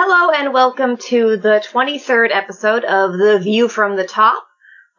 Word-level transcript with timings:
Hello 0.00 0.30
and 0.30 0.54
welcome 0.54 0.96
to 1.08 1.36
the 1.38 1.60
23rd 1.72 2.28
episode 2.30 2.84
of 2.84 3.14
The 3.18 3.40
View 3.40 3.66
from 3.66 3.96
the 3.96 4.06
Top. 4.06 4.46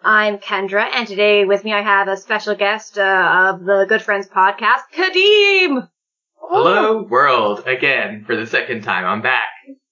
I'm 0.04 0.40
Kendra, 0.40 0.86
and 0.94 1.08
today 1.08 1.46
with 1.46 1.64
me 1.64 1.72
I 1.72 1.82
have 1.82 2.10
a 2.10 2.18
special 2.18 2.54
guest 2.54 2.98
uh, 3.00 3.54
of 3.54 3.64
the 3.64 3.86
Good 3.88 4.02
Friends 4.02 4.28
podcast, 4.28 4.82
Kadeem! 4.94 5.88
Hello, 6.36 7.04
world, 7.04 7.66
again, 7.66 8.26
for 8.26 8.36
the 8.36 8.46
second 8.46 8.82
time. 8.84 9.06
I'm 9.06 9.22
back. 9.22 9.48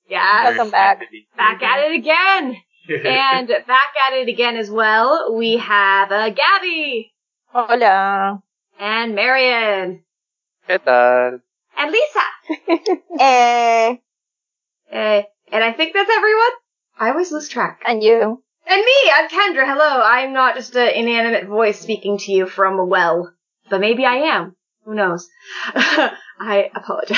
Yeah, 0.10 0.50
Welcome 0.50 0.72
back. 0.72 1.00
back 1.38 1.64
at 1.64 1.90
it 1.90 1.96
again! 1.96 2.58
and 3.06 3.48
back 3.48 3.94
at 4.06 4.12
it 4.12 4.28
again 4.28 4.58
as 4.58 4.70
well, 4.70 5.34
we 5.34 5.56
have 5.56 6.12
uh, 6.12 6.32
Gabby! 6.32 7.14
Hola. 7.46 8.44
And 8.78 9.16
Marion! 9.16 10.04
¿Qué 10.68 10.84
tal? 10.84 11.40
And 11.78 11.92
Lisa! 11.94 12.98
Eh, 13.22 13.96
Uh, 14.92 15.24
and 15.52 15.64
I 15.64 15.74
think 15.74 15.94
that's 15.94 16.10
everyone? 16.10 16.52
I 17.00 17.10
always 17.10 17.32
lose 17.32 17.50
track. 17.50 17.82
and 17.86 18.02
you? 18.02 18.44
And 18.70 18.82
me, 18.84 19.12
I'm 19.16 19.30
Kendra. 19.30 19.66
Hello. 19.66 20.02
I'm 20.04 20.34
not 20.34 20.56
just 20.56 20.76
an 20.76 20.90
inanimate 20.90 21.48
voice 21.48 21.80
speaking 21.80 22.18
to 22.20 22.32
you 22.32 22.48
from 22.48 22.80
a 22.80 22.86
well, 22.86 23.32
but 23.70 23.80
maybe 23.80 24.06
I 24.06 24.16
am. 24.16 24.56
Who 24.84 24.94
knows? 24.94 25.30
I 25.74 26.70
apologize. 26.76 27.18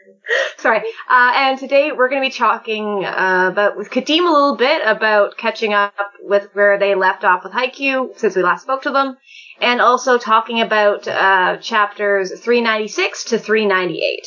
Sorry. 0.58 0.78
Uh, 1.08 1.32
and 1.34 1.58
today 1.58 1.92
we're 1.92 2.08
going 2.08 2.22
to 2.22 2.28
be 2.28 2.32
talking 2.32 3.04
uh, 3.04 3.50
about 3.52 3.76
with 3.76 3.90
Kadeem 3.90 4.26
a 4.26 4.32
little 4.32 4.56
bit 4.56 4.82
about 4.84 5.36
catching 5.36 5.74
up 5.74 5.94
with 6.22 6.48
where 6.54 6.78
they 6.78 6.94
left 6.94 7.24
off 7.24 7.44
with 7.44 7.52
Haikyuu 7.52 8.18
since 8.18 8.34
we 8.34 8.42
last 8.42 8.62
spoke 8.62 8.82
to 8.82 8.90
them, 8.90 9.16
and 9.60 9.80
also 9.80 10.18
talking 10.18 10.60
about 10.60 11.06
uh, 11.06 11.58
chapters 11.58 12.30
396 12.40 13.24
to 13.24 13.38
398. 13.38 14.26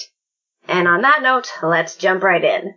And 0.69 0.87
on 0.87 1.01
that 1.01 1.21
note, 1.23 1.51
let's 1.63 1.95
jump 1.95 2.23
right 2.23 2.43
in. 2.43 2.75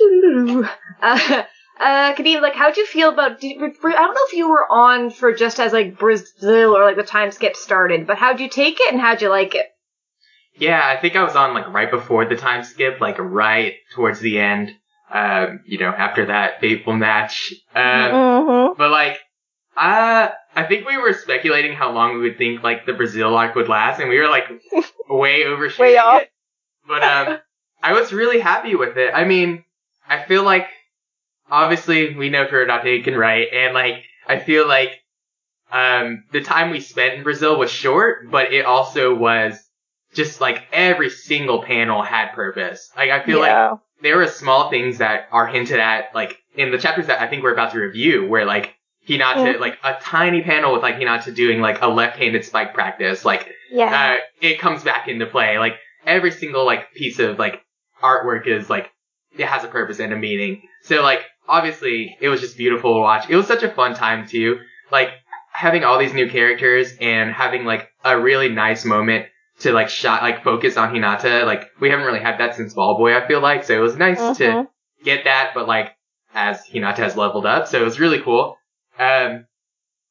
Uh, 1.02 1.42
uh, 1.80 2.14
Kadeem, 2.14 2.40
like, 2.40 2.54
how'd 2.54 2.76
you 2.76 2.86
feel 2.86 3.10
about? 3.10 3.40
Did, 3.40 3.56
I 3.58 3.66
don't 3.68 4.14
know 4.14 4.20
if 4.28 4.32
you 4.32 4.48
were 4.48 4.64
on 4.70 5.10
for 5.10 5.34
just 5.34 5.58
as 5.58 5.72
like 5.72 5.98
Brazil 5.98 6.76
or 6.76 6.84
like 6.84 6.96
the 6.96 7.02
time 7.02 7.32
skip 7.32 7.56
started, 7.56 8.06
but 8.06 8.16
how'd 8.16 8.38
you 8.40 8.48
take 8.48 8.78
it 8.80 8.92
and 8.92 9.00
how'd 9.00 9.20
you 9.20 9.28
like 9.28 9.54
it? 9.56 9.66
yeah, 10.56 10.80
I 10.84 11.00
think 11.00 11.16
I 11.16 11.24
was 11.24 11.34
on 11.34 11.52
like 11.52 11.68
right 11.72 11.90
before 11.90 12.24
the 12.26 12.36
time 12.36 12.62
skip, 12.62 13.00
like 13.00 13.18
right 13.18 13.74
towards 13.94 14.20
the 14.20 14.38
end. 14.38 14.70
Um, 15.12 15.60
you 15.66 15.78
know, 15.78 15.90
after 15.90 16.26
that 16.26 16.60
fateful 16.60 16.94
match. 16.94 17.52
Um, 17.74 17.82
Mm-hmm. 18.12 18.78
but 18.78 18.90
like, 18.90 19.18
uh, 19.76 20.28
I 20.56 20.64
think 20.64 20.86
we 20.86 20.96
were 20.96 21.12
speculating 21.12 21.72
how 21.74 21.90
long 21.92 22.14
we 22.14 22.20
would 22.28 22.38
think 22.38 22.62
like 22.62 22.86
the 22.86 22.92
Brazil 22.94 23.36
arc 23.36 23.54
would 23.56 23.68
last, 23.68 24.00
and 24.00 24.08
we 24.08 24.18
were 24.18 24.28
like 24.28 24.44
way 25.08 25.44
overshooting 25.44 25.92
Way 25.92 25.98
off. 25.98 26.22
it. 26.22 26.30
But 26.86 27.02
um, 27.02 27.38
I 27.82 27.92
was 27.92 28.12
really 28.12 28.40
happy 28.40 28.74
with 28.74 28.96
it. 28.96 29.12
I 29.14 29.24
mean, 29.24 29.64
I 30.08 30.22
feel 30.24 30.42
like 30.42 30.66
obviously 31.50 32.14
we 32.14 32.30
know 32.30 32.46
Furudate 32.46 33.04
can 33.04 33.16
write, 33.16 33.48
and 33.52 33.74
like 33.74 34.04
I 34.26 34.38
feel 34.38 34.66
like 34.66 35.00
um 35.72 36.24
the 36.32 36.42
time 36.42 36.70
we 36.70 36.80
spent 36.80 37.14
in 37.14 37.22
Brazil 37.22 37.58
was 37.58 37.70
short, 37.70 38.30
but 38.30 38.52
it 38.52 38.64
also 38.64 39.14
was 39.14 39.58
just 40.14 40.40
like 40.40 40.62
every 40.72 41.10
single 41.10 41.62
panel 41.62 42.02
had 42.02 42.32
purpose. 42.32 42.90
Like 42.96 43.10
I 43.10 43.24
feel 43.24 43.40
like 43.40 43.78
there 44.02 44.16
were 44.18 44.26
small 44.28 44.70
things 44.70 44.98
that 44.98 45.28
are 45.32 45.46
hinted 45.46 45.80
at, 45.80 46.14
like 46.14 46.38
in 46.54 46.70
the 46.70 46.78
chapters 46.78 47.06
that 47.06 47.20
I 47.20 47.26
think 47.26 47.42
we're 47.42 47.52
about 47.52 47.72
to 47.72 47.80
review, 47.80 48.28
where 48.28 48.44
like 48.44 48.74
Hinata, 49.08 49.54
Mhm. 49.56 49.60
like 49.60 49.78
a 49.82 49.94
tiny 50.00 50.42
panel 50.42 50.72
with 50.72 50.82
like 50.82 50.96
Hinata 50.96 51.34
doing 51.34 51.60
like 51.60 51.82
a 51.82 51.88
left-handed 51.88 52.44
spike 52.44 52.72
practice, 52.74 53.24
like 53.24 53.52
yeah. 53.70 54.16
uh, 54.16 54.20
it 54.40 54.58
comes 54.58 54.82
back 54.82 55.08
into 55.08 55.26
play. 55.26 55.58
Like 55.58 55.74
every 56.06 56.30
single 56.30 56.64
like 56.64 56.92
piece 56.94 57.18
of 57.18 57.38
like 57.38 57.60
artwork 58.02 58.46
is 58.46 58.68
like 58.70 58.90
it 59.36 59.46
has 59.46 59.64
a 59.64 59.68
purpose 59.68 59.98
and 60.00 60.12
a 60.12 60.16
meaning. 60.16 60.62
So 60.82 61.02
like 61.02 61.20
obviously 61.48 62.16
it 62.20 62.28
was 62.28 62.40
just 62.40 62.56
beautiful 62.56 62.94
to 62.94 63.00
watch. 63.00 63.28
It 63.28 63.36
was 63.36 63.46
such 63.46 63.62
a 63.62 63.70
fun 63.70 63.94
time 63.94 64.26
too. 64.28 64.58
Like 64.92 65.10
having 65.52 65.84
all 65.84 65.98
these 65.98 66.14
new 66.14 66.28
characters 66.28 66.92
and 67.00 67.30
having 67.32 67.64
like 67.64 67.88
a 68.04 68.18
really 68.20 68.48
nice 68.48 68.84
moment 68.84 69.26
to 69.60 69.72
like 69.72 69.88
shot 69.88 70.22
like 70.22 70.42
focus 70.44 70.76
on 70.76 70.92
Hinata. 70.94 71.46
Like 71.46 71.70
we 71.80 71.90
haven't 71.90 72.06
really 72.06 72.20
had 72.20 72.38
that 72.40 72.54
since 72.56 72.74
Ball 72.74 72.96
Boy. 72.98 73.16
I 73.16 73.26
feel 73.26 73.40
like 73.40 73.64
so 73.64 73.74
it 73.76 73.80
was 73.80 73.96
nice 73.96 74.18
to 74.38 74.44
Mhm. 74.44 74.68
get 75.04 75.24
that, 75.24 75.52
but 75.54 75.68
like 75.68 75.94
as 76.34 76.66
Hinata 76.66 76.96
has 76.98 77.16
leveled 77.16 77.46
up, 77.46 77.68
so 77.68 77.80
it 77.80 77.84
was 77.84 78.00
really 78.00 78.20
cool. 78.20 78.56
Um, 78.98 79.46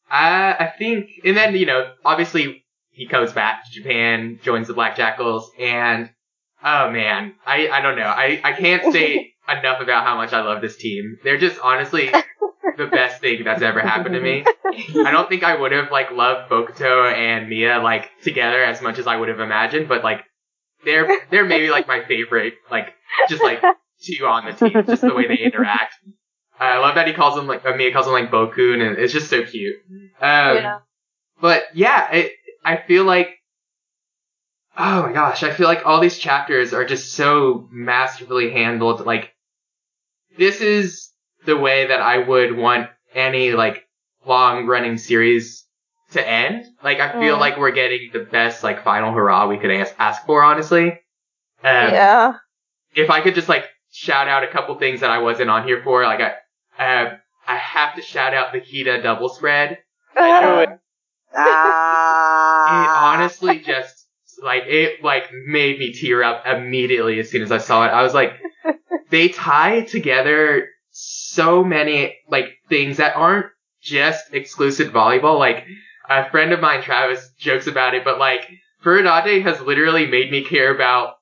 I 0.09 0.55
I 0.59 0.73
think, 0.77 1.09
and 1.25 1.35
then 1.35 1.55
you 1.55 1.65
know, 1.65 1.91
obviously 2.05 2.62
he 2.93 3.07
comes 3.07 3.33
back 3.33 3.65
to 3.65 3.71
Japan, 3.71 4.39
joins 4.43 4.67
the 4.67 4.73
Black 4.73 4.95
Jackals, 4.95 5.51
and 5.59 6.09
oh 6.63 6.89
man, 6.91 7.33
I 7.45 7.67
I 7.69 7.81
don't 7.81 7.97
know, 7.97 8.03
I 8.03 8.39
I 8.43 8.53
can't 8.53 8.93
say 8.93 9.33
enough 9.49 9.81
about 9.81 10.05
how 10.05 10.15
much 10.15 10.31
I 10.33 10.41
love 10.41 10.61
this 10.61 10.77
team. 10.77 11.17
They're 11.23 11.37
just 11.37 11.59
honestly 11.61 12.09
the 12.77 12.87
best 12.87 13.19
thing 13.21 13.43
that's 13.43 13.61
ever 13.61 13.81
happened 13.81 14.15
to 14.15 14.21
me. 14.21 14.45
I 15.05 15.11
don't 15.11 15.27
think 15.29 15.43
I 15.43 15.59
would 15.59 15.71
have 15.71 15.91
like 15.91 16.11
loved 16.11 16.49
Bokuto 16.49 17.11
and 17.11 17.49
Miya 17.49 17.79
like 17.83 18.09
together 18.23 18.63
as 18.63 18.81
much 18.81 18.99
as 18.99 19.07
I 19.07 19.17
would 19.17 19.29
have 19.29 19.39
imagined, 19.39 19.87
but 19.89 20.03
like 20.03 20.21
they're 20.85 21.07
they're 21.31 21.45
maybe 21.45 21.69
like 21.69 21.87
my 21.87 22.03
favorite, 22.05 22.53
like 22.71 22.93
just 23.29 23.43
like 23.43 23.61
two 24.01 24.25
on 24.25 24.45
the 24.45 24.53
team, 24.53 24.85
just 24.85 25.01
the 25.01 25.13
way 25.13 25.27
they 25.27 25.37
interact. 25.43 25.95
Uh, 26.59 26.63
I 26.63 26.77
love 26.77 26.95
that 26.95 27.07
he 27.07 27.13
calls 27.13 27.35
them 27.35 27.47
like 27.47 27.65
uh, 27.65 27.75
Miya 27.75 27.91
calls 27.91 28.05
them 28.05 28.13
like 28.13 28.29
Bokun, 28.31 28.85
and 28.85 28.97
it's 28.97 29.11
just 29.13 29.29
so 29.29 29.43
cute. 29.43 29.75
Um, 30.21 30.55
Yeah. 30.57 30.79
But 31.41 31.63
yeah, 31.73 32.11
it, 32.11 32.31
I 32.65 32.77
feel 32.77 33.03
like 33.05 33.29
oh 34.77 35.03
my 35.03 35.13
gosh, 35.13 35.43
I 35.43 35.51
feel 35.53 35.67
like 35.67 35.85
all 35.85 35.99
these 36.01 36.17
chapters 36.17 36.73
are 36.73 36.85
just 36.85 37.13
so 37.13 37.67
masterfully 37.71 38.51
handled. 38.51 39.05
Like 39.05 39.33
this 40.37 40.61
is 40.61 41.11
the 41.45 41.57
way 41.57 41.87
that 41.87 42.01
I 42.01 42.17
would 42.17 42.55
want 42.57 42.89
any 43.13 43.51
like 43.51 43.85
long 44.25 44.65
running 44.65 44.97
series 44.97 45.65
to 46.11 46.27
end. 46.27 46.65
Like 46.83 46.99
I 46.99 47.11
feel 47.11 47.37
Mm. 47.37 47.39
like 47.39 47.57
we're 47.57 47.71
getting 47.71 48.09
the 48.13 48.19
best 48.23 48.63
like 48.63 48.83
final 48.83 49.13
hurrah 49.13 49.47
we 49.47 49.57
could 49.57 49.71
ask, 49.71 49.93
ask 49.99 50.25
for, 50.25 50.43
honestly. 50.43 50.91
Um, 51.63 51.93
yeah. 51.93 52.33
if 52.95 53.09
I 53.09 53.21
could 53.21 53.35
just 53.35 53.49
like 53.49 53.65
shout 53.91 54.27
out 54.27 54.43
a 54.43 54.47
couple 54.47 54.77
things 54.79 55.01
that 55.01 55.11
I 55.11 55.19
wasn't 55.19 55.49
on 55.49 55.67
here 55.67 55.81
for, 55.83 56.03
like 56.03 56.19
I, 56.19 56.83
uh, 56.83 57.17
I 57.47 57.57
have 57.57 57.95
to 57.95 58.01
shout 58.01 58.33
out 58.33 58.53
the 58.53 58.59
Kita 58.61 59.03
double 59.03 59.29
spread. 59.29 59.77
Uh, 60.15 60.65
It 61.35 61.39
ah. 61.39 62.12
Ah. 62.73 63.13
honestly 63.13 63.59
just 63.59 64.03
like 64.43 64.63
it 64.65 65.03
like 65.03 65.31
made 65.45 65.79
me 65.79 65.93
tear 65.93 66.23
up 66.23 66.45
immediately 66.45 67.19
as 67.19 67.29
soon 67.29 67.41
as 67.41 67.51
I 67.51 67.57
saw 67.57 67.85
it. 67.85 67.89
I 67.89 68.03
was 68.03 68.13
like, 68.13 68.33
they 69.09 69.29
tie 69.29 69.81
together 69.81 70.67
so 70.91 71.63
many 71.63 72.17
like 72.29 72.57
things 72.69 72.97
that 72.97 73.15
aren't 73.15 73.47
just 73.81 74.33
exclusive 74.33 74.91
volleyball. 74.91 75.39
Like 75.39 75.65
a 76.09 76.29
friend 76.29 76.51
of 76.51 76.59
mine, 76.59 76.83
Travis, 76.83 77.31
jokes 77.37 77.67
about 77.67 77.95
it, 77.95 78.03
but 78.03 78.19
like 78.19 78.49
Furudate 78.83 79.43
has 79.43 79.61
literally 79.61 80.07
made 80.07 80.31
me 80.31 80.43
care 80.43 80.73
about 80.73 81.15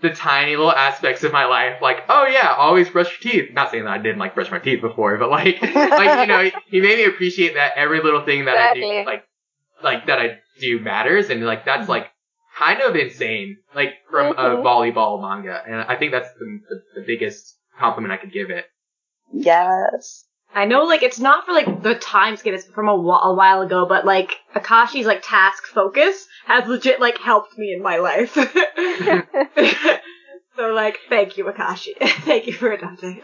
the 0.00 0.10
tiny 0.10 0.54
little 0.54 0.72
aspects 0.72 1.24
of 1.24 1.32
my 1.32 1.46
life. 1.46 1.82
Like, 1.82 2.04
oh 2.08 2.26
yeah, 2.26 2.54
always 2.56 2.88
brush 2.88 3.18
your 3.20 3.32
teeth. 3.32 3.52
Not 3.52 3.70
saying 3.70 3.84
that 3.84 3.90
I 3.90 3.98
didn't 3.98 4.18
like 4.18 4.34
brush 4.34 4.50
my 4.50 4.60
teeth 4.60 4.80
before, 4.80 5.16
but 5.18 5.30
like, 5.30 5.60
like 5.62 6.20
you 6.20 6.26
know, 6.26 6.50
he 6.66 6.80
made 6.80 6.98
me 6.98 7.04
appreciate 7.04 7.54
that 7.54 7.72
every 7.76 8.00
little 8.00 8.24
thing 8.24 8.44
that 8.44 8.56
I 8.56 8.74
do, 8.74 9.04
like, 9.04 9.24
like 9.82 10.06
that 10.06 10.18
I 10.20 10.38
do 10.60 10.80
matters, 10.80 11.30
and 11.30 11.44
like 11.44 11.64
that's 11.64 11.88
like 11.88 12.10
kind 12.58 12.80
of 12.80 12.96
insane, 12.96 13.58
like 13.74 13.94
from 14.10 14.32
a 14.32 14.56
Mhm. 14.56 14.62
volleyball 14.64 15.20
manga, 15.20 15.62
and 15.66 15.82
I 15.82 15.96
think 15.96 16.12
that's 16.12 16.32
the, 16.34 16.60
the, 16.68 17.00
the 17.00 17.06
biggest 17.06 17.56
compliment 17.78 18.12
I 18.12 18.16
could 18.16 18.32
give 18.32 18.50
it. 18.50 18.66
yes. 19.32 20.24
I 20.54 20.64
know, 20.64 20.84
like, 20.84 21.02
it's 21.02 21.20
not 21.20 21.44
for, 21.44 21.52
like, 21.52 21.82
the 21.82 21.94
time 21.94 22.38
skip, 22.38 22.54
it's 22.54 22.64
from 22.64 22.88
a, 22.88 22.96
wh- 22.96 23.26
a 23.26 23.34
while 23.34 23.60
ago, 23.60 23.84
but, 23.86 24.06
like, 24.06 24.34
Akashi's, 24.54 25.04
like, 25.04 25.20
task 25.22 25.66
focus 25.66 26.26
has 26.46 26.66
legit, 26.66 27.00
like, 27.00 27.18
helped 27.18 27.58
me 27.58 27.74
in 27.74 27.82
my 27.82 27.98
life. 27.98 28.32
so, 30.56 30.72
like, 30.72 30.98
thank 31.10 31.36
you, 31.36 31.44
Akashi. 31.44 31.92
thank 32.24 32.46
you 32.46 32.54
for 32.54 32.74
Dante. 32.76 33.20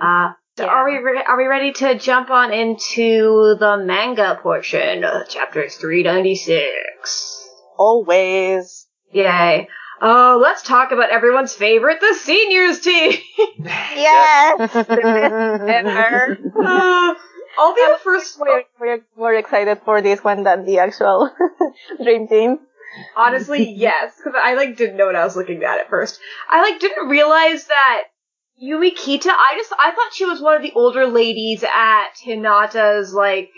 uh, 0.00 0.32
so 0.56 0.64
Yeah. 0.64 0.70
are 0.70 0.84
we 0.84 0.98
re- 0.98 1.24
are 1.26 1.36
we 1.36 1.46
ready 1.46 1.72
to 1.72 1.98
jump 1.98 2.30
on 2.30 2.52
into 2.52 3.56
the 3.58 3.76
manga 3.84 4.38
portion 4.42 5.04
of 5.04 5.28
chapter 5.28 5.68
396? 5.68 7.48
Always. 7.78 8.86
Yay. 9.12 9.68
Oh, 10.00 10.38
let's 10.42 10.62
talk 10.62 10.90
about 10.92 11.10
everyone's 11.10 11.54
favorite, 11.54 12.00
the 12.00 12.14
seniors 12.14 12.80
team! 12.80 13.12
Yes. 13.64 14.74
Ever. 14.76 16.38
uh, 16.58 17.14
I'll 17.58 17.74
be 17.74 17.86
the 17.86 17.98
first 18.02 18.38
We're, 18.38 18.64
we're 18.80 19.04
more 19.16 19.32
excited 19.34 19.80
for 19.84 20.02
this 20.02 20.22
one 20.24 20.42
than 20.42 20.64
the 20.66 20.78
actual 20.80 21.30
Dream 22.02 22.26
Team. 22.28 22.58
Honestly, 23.16 23.70
yes, 23.70 24.14
because 24.16 24.38
I 24.40 24.54
like 24.54 24.76
didn't 24.76 24.96
know 24.96 25.06
what 25.06 25.16
I 25.16 25.24
was 25.24 25.36
looking 25.36 25.62
at 25.64 25.78
at 25.80 25.88
first. 25.88 26.18
I 26.50 26.62
like 26.62 26.80
didn't 26.80 27.08
realize 27.08 27.66
that 27.66 28.02
Yui 28.56 28.92
Kita. 28.92 29.28
I 29.30 29.54
just 29.56 29.72
I 29.72 29.90
thought 29.92 30.14
she 30.14 30.24
was 30.24 30.40
one 30.40 30.56
of 30.56 30.62
the 30.62 30.72
older 30.74 31.06
ladies 31.06 31.64
at 31.64 32.10
Hinata's 32.24 33.12
like 33.12 33.50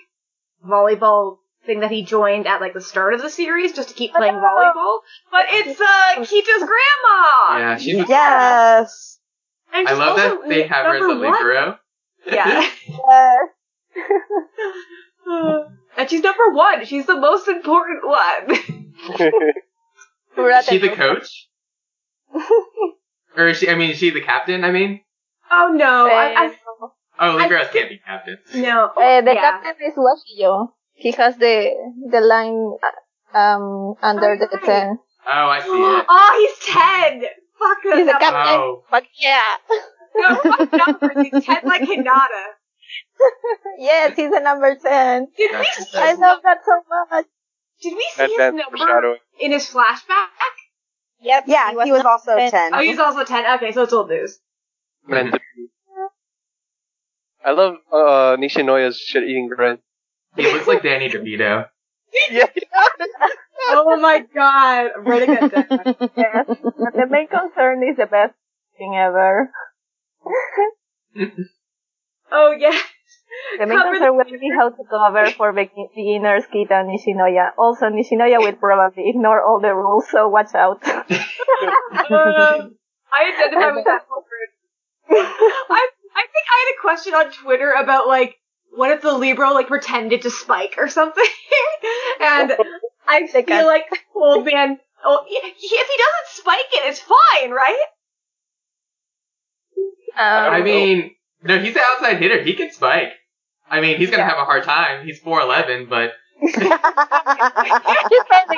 volleyball 0.67 1.39
thing 1.65 1.81
that 1.81 1.91
he 1.91 2.05
joined 2.05 2.47
at 2.47 2.61
like 2.61 2.73
the 2.75 2.81
start 2.81 3.15
of 3.15 3.23
the 3.23 3.31
series 3.31 3.73
just 3.73 3.89
to 3.91 3.95
keep 3.95 4.15
playing 4.15 4.35
volleyball. 4.35 5.01
But 5.31 5.47
it's 5.51 5.81
uh 5.81 5.85
Kita's 6.25 6.65
grandma. 6.65 7.59
Yeah, 7.59 7.77
she's 7.77 8.09
Yes. 8.09 9.19
And 9.73 9.89
I 9.89 9.93
love 9.93 10.19
also 10.19 10.41
that 10.41 10.49
they 10.49 10.67
have 10.67 10.87
her 10.87 10.97
as 10.97 11.03
a 11.03 11.09
number 11.09 11.79
Yeah. 12.27 12.69
Yes. 12.89 13.49
and 15.97 16.11
she's 16.11 16.23
number 16.23 16.51
one. 16.53 16.85
She's 16.85 17.07
the 17.07 17.21
most 17.21 17.47
important 17.47 18.05
one. 18.05 18.93
Is 20.37 20.67
she 20.67 20.79
the 20.79 20.89
coach? 20.89 21.49
Or 23.37 23.49
is 23.49 23.59
she? 23.59 23.69
I 23.69 23.75
mean, 23.75 23.91
is 23.91 23.99
she 23.99 24.11
the 24.11 24.21
captain? 24.23 24.65
I 24.65 24.71
mean, 24.73 25.01
oh 25.51 25.73
no. 25.75 26.07
I, 26.07 26.55
oh, 26.81 26.93
I 27.19 27.29
liberos 27.49 27.71
think- 27.71 27.73
can't 27.73 27.89
be 27.91 27.99
captains. 27.99 28.39
No. 28.55 28.87
Uh, 28.97 29.21
the 29.23 29.35
yeah. 29.35 29.41
captain 29.41 29.75
is 29.87 29.95
Washio. 29.97 30.69
He 30.95 31.13
has 31.13 31.37
the 31.37 31.71
the 32.11 32.21
line 32.21 32.73
uh, 33.35 33.39
um 33.39 33.95
under 34.03 34.37
the 34.39 34.49
right. 34.53 34.65
ten. 34.65 34.99
Oh, 35.27 35.49
I 35.49 35.61
see 35.61 35.69
it. 35.69 36.07
Oh, 36.09 36.31
he's 36.41 36.75
ten. 36.75 37.23
Fuck 37.59 37.79
that. 37.85 37.99
He's 37.99 38.09
a 38.09 38.13
captain. 38.13 38.61
Oh, 38.61 38.83
Fuck 38.91 39.05
yeah. 39.21 39.45
No, 40.19 40.35
fuck 40.37 40.73
numbers. 40.73 41.27
He's 41.31 41.45
ten 41.45 41.61
like 41.65 41.83
Hinata. 41.83 42.45
yes, 43.79 44.17
he's 44.17 44.33
a 44.33 44.41
number 44.41 44.75
ten. 44.77 45.27
Did 45.37 45.51
we 45.59 45.67
see 45.85 45.99
I 45.99 46.15
love 46.15 46.41
that 46.43 46.59
so 46.65 46.73
much. 47.11 47.27
did 47.83 47.95
we 47.95 48.01
see 48.15 48.17
That, 48.17 48.29
his 48.31 48.39
that's 48.39 48.57
number 48.57 49.17
in 49.41 49.53
his 49.53 49.69
flashback? 49.69 50.57
Yep. 51.21 51.45
Yeah, 51.47 51.71
he 51.71 51.77
was 51.77 51.89
number 51.89 52.09
also 52.09 52.37
10. 52.37 52.75
Oh, 52.75 52.81
he's 52.81 52.99
also 52.99 53.25
ten. 53.25 53.45
Okay, 53.57 53.73
so 53.73 53.83
it's 53.83 53.93
old 53.93 54.09
news. 54.11 54.39
Meant. 55.07 55.35
I 57.45 57.53
love 57.53 57.77
uh, 57.93 58.37
Nishinoya's 58.37 58.99
shit 58.99 59.23
eating 59.23 59.49
bread. 59.49 59.79
he 60.37 60.43
looks 60.53 60.67
like 60.67 60.83
Danny 60.83 61.09
DeVito. 61.09 61.69
Yeah. 62.31 62.47
Oh 63.69 63.99
my 64.01 64.21
god, 64.35 64.91
I'm 64.97 65.05
writing 65.05 65.35
that 65.35 65.51
down. 65.51 66.11
Yes. 66.17 66.47
The 66.47 67.07
main 67.11 67.27
concern 67.27 67.83
is 67.83 67.97
the 67.97 68.07
best 68.07 68.35
thing 68.79 68.95
ever. 68.97 69.51
Oh 72.33 72.53
yeah. 72.59 72.77
The 73.59 73.67
main 73.67 73.79
Cover 73.79 73.91
concern 73.93 74.17
will 74.17 74.25
be 74.25 74.51
how 74.55 74.69
to 74.71 74.85
cover 74.89 75.31
for 75.31 75.53
begin- 75.53 75.89
beginners 75.95 76.45
Kita 76.53 76.73
and 76.81 76.89
Nishinoya. 76.91 77.53
Also, 77.59 77.87
Nishinoya 77.87 78.39
will 78.39 78.53
probably 78.55 79.09
ignore 79.09 79.41
all 79.43 79.61
the 79.61 79.75
rules, 79.75 80.09
so 80.11 80.29
watch 80.29 80.55
out. 80.55 80.83
Um, 80.87 82.77
I 83.13 83.33
identify 83.33 83.73
with 83.73 83.85
that 83.85 84.03
word. 84.11 84.51
I 85.11 85.89
I 86.15 86.25
think 86.33 86.45
I 86.53 86.57
had 86.65 86.75
a 86.77 86.81
question 86.81 87.15
on 87.15 87.33
Twitter 87.33 87.73
about 87.73 88.07
like 88.09 88.37
what 88.73 88.91
if 88.91 89.01
the 89.03 89.13
libero 89.13 89.53
like 89.53 89.69
pretended 89.69 90.23
to 90.23 90.31
spike 90.31 90.75
or 90.79 90.89
something, 90.89 91.25
and 92.21 92.53
I 93.07 93.21
They 93.23 93.43
feel 93.43 93.45
can- 93.45 93.67
like 93.67 93.85
old 94.15 94.45
man. 94.45 94.79
Oh, 95.05 95.25
he, 95.29 95.35
he- 95.41 95.75
if 95.77 95.87
he 95.89 95.97
doesn't 95.97 96.29
spike 96.43 96.71
it, 96.73 96.89
it's 96.91 97.01
fine, 97.01 97.51
right? 97.53 97.79
Um, 100.17 100.53
I 100.55 100.63
mean, 100.63 101.15
no, 101.43 101.59
he's 101.61 101.77
an 101.77 101.83
outside 101.85 102.17
hitter. 102.19 102.43
He 102.43 102.55
can 102.55 102.73
spike. 102.73 103.13
I 103.71 103.81
mean, 103.81 103.97
he's 103.99 104.11
gonna 104.11 104.23
Yeah. 104.23 104.29
have 104.31 104.39
a 104.39 104.45
hard 104.45 104.65
time. 104.65 105.05
He's 105.07 105.21
4'11", 105.21 105.89
but 105.89 106.13
He's 106.41 106.53
probably 106.53 106.69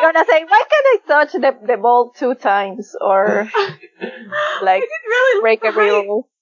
gonna 0.00 0.24
say, 0.26 0.44
why 0.44 0.62
can't 0.70 0.86
I 0.86 0.98
touch 1.06 1.32
the, 1.32 1.56
the 1.66 1.76
ball 1.76 2.10
two 2.16 2.34
times? 2.34 2.94
Or, 3.00 3.48
like, 4.62 4.82
really 4.82 5.40
break 5.40 5.62
look 5.62 5.68
every 5.74 5.90
right. 5.90 6.04
rule. 6.04 6.28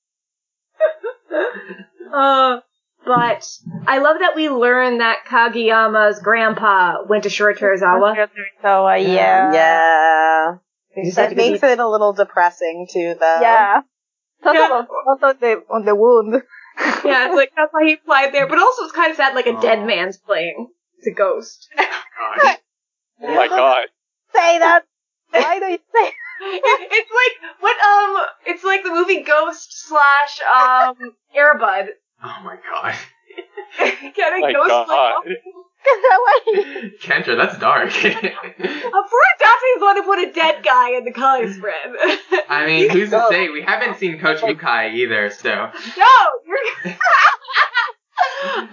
Uh, 2.13 2.61
but 3.05 3.45
I 3.87 3.99
love 3.99 4.19
that 4.21 4.35
we 4.37 4.49
learned 4.49 5.01
that 5.01 5.25
Kageyama's 5.27 6.21
grandpa 6.21 7.03
went 7.09 7.25
to 7.25 7.29
Shiratorizawa. 7.29 8.29
So, 8.63 8.87
uh, 8.89 8.95
yeah. 8.95 9.53
yeah. 9.53 10.55
They 10.95 11.11
That 11.11 11.31
to 11.31 11.35
be- 11.35 11.51
makes 11.51 11.63
it 11.65 11.79
a 11.81 11.89
little 11.89 12.13
depressing 12.13 12.87
too, 12.91 13.17
though. 13.19 13.39
Yeah. 13.41 13.81
Talk 14.43 14.55
Yeah. 14.55 14.67
about 14.67 14.89
also 15.07 15.33
the, 15.39 15.63
on 15.69 15.85
the 15.85 15.95
wound. 15.97 16.43
yeah, 17.05 17.27
it's 17.27 17.35
like 17.35 17.53
that's 17.57 17.73
why 17.73 17.85
he 17.85 17.95
applied 17.95 18.33
there, 18.33 18.47
but 18.47 18.59
also 18.59 18.85
it's 18.85 18.93
kind 18.93 19.11
of 19.11 19.17
sad 19.17 19.35
like 19.35 19.47
a 19.47 19.61
dead 19.61 19.87
man's 19.87 20.17
playing. 20.17 20.69
It's 20.99 21.07
a 21.07 21.11
ghost. 21.13 21.69
gosh. 21.77 22.57
Oh 23.23 23.35
my 23.35 23.49
god. 23.49 23.87
Say 24.35 24.59
that. 24.59 24.85
Why 25.31 25.59
do 25.59 25.67
you 25.67 25.79
say 25.95 26.13
it's 26.41 27.11
like 27.11 27.61
what 27.61 27.77
um 27.81 28.27
it's 28.45 28.63
like 28.63 28.83
the 28.83 28.91
movie 28.91 29.23
Ghost 29.23 29.87
slash 29.87 30.41
um 30.43 31.15
Airbud. 31.37 31.89
Oh 32.23 32.41
my 32.45 32.57
god. 32.71 32.95
Can 34.15 34.33
a 34.37 34.41
My 34.41 34.53
ghost 34.53 34.69
God. 34.71 35.23
play 35.25 35.37
Kawaii. 35.87 36.99
Kendra, 37.01 37.37
that's 37.37 37.59
dark. 37.59 37.91
Uh, 38.67 39.03
Furudate 39.03 39.77
is 39.77 39.83
one 39.83 39.97
to 39.97 40.03
put 40.03 40.19
a 40.19 40.33
dead 40.33 40.65
guy 40.65 40.97
in 40.97 41.05
the 41.05 41.13
color 41.13 41.53
spread. 41.53 41.75
I 42.49 42.65
mean, 42.67 42.89
who's 42.91 43.11
to 43.11 43.27
say? 43.31 43.49
We 43.49 43.63
haven't 43.63 43.99
seen 43.99 44.19
Coach 44.19 44.41
Mukai 44.41 44.95
either, 44.95 45.31
so. 45.31 45.49
no, 45.51 46.15
you're. 46.47 46.95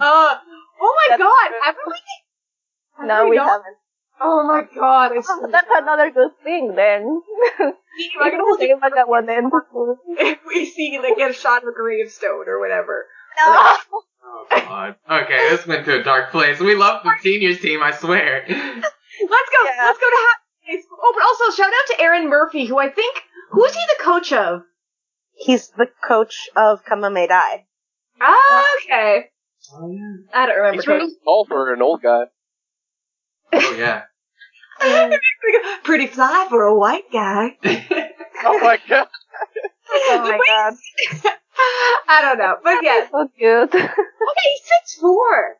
oh 0.00 0.36
my 0.80 1.06
That's 1.10 1.22
god, 1.22 1.48
true. 1.48 1.58
haven't 1.62 1.86
we? 1.86 3.06
No, 3.06 3.28
we 3.28 3.36
not? 3.36 3.46
haven't. 3.48 3.76
Oh 4.20 4.46
my 4.46 4.62
god, 4.74 5.12
it's. 5.16 5.28
That's 5.50 5.68
another 5.70 6.10
good 6.10 6.30
thing 6.42 6.74
then. 6.76 7.20
I 8.20 8.30
can 8.30 8.40
only 8.40 8.66
Say 8.66 8.70
about 8.72 8.92
that 8.94 9.08
one 9.08 9.26
then. 9.26 9.50
if 10.18 10.38
we 10.46 10.64
see 10.66 10.98
like 11.02 11.16
get 11.16 11.30
a 11.30 11.34
shot 11.34 11.62
of 11.62 11.68
a 11.68 11.72
gravestone 11.72 12.48
or 12.48 12.60
whatever. 12.60 13.06
No. 13.36 13.76
Oh 14.24 14.46
god. 14.50 14.96
Okay, 15.10 15.48
this 15.50 15.66
went 15.66 15.84
to 15.86 16.00
a 16.00 16.02
dark 16.02 16.30
place. 16.30 16.58
We 16.60 16.74
love 16.74 17.02
the 17.04 17.12
seniors 17.20 17.60
team, 17.60 17.82
I 17.82 17.92
swear. 17.92 18.44
Let's 18.48 18.50
go. 18.50 19.64
Yeah. 19.64 19.84
Let's 19.84 19.98
go 19.98 20.10
to 20.10 20.16
ha- 20.16 20.40
Oh, 20.92 21.12
but 21.14 21.22
also 21.24 21.56
shout 21.56 21.68
out 21.72 21.96
to 21.96 22.02
Aaron 22.02 22.28
Murphy, 22.28 22.64
who 22.64 22.78
I 22.78 22.88
think 22.88 23.22
who 23.50 23.64
is 23.64 23.74
he 23.74 23.80
the 23.98 24.02
coach 24.04 24.32
of? 24.32 24.62
He's 25.34 25.68
the 25.68 25.88
coach 26.06 26.48
of 26.56 26.84
Kamomedai. 26.84 27.64
Ah, 28.20 28.66
okay. 28.82 29.26
Oh 29.72 29.90
yeah. 29.90 30.16
I 30.32 30.46
don't 30.46 30.56
remember. 30.56 30.76
He's 30.76 30.86
really 30.86 31.12
tall 31.24 31.44
for 31.46 31.74
an 31.74 31.82
old 31.82 32.02
guy. 32.02 32.24
Oh 33.52 33.76
yeah. 33.78 34.02
Pretty 35.84 36.06
fly 36.06 36.46
for 36.48 36.64
a 36.64 36.74
white 36.74 37.10
guy. 37.12 37.56
Oh 38.46 38.60
my 38.60 38.78
god. 38.88 39.06
Oh 39.90 40.20
my 40.22 40.38
god. 40.46 40.74
I 42.08 42.20
don't 42.22 42.38
know, 42.38 42.56
but 42.62 42.82
yeah. 42.82 43.06
So 43.10 43.28
cute. 43.36 43.74
Okay, 43.74 44.48
he's 44.54 44.62
six 44.62 44.94
four. 45.00 45.56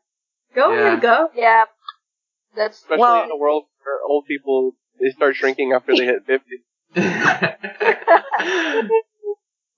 Go 0.55 0.73
Yeah. 0.73 0.81
ahead, 0.87 1.01
go. 1.03 1.29
yeah. 1.35 1.65
That's 2.57 2.79
Especially 2.79 3.01
Well- 3.01 3.25
in 3.25 3.31
a 3.31 3.37
world 3.37 3.65
where 3.85 3.99
old 4.09 4.25
people 4.27 4.73
they 5.01 5.11
start 5.11 5.37
shrinking 5.37 5.73
after 5.73 5.95
they 5.97 6.05
hit 6.07 6.25
fifty. 6.27 6.65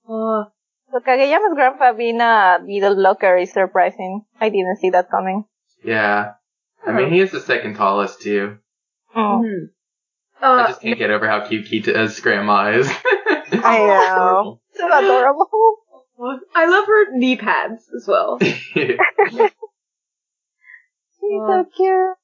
Uh, 0.09 0.45
So 0.89 0.99
Kageyama's 1.03 1.53
grandpa 1.53 1.91
being 1.91 2.21
a 2.21 2.59
middle 2.63 2.95
blocker 2.95 3.35
is 3.35 3.51
surprising. 3.51 4.23
I 4.39 4.47
didn't 4.49 4.77
see 4.79 4.89
that 4.91 5.11
coming. 5.11 5.43
yeah. 5.83 6.33
I 6.85 6.93
mean, 6.93 7.11
he 7.11 7.19
is 7.19 7.31
the 7.31 7.41
second 7.41 7.75
tallest 7.75 8.21
too. 8.21 8.59
Mm. 9.13 9.67
I 10.41 10.45
uh, 10.63 10.67
just 10.69 10.81
can't 10.81 10.97
get 10.97 11.09
over 11.11 11.27
how 11.27 11.45
cute 11.45 11.65
Kita's 11.67 12.17
grandma 12.21 12.71
is. 12.71 12.87
I 13.67 13.79
know. 14.15 14.59
So 14.75 14.85
adorable. 14.87 15.49
I 16.55 16.65
love 16.65 16.87
her 16.87 17.11
knee 17.17 17.37
pads 17.37 17.85
as 17.95 18.07
well. 18.07 18.39
She's 18.41 19.51
so 21.21 21.65
cute. 21.75 22.17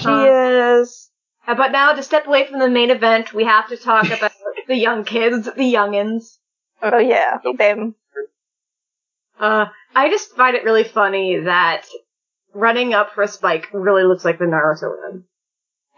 She 0.00 0.08
Uh, 0.08 0.80
is. 0.80 1.10
Uh, 1.46 1.54
But 1.54 1.72
now 1.72 1.92
to 1.92 2.02
step 2.02 2.26
away 2.26 2.46
from 2.46 2.58
the 2.58 2.68
main 2.70 2.90
event, 2.90 3.32
we 3.34 3.44
have 3.44 3.68
to 3.68 3.76
talk 3.76 4.04
about 4.10 4.32
the 4.66 4.76
young 4.76 5.04
kids, 5.04 5.46
the 5.46 5.72
youngins. 5.74 6.38
Oh 6.82 6.98
yeah, 6.98 7.38
Nope. 7.44 7.58
them. 7.58 7.94
Uh, 9.38 9.66
I 9.94 10.10
just 10.10 10.36
find 10.36 10.56
it 10.56 10.64
really 10.64 10.84
funny 10.84 11.40
that 11.40 11.86
running 12.54 12.94
up 12.94 13.12
for 13.14 13.22
a 13.22 13.28
spike 13.28 13.68
really 13.72 14.02
looks 14.04 14.24
like 14.24 14.38
the 14.38 14.44
Naruto 14.44 14.96
one. 15.02 15.24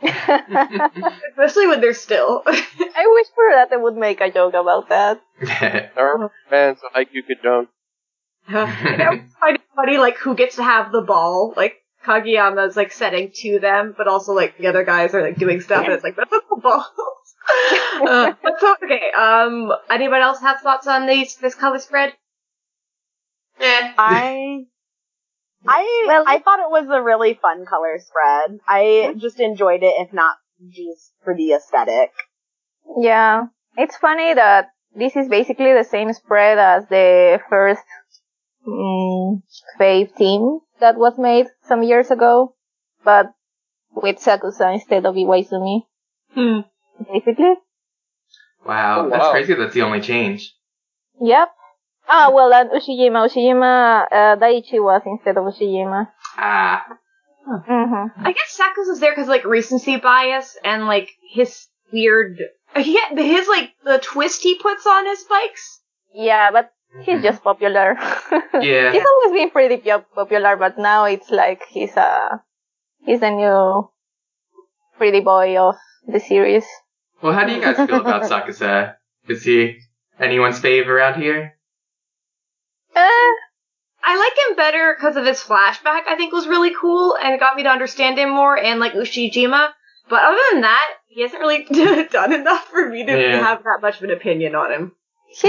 Especially 1.31 1.67
when 1.67 1.81
they're 1.81 1.95
still. 1.95 2.43
I 2.47 3.07
wish 3.07 3.27
for 3.35 3.45
that 3.53 3.69
they 3.71 3.77
would 3.77 3.97
make 3.97 4.21
a 4.21 4.31
joke 4.31 4.55
about 4.55 4.89
that. 4.89 5.23
Our 5.97 6.31
fans 6.51 6.79
like 6.95 7.09
you 7.13 7.23
could 7.23 7.43
dunk. 7.43 7.69
I 8.49 8.97
know, 8.97 9.13
it's 9.13 9.35
kind 9.41 9.57
of 9.57 9.63
funny, 9.77 9.99
like, 9.99 10.17
who 10.19 10.35
gets 10.35 10.57
to 10.57 10.65
have 10.65 10.91
the 10.91 11.03
ball. 11.03 11.55
Like, 11.57 11.77
Kageyama's, 12.05 12.77
like, 12.77 12.93
setting 12.93 13.31
to 13.37 13.61
them, 13.61 13.95
but 13.97 14.09
also, 14.09 14.33
like, 14.33 14.59
the 14.59 14.67
other 14.67 14.85
guys 14.85 15.15
are, 15.15 15.23
like, 15.23 15.37
doing 15.37 15.61
stuff, 15.61 15.85
and 15.85 15.93
it's 15.93 16.03
like, 16.03 16.17
that's 16.17 16.31
the 16.31 16.61
ball. 16.61 16.85
uh, 18.09 18.33
but 18.43 18.61
so, 18.61 18.75
okay, 18.83 19.11
um, 19.17 19.73
anybody 19.89 20.23
else 20.23 20.41
have 20.41 20.61
thoughts 20.61 20.89
on 20.89 21.07
these, 21.07 21.37
this 21.37 21.55
color 21.55 21.79
spread? 21.79 22.15
Eh. 23.61 23.93
I. 23.97 24.67
I 25.67 26.05
Well- 26.07 26.25
I 26.27 26.39
thought 26.41 26.61
it 26.61 26.71
was 26.71 26.89
a 26.91 27.03
really 27.03 27.35
fun 27.35 27.65
color 27.67 27.99
spread. 27.99 28.59
I 28.69 29.15
just 29.17 29.39
enjoyed 29.41 29.83
it, 29.83 29.95
if 29.99 30.13
not 30.13 30.37
just 30.69 31.13
for 31.25 31.35
the 31.35 31.53
aesthetic. 31.53 32.11
Yeah, 32.99 33.47
it's 33.77 33.97
funny 33.97 34.35
that 34.35 34.71
this 34.95 35.17
is 35.17 35.29
basically 35.29 35.73
the 35.73 35.85
same 35.85 36.13
spread 36.13 36.59
as 36.59 36.87
the 36.89 37.41
first 37.49 37.83
mm, 38.67 39.43
Fave 39.79 40.15
team 40.17 40.61
that 40.81 40.97
was 40.97 41.19
made 41.19 41.47
some 41.63 41.83
years 41.83 42.11
ago, 42.11 42.55
but 43.05 43.33
with 43.95 44.17
Sakusa 44.19 44.75
instead 44.75 45.07
of 45.07 45.15
Iwaizumi, 45.15 45.83
Hmm. 46.35 46.61
basically. 47.13 47.55
wow, 48.65 49.07
Oh, 49.07 49.11
that's 49.11 49.23
wow. 49.25 49.31
crazy. 49.33 49.55
That's 49.55 49.75
the 49.75 49.83
only 49.83 50.01
change. 50.01 50.55
Yep. 51.21 51.49
Ah, 52.09 52.31
well, 52.33 52.53
and 52.53 52.71
Ushijima. 52.71 53.29
Ushijima, 53.29 54.07
uh, 54.11 54.37
Daichi 54.37 54.83
was 54.83 55.03
instead 55.07 55.37
of 55.37 55.45
Ushijima. 55.45 56.09
Ah. 56.37 56.85
Mm-hmm. 57.49 58.25
I 58.27 58.33
guess 58.33 58.57
Sakusa 58.59 58.89
was 58.91 59.01
there 59.01 59.13
because 59.13 59.29
like 59.29 59.45
recency 59.45 59.97
bias 59.97 60.57
and 60.65 60.87
like 60.87 61.11
his 61.33 61.67
weird. 61.93 62.39
He 62.77 62.97
had, 62.99 63.19
his 63.19 63.49
like 63.49 63.73
the 63.85 63.99
twist 63.99 64.43
he 64.43 64.59
puts 64.59 64.87
on 64.87 65.07
his 65.07 65.21
spikes. 65.21 65.81
Yeah, 66.15 66.51
but 66.53 66.73
he's 67.03 67.23
just 67.23 67.43
popular. 67.43 67.97
Yeah. 68.61 68.93
he's 68.93 69.03
always 69.05 69.33
been 69.41 69.51
pretty 69.51 69.79
po- 69.79 70.05
popular, 70.15 70.57
but 70.57 70.79
now 70.79 71.05
it's 71.07 71.31
like 71.31 71.63
he's 71.69 71.97
a 71.97 72.43
he's 73.05 73.23
a 73.23 73.31
new 73.31 73.91
pretty 74.99 75.21
boy 75.21 75.59
of 75.59 75.75
the 76.07 76.21
series. 76.21 76.65
Well, 77.23 77.33
how 77.33 77.45
do 77.47 77.53
you 77.55 77.61
guys 77.61 77.77
feel 77.77 78.01
about 78.01 78.23
Sakusa? 78.23 78.95
Is 79.29 79.43
he 79.43 79.79
anyone's 80.21 80.61
fave 80.61 80.87
around 80.87 81.21
here? 81.21 81.55
Eh, 82.95 83.33
I 84.05 84.17
like 84.17 84.51
him 84.51 84.57
better 84.57 84.95
because 84.97 85.17
of 85.17 85.25
his 85.25 85.41
flashback. 85.41 86.03
I 86.09 86.15
think 86.17 86.33
was 86.33 86.47
really 86.49 86.73
cool 86.79 87.17
and 87.17 87.33
it 87.35 87.41
got 87.41 87.57
me 87.57 87.63
to 87.65 87.69
understand 87.71 88.19
him 88.19 88.31
more. 88.31 88.57
And 88.59 88.81
like 88.81 88.93
Ushijima, 88.95 89.71
but 90.11 90.23
other 90.23 90.39
than 90.53 90.63
that, 90.63 90.89
he 91.09 91.23
hasn't 91.23 91.41
really 91.41 91.65
done 92.11 92.33
enough 92.33 92.67
for 92.69 92.89
me 92.89 93.05
to 93.07 93.13
Yeah. 93.13 93.41
have 93.41 93.63
that 93.63 93.79
much 93.83 93.99
of 93.99 94.05
an 94.05 94.11
opinion 94.11 94.55
on 94.55 94.73
him. 94.73 94.93
he, 95.29 95.49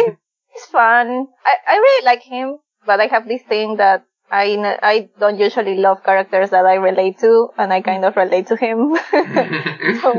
he's 0.54 0.66
fun. 0.72 1.28
I 1.46 1.54
I 1.68 1.76
really 1.78 2.06
like 2.06 2.22
him, 2.24 2.60
but 2.86 3.00
I 3.00 3.08
have 3.08 3.28
this 3.28 3.42
thing 3.50 3.78
that 3.78 4.06
I 4.32 4.78
I 4.82 5.10
don't 5.20 5.40
usually 5.40 5.78
love 5.78 6.04
characters 6.04 6.50
that 6.52 6.66
I 6.66 6.76
relate 6.76 7.20
to, 7.20 7.50
and 7.58 7.74
I 7.74 7.82
kind 7.82 8.06
of 8.06 8.16
relate 8.16 8.48
to 8.48 8.56
him. 8.56 8.96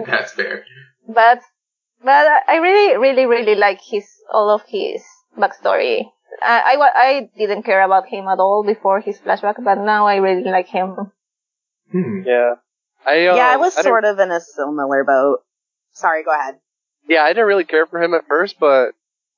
That's 0.07 0.33
fair. 0.33 0.65
but 1.09 1.41
but 2.03 2.27
I 2.49 2.57
really 2.57 2.97
really 2.99 3.27
really 3.27 3.55
like 3.55 3.81
his 3.83 4.07
all 4.33 4.51
of 4.51 4.63
his 4.69 5.03
backstory. 5.39 6.11
I, 6.43 6.77
I 6.77 6.91
I 6.95 7.31
didn't 7.37 7.63
care 7.65 7.83
about 7.83 8.09
him 8.09 8.27
at 8.29 8.39
all 8.39 8.65
before 8.65 9.01
his 9.01 9.19
flashback, 9.19 9.57
but 9.63 9.77
now 9.77 10.07
I 10.07 10.17
really 10.17 10.45
like 10.45 10.69
him. 10.69 11.13
Hmm. 11.93 12.23
Yeah. 12.25 12.55
I, 13.07 13.27
uh, 13.27 13.37
yeah, 13.37 13.49
I 13.49 13.57
was 13.57 13.77
I 13.77 13.83
sort 13.83 14.05
of 14.05 14.19
in 14.19 14.31
a 14.31 14.41
similar 14.41 15.05
boat. 15.05 15.41
Sorry, 15.93 16.25
go 16.25 16.33
ahead. 16.33 16.59
Yeah, 17.09 17.23
I 17.23 17.29
didn't 17.29 17.47
really 17.47 17.65
care 17.65 17.87
for 17.87 18.03
him 18.03 18.15
at 18.15 18.27
first, 18.27 18.57
but 18.59 18.93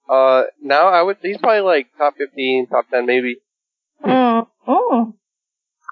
uh, 0.09 0.45
now 0.63 0.87
I 0.89 1.03
would. 1.03 1.19
He's 1.21 1.39
probably 1.39 1.61
like 1.63 1.89
top 1.99 2.15
fifteen, 2.17 2.67
top 2.69 2.89
ten, 2.91 3.07
maybe. 3.07 3.39
Mm. 4.05 4.47
Mm. 4.69 5.15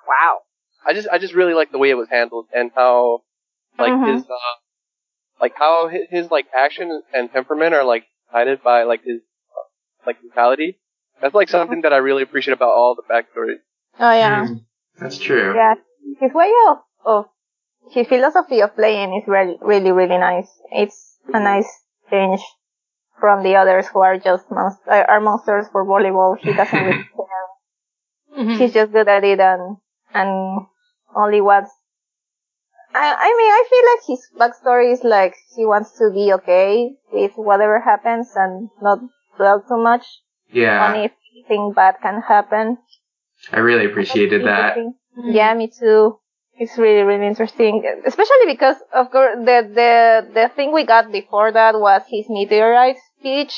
Wow. 0.06 0.38
I 0.86 0.92
just, 0.92 1.08
I 1.10 1.18
just 1.18 1.34
really 1.34 1.54
like 1.54 1.72
the 1.72 1.78
way 1.78 1.90
it 1.90 1.96
was 1.96 2.08
handled 2.10 2.46
and 2.54 2.70
how, 2.74 3.22
like 3.78 3.92
Mhm. 3.92 4.14
his, 4.14 4.24
uh, 4.24 4.54
like 5.40 5.54
how 5.56 5.88
his, 5.88 6.02
his 6.10 6.30
like 6.30 6.46
action 6.54 7.02
and 7.12 7.32
temperament 7.32 7.74
are 7.74 7.84
like 7.84 8.04
guided 8.32 8.62
by 8.62 8.82
like 8.84 9.02
his, 9.04 9.20
uh, 9.20 10.06
like 10.06 10.22
mentality. 10.22 10.78
That's 11.20 11.34
like 11.34 11.48
something 11.48 11.82
that 11.82 11.92
I 11.92 11.98
really 11.98 12.22
appreciate 12.22 12.54
about 12.54 12.70
all 12.70 12.94
the 12.94 13.02
backstory. 13.02 13.56
Oh 13.98 14.12
yeah. 14.12 14.46
Hmm. 14.46 14.54
That's 14.98 15.18
true. 15.18 15.54
Yeah, 15.54 15.74
his 16.20 16.32
way 16.32 16.52
of, 16.68 16.78
of 17.04 17.24
his 17.90 18.06
philosophy 18.06 18.60
of 18.60 18.74
playing 18.74 19.14
is 19.14 19.26
really, 19.28 19.56
really, 19.60 19.92
really 19.92 20.18
nice. 20.18 20.48
It's 20.70 21.18
a 21.32 21.40
nice 21.40 21.68
change 22.10 22.40
from 23.20 23.42
the 23.42 23.56
others 23.56 23.86
who 23.88 24.00
are 24.00 24.18
just 24.18 24.48
monst- 24.50 24.86
uh, 24.88 25.04
are 25.08 25.20
monsters 25.20 25.66
for 25.72 25.84
volleyball. 25.84 26.36
He 26.38 26.52
doesn't 26.60 26.84
really 26.84 27.04
care. 28.36 28.56
He's 28.58 28.72
just 28.72 28.92
good 28.92 29.08
at 29.08 29.24
it 29.24 29.40
and 29.40 29.76
and 30.12 30.66
only 31.14 31.40
wants. 31.40 31.70
I, 32.94 33.12
I 33.18 33.28
mean, 33.36 33.50
I 33.50 33.64
feel 33.70 33.84
like 33.90 34.02
his 34.06 34.30
backstory 34.38 34.92
is 34.92 35.02
like 35.02 35.34
he 35.56 35.64
wants 35.66 35.92
to 35.98 36.10
be 36.12 36.32
okay 36.34 36.92
with 37.12 37.32
whatever 37.36 37.80
happens 37.80 38.30
and 38.36 38.68
not 38.80 38.98
dwell 39.36 39.62
too 39.66 39.78
much 39.82 40.04
on 40.54 40.94
Yeah. 40.94 41.04
if 41.04 41.12
anything 41.34 41.72
bad 41.72 41.96
can 42.02 42.22
happen. 42.22 42.78
I 43.52 43.58
really 43.58 43.86
appreciated 43.86 44.44
that. 44.46 44.76
Yeah, 45.16 45.54
me 45.54 45.68
too. 45.68 46.18
It's 46.56 46.78
really, 46.78 47.02
really 47.02 47.26
interesting, 47.26 47.82
especially 48.06 48.46
because 48.46 48.76
of 48.94 49.10
course 49.10 49.34
the 49.42 49.58
the 49.74 49.92
the 50.32 50.48
thing 50.54 50.72
we 50.72 50.86
got 50.86 51.10
before 51.10 51.50
that 51.50 51.74
was 51.74 52.02
his 52.08 52.26
meteorite 52.30 52.96
speech, 53.18 53.54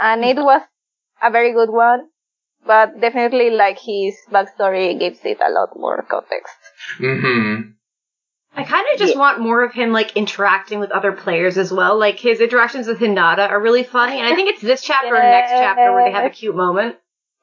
and 0.00 0.22
it 0.24 0.36
was 0.36 0.60
a 1.22 1.30
very 1.30 1.52
good 1.52 1.70
one. 1.70 2.08
But 2.64 3.00
definitely, 3.00 3.50
like 3.50 3.78
his 3.80 4.14
backstory 4.30 4.98
gives 4.98 5.20
it 5.24 5.38
a 5.40 5.50
lot 5.50 5.70
more 5.74 6.04
context. 6.08 6.54
Mm-hmm. 7.00 7.72
I 8.54 8.64
kind 8.64 8.86
of 8.92 8.98
just 8.98 9.16
want 9.16 9.40
more 9.40 9.62
of 9.64 9.72
him 9.72 9.92
like 9.92 10.14
interacting 10.16 10.78
with 10.78 10.90
other 10.90 11.12
players 11.12 11.56
as 11.56 11.72
well. 11.72 11.98
Like 11.98 12.18
his 12.18 12.40
interactions 12.40 12.86
with 12.86 12.98
Hinata 12.98 13.48
are 13.48 13.60
really 13.60 13.82
funny, 13.82 14.18
and 14.18 14.26
I 14.26 14.34
think 14.34 14.50
it's 14.50 14.60
this 14.60 14.82
chapter 14.90 15.14
or 15.14 15.22
next 15.22 15.52
chapter 15.52 15.92
where 15.92 16.04
they 16.04 16.12
have 16.12 16.24
a 16.24 16.30
cute 16.30 16.54
moment. 16.54 16.96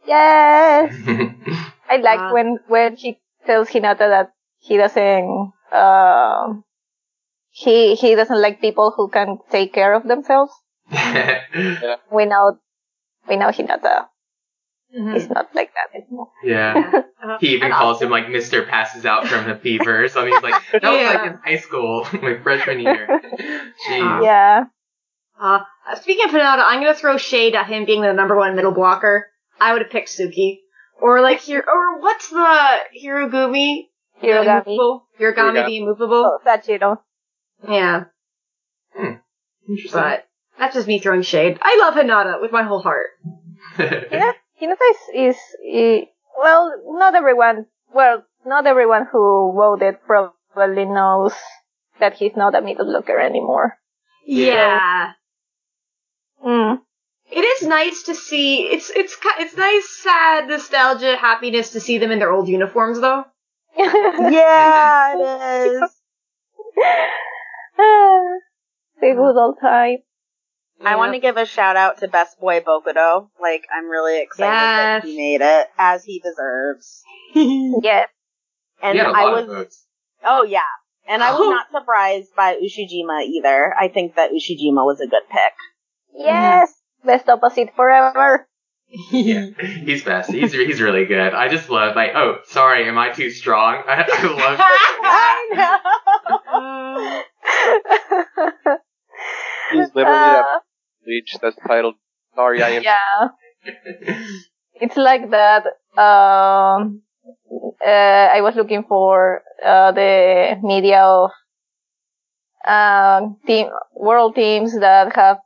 Yes, 0.06 0.94
I 1.90 1.98
like 1.98 2.20
Uh, 2.20 2.32
when 2.32 2.60
when 2.68 2.96
he 2.96 3.20
tells 3.46 3.70
Hinata 3.70 4.06
that 4.10 4.34
he 4.60 4.78
doesn't 4.78 5.54
uh, 5.72 6.54
he 7.50 7.96
he 7.96 8.16
doesn't 8.16 8.42
like 8.42 8.62
people 8.62 8.94
who 8.96 9.10
can 9.10 9.40
take 9.50 9.74
care 9.74 9.94
of 9.94 10.08
themselves. 10.08 10.54
yeah. 10.92 11.96
We 12.12 12.26
know 12.26 12.60
we 13.28 13.36
know 13.36 13.48
Hinata 13.50 14.08
Mhm. 14.98 15.16
is 15.16 15.30
not 15.30 15.54
like 15.54 15.72
that 15.76 15.96
anymore. 16.00 16.30
yeah. 16.44 16.92
Uh, 17.24 17.38
He 17.40 17.50
even 17.50 17.66
and 17.66 17.74
calls 17.74 17.96
also- 17.96 18.06
him 18.06 18.12
like 18.12 18.26
Mr. 18.28 18.68
passes 18.68 19.06
out 19.06 19.28
from 19.28 19.48
the 19.48 19.56
fever. 19.56 20.08
So 20.08 20.26
he's 20.26 20.42
like, 20.42 20.56
that 20.72 20.84
was 20.84 21.02
Yeah. 21.02 21.10
like 21.14 21.32
in 21.32 21.40
high 21.46 21.58
school, 21.58 22.08
my 22.22 22.40
freshman 22.42 22.80
year. 22.80 23.08
Jeez. 23.88 24.24
Yeah. 24.24 24.64
Uh, 25.40 25.60
speaking 26.02 26.26
of 26.26 26.32
Hinata, 26.32 26.64
I'm 26.66 26.82
gonna 26.82 26.94
throw 26.96 27.18
shade 27.18 27.56
at 27.56 27.68
him 27.68 27.86
being 27.86 28.02
the 28.02 28.14
number 28.14 28.36
one 28.36 28.56
middle 28.56 28.72
blocker. 28.74 29.28
I 29.62 29.74
would 29.74 29.82
have 29.84 29.92
picked 29.92 30.10
Suki. 30.10 30.60
Or 31.02 31.22
like 31.22 31.40
here, 31.40 31.64
or 31.66 32.00
what's 32.02 32.30
the 32.30 32.80
Hirugami? 33.04 33.90
The 34.22 34.28
Hirugami. 34.28 34.66
immovable- 34.66 35.08
Hirugami 35.20 35.36
Hirugami. 35.54 35.66
the 35.68 35.78
immovable. 35.78 36.26
Oh, 36.26 36.40
Sachiro. 36.46 36.98
Yeah, 37.68 38.04
Interesting. 39.68 39.92
but 40.02 40.26
that's 40.58 40.76
just 40.76 40.88
me 40.88 41.00
throwing 41.00 41.22
shade. 41.22 41.58
I 41.62 41.78
love 41.80 41.94
Hinata 41.94 42.42
with 42.42 42.52
my 42.52 42.64
whole 42.64 42.82
heart. 42.82 43.08
Hinata, 43.78 44.34
Hinata 44.62 44.86
is, 44.92 44.98
is, 45.36 45.38
i- 45.66 46.10
well, 46.38 46.74
not 46.86 47.16
everyone, 47.16 47.66
well, 47.94 48.24
not 48.46 48.68
everyone 48.68 49.08
who 49.12 49.52
voted 49.56 49.96
probably 50.06 50.86
knows 50.86 51.34
that 52.00 52.14
he's 52.14 52.36
not 52.36 52.56
a 52.56 52.62
middle 52.62 52.86
blocker 52.86 53.20
anymore. 53.20 53.78
Yeah. 54.26 55.14
Mm. 56.46 56.80
It 57.32 57.42
is 57.42 57.68
nice 57.68 58.04
to 58.04 58.16
see. 58.16 58.64
It's 58.64 58.90
it's 58.90 59.16
it's 59.40 59.56
nice, 59.56 59.88
sad, 60.02 60.48
nostalgia, 60.48 61.16
happiness 61.16 61.72
to 61.72 61.80
see 61.80 61.98
them 62.00 62.12
in 62.12 62.20
their 62.20 62.32
old 62.32 62.48
uniforms, 62.48 63.00
though. 63.00 63.26
Yeah, 63.78 65.16
it 65.16 65.84
is. 65.84 65.92
the 69.02 69.14
good 69.14 69.38
old 69.38 69.58
time. 69.62 69.98
I 70.86 70.96
want 70.96 71.14
to 71.14 71.20
give 71.20 71.38
a 71.38 71.46
shout 71.46 71.76
out 71.76 72.00
to 72.00 72.08
Best 72.08 72.40
Boy 72.40 72.62
Bokuto. 72.62 73.30
Like, 73.42 73.66
I'm 73.76 73.90
really 73.90 74.22
excited 74.22 74.54
that 74.54 75.04
he 75.04 75.18
made 75.18 75.42
it, 75.42 75.68
as 75.78 76.04
he 76.04 76.20
deserves. 76.20 77.04
Yes. 77.36 78.10
And 78.82 78.98
he 78.98 79.04
had 79.04 79.12
a 79.12 79.18
I 79.18 79.24
lot 79.24 79.48
was, 79.48 79.68
of 79.68 79.74
oh 80.24 80.44
yeah. 80.44 80.62
And 81.08 81.22
I 81.22 81.32
was 81.32 81.42
oh. 81.44 81.50
not 81.50 81.68
surprised 81.72 82.34
by 82.36 82.56
Ushijima 82.56 83.24
either. 83.24 83.76
I 83.78 83.90
think 83.90 84.16
that 84.16 84.32
Ushijima 84.32 84.86
was 84.86 85.00
a 85.02 85.08
good 85.08 85.22
pick. 85.30 85.54
Yes. 86.16 86.74
Best 87.04 87.28
opposite 87.30 87.76
forever. 87.76 88.48
Yeah, 89.12 89.50
he's 89.86 90.04
best. 90.04 90.32
He's 90.32 90.52
he's 90.52 90.82
really 90.82 91.06
good. 91.06 91.36
I 91.36 91.48
just 91.48 91.70
love 91.70 91.96
like, 91.96 92.16
oh, 92.16 92.40
sorry, 92.48 92.88
am 92.88 92.98
I 92.98 93.12
too 93.12 93.30
strong? 93.30 93.84
I, 93.88 94.04
I 94.12 94.24
love. 94.26 94.60
I 95.04 95.46
know. 96.56 97.24
He's 99.72 99.94
literally 99.94 100.18
uh, 100.18 100.42
that 100.42 100.62
bleach 101.04 101.36
that's 101.42 101.58
titled 101.68 101.96
"Sorry, 102.36 102.62
I 102.62 102.70
am." 102.70 102.84
yeah. 102.84 103.28
It's 104.82 104.96
like 104.96 105.30
that. 105.32 105.66
Um, 105.98 107.02
uh, 107.86 108.28
I 108.36 108.42
was 108.42 108.56
looking 108.56 108.84
for 108.88 109.42
uh, 109.64 109.92
the 109.92 110.56
media 110.64 111.04
of 111.04 111.32
um, 112.66 113.38
team 113.46 113.68
world 113.94 114.36
teams 114.36 114.78
that 114.80 115.16
have 115.16 115.40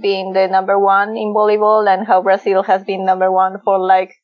been 0.00 0.32
the 0.32 0.46
number 0.46 0.78
one 0.78 1.16
in 1.16 1.34
volleyball, 1.34 1.88
and 1.88 2.06
how 2.06 2.22
Brazil 2.22 2.62
has 2.62 2.84
been 2.84 3.04
number 3.04 3.30
one 3.32 3.58
for 3.64 3.78
like 3.78 4.14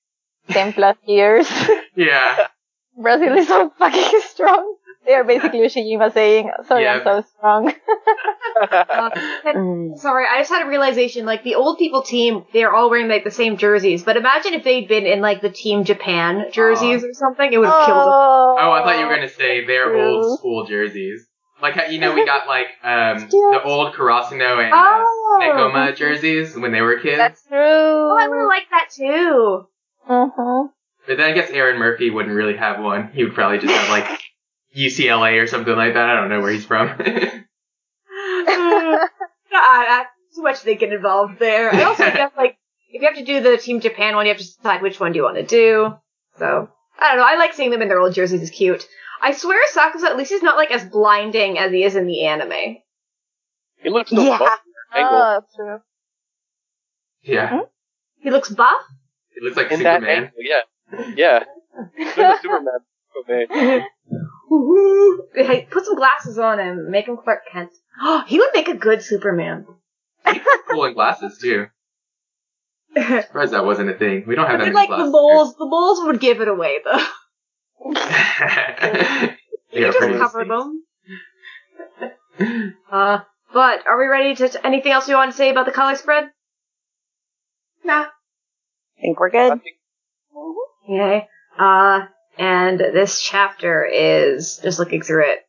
ten 0.49 0.73
plus 0.73 0.97
years. 1.07 1.49
yeah. 1.97 2.47
Brazil 2.97 3.37
is 3.39 3.49
so 3.49 3.73
fucking 3.79 4.21
strong. 4.29 4.77
They 5.07 5.15
are 5.15 5.25
basically 5.25 5.59
Ushijima 5.67 6.13
saying, 6.13 6.51
"Sorry, 6.67 6.85
Yeah. 6.85 6.95
I'm 6.95 7.05
so 7.05 7.25
strong." 7.37 7.75
Mm. 9.45 9.99
Sorry, 9.99 10.27
I 10.31 10.39
just 10.41 10.51
had 10.51 10.65
a 10.67 10.69
realization. 10.69 11.25
Like 11.27 11.43
the 11.43 11.55
old 11.57 11.79
people 11.79 12.03
team, 12.03 12.45
they're 12.53 12.73
all 12.73 12.91
wearing 12.91 13.09
like 13.09 13.25
the 13.25 13.31
same 13.31 13.57
jerseys. 13.57 14.03
But 14.05 14.17
imagine 14.17 14.55
if 14.55 14.63
they'd 14.65 14.87
been 14.89 15.07
in 15.07 15.21
like 15.21 15.41
the 15.41 15.51
Team 15.51 15.85
Japan 15.85 16.47
jerseys 16.53 17.03
or 17.05 17.13
something. 17.13 17.53
It 17.53 17.59
would 17.59 17.69
have 17.69 17.87
killed 17.87 17.99
them. 17.99 18.05
Oh, 18.07 18.71
I 18.73 18.83
thought 18.85 18.99
you 18.99 19.07
were 19.07 19.15
gonna 19.15 19.29
say 19.29 19.65
their 19.67 19.91
True. 19.91 20.03
old 20.17 20.39
school 20.39 20.67
jerseys. 20.67 21.27
Like 21.61 21.77
you 21.91 21.99
know 21.99 22.15
we 22.15 22.25
got 22.27 22.47
like 22.47 22.67
um 22.85 23.29
the 23.29 23.61
old 23.65 23.95
Karasuno 23.95 24.63
and 24.63 24.73
uh, 24.73 24.77
Oh, 24.77 25.39
Nekoma 25.43 25.97
jerseys 25.97 26.57
when 26.57 26.73
they 26.73 26.81
were 26.81 26.99
kids. 26.99 27.17
That's 27.19 27.43
true. 27.47 27.59
oh, 27.59 28.17
I 28.19 28.29
would 28.29 28.47
like 28.47 28.69
that 28.71 28.91
too. 28.91 29.67
Mm-hmm. 30.09 30.67
But 31.07 31.17
then 31.17 31.31
I 31.31 31.33
guess 31.33 31.51
Aaron 31.51 31.79
Murphy 31.79 32.11
wouldn't 32.11 32.35
really 32.35 32.57
have 32.57 32.81
one. 32.81 33.11
He 33.13 33.25
would 33.25 33.35
probably 33.35 33.59
just 33.59 33.73
have 33.75 33.89
like 33.91 34.21
UCLA 34.77 35.43
or 35.43 35.47
something 35.47 35.75
like 35.75 35.95
that. 35.95 36.09
I 36.09 36.15
don't 36.17 36.29
know 36.29 36.41
where 36.41 36.53
he's 36.53 36.65
from. 36.67 36.89
Hmm. 38.15 38.95
God, 38.95 39.07
I, 39.53 40.05
too 40.35 40.43
much 40.43 40.63
they 40.63 40.75
get 40.77 40.93
involved 40.93 41.39
there. 41.39 41.75
I 41.75 41.83
also 41.83 42.05
guess 42.11 42.31
like 42.37 42.57
if 42.91 43.01
you 43.03 43.09
have 43.09 43.17
to 43.17 43.25
do 43.25 43.41
the 43.41 43.57
Team 43.57 43.81
Japan 43.81 44.15
one, 44.15 44.27
you 44.27 44.33
have 44.33 44.41
to 44.41 44.45
decide 44.47 44.83
which 44.83 44.99
one 45.01 45.13
do 45.13 45.19
you 45.19 45.23
want 45.25 45.37
to 45.37 45.43
do. 45.43 45.95
So 46.39 46.69
I 46.99 47.09
don't 47.09 47.19
know. 47.19 47.25
I 47.27 47.37
like 47.37 47.53
seeing 47.55 47.71
them 47.71 47.83
in 47.83 47.89
their 47.89 47.99
old 48.01 48.15
jerseys. 48.15 48.41
It's 48.43 48.51
cute. 48.51 48.87
I 49.21 49.33
swear, 49.33 49.59
Sakusa 49.75 50.05
at 50.05 50.17
least 50.17 50.31
he's 50.31 50.43
not 50.43 50.57
like 50.57 50.71
as 50.71 50.85
blinding 50.85 51.59
as 51.59 51.71
he 51.73 51.85
is 51.85 51.95
in 51.97 52.07
the 52.07 52.25
anime. 52.27 52.79
He 53.83 53.91
looks 53.91 54.11
so 54.11 54.23
Yeah. 54.23 54.39
buff 54.39 54.61
and 54.95 55.05
angled. 55.05 55.23
Oh, 55.23 55.41
true. 55.57 55.79
yeah, 57.23 57.49
mm-hmm. 57.51 57.65
He 58.21 58.31
looks 58.31 58.51
buff. 58.51 58.83
he 59.35 59.41
looks 59.45 59.57
like 59.57 59.71
in 59.71 59.83
that 59.83 60.01
Superman. 60.01 60.25
angle, 60.25 61.15
yeah, 61.15 61.15
yeah. 61.17 61.45
He's 61.97 62.15
the 62.15 62.39
Superman. 62.41 63.87
Okay. 64.53 65.45
Hey, 65.47 65.69
put 65.71 65.85
some 65.87 65.97
glasses 65.97 66.39
on 66.39 66.59
him. 66.59 66.91
Make 66.91 67.07
him 67.09 67.17
Clark 67.17 67.41
Kent. 67.51 67.71
Oh, 68.01 68.23
he 68.27 68.39
would 68.39 68.51
make 68.55 68.69
a 68.69 68.77
good 68.77 69.03
Superman. 69.03 69.67
cool 70.69 70.85
in 70.85 70.95
glasses 70.95 71.39
too. 71.41 71.67
Surprised 72.95 73.53
that 73.53 73.65
wasn't 73.65 73.89
a 73.91 73.95
thing. 73.95 74.25
We 74.27 74.35
don't 74.35 74.47
have 74.47 74.57
I 74.61 74.65
that 74.65 74.65
mean, 74.67 74.75
many 74.75 74.89
like 74.89 74.89
the 74.91 74.97
glasses. 74.97 75.13
moles, 75.13 75.55
the 75.57 75.67
moles 75.67 76.01
would 76.05 76.21
give 76.21 76.41
it 76.43 76.49
away 76.49 76.81
though. 76.85 76.99
You 79.75 79.87
are 79.87 79.93
just 79.93 80.19
cover 80.19 80.45
them. 80.45 80.83
Uh, 82.91 83.21
but 83.55 83.87
are 83.87 83.99
we 83.99 84.07
ready 84.07 84.35
to? 84.35 84.49
to- 84.51 84.67
anything 84.67 84.93
else 84.93 85.09
you 85.09 85.15
want 85.15 85.31
to 85.31 85.37
say 85.37 85.49
about 85.51 85.65
the 85.65 85.73
color 85.73 85.97
spread? 85.97 86.31
Nah. 87.83 88.03
I 88.05 89.01
think 89.01 89.19
we're 89.19 89.31
good. 89.31 89.61
think 89.63 89.77
Okay. 90.87 91.27
Uh, 91.59 92.01
and 92.39 92.79
this 92.79 93.21
chapter 93.21 93.85
is 93.85 94.59
just 94.63 94.79
looking 94.79 95.03
through 95.03 95.31
it, 95.33 95.41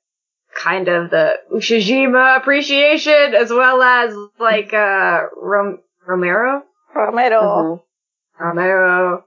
kind 0.55 0.87
of 0.87 1.09
the 1.09 1.35
Ushijima 1.53 2.37
appreciation 2.37 3.33
as 3.35 3.49
well 3.51 3.81
as 3.81 4.15
like 4.39 4.73
uh 4.73 5.23
Rom- 5.35 5.79
Romero. 6.05 6.63
Romero. 6.95 7.41
Mm-hmm. 7.41 8.43
Romero. 8.43 9.25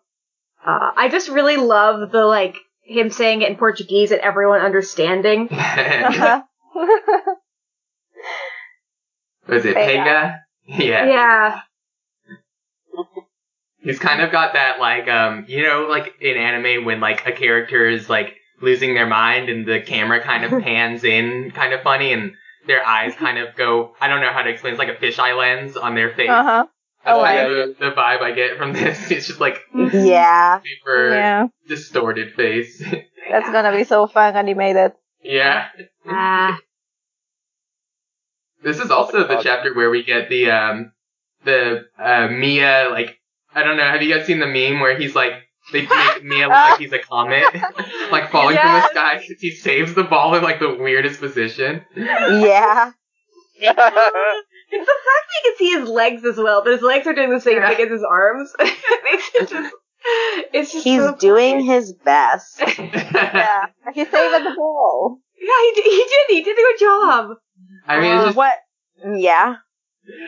Uh, 0.64 0.90
I 0.96 1.08
just 1.08 1.28
really 1.28 1.56
love 1.56 2.10
the 2.10 2.25
like 2.25 2.56
him 2.82 3.10
saying 3.10 3.42
it 3.42 3.50
in 3.50 3.56
Portuguese 3.56 4.12
and 4.12 4.20
everyone 4.20 4.60
understanding. 4.60 5.48
Uh-huh. 5.58 6.42
Was 9.48 9.64
it 9.64 9.76
Pega. 9.76 10.04
Pega? 10.04 10.40
Yeah. 10.66 11.06
Yeah. 11.06 11.60
He's 13.87 14.00
kind 14.00 14.21
of 14.21 14.33
got 14.33 14.55
that 14.55 14.81
like 14.81 15.07
um 15.09 15.45
you 15.47 15.62
know 15.62 15.87
like 15.88 16.14
in 16.21 16.37
anime 16.37 16.85
when 16.85 16.99
like 17.00 17.25
a 17.26 17.31
character 17.33 17.88
is 17.88 18.09
like 18.11 18.35
losing 18.61 18.95
their 18.95 19.07
mind 19.07 19.49
and 19.49 19.64
the 19.64 19.81
camera 19.81 20.21
kind 20.23 20.45
of 20.45 20.50
pans 20.64 21.05
in 21.05 21.52
kind 21.52 21.73
of 21.73 21.83
funny 21.83 22.12
and 22.12 22.33
their 22.66 22.85
eyes 22.85 23.14
kind 23.25 23.38
of 23.38 23.55
go 23.55 23.95
I 24.00 24.09
don't 24.09 24.21
know 24.21 24.33
how 24.33 24.43
to 24.43 24.50
explain 24.50 24.73
it's 24.73 24.78
like 24.81 24.88
a 24.88 24.97
fisheye 24.97 25.38
lens 25.38 25.76
on 25.76 25.95
their 25.95 26.12
face. 26.14 26.31
uh-huh. 26.31 26.66
That's 27.05 27.16
Oh, 27.16 27.23
kind 27.23 27.37
yeah, 27.37 27.45
of 27.47 27.78
the, 27.78 27.85
the 27.90 27.90
vibe 27.93 28.21
I 28.23 28.33
get 28.33 28.59
from 28.59 28.73
this. 28.78 29.09
It's 29.12 29.28
just 29.28 29.38
like 29.40 29.59
Yeah. 29.73 30.61
super 30.83 31.11
Yeah. 31.14 31.47
distorted 31.69 32.35
face. 32.35 32.83
That's 33.31 33.49
gonna 33.50 33.71
be 33.71 33.85
so 33.85 34.09
fun 34.09 34.35
animated. 34.35 34.93
yeah. 35.23 35.69
Ah. 36.09 36.59
This 38.64 38.81
is 38.81 38.90
also 38.90 39.28
the 39.28 39.40
chapter 39.43 39.73
where 39.75 39.90
we 39.90 40.02
get 40.02 40.28
the 40.28 40.50
um 40.50 40.93
the 41.45 41.87
uh 41.99 42.26
Miya 42.28 42.88
like 42.90 43.21
I 43.56 43.62
don't 43.64 43.76
know, 43.76 43.84
have 43.84 44.02
you 44.02 44.14
guys 44.14 44.26
seen 44.26 44.38
the 44.38 44.46
meme 44.46 44.80
where 44.80 44.96
he's 44.98 45.14
like 45.14 45.32
they 45.72 45.82
make 45.82 46.22
Miya 46.25 46.42
look 46.44 46.50
like 46.50 46.78
he's 46.78 46.92
a 46.92 46.98
comet, 47.00 47.42
like 48.12 48.30
falling 48.30 48.56
from 48.56 48.73
the 48.73 48.88
sky 48.88 49.16
sky 49.19 49.26
'cause 49.26 49.40
he 49.40 49.50
saves 49.50 49.95
the 49.95 50.04
ball 50.04 50.34
in 50.36 50.42
like 50.45 50.60
the 50.60 50.75
weirdest 50.75 51.19
position. 51.21 51.84
Yeah. 51.97 52.92
It's 54.69 54.84
the 54.84 54.92
fact 54.92 55.26
that 55.28 55.45
you 55.45 55.50
can 55.50 55.56
see 55.58 55.71
his 55.78 55.88
legs 55.88 56.25
as 56.25 56.36
well, 56.36 56.62
but 56.64 56.73
his 56.73 56.82
legs 56.82 57.06
are 57.06 57.14
doing 57.14 57.30
the 57.30 57.40
same 57.40 57.56
Yeah. 57.58 57.69
thing 57.71 57.86
as 57.86 57.90
his 57.92 58.02
arms. 58.02 58.52
it 58.58 59.49
just. 59.49 59.75
It's 60.52 60.73
just 60.73 60.84
He's 60.84 61.00
so 61.00 61.14
doing 61.16 61.64
his 61.64 61.92
best. 61.92 62.60
Yeah. 62.60 63.66
he's 63.95 64.10
saved 64.10 64.45
the 64.45 64.54
ball. 64.56 65.19
Yeah, 65.40 65.52
he 65.62 65.73
did. 65.80 65.84
He 65.84 66.04
did. 66.08 66.36
He 66.36 66.42
did 66.42 66.52
a 66.58 66.62
good 66.62 66.78
job. 66.80 67.30
I 67.86 68.00
mean, 68.00 68.12
it's 68.12 68.23
Uh, 68.23 68.26
just, 68.26 68.36
what? 68.36 68.54
Yeah. 69.21 69.54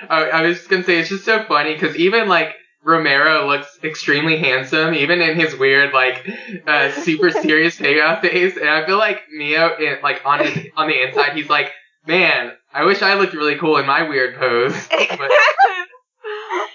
I, 0.09 0.25
I 0.31 0.43
was 0.43 0.59
just 0.59 0.71
gonna 0.71 0.85
say 0.85 0.99
it's 1.01 1.09
just 1.09 1.25
so 1.25 1.45
funny 1.45 1.75
because 1.75 1.97
even 1.97 2.29
like 2.29 2.55
Romero 2.89 3.47
looks 3.47 3.79
extremely 3.85 4.39
handsome, 4.39 4.95
even 4.95 5.21
in 5.21 5.39
his 5.39 5.55
weird 5.55 5.93
like 5.93 6.27
uh, 6.67 6.91
super 7.03 7.31
serious 7.31 7.77
payoff 7.77 8.23
face, 8.23 8.57
and 8.57 8.69
I 8.69 8.87
feel 8.87 8.97
like 8.97 9.21
Miya, 9.31 9.77
in, 9.79 9.99
like 10.03 10.23
on 10.25 10.45
his 10.45 10.69
on 10.75 10.89
the 10.89 11.07
inside, 11.07 11.35
he's 11.35 11.51
like, 11.51 11.71
man, 12.07 12.53
I 12.73 12.85
wish 12.85 13.03
I 13.03 13.15
looked 13.15 13.35
really 13.35 13.57
cool 13.57 13.77
in 13.77 13.87
my 13.87 14.09
weird 14.09 14.37
pose. 14.37 14.73
But. 14.91 15.31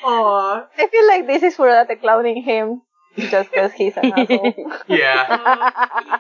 I 0.06 0.88
feel 0.92 1.08
like 1.08 1.28
this 1.28 1.44
is 1.44 1.56
for 1.56 1.68
that 1.68 1.90
clowning 2.02 2.44
him 2.44 2.82
just 3.16 3.50
because 3.50 3.72
he's 3.72 3.96
an 3.96 4.12
asshole. 4.12 4.54
yeah, 4.88 6.20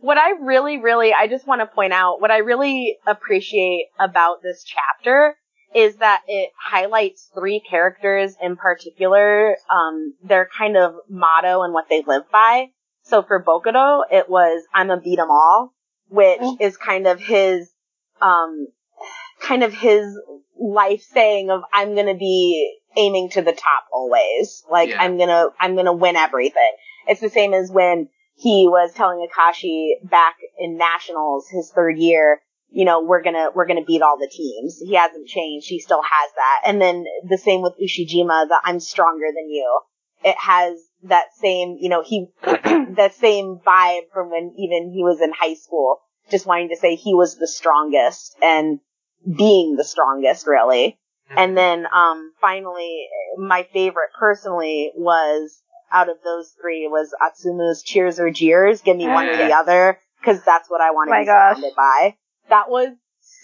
what 0.00 0.16
I 0.16 0.30
really, 0.40 0.78
really, 0.78 1.12
I 1.12 1.26
just 1.26 1.46
want 1.46 1.60
to 1.60 1.66
point 1.66 1.92
out 1.92 2.20
what 2.20 2.30
I 2.30 2.38
really 2.38 2.96
appreciate 3.06 3.86
about 3.98 4.42
this 4.42 4.64
chapter 4.64 5.36
is 5.74 5.96
that 5.96 6.22
it 6.28 6.50
highlights 6.58 7.30
three 7.34 7.60
characters 7.60 8.36
in 8.40 8.56
particular, 8.56 9.56
um, 9.70 10.14
their 10.22 10.48
kind 10.56 10.76
of 10.76 10.94
motto 11.08 11.62
and 11.62 11.74
what 11.74 11.88
they 11.88 12.02
live 12.06 12.30
by. 12.30 12.68
So 13.02 13.22
for 13.22 13.42
Bokuto, 13.42 14.02
it 14.10 14.28
was, 14.28 14.64
I'm 14.72 14.90
a 14.90 15.00
beat 15.00 15.18
'em 15.18 15.30
all, 15.30 15.74
which 16.08 16.40
Mm. 16.40 16.60
is 16.60 16.76
kind 16.76 17.06
of 17.06 17.20
his, 17.20 17.70
um, 18.22 18.68
kind 19.40 19.62
of 19.64 19.74
his 19.74 20.04
life 20.58 21.02
saying 21.02 21.50
of, 21.50 21.62
I'm 21.72 21.94
gonna 21.94 22.14
be 22.14 22.78
aiming 22.96 23.30
to 23.30 23.42
the 23.42 23.52
top 23.52 23.86
always. 23.92 24.64
Like, 24.70 24.90
Yeah. 24.90 25.02
I'm 25.02 25.18
gonna, 25.18 25.48
I'm 25.58 25.74
gonna 25.74 25.92
win 25.92 26.16
everything. 26.16 26.72
It's 27.08 27.20
the 27.20 27.28
same 27.28 27.52
as 27.52 27.70
when 27.70 28.08
he 28.36 28.66
was 28.68 28.92
telling 28.94 29.26
Akashi 29.28 29.94
back 30.08 30.36
in 30.58 30.76
nationals, 30.76 31.48
his 31.48 31.70
third 31.72 31.98
year, 31.98 32.42
you 32.74 32.84
know, 32.84 33.02
we're 33.02 33.22
gonna, 33.22 33.48
we're 33.54 33.66
gonna 33.66 33.84
beat 33.84 34.02
all 34.02 34.18
the 34.18 34.30
teams. 34.30 34.80
He 34.84 34.94
hasn't 34.94 35.28
changed. 35.28 35.68
He 35.68 35.78
still 35.78 36.02
has 36.02 36.32
that. 36.34 36.68
And 36.68 36.80
then 36.80 37.04
the 37.28 37.38
same 37.38 37.62
with 37.62 37.74
Ushijima, 37.80 38.48
the 38.48 38.60
I'm 38.64 38.80
stronger 38.80 39.26
than 39.34 39.48
you. 39.48 39.80
It 40.24 40.36
has 40.40 40.78
that 41.04 41.26
same, 41.40 41.76
you 41.80 41.88
know, 41.88 42.02
he, 42.02 42.26
that 42.42 43.14
same 43.14 43.60
vibe 43.64 44.10
from 44.12 44.30
when 44.30 44.54
even 44.58 44.90
he 44.92 45.04
was 45.04 45.20
in 45.20 45.32
high 45.38 45.54
school, 45.54 46.00
just 46.30 46.46
wanting 46.46 46.70
to 46.70 46.76
say 46.76 46.96
he 46.96 47.14
was 47.14 47.36
the 47.36 47.46
strongest 47.46 48.36
and 48.42 48.80
being 49.24 49.76
the 49.76 49.84
strongest 49.84 50.46
really. 50.46 50.98
And 51.36 51.56
then, 51.56 51.86
um, 51.92 52.32
finally, 52.40 53.06
my 53.38 53.66
favorite 53.72 54.10
personally 54.18 54.92
was 54.94 55.62
out 55.92 56.08
of 56.08 56.16
those 56.24 56.52
three 56.60 56.88
was 56.88 57.14
Atsumu's 57.22 57.82
cheers 57.82 58.18
or 58.18 58.30
jeers. 58.30 58.82
Give 58.82 58.96
me 58.96 59.06
one 59.06 59.28
or 59.28 59.36
the 59.36 59.52
other, 59.52 59.98
cause 60.24 60.42
that's 60.44 60.68
what 60.68 60.80
I 60.80 60.90
want 60.90 61.08
to 61.08 61.12
My 61.12 61.20
be 61.20 61.26
gosh. 61.26 61.56
surrounded 61.56 61.76
by. 61.76 62.16
That 62.48 62.68
was 62.68 62.88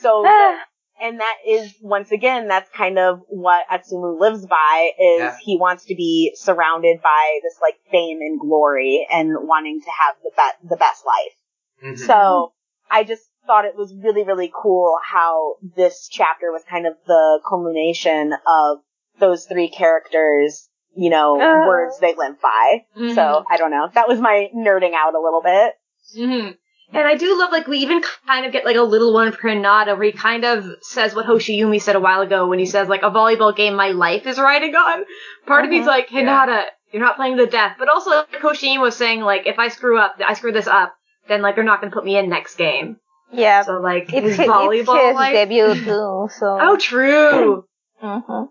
so 0.01 0.23
good. 0.25 0.59
And 1.03 1.21
that 1.21 1.37
is, 1.49 1.75
once 1.81 2.13
again, 2.13 2.47
that's 2.47 2.69
kind 2.77 2.99
of 2.99 3.21
what 3.29 3.65
Atsumu 3.73 4.21
lives 4.21 4.45
by, 4.47 4.91
is 5.01 5.19
Yeah. 5.21 5.37
he 5.43 5.57
wants 5.57 5.87
to 5.87 5.95
be 5.95 6.33
surrounded 6.35 7.01
by 7.03 7.39
this 7.43 7.57
like 7.63 7.77
fame 7.91 8.19
and 8.21 8.39
glory 8.39 9.07
and 9.11 9.31
wanting 9.49 9.81
to 9.81 9.87
have 9.91 10.17
the 10.23 10.31
be- 10.37 10.69
the 10.69 10.77
best 10.77 11.05
life. 11.07 11.95
Mhm. 11.95 12.07
So 12.07 12.53
I 12.91 13.05
just 13.05 13.23
thought 13.47 13.65
it 13.65 13.77
was 13.77 13.95
really, 13.95 14.25
really 14.25 14.53
cool 14.55 14.99
how 15.03 15.55
this 15.75 16.07
chapter 16.07 16.53
was 16.53 16.63
kind 16.69 16.87
of 16.87 16.95
the 17.07 17.41
culmination 17.49 18.35
of 18.47 18.81
those 19.19 19.47
three 19.47 19.69
characters, 19.71 20.69
you 20.95 21.09
know, 21.09 21.41
Uh. 21.41 21.67
words 21.67 21.99
they 22.01 22.15
live 22.15 22.39
by. 22.43 22.85
Mm-hmm. 22.95 23.15
So 23.15 23.43
I 23.51 23.57
don't 23.57 23.71
know. 23.71 23.89
That 23.95 24.07
was 24.07 24.21
my 24.21 24.51
nerding 24.55 24.93
out 24.95 25.15
a 25.15 25.21
little 25.21 25.41
bit. 25.43 25.75
hmm 26.15 26.49
And 26.93 27.07
I 27.07 27.15
do 27.15 27.39
love, 27.39 27.53
like, 27.53 27.69
we 27.69 27.79
even 27.79 28.03
kind 28.27 28.45
of 28.47 28.53
get, 28.53 28.65
like, 28.65 28.77
a 28.77 28.83
little 28.83 29.13
one 29.15 29.31
for 29.31 29.49
Hinata 29.49 29.97
where 29.97 30.03
he 30.07 30.13
kind 30.13 30.45
of 30.45 30.65
says 30.83 31.15
what 31.15 31.25
Hoshiumi 31.27 31.81
said 31.81 31.95
a 31.95 32.01
while 32.01 32.21
ago 32.21 32.49
when 32.49 32.59
he 32.59 32.67
says, 32.67 32.89
like, 32.89 33.03
a 33.03 33.11
volleyball 33.11 33.55
game 33.55 33.75
my 33.77 33.91
life 33.91 34.27
is 34.27 34.39
riding 34.39 34.75
on. 34.75 35.05
Part 35.47 35.65
of 35.65 35.71
me's 35.71 35.87
like, 35.87 36.11
Yeah. 36.11 36.23
Hinata, 36.47 36.65
you're 36.93 37.03
not 37.03 37.15
playing 37.17 37.37
to 37.37 37.45
the 37.45 37.51
death. 37.51 37.77
But 37.79 37.89
also, 37.89 38.11
like, 38.11 38.33
Hoshiumi 38.33 38.81
was 38.81 38.97
saying, 38.97 39.21
like, 39.21 39.47
if 39.47 39.59
I 39.59 39.69
screw 39.69 39.99
up, 39.99 40.17
I 40.27 40.35
screw 40.35 40.51
this 40.53 40.67
up, 40.67 40.93
then, 41.29 41.43
like, 41.43 41.55
they're 41.55 41.63
not 41.65 41.81
gonna 41.81 41.93
put 41.93 42.05
me 42.05 42.17
in 42.17 42.29
next 42.29 42.57
game. 42.57 42.97
Yeah. 43.33 43.63
So, 43.63 43.75
like, 43.81 44.13
It's 44.13 44.27
his 44.27 44.37
his, 44.39 44.49
volleyball 44.49 44.97
it's 44.97 45.07
his 45.11 45.15
life. 45.15 45.33
debut 45.33 45.75
too, 45.85 46.29
so. 46.37 46.59
Oh, 46.61 46.77
true. 46.77 47.65
hmm 48.01 48.45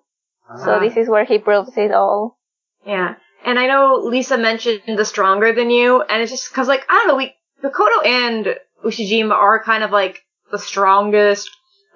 Ah. 0.51 0.55
So 0.65 0.79
this 0.79 0.95
is 0.97 1.09
where 1.09 1.25
he 1.25 1.37
proves 1.39 1.77
it 1.77 1.91
all. 1.91 2.39
Yeah. 2.85 3.15
And 3.45 3.59
I 3.59 3.67
know 3.67 3.95
Lisa 4.03 4.37
mentioned 4.37 4.81
the 4.87 5.05
stronger 5.05 5.53
than 5.53 5.69
you, 5.69 6.01
and 6.01 6.21
it's 6.21 6.31
just 6.31 6.51
cause 6.53 6.67
like, 6.67 6.85
I 6.89 6.93
don't 6.93 7.07
know, 7.09 7.15
we, 7.17 7.33
Makoto 7.63 8.05
and 8.05 8.55
Ushijima 8.85 9.33
are 9.33 9.63
kind 9.63 9.83
of 9.83 9.91
like 9.91 10.21
the 10.51 10.59
strongest, 10.59 11.49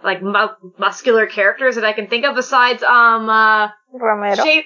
like 0.04 0.22
mu- 0.22 0.72
muscular 0.78 1.26
characters 1.28 1.76
that 1.76 1.86
I 1.86 1.94
can 1.94 2.08
think 2.08 2.26
of 2.26 2.36
besides 2.36 2.84
um 2.84 3.30
uh 3.30 3.70
Romero. 3.94 4.36
Shape 4.44 4.66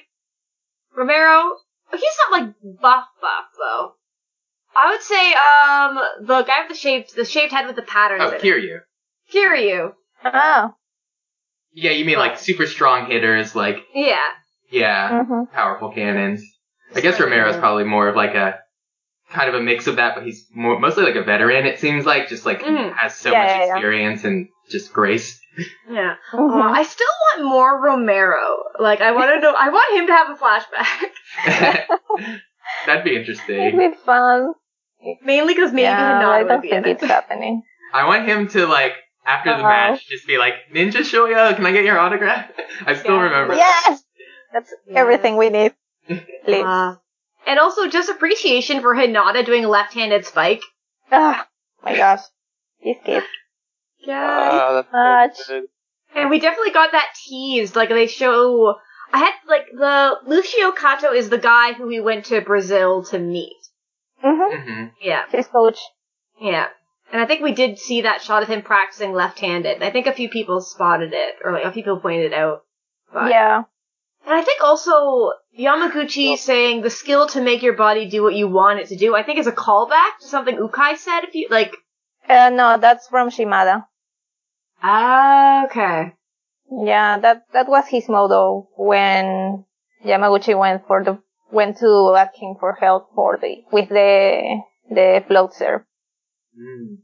Romero. 0.96 1.54
He's 1.92 2.02
not 2.30 2.40
like 2.40 2.54
buff 2.80 3.04
buff 3.20 3.44
though. 3.58 3.92
I 4.76 4.90
would 4.92 5.02
say 5.02 5.32
um 5.34 6.26
the 6.26 6.42
guy 6.42 6.60
with 6.62 6.68
the 6.70 6.74
shaved 6.74 7.16
the 7.16 7.24
shaved 7.24 7.52
head 7.52 7.66
with 7.66 7.76
the 7.76 7.82
patterns. 7.82 8.22
Oh, 8.24 8.28
in 8.28 8.34
it. 8.34 8.42
Kiryu. 8.42 8.78
Kiryu. 9.32 9.92
Oh. 10.24 10.74
Yeah, 11.72 11.92
you 11.92 12.04
mean 12.04 12.18
like 12.18 12.38
super 12.38 12.66
strong 12.66 13.06
hitters, 13.10 13.54
like 13.54 13.78
Yeah. 13.94 14.18
yeah, 14.70 15.22
hmm 15.24 15.44
powerful 15.52 15.92
cannons. 15.92 16.42
I 16.94 17.00
guess 17.00 17.20
Romero's 17.20 17.56
probably 17.56 17.84
more 17.84 18.08
of 18.08 18.16
like 18.16 18.34
a 18.34 18.58
kind 19.32 19.48
of 19.48 19.54
a 19.54 19.60
mix 19.60 19.86
of 19.86 19.96
that, 19.96 20.14
but 20.14 20.24
he's 20.24 20.46
more 20.54 20.78
mostly 20.78 21.04
like 21.04 21.14
a 21.16 21.22
veteran. 21.22 21.66
It 21.66 21.78
seems 21.78 22.04
like 22.06 22.28
just 22.28 22.46
like 22.46 22.62
Mhm. 22.62 22.94
has 22.96 23.14
so 23.16 23.30
Yeah, 23.32 23.38
much 23.42 23.48
yeah, 23.50 23.64
yeah. 23.66 23.72
experience 23.74 24.24
and 24.24 24.48
just 24.70 24.92
grace. 24.92 25.40
Yeah. 25.90 26.14
Mm-hmm. 26.32 26.60
Uh, 26.60 26.70
I 26.72 26.82
still 26.84 27.06
want 27.36 27.48
more 27.48 27.80
Romero. 27.82 28.62
Like 28.78 29.00
I 29.00 29.12
want 29.12 29.30
to 29.30 29.40
know. 29.40 29.54
I 29.58 29.68
want 29.70 29.98
him 29.98 30.06
to 30.06 30.12
have 30.12 30.30
a 30.30 30.36
flashback. 30.36 31.86
That'd 32.86 33.04
be 33.04 33.16
interesting. 33.16 33.56
It'd 33.56 33.74
interesting. 33.74 33.90
be 33.92 33.96
fun. 34.04 34.52
Mainly 35.22 35.54
because 35.54 35.72
maybe 35.72 35.82
yeah, 35.84 36.20
Hinata 36.22 36.28
I 36.28 36.42
don't 36.44 36.60
be 36.62 36.70
in 36.72 36.82
think 36.82 36.98
it. 36.98 37.02
it's 37.02 37.10
happening. 37.10 37.62
I 37.94 38.06
want 38.06 38.26
him 38.26 38.48
to 38.48 38.66
like 38.66 38.92
after 39.26 39.50
the 39.50 39.56
Uh-oh. 39.56 39.62
match 39.68 40.06
just 40.08 40.26
be 40.26 40.38
like 40.38 40.54
Ninja 40.74 41.00
Shoyo, 41.02 41.54
can 41.54 41.64
I 41.66 41.72
get 41.72 41.84
your 41.84 41.98
autograph? 41.98 42.50
I 42.86 42.94
still 42.94 43.16
Yeah. 43.16 43.22
remember. 43.22 43.54
Yes! 43.54 44.02
That's 44.52 44.74
Yeah. 44.86 45.00
everything 45.00 45.36
we 45.36 45.50
need. 45.50 45.74
Please. 46.06 46.64
Uh, 46.64 46.96
and 47.48 47.58
also 47.58 47.88
just 47.88 48.08
appreciation 48.10 48.80
for 48.80 48.94
Hinata 48.94 49.44
doing 49.44 49.64
left-handed 49.66 50.24
spike. 50.26 50.62
Ah, 51.10 51.48
my 51.82 51.96
gosh. 51.96 52.20
This 52.84 52.96
kid. 53.04 53.24
Yeah. 54.00 54.48
Ah, 54.52 54.72
that's 54.92 55.38
Much. 55.38 55.46
so. 55.46 55.62
And 56.14 56.30
we 56.30 56.38
definitely 56.38 56.72
got 56.72 56.92
that 56.92 57.14
teased. 57.26 57.74
Like 57.76 57.88
they 57.88 58.06
show. 58.06 58.74
I 59.12 59.18
had 59.18 59.32
like 59.48 59.66
the 59.72 60.16
Lucio 60.26 60.70
Kato 60.72 61.12
is 61.12 61.30
the 61.30 61.38
guy 61.38 61.72
who 61.72 61.86
we 61.86 61.98
went 62.00 62.26
to 62.26 62.40
Brazil 62.40 63.02
to 63.04 63.18
meet. 63.18 63.56
Mm-hmm. 64.24 64.70
hmm 64.70 64.84
Yeah. 65.02 65.24
His 65.30 65.46
coach. 65.46 65.78
Yeah. 66.40 66.68
And 67.10 67.20
I 67.22 67.26
think 67.26 67.42
we 67.42 67.52
did 67.52 67.78
see 67.78 68.02
that 68.02 68.20
shot 68.20 68.42
of 68.42 68.48
him 68.50 68.60
practicing 68.62 69.12
left-handed. 69.14 69.82
I 69.82 69.90
think 69.90 70.06
a 70.06 70.12
few 70.12 70.28
people 70.28 70.60
spotted 70.60 71.12
it, 71.14 71.36
or 71.42 71.52
like 71.52 71.64
a 71.64 71.72
few 71.72 71.82
people 71.82 72.00
pointed 72.00 72.32
it 72.32 72.34
out. 72.34 72.64
But, 73.12 73.30
Yeah. 73.30 73.62
And 74.26 74.34
I 74.34 74.42
think 74.42 74.62
also 74.62 75.32
Yamaguchi 75.58 76.36
saying 76.36 76.82
the 76.82 76.90
skill 76.90 77.26
to 77.28 77.40
make 77.40 77.62
your 77.62 77.74
body 77.74 78.08
do 78.08 78.22
what 78.22 78.34
you 78.34 78.48
want 78.48 78.80
it 78.80 78.88
to 78.88 78.96
do, 78.96 79.14
I 79.16 79.22
think 79.22 79.38
is 79.38 79.46
a 79.46 79.52
callback 79.52 80.18
to 80.20 80.26
something 80.26 80.56
Ukai 80.56 80.96
said. 80.96 81.20
If 81.24 81.34
you 81.34 81.48
like, 81.50 81.74
Uh, 82.28 82.50
no, 82.50 82.76
that's 82.78 83.08
from 83.08 83.30
Shimada. 83.30 83.86
ah, 84.82 85.64
okay, 85.66 86.12
Yeah, 86.70 87.18
that 87.20 87.44
that 87.52 87.68
was 87.68 87.86
his 87.88 88.08
motto 88.08 88.68
when 88.76 89.64
Yamaguchi 90.04 90.58
went 90.58 90.86
for 90.86 91.02
the 91.04 91.18
went 91.50 91.78
to 91.78 92.14
ask 92.16 92.34
him 92.36 92.56
for 92.60 92.74
help 92.74 93.08
for 93.14 93.38
the 93.40 93.64
with 93.72 93.88
the 93.88 94.60
the 94.90 95.24
float 95.26 95.54
serve. 95.54 95.82
Mm. 96.58 96.98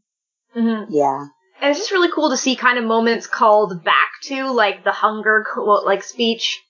hmm 0.53 0.85
Yeah. 0.91 1.27
and 1.61 1.71
it's 1.71 1.79
just 1.81 1.93
really 1.93 2.11
cool 2.13 2.31
to 2.31 2.37
see 2.37 2.57
kind 2.57 2.79
of 2.79 2.85
moments 2.85 3.27
called 3.27 3.83
back 3.85 4.11
to, 4.25 4.51
like 4.53 4.85
the 4.85 4.93
hunger 4.93 5.45
quote, 5.51 5.85
like 5.87 6.03
speech. 6.03 6.61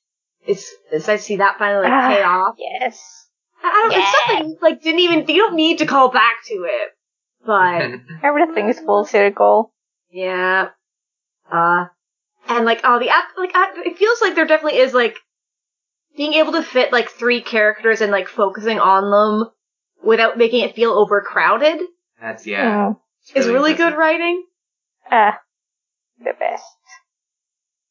It's, 0.46 0.70
it's 0.92 1.06
nice 1.06 1.20
to 1.20 1.24
see 1.24 1.36
that 1.36 1.58
finally 1.58 1.84
like 1.84 1.92
Ah. 1.92 2.08
pay 2.08 2.22
off. 2.22 2.54
Yes. 2.58 3.28
I 3.62 3.88
don't, 3.88 3.98
It's 4.00 4.28
something 4.28 4.56
like 4.60 4.82
didn't 4.82 5.00
even 5.00 5.20
you 5.26 5.42
don't 5.42 5.54
need 5.56 5.78
to 5.78 5.86
call 5.86 6.10
back 6.10 6.44
to 6.46 6.54
it, 6.68 6.90
but. 7.46 8.00
Everything 8.22 8.68
is 8.68 8.78
full 8.80 9.04
circle. 9.06 9.72
Yeah. 10.10 10.68
Uh, 11.50 11.86
and 12.48 12.66
like, 12.66 12.80
oh, 12.84 12.98
the 12.98 13.08
app, 13.08 13.24
like, 13.38 13.54
uh, 13.54 13.66
it 13.86 13.96
feels 13.96 14.20
like 14.20 14.34
there 14.34 14.44
definitely 14.46 14.80
is 14.80 14.92
like, 14.92 15.16
being 16.16 16.34
able 16.34 16.52
to 16.52 16.62
fit 16.62 16.92
like 16.92 17.08
three 17.10 17.40
characters 17.40 18.00
and 18.00 18.12
like 18.12 18.28
focusing 18.28 18.78
on 18.78 19.10
them 19.10 19.50
without 20.04 20.38
making 20.38 20.60
it 20.62 20.76
feel 20.76 20.92
overcrowded 20.92 21.80
That's 22.20 22.46
yeah. 22.46 22.92
Mm. 22.92 22.96
is 23.34 23.48
really 23.48 23.72
impressive. 23.72 23.94
good 23.94 23.98
writing. 23.98 24.44
Ah, 25.10 25.38
the 26.18 26.32
best. 26.38 26.64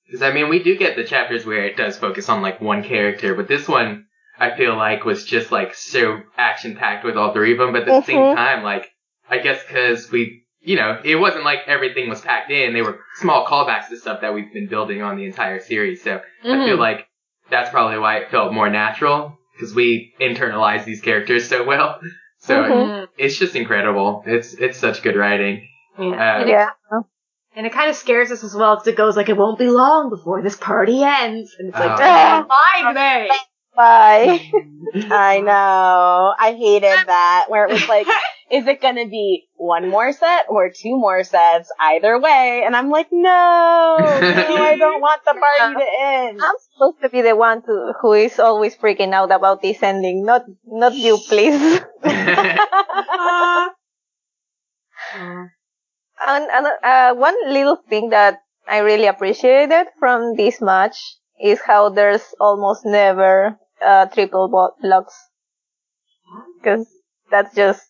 Because 0.06 0.22
I 0.22 0.32
mean, 0.32 0.50
we 0.50 0.62
do 0.62 0.78
get 0.78 0.96
the 0.96 1.04
chapters 1.04 1.46
where 1.46 1.66
it 1.66 1.78
does 1.78 1.98
focus 1.98 2.30
on 2.30 2.42
like 2.42 2.62
one 2.62 2.84
character, 2.84 3.34
but 3.36 3.48
this 3.48 3.68
one 3.68 4.06
I 4.40 4.56
feel 4.58 4.76
like 4.76 5.06
was 5.06 5.26
just 5.26 5.52
like 5.52 5.76
so 5.76 6.22
action 6.38 6.76
packed 6.76 7.06
with 7.06 7.18
all 7.18 7.34
three 7.34 7.54
of 7.54 7.60
them. 7.60 7.72
But 7.72 7.84
at 7.84 7.88
the 7.88 8.02
same 8.02 8.20
Mhm. 8.20 8.36
time, 8.36 8.64
like 8.64 8.90
I 9.30 9.38
guess 9.40 9.64
because 9.66 10.12
we, 10.12 10.44
you 10.62 10.76
know, 10.76 11.00
it 11.04 11.16
wasn't 11.16 11.46
like 11.46 11.62
everything 11.68 12.10
was 12.10 12.22
packed 12.22 12.52
in. 12.52 12.74
They 12.74 12.82
were 12.82 13.00
small 13.16 13.46
callbacks 13.46 13.90
to 13.90 13.98
stuff 13.98 14.22
that 14.22 14.34
we've 14.34 14.52
been 14.52 14.68
building 14.68 15.02
on 15.02 15.18
the 15.18 15.26
entire 15.26 15.60
series. 15.60 16.04
So 16.04 16.16
I 16.44 16.48
Mm-hmm. 16.48 16.66
feel 16.66 16.78
like 16.78 17.08
that's 17.50 17.70
probably 17.70 17.98
why 18.00 18.18
it 18.18 18.32
felt 18.32 18.54
more 18.54 18.70
natural 18.70 19.38
because 19.56 19.74
we 19.76 20.14
internalize 20.20 20.84
these 20.84 21.02
characters 21.02 21.48
so 21.48 21.64
well. 21.64 22.00
So 22.40 22.64
Mhm. 22.64 22.72
Mhm. 22.72 23.08
it's 23.18 23.38
just 23.38 23.56
incredible. 23.56 24.24
It's 24.26 24.54
it's 24.56 24.78
such 24.78 25.02
good 25.04 25.16
writing. 25.16 25.68
Yeah. 25.98 26.40
And, 26.40 26.50
it, 26.50 26.54
Yeah. 26.54 26.70
And 27.56 27.66
it 27.66 27.74
kind 27.74 27.90
of 27.90 27.96
scares 27.96 28.32
us 28.32 28.44
as 28.44 28.56
well 28.56 28.76
because 28.76 28.88
it 28.88 28.96
goes 28.98 29.16
like 29.16 29.30
it 29.30 29.38
won't 29.38 29.60
be 29.60 29.68
long 29.68 30.10
before 30.10 30.42
this 30.42 30.56
party 30.58 31.04
ends, 31.04 31.56
and 31.60 31.70
it's 31.70 31.78
like, 31.78 31.92
Oh. 31.92 31.98
damn, 31.98 32.48
mind 32.48 32.96
me. 32.96 33.32
Bye. 33.76 34.52
I 35.10 35.42
know. 35.42 36.34
I 36.38 36.54
hated 36.54 37.08
that 37.08 37.46
where 37.48 37.66
it 37.66 37.72
was 37.74 37.88
like, 37.90 38.06
is 38.52 38.68
it 38.68 38.80
gonna 38.82 39.08
be 39.08 39.48
one 39.56 39.90
more 39.90 40.12
set 40.14 40.46
or 40.48 40.70
two 40.70 40.96
more 40.96 41.24
sets? 41.24 41.72
Either 41.80 42.20
way. 42.20 42.62
And 42.64 42.76
I'm 42.76 42.92
like, 42.92 43.08
no, 43.12 43.98
no, 43.98 44.56
I 44.62 44.76
don't 44.78 45.02
want 45.02 45.26
the 45.26 45.34
party 45.34 45.74
to 45.80 45.88
end. 46.02 46.40
I'm 46.44 46.56
supposed 46.74 47.02
to 47.02 47.10
be 47.10 47.24
the 47.24 47.36
one 47.36 47.64
to, 47.64 47.94
who 48.00 48.14
is 48.14 48.38
always 48.40 48.76
freaking 48.76 49.12
out 49.12 49.32
about 49.32 49.64
this 49.64 49.82
ending, 49.82 50.24
not 50.24 50.46
not 50.68 50.94
you, 50.94 51.18
please. 51.28 51.82
Uh. 55.16 55.48
And, 56.26 56.46
and 56.52 56.68
uh, 56.84 57.16
one 57.16 57.36
little 57.52 57.78
thing 57.90 58.10
that 58.10 58.40
I 58.68 58.80
really 58.80 59.08
appreciated 59.08 59.88
from 60.00 60.36
this 60.36 60.62
match 60.62 61.18
is 61.42 61.60
how 61.62 61.90
there's 61.90 62.24
almost 62.40 62.86
never 62.86 63.58
uh, 63.86 64.06
triple 64.08 64.48
bo- 64.50 64.76
blocks. 64.82 65.16
Because 66.58 66.88
that's 67.30 67.54
just, 67.56 67.82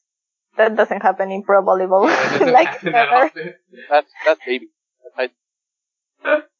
that 0.58 0.76
doesn't 0.76 1.02
happen 1.02 1.32
in 1.32 1.44
pro 1.44 1.62
volleyball. 1.62 2.06
Like, 2.52 2.70
happen 2.70 2.92
that 2.94 3.10
ever. 3.12 3.56
That's 3.90 4.12
that's 4.26 4.40
baby. 4.46 4.70
That's 5.18 5.34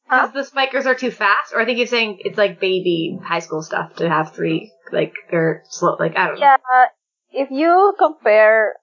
Because 0.04 0.32
the 0.32 0.44
spikers 0.44 0.86
are 0.86 0.94
too 0.94 1.10
fast, 1.10 1.52
or 1.52 1.60
I 1.60 1.64
think 1.64 1.78
you're 1.78 1.86
saying 1.86 2.18
it's 2.20 2.38
like 2.38 2.60
baby 2.60 3.18
high 3.22 3.38
school 3.40 3.62
stuff 3.62 3.96
to 3.96 4.08
have 4.08 4.34
three, 4.34 4.72
like 4.92 5.14
they're 5.30 5.64
slow. 5.70 5.96
Like 5.98 6.16
I 6.16 6.28
don't 6.28 6.40
know. 6.40 6.46
Yeah, 6.46 6.56
uh, 6.56 6.86
if 7.32 7.50
you 7.50 7.94
compare 7.98 8.74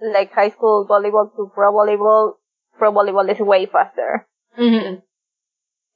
like 0.00 0.32
high 0.32 0.50
school 0.50 0.86
volleyball 0.88 1.30
to 1.36 1.50
pro 1.54 1.72
volleyball, 1.72 2.34
pro 2.78 2.92
volleyball 2.92 3.30
is 3.30 3.38
way 3.40 3.66
faster. 3.66 4.26
Mm-hmm. 4.58 4.96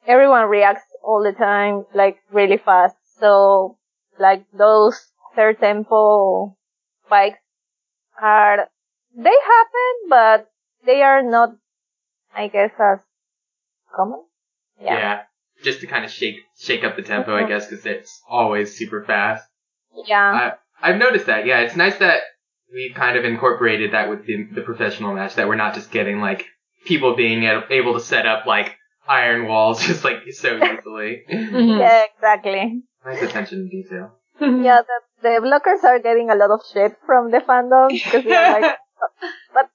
Everyone 0.06 0.46
reacts 0.48 0.84
all 1.04 1.22
the 1.22 1.32
time, 1.32 1.84
like 1.94 2.18
really 2.32 2.56
fast. 2.56 2.96
So, 3.18 3.76
like 4.18 4.44
those 4.52 4.98
third 5.36 5.60
tempo 5.60 6.56
spikes 7.06 7.38
are, 8.20 8.68
they 9.16 9.30
happen, 9.30 9.94
but 10.08 10.50
they 10.86 11.02
are 11.02 11.22
not, 11.22 11.50
I 12.34 12.48
guess, 12.48 12.70
as 12.78 12.98
common. 13.94 14.22
Yeah. 14.80 14.94
Yeah. 14.94 15.20
Just 15.62 15.80
to 15.80 15.86
kind 15.86 16.04
of 16.06 16.10
shake 16.10 16.36
shake 16.58 16.84
up 16.84 16.96
the 16.96 17.02
tempo, 17.02 17.36
I 17.36 17.42
Mhm. 17.42 17.48
guess, 17.48 17.66
because 17.68 17.84
it's 17.84 18.22
always 18.28 18.74
super 18.76 19.04
fast. 19.04 19.46
Yeah. 20.06 20.54
I, 20.82 20.90
I've 20.90 20.96
noticed 20.96 21.26
that. 21.26 21.44
Yeah, 21.44 21.60
it's 21.60 21.76
nice 21.76 21.98
that 21.98 22.22
we've 22.72 22.94
kind 22.94 23.16
of 23.16 23.24
incorporated 23.24 23.92
that 23.92 24.08
with 24.08 24.26
the, 24.26 24.44
the 24.54 24.62
professional 24.62 25.14
match. 25.14 25.34
That 25.34 25.48
we're 25.48 25.56
not 25.56 25.74
just 25.74 25.90
getting 25.90 26.20
like 26.20 26.44
people 26.86 27.14
being 27.16 27.42
able 27.70 27.94
to 27.94 28.00
set 28.00 28.26
up 28.26 28.46
like 28.46 28.76
iron 29.08 29.46
walls 29.46 29.82
just 29.86 30.04
like 30.04 30.18
so 30.32 30.56
easily. 30.56 31.22
Mm-hmm. 31.30 31.78
Yeah, 31.80 32.04
exactly. 32.14 32.82
nice 33.04 33.22
attention 33.22 33.68
to 33.70 33.82
detail. 33.82 34.12
Yeah, 34.40 34.80
the, 34.88 34.98
the 35.22 35.28
blockers 35.44 35.84
are 35.84 35.98
getting 35.98 36.30
a 36.30 36.34
lot 36.34 36.50
of 36.50 36.60
shit 36.72 36.96
from 37.04 37.30
the 37.30 37.38
fandom 37.38 37.88
because 37.92 38.24
they're 38.24 38.60
like, 38.60 38.74
but 39.54 39.68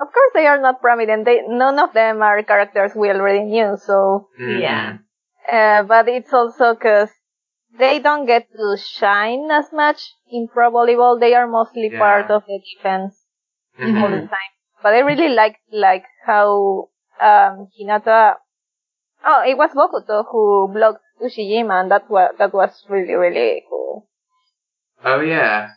of 0.00 0.12
course 0.12 0.32
they 0.34 0.46
are 0.46 0.60
not 0.60 0.80
prominent. 0.80 1.24
They 1.24 1.42
none 1.46 1.78
of 1.78 1.92
them 1.92 2.20
are 2.20 2.42
characters 2.42 2.92
we 2.96 3.10
already 3.10 3.44
knew. 3.44 3.76
So, 3.80 4.26
Mhm. 4.40 4.60
Yeah. 4.60 4.98
uh, 5.52 5.82
but 5.84 6.08
it's 6.08 6.32
also 6.32 6.74
because 6.74 7.10
they 7.76 7.98
don't 7.98 8.26
get 8.26 8.48
to 8.52 8.76
shine 8.78 9.50
as 9.50 9.72
much 9.72 10.00
in 10.30 10.48
pro 10.48 10.70
volleyball. 10.70 11.18
They 11.20 11.34
are 11.34 11.46
mostly 11.46 11.90
Yeah. 11.92 11.98
part 11.98 12.30
of 12.30 12.44
the 12.46 12.60
defense 12.60 13.14
Mhm. 13.78 14.02
all 14.02 14.10
the 14.10 14.26
time. 14.26 14.52
But 14.82 14.94
I 14.94 15.00
really 15.00 15.28
like 15.28 15.58
like 15.72 16.04
how 16.24 16.88
um 17.20 17.68
Hinata. 17.78 18.36
Oh, 19.24 19.42
it 19.42 19.56
was 19.58 19.70
Bokuto 19.74 20.24
who 20.30 20.68
blocked 20.72 21.02
Ushijima, 21.20 21.80
and 21.80 21.90
that 21.90 22.08
was 22.08 22.34
that 22.38 22.52
was 22.54 22.84
really 22.88 23.14
really 23.14 23.64
cool. 23.68 24.06
Oh 25.04 25.20
yeah. 25.20 25.70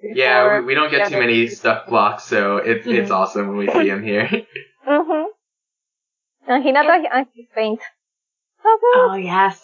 Yeah, 0.00 0.60
we, 0.60 0.66
we 0.66 0.74
don't 0.74 0.90
get 0.90 1.08
too 1.08 1.18
many 1.18 1.48
stuff 1.48 1.86
blocks, 1.88 2.24
so 2.24 2.58
it's 2.58 2.86
it's 2.86 3.10
awesome 3.10 3.48
when 3.48 3.56
we 3.58 3.68
see 3.68 3.88
him 3.88 4.02
here. 4.02 4.28
Mhm. 4.86 5.24
And 6.46 6.64
Hinata 6.64 7.04
and 7.12 7.26
his 7.34 7.46
paint. 7.54 7.80
Oh 8.64 9.14
yes. 9.16 9.62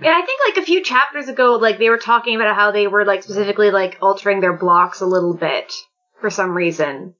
Yeah, 0.00 0.12
I 0.16 0.24
think 0.24 0.40
like 0.46 0.62
a 0.62 0.66
few 0.66 0.82
chapters 0.82 1.28
ago, 1.28 1.56
like 1.56 1.78
they 1.78 1.90
were 1.90 1.98
talking 1.98 2.34
about 2.36 2.54
how 2.56 2.70
they 2.70 2.86
were 2.86 3.04
like 3.04 3.22
specifically 3.22 3.70
like 3.70 3.98
altering 4.00 4.40
their 4.40 4.56
blocks 4.56 5.00
a 5.00 5.06
little 5.06 5.34
bit 5.34 5.72
for 6.20 6.30
some 6.30 6.52
reason. 6.52 7.14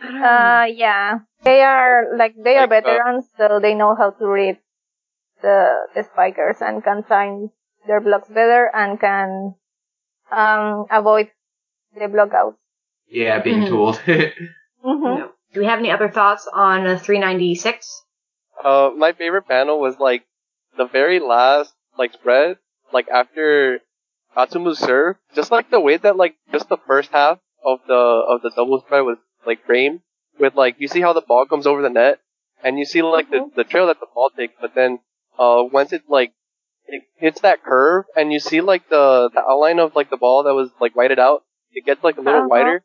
I 0.00 0.06
don't 0.06 0.20
know. 0.20 0.26
Uh, 0.26 0.64
yeah. 0.64 1.18
They 1.44 1.62
are, 1.62 2.16
like, 2.16 2.34
they 2.42 2.56
are 2.56 2.64
uh, 2.64 2.66
veterans, 2.66 3.28
so 3.38 3.60
they 3.60 3.74
know 3.74 3.94
how 3.94 4.10
to 4.10 4.26
read 4.26 4.58
the, 5.42 5.86
the 5.94 6.02
spikers 6.02 6.56
and 6.60 6.82
can 6.82 7.04
time 7.04 7.50
their 7.86 8.00
blocks 8.00 8.28
better 8.28 8.68
and 8.74 8.98
can, 8.98 9.54
um, 10.32 10.86
avoid 10.90 11.30
the 11.96 12.08
block 12.08 12.32
outs. 12.34 12.58
Yeah, 13.08 13.38
being 13.40 13.60
Mhm. 13.62 13.68
tooled. 13.68 13.96
Mm-hmm. 14.06 15.04
No. 15.04 15.30
Do 15.54 15.60
we 15.60 15.66
have 15.66 15.78
any 15.78 15.90
other 15.92 16.08
thoughts 16.10 16.48
on 16.52 16.86
uh, 16.86 16.98
396? 16.98 18.04
Uh, 18.62 18.90
my 18.96 19.12
favorite 19.12 19.46
panel 19.46 19.80
was 19.80 19.98
like 20.00 20.24
the 20.76 20.86
very 20.86 21.20
last 21.20 21.72
like 21.98 22.12
spread, 22.12 22.58
like 22.92 23.08
after 23.08 23.80
Atsumu's 24.36 24.78
serve. 24.78 25.16
Just 25.34 25.50
like 25.50 25.70
the 25.70 25.80
way 25.80 25.96
that 25.96 26.16
like 26.16 26.36
just 26.52 26.68
the 26.68 26.76
first 26.86 27.10
half 27.10 27.38
of 27.64 27.80
the 27.86 27.94
of 27.94 28.42
the 28.42 28.50
double 28.50 28.80
spread 28.80 29.02
was 29.02 29.18
like 29.46 29.64
framed 29.64 30.00
with 30.38 30.54
like 30.54 30.76
you 30.78 30.88
see 30.88 31.00
how 31.00 31.12
the 31.12 31.20
ball 31.22 31.46
comes 31.46 31.66
over 31.66 31.82
the 31.82 31.90
net 31.90 32.20
and 32.62 32.78
you 32.78 32.84
see 32.84 33.02
like 33.02 33.30
the 33.30 33.50
the 33.56 33.64
trail 33.64 33.86
that 33.88 34.00
the 34.00 34.06
ball 34.14 34.30
takes, 34.30 34.54
but 34.60 34.74
then 34.74 35.00
uh 35.38 35.62
once 35.72 35.92
it 35.92 36.02
like 36.08 36.32
it 36.86 37.02
hits 37.16 37.40
that 37.40 37.62
curve 37.64 38.04
and 38.16 38.32
you 38.32 38.40
see 38.40 38.60
like 38.60 38.88
the 38.88 39.30
the 39.34 39.40
outline 39.40 39.78
of 39.78 39.94
like 39.96 40.10
the 40.10 40.16
ball 40.16 40.42
that 40.44 40.54
was 40.54 40.70
like 40.80 40.94
whited 40.94 41.18
out, 41.18 41.44
it 41.72 41.84
gets 41.84 42.02
like 42.04 42.16
a 42.16 42.20
little 42.20 42.40
Uh-huh. 42.40 42.48
wider. 42.50 42.84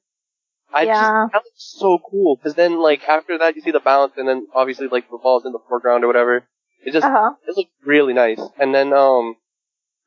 I 0.73 0.85
Yeah. 0.85 0.99
just 0.99 1.13
that 1.33 1.43
looks 1.45 1.75
so 1.79 1.99
cool 1.99 2.35
because 2.35 2.55
then 2.55 2.79
like 2.79 3.07
after 3.07 3.37
that 3.37 3.55
you 3.55 3.61
see 3.61 3.71
the 3.71 3.79
bounce 3.79 4.13
and 4.17 4.27
then 4.27 4.47
obviously 4.53 4.87
like 4.87 5.09
the 5.09 5.17
ball's 5.17 5.45
in 5.45 5.51
the 5.51 5.59
foreground 5.67 6.03
or 6.03 6.07
whatever. 6.07 6.47
It 6.85 6.91
just 6.93 7.05
Uh-huh. 7.05 7.33
it 7.47 7.55
looks 7.57 7.71
really 7.85 8.13
nice. 8.13 8.41
And 8.57 8.73
then 8.73 8.93
um 8.93 9.35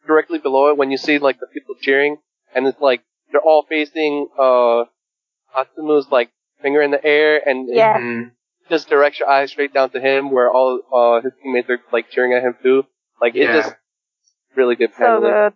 directly 0.06 0.38
below 0.38 0.68
it 0.70 0.76
when 0.76 0.90
you 0.90 0.96
see 0.98 1.18
like 1.18 1.38
the 1.40 1.46
people 1.46 1.74
cheering 1.80 2.18
and 2.54 2.66
it's 2.66 2.80
like 2.80 3.02
they're 3.32 3.40
all 3.40 3.62
facing 3.68 4.28
uh 4.38 4.84
Atsumu's 5.56 6.10
like 6.10 6.30
finger 6.62 6.82
in 6.82 6.90
the 6.90 7.04
air 7.04 7.40
and 7.48 7.68
Yeah. 7.72 7.98
Mhm. 7.98 8.30
just 8.68 8.88
directs 8.88 9.18
your 9.20 9.28
eyes 9.28 9.50
straight 9.50 9.72
down 9.72 9.90
to 9.90 10.00
him 10.00 10.30
where 10.30 10.50
all 10.50 10.80
uh 10.92 11.20
his 11.20 11.32
teammates 11.42 11.70
are 11.70 11.80
like 11.92 12.10
cheering 12.10 12.32
at 12.32 12.42
him 12.42 12.56
too. 12.62 12.84
Like 13.20 13.34
it 13.34 13.46
just 13.52 13.74
really 14.56 14.76
good 14.76 14.92
So 14.92 15.04
handling. 15.04 15.32
good. 15.32 15.52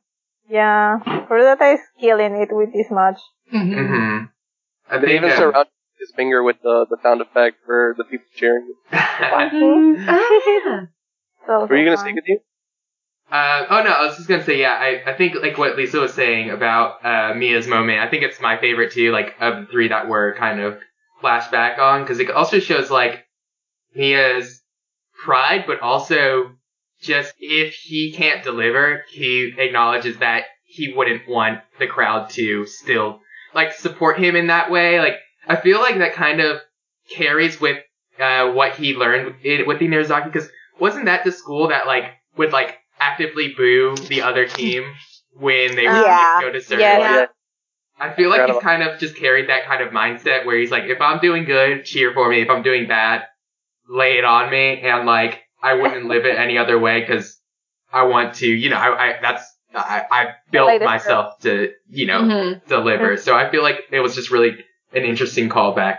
Yeah. 0.48 0.98
Furudate 1.28 1.74
is 1.74 1.80
killing 2.00 2.34
it 2.36 2.48
with 2.52 2.72
this 2.72 2.90
much. 2.90 3.18
hmm 3.50 4.24
I 4.90 4.98
They 4.98 5.06
think 5.06 5.24
even 5.24 5.36
surround 5.36 5.68
his 5.98 6.10
finger 6.16 6.42
with 6.42 6.56
the, 6.62 6.86
the 6.88 6.96
sound 7.02 7.20
effect 7.20 7.58
for 7.66 7.94
the 7.98 8.04
people 8.04 8.26
cheering. 8.34 8.72
So, 11.48 11.64
Were 11.64 11.78
you 11.78 11.86
gonna 11.86 11.96
fun. 11.96 12.04
say 12.04 12.12
continue? 12.12 12.40
Uh, 13.32 13.66
oh 13.70 13.82
no, 13.82 13.90
I 13.90 14.06
was 14.06 14.16
just 14.16 14.28
gonna 14.28 14.44
say, 14.44 14.60
yeah, 14.60 14.72
I, 14.72 15.12
I 15.12 15.16
think 15.16 15.34
like 15.40 15.56
what 15.56 15.76
Lisa 15.76 15.98
was 15.98 16.12
saying 16.12 16.50
about 16.50 17.04
uh, 17.04 17.32
Miya's 17.34 17.66
moment, 17.66 18.00
I 18.00 18.08
think 18.08 18.22
it's 18.22 18.38
my 18.40 18.58
favorite 18.58 18.92
too, 18.92 19.12
like 19.12 19.34
of 19.40 19.60
the 19.60 19.66
three 19.72 19.88
that 19.88 20.08
were 20.08 20.34
kind 20.38 20.60
of 20.60 20.78
flashback 21.22 21.78
on, 21.78 22.02
because 22.02 22.20
it 22.20 22.30
also 22.30 22.58
shows 22.58 22.90
like 22.90 23.24
Miya's 23.96 24.62
pride, 25.24 25.64
but 25.66 25.80
also 25.80 26.52
just 27.00 27.32
if 27.38 27.72
he 27.74 28.12
can't 28.12 28.44
deliver, 28.44 29.04
he 29.10 29.54
acknowledges 29.56 30.18
that 30.18 30.44
he 30.64 30.92
wouldn't 30.94 31.26
want 31.26 31.60
the 31.78 31.86
crowd 31.86 32.28
to 32.30 32.66
still 32.66 33.20
like 33.54 33.72
support 33.72 34.18
him 34.18 34.36
in 34.36 34.48
that 34.48 34.70
way. 34.70 35.00
Like 35.00 35.14
I 35.46 35.56
feel 35.56 35.80
like 35.80 35.96
that 35.98 36.12
kind 36.12 36.42
of 36.42 36.60
carries 37.10 37.58
with 37.58 37.78
uh, 38.20 38.52
what 38.52 38.74
he 38.74 38.94
learned 38.94 39.36
in, 39.44 39.66
with 39.66 39.78
the 39.78 39.86
Inarizaki, 39.88 40.30
because 40.30 40.50
wasn't 40.80 41.06
that 41.06 41.24
the 41.24 41.32
school 41.32 41.68
that 41.68 41.86
like 41.86 42.04
would 42.36 42.52
like 42.52 42.78
actively 43.00 43.54
boo 43.56 43.96
the 44.08 44.22
other 44.22 44.46
team 44.46 44.84
when 45.34 45.76
they 45.76 45.86
would 45.86 45.94
Yeah. 45.94 46.32
like, 46.36 46.44
go 46.44 46.52
to 46.52 46.60
serve? 46.60 46.80
Yeah. 46.80 46.98
Yeah. 46.98 47.26
I 48.00 48.14
feel 48.14 48.30
like 48.30 48.46
he's 48.48 48.62
kind 48.62 48.82
of 48.82 48.98
just 49.00 49.16
carried 49.16 49.48
that 49.48 49.64
kind 49.66 49.82
of 49.82 49.92
mindset 49.92 50.46
where 50.46 50.56
he's 50.56 50.70
like, 50.70 50.84
if 50.84 51.00
I'm 51.00 51.18
doing 51.18 51.44
good, 51.44 51.84
cheer 51.84 52.12
for 52.14 52.28
me. 52.28 52.40
If 52.40 52.48
I'm 52.48 52.62
doing 52.62 52.86
bad, 52.86 53.24
lay 53.88 54.18
it 54.18 54.24
on 54.24 54.50
me. 54.50 54.80
And 54.82 55.04
like, 55.04 55.42
I 55.60 55.74
wouldn't 55.74 56.06
live 56.06 56.24
it 56.24 56.38
any 56.38 56.58
other 56.58 56.78
way 56.78 57.00
because 57.00 57.40
I 57.92 58.04
want 58.04 58.34
to, 58.36 58.46
you 58.46 58.70
know, 58.70 58.76
I, 58.76 59.08
I 59.08 59.18
that's, 59.20 59.44
I, 59.74 60.04
I 60.10 60.26
built 60.52 60.80
myself 60.82 61.40
to, 61.40 61.72
you 61.88 62.06
know, 62.06 62.20
Mhm. 62.22 62.66
deliver. 62.68 63.16
So 63.16 63.34
I 63.34 63.50
feel 63.50 63.62
like 63.62 63.80
it 63.90 64.00
was 64.00 64.14
just 64.14 64.30
really 64.30 64.56
an 64.92 65.04
interesting 65.04 65.48
callback. 65.48 65.98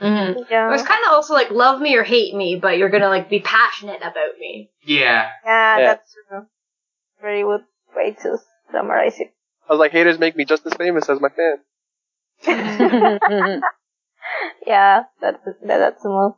Mhm. 0.00 0.44
Yeah. 0.50 0.74
It's 0.74 0.82
kind 0.82 1.02
of 1.06 1.12
also 1.12 1.34
like 1.34 1.50
love 1.50 1.80
me 1.80 1.96
or 1.96 2.02
hate 2.02 2.34
me, 2.34 2.56
but 2.56 2.78
you're 2.78 2.90
gonna 2.90 3.08
like 3.08 3.28
be 3.30 3.40
passionate 3.40 4.02
about 4.02 4.38
me. 4.38 4.70
Yeah. 4.82 5.30
yeah, 5.44 5.78
Yeah. 5.78 5.84
that's 5.86 6.14
true. 6.28 6.46
Very 7.20 7.42
good 7.42 7.64
way 7.94 8.12
to 8.22 8.38
summarize 8.70 9.18
it. 9.20 9.32
I 9.68 9.72
was 9.72 9.80
like, 9.80 9.92
haters 9.92 10.18
make 10.18 10.36
me 10.36 10.44
just 10.44 10.66
as 10.66 10.74
famous 10.74 11.08
as 11.08 11.20
my 11.20 11.28
fans. 11.30 11.60
yeah, 14.66 15.04
that's 15.20 15.38
that, 15.44 15.78
that's 15.78 16.04
a 16.04 16.08
move. 16.08 16.32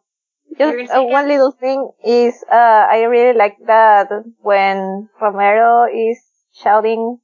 Just 0.58 0.90
uh, 0.90 1.02
one 1.02 1.28
little 1.28 1.52
thing 1.52 1.90
is, 2.04 2.34
uh, 2.50 2.54
I 2.90 3.02
really 3.02 3.36
like 3.36 3.56
that 3.66 4.08
when 4.40 5.08
Romero 5.20 5.84
is 5.84 6.18
shouting, 6.54 7.18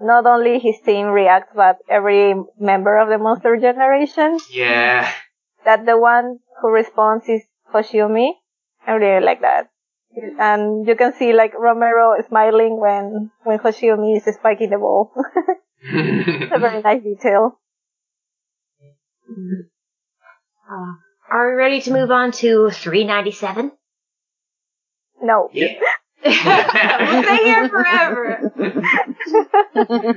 not 0.00 0.26
only 0.26 0.58
his 0.58 0.76
team 0.84 1.06
reacts, 1.08 1.52
but 1.54 1.78
every 1.88 2.34
member 2.58 2.96
of 2.98 3.08
the 3.08 3.18
Monster 3.18 3.56
Generation. 3.56 4.38
Yeah. 4.50 5.10
That 5.64 5.86
the 5.86 5.98
one 5.98 6.40
who 6.60 6.68
responds 6.68 7.28
is 7.28 7.42
Hoshiumi. 7.72 8.32
I 8.86 8.92
really 8.92 9.24
like 9.24 9.40
that. 9.42 9.68
And 10.38 10.86
you 10.86 10.96
can 10.96 11.12
see 11.14 11.32
like 11.32 11.54
Romero 11.54 12.14
smiling 12.28 12.80
when, 12.80 13.30
when 13.44 13.58
Hoshiumi 13.58 14.16
is 14.16 14.34
spiking 14.34 14.70
the 14.70 14.78
ball. 14.78 15.12
it's 15.82 16.52
a 16.54 16.58
very 16.58 16.82
nice 16.84 17.02
detail. 17.02 17.60
Uh, 20.68 20.94
are 21.30 21.50
we 21.50 21.54
ready 21.54 21.80
to 21.82 21.92
move 21.92 22.10
on 22.10 22.32
to 22.32 22.70
397? 22.70 23.72
No. 25.22 25.48
yeah. 25.52 25.74
We'll 26.24 27.22
stay 27.22 27.44
here 27.44 27.68
forever. 27.68 28.52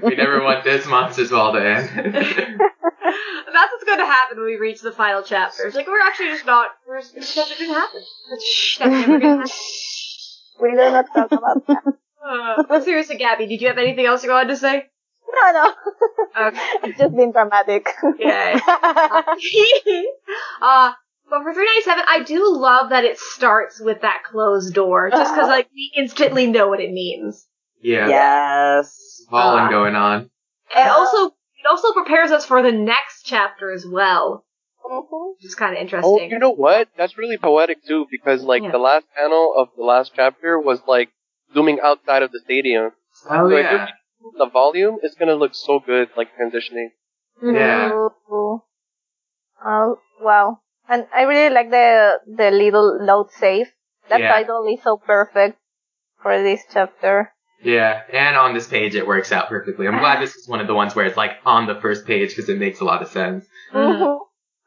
we 0.04 0.16
never 0.16 0.44
want 0.44 0.64
this 0.64 0.86
monster's 0.86 1.30
ball 1.30 1.54
to 1.54 1.60
end. 1.60 1.90
That's 3.54 3.72
what's 3.72 3.84
going 3.84 4.00
to 4.00 4.06
happen 4.06 4.38
when 4.38 4.48
we 4.48 4.56
reach 4.58 4.82
the 4.82 4.92
final 4.92 5.22
chapter. 5.22 5.68
It's 5.68 5.76
like 5.76 5.88
we're 5.88 6.02
actually 6.02 6.30
just 6.30 6.46
not. 6.46 6.70
We're 6.88 6.98
it's 6.98 7.36
never 7.36 7.50
going 7.58 7.70
to 7.70 7.80
happen. 7.80 8.02
Shh, 8.44 8.78
that's 8.80 8.92
never 8.92 9.20
going 9.20 9.22
to 9.22 9.28
happen. 9.38 9.52
We 10.62 10.72
do 10.72 10.78
not 10.78 11.06
talk 11.14 11.32
about 11.32 11.68
that. 11.68 11.94
Uh, 12.26 12.64
but 12.68 12.84
seriously, 12.84 13.18
Gabby, 13.18 13.48
did 13.48 13.62
you 13.62 13.68
have 13.68 13.78
anything 13.78 14.06
else 14.06 14.24
you 14.24 14.32
wanted 14.32 14.50
to 14.50 14.58
say? 14.58 14.86
No, 15.34 15.52
no. 15.52 15.74
Okay. 16.48 16.60
It's 16.84 16.98
just 17.00 17.16
been 17.16 17.32
dramatic. 17.32 17.88
Yeah. 18.20 18.60
uh, 20.62 20.94
but 21.34 21.42
for 21.44 21.54
397, 21.54 22.06
I 22.08 22.24
do 22.24 22.56
love 22.58 22.90
that 22.92 23.06
it 23.06 23.18
starts 23.18 23.82
with 23.82 24.02
that 24.02 24.22
closed 24.24 24.74
door, 24.76 25.10
just 25.10 25.34
because 25.34 25.50
like 25.50 25.68
we 25.74 25.92
instantly 25.98 26.46
know 26.46 26.68
what 26.68 26.80
it 26.80 26.92
means. 26.92 27.46
yeah. 27.82 28.08
Yes. 28.08 29.26
Falling 29.32 29.66
Uh, 29.66 29.70
going 29.70 29.96
on. 29.96 30.30
And 30.76 30.90
also, 30.90 31.28
it 31.58 31.66
also 31.70 31.92
prepares 31.94 32.32
us 32.32 32.46
for 32.46 32.62
the 32.62 32.72
next 32.72 33.24
chapter 33.24 33.72
as 33.72 33.86
well, 33.86 34.46
Mhm. 34.86 35.34
which 35.36 35.46
is 35.46 35.56
kind 35.56 35.74
of 35.74 35.78
Oh, 35.78 35.82
interesting. 35.82 36.30
you 36.30 36.38
know 36.40 36.52
what? 36.52 36.90
That's 36.96 37.18
really 37.18 37.38
poetic 37.38 37.84
too, 37.84 38.06
because 38.12 38.44
like 38.44 38.62
Yeah. 38.64 38.72
the 38.72 38.78
last 38.78 39.08
panel 39.16 39.54
of 39.56 39.70
the 39.76 39.84
last 39.84 40.14
chapter 40.16 40.60
was 40.60 40.86
like 40.88 41.10
zooming 41.54 41.80
outside 41.82 42.22
of 42.22 42.32
the 42.32 42.40
stadium. 42.42 42.94
Oh 43.28 43.50
So 43.50 43.56
if 43.56 43.64
yeah. 43.66 43.88
The 44.38 44.46
volume 44.46 45.00
is 45.04 45.16
gonna 45.16 45.36
look 45.36 45.54
so 45.54 45.80
good, 45.80 46.10
like 46.16 46.30
transitioning. 46.38 46.92
Yeah. 47.42 47.92
Ooh. 47.92 48.64
Oh, 49.66 50.00
wow. 50.22 50.60
And 50.90 51.08
I 51.16 51.24
really 51.24 51.54
like 51.54 51.70
the 51.70 52.20
the 52.28 52.52
little 52.52 53.00
load 53.04 53.32
save. 53.32 53.68
That 54.10 54.20
Yeah. 54.20 54.32
title 54.34 54.66
is 54.68 54.84
so 54.84 54.98
perfect 54.98 55.58
for 56.22 56.42
this 56.44 56.62
chapter. 56.72 57.32
Yeah, 57.62 58.02
and 58.12 58.36
on 58.36 58.54
this 58.54 58.68
page 58.68 58.94
it 58.96 59.08
works 59.08 59.32
out 59.32 59.48
perfectly. 59.48 59.88
I'm 59.88 60.00
glad 60.00 60.22
this 60.22 60.36
is 60.36 60.48
one 60.50 60.60
of 60.60 60.68
the 60.68 60.74
ones 60.76 60.94
where 60.96 61.06
it's 61.06 61.16
like 61.16 61.38
on 61.46 61.66
the 61.66 61.76
first 61.76 62.06
page 62.06 62.30
because 62.36 62.50
it 62.50 62.60
makes 62.60 62.82
a 62.82 62.84
lot 62.86 63.02
of 63.02 63.08
sense. 63.08 63.46
Mhm. 63.74 64.20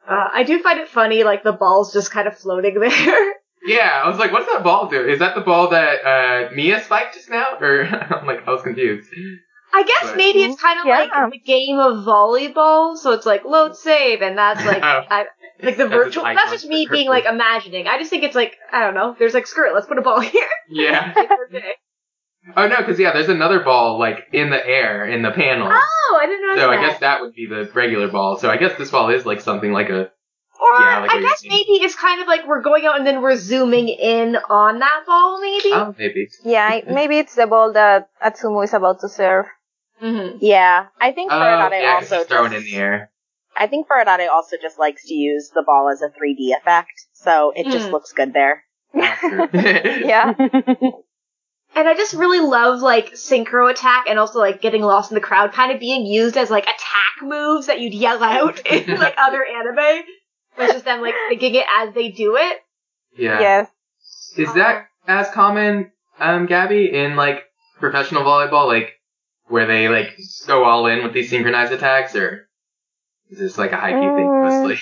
Uh, 0.09 0.29
I 0.33 0.45
do 0.45 0.63
find 0.63 0.79
it 0.81 0.89
funny, 0.89 1.25
like 1.25 1.43
the 1.43 1.53
ball's 1.53 1.93
just 1.93 2.11
kind 2.11 2.27
of 2.29 2.39
floating 2.39 2.79
there. 2.81 3.35
Yeah, 3.67 4.01
I 4.05 4.09
was 4.09 4.19
like, 4.19 4.33
what's 4.33 4.47
that 4.53 4.63
ball 4.63 4.89
do? 4.89 5.01
Is 5.07 5.19
that 5.19 5.35
the 5.35 5.41
ball 5.43 5.71
that 5.71 6.05
uh, 6.07 6.55
Miya 6.55 6.81
spiked 6.85 7.15
just 7.15 7.29
now? 7.29 7.59
Or 7.61 7.85
I'm 8.15 8.27
like, 8.27 8.47
I 8.47 8.53
was 8.53 8.63
confused. 8.63 9.09
I 9.79 9.83
guess 9.83 10.11
But- 10.11 10.17
maybe 10.17 10.43
it's 10.43 10.57
mm, 10.57 10.61
kind 10.61 10.81
of 10.81 10.87
Yeah. 10.87 10.99
like 11.01 11.33
the 11.33 11.39
game 11.39 11.79
of 11.79 12.05
volleyball, 12.05 12.97
so 12.97 13.13
it's 13.13 13.27
like 13.27 13.45
load 13.45 13.77
save, 13.77 14.23
and 14.23 14.37
that's 14.39 14.65
like 14.65 14.83
Oh. 14.83 15.03
I, 15.11 15.27
like 15.63 15.77
the 15.77 15.89
virtual. 15.89 16.25
icon 16.25 16.37
That's 16.37 16.53
just 16.53 16.65
for 16.65 16.71
me 16.71 16.87
being 16.91 17.09
like 17.09 17.25
imagining. 17.27 17.87
I 17.87 17.99
just 17.99 18.11
think 18.11 18.25
it's 18.25 18.35
like 18.35 18.57
I 18.73 18.81
don't 18.85 18.95
know. 18.95 19.15
There's 19.19 19.35
like 19.35 19.47
screw 19.47 19.69
it, 19.71 19.75
let's 19.75 19.87
put 19.87 19.99
a 19.99 20.03
ball 20.03 20.21
here. 20.35 20.49
Yeah. 20.71 21.15
Oh 22.57 22.69
no, 22.69 22.77
because 22.77 22.99
yeah, 23.01 23.13
there's 23.13 23.29
another 23.29 23.59
ball 23.61 23.99
like 23.99 24.21
in 24.33 24.51
the 24.51 24.65
air 24.65 25.05
in 25.05 25.21
the 25.23 25.33
panel. 25.33 25.69
Oh, 25.69 26.19
I 26.23 26.27
didn't 26.27 26.47
know 26.47 26.55
so 26.55 26.71
that. 26.71 26.79
I 26.79 26.87
guess 26.87 27.01
that 27.01 27.21
would 27.21 27.35
be 27.35 27.47
the 27.47 27.69
regular 27.75 28.07
ball. 28.09 28.39
So 28.39 28.49
I 28.49 28.57
guess 28.57 28.79
this 28.79 28.89
ball 28.93 29.11
is 29.11 29.27
like 29.27 29.41
something 29.41 29.73
like 29.73 29.89
a 29.89 30.03
Or 30.61 30.81
Yeah, 30.81 31.01
like 31.01 31.11
I 31.11 31.21
guess 31.21 31.43
maybe 31.43 31.83
it's 31.83 31.97
kind 31.97 32.23
of 32.23 32.29
like 32.29 32.47
we're 32.47 32.63
going 32.63 32.87
out 32.87 32.99
and 32.99 33.07
then 33.07 33.21
we're 33.21 33.35
zooming 33.37 33.89
in 33.89 34.37
on 34.49 34.79
that 34.79 35.03
ball, 35.09 35.41
maybe. 35.41 35.71
Oh, 35.73 35.93
maybe. 35.99 36.29
Yeah, 36.45 36.83
maybe 36.89 37.19
it's 37.19 37.35
the 37.35 37.49
ball 37.49 37.73
that 37.73 38.11
Atsumu 38.25 38.63
is 38.63 38.73
about 38.73 39.01
to 39.01 39.09
serve. 39.09 39.47
Mm-hmm. 40.03 40.39
Yeah, 40.41 40.87
I 41.01 41.13
think 41.13 41.33
Oh, 41.33 41.37
Furudate 41.37 41.81
yeah, 41.81 42.01
'cause 42.01 42.13
also 42.13 42.19
he's 42.19 42.27
throwing 42.29 42.53
just, 42.53 42.67
in 42.67 42.73
the 42.73 42.79
air. 42.79 43.11
I 43.57 43.67
think 43.67 43.89
Furudate 43.89 44.29
also 44.29 44.57
just 44.61 44.79
likes 44.79 45.07
to 45.07 45.15
use 45.15 45.51
the 45.55 45.63
ball 45.63 45.89
as 45.91 46.03
a 46.03 46.09
3D 46.11 46.53
effect, 46.53 46.93
so 47.15 47.53
it 47.57 47.71
just 47.71 47.87
Hmm. 47.87 47.93
looks 47.93 48.13
good 48.13 48.33
there. 48.33 48.65
Yeah. 48.95 50.35
And 51.75 51.87
I 51.89 51.95
just 51.95 52.15
really 52.15 52.41
love 52.41 52.81
like 52.81 53.13
synchro 53.13 53.71
attack 53.71 54.07
and 54.09 54.19
also 54.19 54.39
like 54.39 54.63
getting 54.63 54.81
lost 54.83 55.11
in 55.11 55.15
the 55.15 55.21
crowd 55.21 55.53
kind 55.53 55.73
of 55.73 55.79
being 55.81 56.07
used 56.07 56.37
as 56.39 56.51
like 56.51 56.65
attack 56.65 57.23
moves 57.23 57.67
that 57.67 57.81
you'd 57.81 57.93
yell 57.93 58.23
out 58.23 58.67
in 58.67 58.99
like 58.99 59.15
other 59.19 59.45
anime. 59.45 60.05
But 60.57 60.65
it's 60.65 60.73
just 60.73 60.85
them 60.87 61.03
like 61.03 61.15
thinking 61.29 61.55
it 61.55 61.67
as 61.79 61.93
they 61.95 62.09
do 62.09 62.37
it. 62.37 62.59
yeah. 63.17 63.41
Yes. 63.41 63.69
Is 64.39 64.55
that 64.55 64.87
as 65.07 65.29
common, 65.31 65.93
um, 66.19 66.47
Gabby, 66.47 66.91
in 66.95 67.15
like 67.17 67.43
professional 67.79 68.23
volleyball, 68.23 68.67
like 68.67 68.96
where 69.49 69.67
they 69.67 69.89
like 69.89 70.19
go 70.47 70.65
all 70.65 70.87
in 70.87 71.03
with 71.03 71.13
these 71.13 71.31
synchronized 71.31 71.73
attacks, 71.73 72.15
or 72.15 72.49
is 73.31 73.39
this 73.39 73.59
like 73.59 73.73
a 73.73 73.77
high 73.77 73.93
key 73.93 74.01
thing 74.17 74.29
Mm. 74.29 74.45
mostly? 74.45 74.79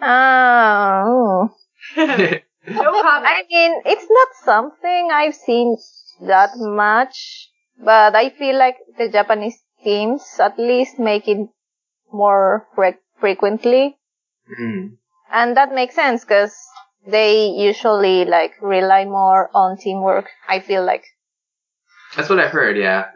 Oh. 0.00 1.50
no 1.96 3.02
comment. 3.02 3.26
I 3.26 3.44
mean, 3.50 3.82
it's 3.84 4.06
not 4.08 4.28
something 4.44 5.10
I've 5.12 5.34
seen 5.34 5.76
that 6.22 6.50
much, 6.56 7.50
but 7.82 8.14
I 8.14 8.30
feel 8.30 8.56
like 8.58 8.76
the 8.98 9.08
Japanese 9.08 9.58
teams 9.82 10.22
at 10.40 10.58
least 10.58 10.98
make 10.98 11.28
it 11.28 11.48
more 12.12 12.66
fre- 12.74 13.00
frequently. 13.20 13.96
Mm. 14.60 14.96
And 15.32 15.56
that 15.56 15.74
makes 15.74 15.94
sense 15.94 16.24
because 16.24 16.54
they 17.06 17.48
usually 17.48 18.24
like 18.24 18.52
rely 18.62 19.04
more 19.04 19.50
on 19.54 19.76
teamwork. 19.76 20.28
I 20.48 20.60
feel 20.60 20.84
like. 20.84 21.04
That's 22.16 22.28
what 22.28 22.38
I've 22.38 22.50
heard. 22.52 22.76
Yeah, 22.76 23.06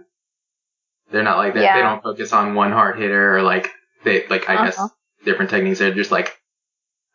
they're 1.10 1.22
not 1.22 1.38
like 1.38 1.54
that. 1.54 1.74
They 1.74 1.82
don't 1.82 2.02
focus 2.02 2.32
on 2.32 2.54
one 2.54 2.72
hard 2.72 2.98
hitter 2.98 3.36
or 3.36 3.42
like 3.42 3.70
they 4.04 4.26
like 4.28 4.48
I 4.48 4.64
guess 4.66 4.78
Uh-huh. 4.78 4.88
different 5.24 5.50
techniques. 5.50 5.78
They're 5.78 5.94
just 5.94 6.12
like 6.12 6.36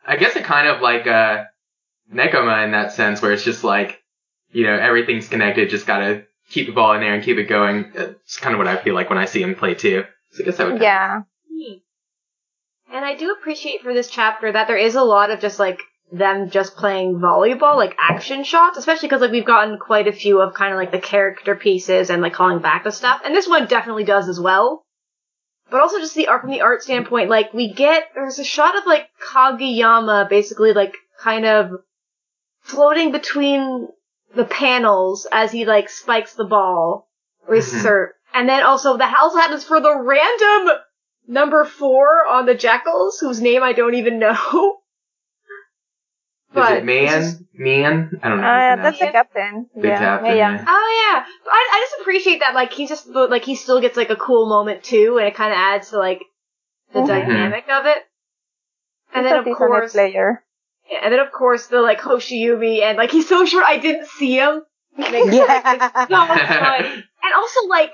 I 0.05 0.15
guess 0.17 0.35
it 0.35 0.43
kind 0.43 0.67
of 0.67 0.81
like 0.81 1.07
uh 1.07 1.45
Nekoma 2.13 2.63
in 2.65 2.71
that 2.71 2.91
sense, 2.93 3.21
where 3.21 3.31
it's 3.31 3.43
just 3.43 3.63
like 3.63 4.01
you 4.51 4.65
know 4.65 4.73
everything's 4.75 5.29
connected. 5.29 5.69
Just 5.69 5.87
gotta 5.87 6.25
keep 6.49 6.67
the 6.67 6.73
ball 6.73 6.93
in 6.93 7.01
there 7.01 7.13
and 7.13 7.23
keep 7.23 7.37
it 7.37 7.45
going. 7.45 7.91
It's 7.95 8.37
kind 8.37 8.53
of 8.53 8.59
what 8.59 8.67
I 8.67 8.77
feel 8.77 8.93
like 8.95 9.09
when 9.09 9.17
I 9.17 9.25
see 9.25 9.41
him 9.41 9.55
play 9.55 9.73
too. 9.75 10.03
So 10.31 10.43
I 10.43 10.45
guess 10.45 10.59
I 10.59 10.63
would. 10.65 10.81
Yeah. 10.81 11.21
And 12.91 13.03
I 13.03 13.15
do 13.15 13.31
appreciate 13.31 13.81
for 13.81 13.93
this 13.93 14.07
chapter 14.09 14.51
that 14.51 14.67
there 14.67 14.77
is 14.77 14.93
a 14.95 15.03
lot 15.03 15.31
of 15.31 15.39
just 15.39 15.57
like 15.57 15.79
them 16.11 16.49
just 16.49 16.75
playing 16.75 17.15
volleyball, 17.15 17.75
like 17.75 17.95
action 17.99 18.43
shots, 18.43 18.77
especially 18.77 19.07
because 19.07 19.21
like 19.21 19.31
we've 19.31 19.45
gotten 19.45 19.79
quite 19.79 20.07
a 20.07 20.11
few 20.13 20.41
of 20.41 20.53
kind 20.53 20.71
of 20.73 20.77
like 20.77 20.91
the 20.91 20.99
character 20.99 21.55
pieces 21.55 22.09
and 22.09 22.21
like 22.21 22.33
calling 22.33 22.59
back 22.59 22.83
to 22.83 22.91
stuff, 22.91 23.21
and 23.25 23.35
this 23.35 23.47
one 23.47 23.65
definitely 23.67 24.03
does 24.03 24.29
as 24.29 24.39
well. 24.39 24.83
But 25.71 25.81
also 25.81 25.99
just 25.99 26.13
the 26.13 26.27
art 26.27 26.41
from 26.41 26.51
the 26.51 26.61
art 26.61 26.83
standpoint, 26.83 27.29
like 27.29 27.53
we 27.53 27.73
get 27.73 28.09
there's 28.13 28.37
a 28.37 28.43
shot 28.43 28.77
of 28.77 28.85
like 28.85 29.07
Kageyama 29.31 30.29
basically 30.29 30.73
like 30.73 30.93
kind 31.19 31.45
of 31.45 31.71
floating 32.61 33.11
between 33.11 33.87
the 34.35 34.45
panels 34.45 35.25
as 35.31 35.51
he 35.51 35.65
like 35.65 35.89
spikes 35.89 36.33
the 36.35 36.45
ball 36.45 37.07
or 37.47 37.55
Mhm. 37.55 38.09
and 38.33 38.47
then 38.49 38.63
also 38.63 38.97
the 38.97 39.05
house 39.05 39.33
happens 39.33 39.63
for 39.63 39.79
the 39.79 39.95
random 39.95 40.75
number 41.27 41.65
four 41.65 42.25
on 42.27 42.45
the 42.45 42.55
Jackals, 42.55 43.19
whose 43.19 43.41
name 43.41 43.63
I 43.63 43.73
don't 43.73 43.95
even 43.95 44.19
know. 44.19 44.77
Is 46.55 46.69
it 46.69 46.85
man? 46.85 47.03
it's 47.03 47.13
just- 47.31 47.39
Man? 47.55 48.19
I 48.23 48.29
don't 48.29 48.41
know. 48.41 48.47
Uh, 48.47 48.75
that's 48.77 48.97
pronounce 48.97 48.99
the 48.99 49.05
it. 49.07 49.11
captain. 49.11 49.69
the 49.75 49.87
yeah. 49.87 49.99
captain. 49.99 50.25
yeah. 50.27 50.35
Yeah. 50.55 50.65
Oh 50.67 51.13
yeah, 51.13 51.25
But 51.43 51.51
I, 51.51 51.69
I 51.71 51.87
just 51.87 52.01
appreciate 52.01 52.39
that. 52.39 52.55
Like 52.55 52.73
he 52.73 52.87
just 52.87 53.07
like 53.07 53.43
he 53.45 53.55
still 53.55 53.79
gets 53.79 53.95
like 53.95 54.09
a 54.09 54.15
cool 54.15 54.47
moment 54.49 54.83
too, 54.83 55.17
and 55.19 55.27
it 55.27 55.35
kind 55.35 55.51
of 55.51 55.57
adds 55.57 55.89
to 55.91 55.97
like 55.99 56.21
the 56.93 56.99
Mhm. 57.01 57.07
dynamic 57.07 57.65
of 57.69 57.85
it. 57.85 57.97
And 59.13 59.23
He's 59.25 59.31
then 59.33 59.45
a 59.45 59.51
of 59.51 59.57
course, 59.57 59.91
player. 59.93 60.43
yeah, 60.89 60.99
and 61.03 61.13
then 61.13 61.19
of 61.19 61.31
course 61.31 61.67
the 61.67 61.79
like 61.81 61.99
Hoshiumi, 61.99 62.81
and 62.81 62.97
like 62.97 63.11
he's 63.11 63.29
so 63.29 63.45
short 63.45 63.65
I 63.67 63.77
didn't 63.77 64.07
see 64.07 64.35
him. 64.37 64.63
Makes 64.97 65.33
Yeah. 65.33 66.05
so 66.07 66.25
much 66.25 66.41
fun. 66.47 66.83
And 67.23 67.33
also, 67.35 67.67
like, 67.67 67.91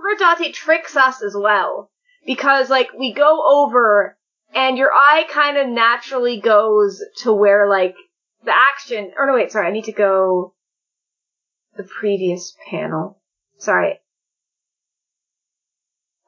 Furudate 0.00 0.52
tricks 0.54 0.96
us 0.96 1.22
as 1.22 1.36
well. 1.36 1.90
Because, 2.26 2.68
like, 2.70 2.88
we 2.98 3.12
go 3.12 3.42
over, 3.46 4.16
and 4.54 4.76
your 4.76 4.92
eye 4.92 5.24
kind 5.30 5.56
of 5.56 5.68
naturally 5.68 6.40
goes 6.40 7.02
to 7.18 7.32
where, 7.32 7.68
like, 7.68 7.94
the 8.44 8.52
action, 8.54 9.12
or 9.16 9.26
no, 9.26 9.34
wait, 9.34 9.52
sorry, 9.52 9.68
I 9.68 9.72
need 9.72 9.84
to 9.84 9.92
go 9.92 10.54
the 11.76 11.84
previous 11.84 12.56
panel. 12.68 13.20
Sorry. 13.58 14.00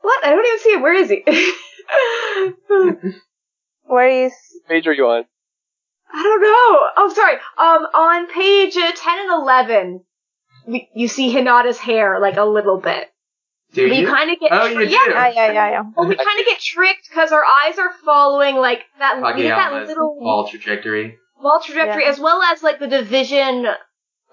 What? 0.01 0.25
I 0.25 0.31
don't 0.31 0.47
even 0.47 0.59
see 0.59 0.71
it. 0.71 0.81
Where 0.81 0.95
is 0.95 1.11
he? 1.11 1.25
Where 3.85 4.25
is? 4.27 4.33
page 4.69 4.87
are 4.87 4.93
you 4.93 5.07
on? 5.07 5.25
I 6.13 6.23
don't 6.23 6.41
know. 6.43 6.81
Oh, 6.97 7.13
sorry. 7.15 7.35
Um, 7.35 7.87
on 7.95 8.29
page 8.33 8.77
uh, 8.77 8.93
10 8.95 9.19
and 9.19 9.33
11, 9.43 10.05
you 10.95 11.09
see 11.09 11.35
Hinata's 11.35 11.79
hair, 11.79 12.21
like, 12.21 12.37
a 12.37 12.45
little 12.45 12.81
bit. 12.81 13.09
Do 13.75 13.89
But 13.89 13.97
you 13.97 14.03
you? 14.03 14.07
kind 14.09 14.31
of 14.31 14.39
get 14.41 14.53
Oh, 14.53 14.67
you 14.67 14.75
tri- 14.75 14.83
yeah. 14.85 14.99
Yeah, 15.09 15.29
yeah, 15.29 15.53
yeah, 15.53 15.71
yeah. 15.71 15.83
Well, 15.97 16.09
we 16.09 16.15
kind 16.17 16.41
of 16.41 16.47
get 16.47 16.61
tricked 16.61 17.09
because 17.09 17.33
our 17.33 17.43
eyes 17.65 17.79
are 17.79 17.91
following 18.05 18.57
like 18.57 18.85
that. 18.99 19.17
we 19.37 19.43
get 19.43 19.57
that 19.57 19.87
little 19.89 20.17
ball 20.21 20.47
trajectory. 20.49 21.19
wall 21.41 21.61
trajectory, 21.65 22.05
as 22.07 22.19
well 22.19 22.41
as 22.43 22.63
like 22.63 22.79
the 22.79 22.87
division, 22.87 23.67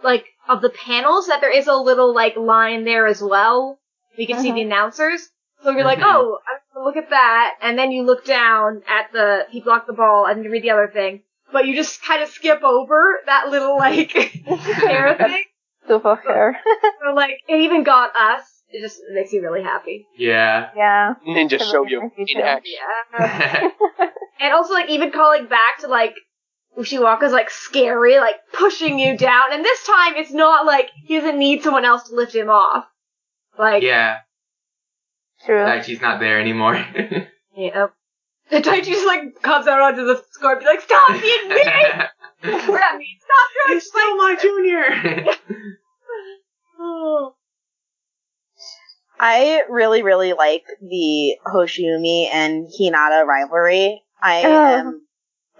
like 0.04 0.26
of 0.48 0.62
the 0.62 0.70
panels. 0.70 1.28
That 1.28 1.42
there 1.42 1.56
is 1.56 1.68
a 1.68 1.76
little 1.76 2.14
like 2.14 2.36
line 2.38 2.84
there 2.86 3.08
as 3.08 3.22
well. 3.22 3.80
We 4.18 4.26
can 4.28 4.40
see 4.40 4.52
Mhm. 4.52 4.56
the 4.56 4.62
announcers. 4.62 5.28
So 5.64 5.72
you're 5.72 5.84
like, 5.86 6.00
Mhm. 6.00 6.06
oh, 6.06 6.40
I'm 6.48 6.60
gonna 6.74 6.86
look 6.86 6.98
at 6.98 7.10
that, 7.12 7.56
and 7.62 7.78
then 7.78 7.92
you 7.92 8.04
look 8.04 8.26
down 8.26 8.84
at 8.88 9.12
the 9.12 9.46
he 9.50 9.62
blocked 9.62 9.88
the 9.88 9.94
ball, 9.94 10.26
and 10.26 10.44
you 10.44 10.52
read 10.52 10.64
the 10.64 10.72
other 10.72 10.88
thing. 10.88 11.24
But 11.52 11.66
you 11.66 11.76
just 11.76 12.04
kind 12.04 12.22
of 12.24 12.30
skip 12.30 12.64
over 12.64 13.22
that 13.26 13.50
little 13.50 13.78
like 13.78 14.12
hair 14.46 15.16
thing. 15.18 15.44
Tooth 15.88 16.06
of 16.06 16.20
hair. 16.24 16.60
So 17.04 17.14
like 17.14 17.40
it 17.48 17.62
even 17.62 17.84
got 17.84 18.16
us. 18.16 18.61
It 18.74 18.82
just 18.82 19.02
makes 19.12 19.34
you 19.34 19.42
really 19.42 19.64
happy. 19.64 20.08
Yeah. 20.18 20.70
yeah. 20.76 21.16
Ninja 21.28 21.60
That's 21.60 21.70
show 21.70 21.86
you 21.86 22.12
nice 22.18 22.28
in 22.28 22.42
action. 22.42 22.76
Yeah. 23.20 23.70
And 24.42 24.54
also, 24.54 24.74
like, 24.74 24.90
even 24.90 25.12
calling 25.12 25.46
back 25.46 25.80
to, 25.82 25.88
like, 25.88 26.16
Ushiwaka's, 26.76 27.32
like, 27.32 27.52
scary, 27.52 28.18
like, 28.18 28.38
pushing 28.52 28.98
you 28.98 29.16
down. 29.30 29.54
And 29.54 29.64
this 29.64 29.86
time, 29.86 30.16
it's 30.16 30.34
not 30.34 30.66
like 30.66 30.90
he 31.06 31.20
doesn't 31.20 31.38
need 31.38 31.62
someone 31.62 31.86
else 31.86 32.10
to 32.10 32.16
lift 32.16 32.34
him 32.34 32.50
off. 32.50 32.86
Like, 33.58 33.84
yeah. 33.84 34.18
True. 35.46 35.64
Daichi's 35.64 36.02
not 36.02 36.20
there 36.20 36.40
anymore. 36.40 36.74
yeah. 37.56 37.88
And 38.50 38.64
Taichi 38.64 38.86
just, 38.86 39.06
like, 39.06 39.42
comes 39.44 39.68
out 39.68 39.80
onto 39.80 40.06
the 40.06 40.24
score 40.32 40.54
and 40.54 40.60
be 40.60 40.66
like, 40.66 40.82
stop 40.82 41.10
being 41.22 41.50
mean! 41.50 41.60
Or 42.44 42.80
not 42.80 42.98
mean, 42.98 43.18
stop 43.20 43.68
doing 43.68 43.78
He's 43.78 43.86
still 43.86 44.18
my 44.18 44.36
junior. 44.42 45.26
Oh. 46.80 47.36
I 49.24 49.62
really, 49.70 50.02
really 50.02 50.34
like 50.34 50.64
the 50.82 51.38
Hoshiumi 51.46 52.28
and 52.34 52.68
Hinata 52.68 53.24
rivalry. 53.24 54.02
I 54.20 54.44
Oh. 54.44 54.66
am 54.80 55.08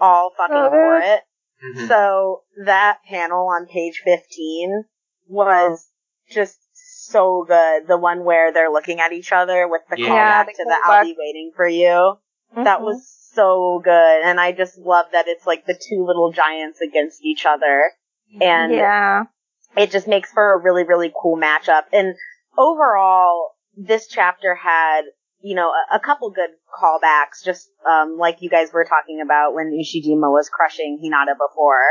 all 0.00 0.30
fucking 0.36 0.56
Oh, 0.56 0.68
for 0.70 0.98
good. 1.00 1.04
it. 1.04 1.22
Mhm. 1.64 1.88
So 1.88 2.42
that 2.64 2.98
panel 3.08 3.46
on 3.46 3.66
page 3.66 4.02
15 4.04 4.84
was 5.28 5.88
just 6.28 6.58
so 6.74 7.44
good. 7.44 7.86
The 7.86 7.96
one 7.98 8.24
where 8.24 8.50
they're 8.50 8.68
looking 8.72 8.98
at 9.00 9.12
each 9.12 9.32
other 9.32 9.68
with 9.68 9.82
the 9.88 9.96
Yeah. 9.96 10.08
callback 10.08 10.46
Yeah, 10.46 10.52
to 10.54 10.64
the 10.64 10.70
the 10.70 10.80
I'll 10.82 11.04
be 11.04 11.16
waiting 11.16 11.52
for 11.54 11.66
you. 11.68 12.18
That 12.56 12.80
Mhm. 12.80 12.84
was 12.84 13.08
so 13.32 13.78
good. 13.78 14.22
And 14.24 14.40
I 14.40 14.50
just 14.50 14.76
love 14.76 15.06
that 15.12 15.28
it's 15.28 15.46
like 15.46 15.66
the 15.66 15.74
two 15.80 16.04
little 16.04 16.32
giants 16.32 16.80
against 16.80 17.22
each 17.24 17.46
other. 17.46 17.92
And 18.40 18.72
Yeah. 18.72 19.24
it 19.76 19.90
just 19.92 20.08
makes 20.08 20.32
for 20.32 20.52
a 20.54 20.58
really, 20.58 20.82
really 20.82 21.12
cool 21.16 21.36
matchup. 21.36 21.84
And 21.92 22.16
overall, 22.56 23.50
this 23.76 24.06
chapter 24.08 24.54
had, 24.54 25.02
you 25.40 25.54
know, 25.54 25.70
a, 25.70 25.96
a 25.96 26.00
couple 26.00 26.30
good 26.30 26.50
callbacks, 26.72 27.44
just 27.44 27.68
um, 27.88 28.16
like 28.18 28.42
you 28.42 28.50
guys 28.50 28.72
were 28.72 28.84
talking 28.84 29.20
about 29.20 29.54
when 29.54 29.72
Ushijima 29.72 30.30
was 30.30 30.48
crushing 30.48 31.00
Hinata 31.02 31.34
before. 31.34 31.82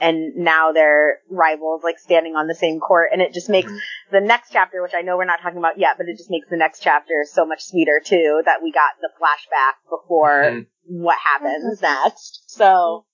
And 0.00 0.36
now 0.36 0.72
they're 0.72 1.18
rivals, 1.30 1.84
like 1.84 1.98
standing 1.98 2.34
on 2.34 2.48
the 2.48 2.54
same 2.54 2.80
court, 2.80 3.10
and 3.12 3.20
it 3.20 3.34
just 3.34 3.48
makes 3.48 3.70
Mhm. 3.70 3.78
the 4.10 4.20
next 4.20 4.50
chapter, 4.50 4.82
which 4.82 4.94
I 4.94 5.02
know 5.02 5.16
we're 5.16 5.26
not 5.26 5.40
talking 5.40 5.58
about 5.58 5.78
yet, 5.78 5.96
but 5.96 6.08
it 6.08 6.16
just 6.16 6.30
makes 6.30 6.48
the 6.48 6.56
next 6.56 6.80
chapter 6.80 7.24
so 7.24 7.44
much 7.44 7.62
sweeter 7.62 8.00
too. 8.04 8.42
That 8.44 8.62
we 8.62 8.72
got 8.72 8.92
the 9.00 9.10
flashback 9.20 9.74
before 9.88 10.44
Mhm. 10.44 10.66
what 10.86 11.18
happens 11.18 11.82
next. 11.82 12.50
So, 12.50 13.04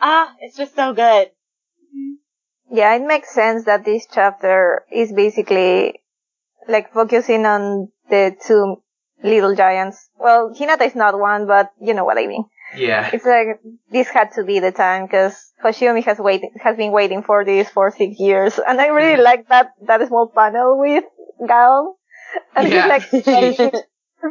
ah, 0.00 0.32
it's 0.40 0.56
just 0.56 0.74
so 0.76 0.94
good. 0.94 1.32
Yeah, 2.70 2.94
it 2.94 3.02
makes 3.02 3.34
sense 3.34 3.64
that 3.64 3.84
this 3.84 4.06
chapter 4.06 4.84
is 4.92 5.12
basically 5.12 6.00
like 6.68 6.92
focusing 6.92 7.46
on 7.46 7.88
the 8.10 8.36
two 8.46 8.82
little 9.22 9.54
giants. 9.54 10.08
Well, 10.18 10.54
Hinata 10.54 10.86
is 10.86 10.94
not 10.94 11.18
one, 11.18 11.46
but 11.46 11.72
you 11.80 11.94
know 11.94 12.04
what 12.04 12.18
I 12.18 12.26
mean. 12.26 12.44
Yeah. 12.76 13.10
It's 13.12 13.24
like 13.24 13.60
this 13.90 14.08
had 14.08 14.32
to 14.32 14.44
be 14.44 14.60
the 14.60 14.72
time 14.72 15.06
because 15.06 15.34
Hoshiumi 15.64 16.04
has 16.04 16.18
waiting 16.18 16.52
has 16.60 16.76
been 16.76 16.92
waiting 16.92 17.22
for 17.22 17.44
this 17.44 17.68
for 17.70 17.90
six 17.90 18.18
years, 18.20 18.58
and 18.58 18.80
I 18.80 18.88
really 18.88 19.14
mm-hmm. 19.14 19.22
like 19.22 19.48
that 19.48 19.72
that 19.86 20.06
small 20.06 20.28
panel 20.28 20.78
with 20.78 21.04
Gal, 21.46 21.96
and 22.54 22.68
Yeah. 22.68 22.98
he's 22.98 23.58
like 23.58 23.72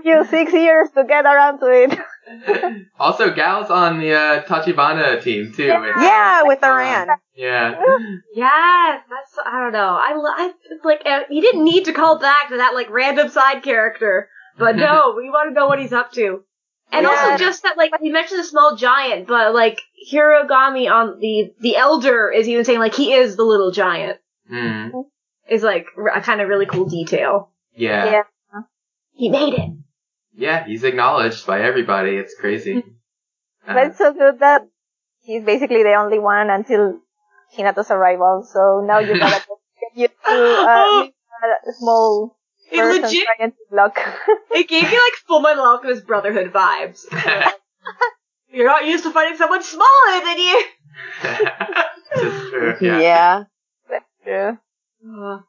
a 0.06 0.26
six 0.26 0.54
years 0.54 0.90
to 0.96 1.04
get 1.04 1.26
around 1.26 1.60
to 1.60 1.66
it. 1.68 1.98
Also, 3.00 3.34
Gal's 3.34 3.70
on 3.70 4.00
the 4.00 4.14
uh, 4.14 4.44
Tachibana 4.44 5.22
team 5.22 5.54
too. 5.54 5.66
Yeah. 5.66 5.84
It's- 5.84 6.02
Yeah, 6.04 6.44
with 6.44 6.64
Iran. 6.64 7.08
Yeah. 7.36 7.80
Yes, 8.36 9.04
that's 9.10 9.38
I 9.46 9.60
don't 9.62 9.74
know. 9.74 10.00
I, 10.02 10.14
lo- 10.16 10.34
I 10.36 10.52
like 10.84 11.02
uh, 11.06 11.22
he 11.30 11.42
didn't 11.42 11.64
need 11.64 11.86
to 11.86 11.94
call 11.94 12.20
back 12.20 12.50
to 12.50 12.58
that 12.58 12.74
like 12.74 12.90
random 12.90 13.30
side 13.30 13.64
character, 13.64 14.30
but 14.58 14.76
no, 14.76 15.14
we 15.18 15.30
want 15.30 15.50
to 15.50 15.54
know 15.54 15.68
what 15.68 15.80
he's 15.80 15.94
up 15.94 16.12
to. 16.14 16.44
And 16.92 17.04
Yeah. 17.04 17.10
also 17.10 17.38
just 17.44 17.64
that 17.64 17.78
like 17.78 17.92
he 18.02 18.10
mentioned 18.10 18.40
the 18.40 18.44
small 18.46 18.76
giant, 18.76 19.28
but 19.28 19.54
like 19.54 19.82
Hirugami 20.12 20.90
on 20.92 21.20
the 21.20 21.54
the 21.60 21.76
elder 21.76 22.32
is 22.32 22.48
even 22.48 22.64
saying 22.66 22.80
like 22.80 22.94
he 22.96 23.14
is 23.14 23.36
the 23.36 23.44
little 23.44 23.72
giant 23.72 24.20
Mm. 24.52 24.92
is 25.50 25.62
like 25.64 25.88
a 26.16 26.22
kind 26.22 26.40
of 26.42 26.48
really 26.48 26.66
cool 26.66 26.86
detail. 26.88 27.52
Yeah. 27.76 28.06
Yeah. 28.06 28.24
He 29.14 29.30
made 29.30 29.54
it. 29.56 29.70
Yeah, 30.38 30.66
he's 30.66 30.84
acknowledged 30.84 31.46
by 31.48 31.62
everybody. 31.62 32.16
It's 32.16 32.36
crazy. 32.40 32.84
Uh, 33.68 33.74
But 33.74 33.88
it's 33.88 33.98
so 33.98 34.14
good 34.14 34.40
that 34.40 34.62
he's 35.20 35.44
basically 35.44 35.84
the 35.84 35.96
only 35.96 36.20
one 36.20 36.50
until 36.50 37.02
Hinata's 37.54 37.92
arrival. 37.92 38.48
So 38.50 38.80
now 38.88 39.00
you 39.00 39.20
gotta 39.20 39.44
get 39.98 40.10
used 40.10 40.24
to 40.24 40.32
uh, 40.32 41.04
a 41.04 41.74
small 41.74 42.38
It 42.72 42.78
person 42.78 43.02
legit 43.04 43.28
trying 43.28 43.52
to 43.52 43.58
block. 43.70 44.00
it 44.52 44.70
gave 44.70 44.84
me 44.84 44.90
like 44.96 45.16
Full 45.28 45.42
Metal 45.42 45.66
Alchemist 45.66 46.08
Brotherhood 46.08 46.54
vibes. 46.54 47.04
You're 48.50 48.68
not 48.68 48.86
used 48.86 49.04
to 49.04 49.12
fighting 49.12 49.36
someone 49.38 49.64
smaller 49.64 50.22
than 50.24 50.38
you. 50.38 50.64
this 52.16 52.34
is 52.34 52.50
true. 52.50 52.76
Yeah. 52.80 53.00
Yeah. 53.02 53.44
Yeah. 54.26 54.52
Uh, 55.04 55.40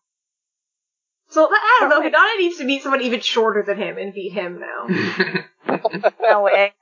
So 1.31 1.49
I 1.51 1.76
don't 1.81 1.91
know. 1.91 2.01
Hinata 2.01 2.39
needs 2.39 2.57
to 2.59 2.64
meet 2.64 2.83
someone 2.83 3.03
even 3.03 3.20
shorter 3.20 3.62
than 3.62 3.76
him 3.79 3.99
and 3.99 4.14
beat 4.14 4.33
him 4.33 4.61
now. 4.61 5.45
No 6.20 6.43
way. 6.43 6.72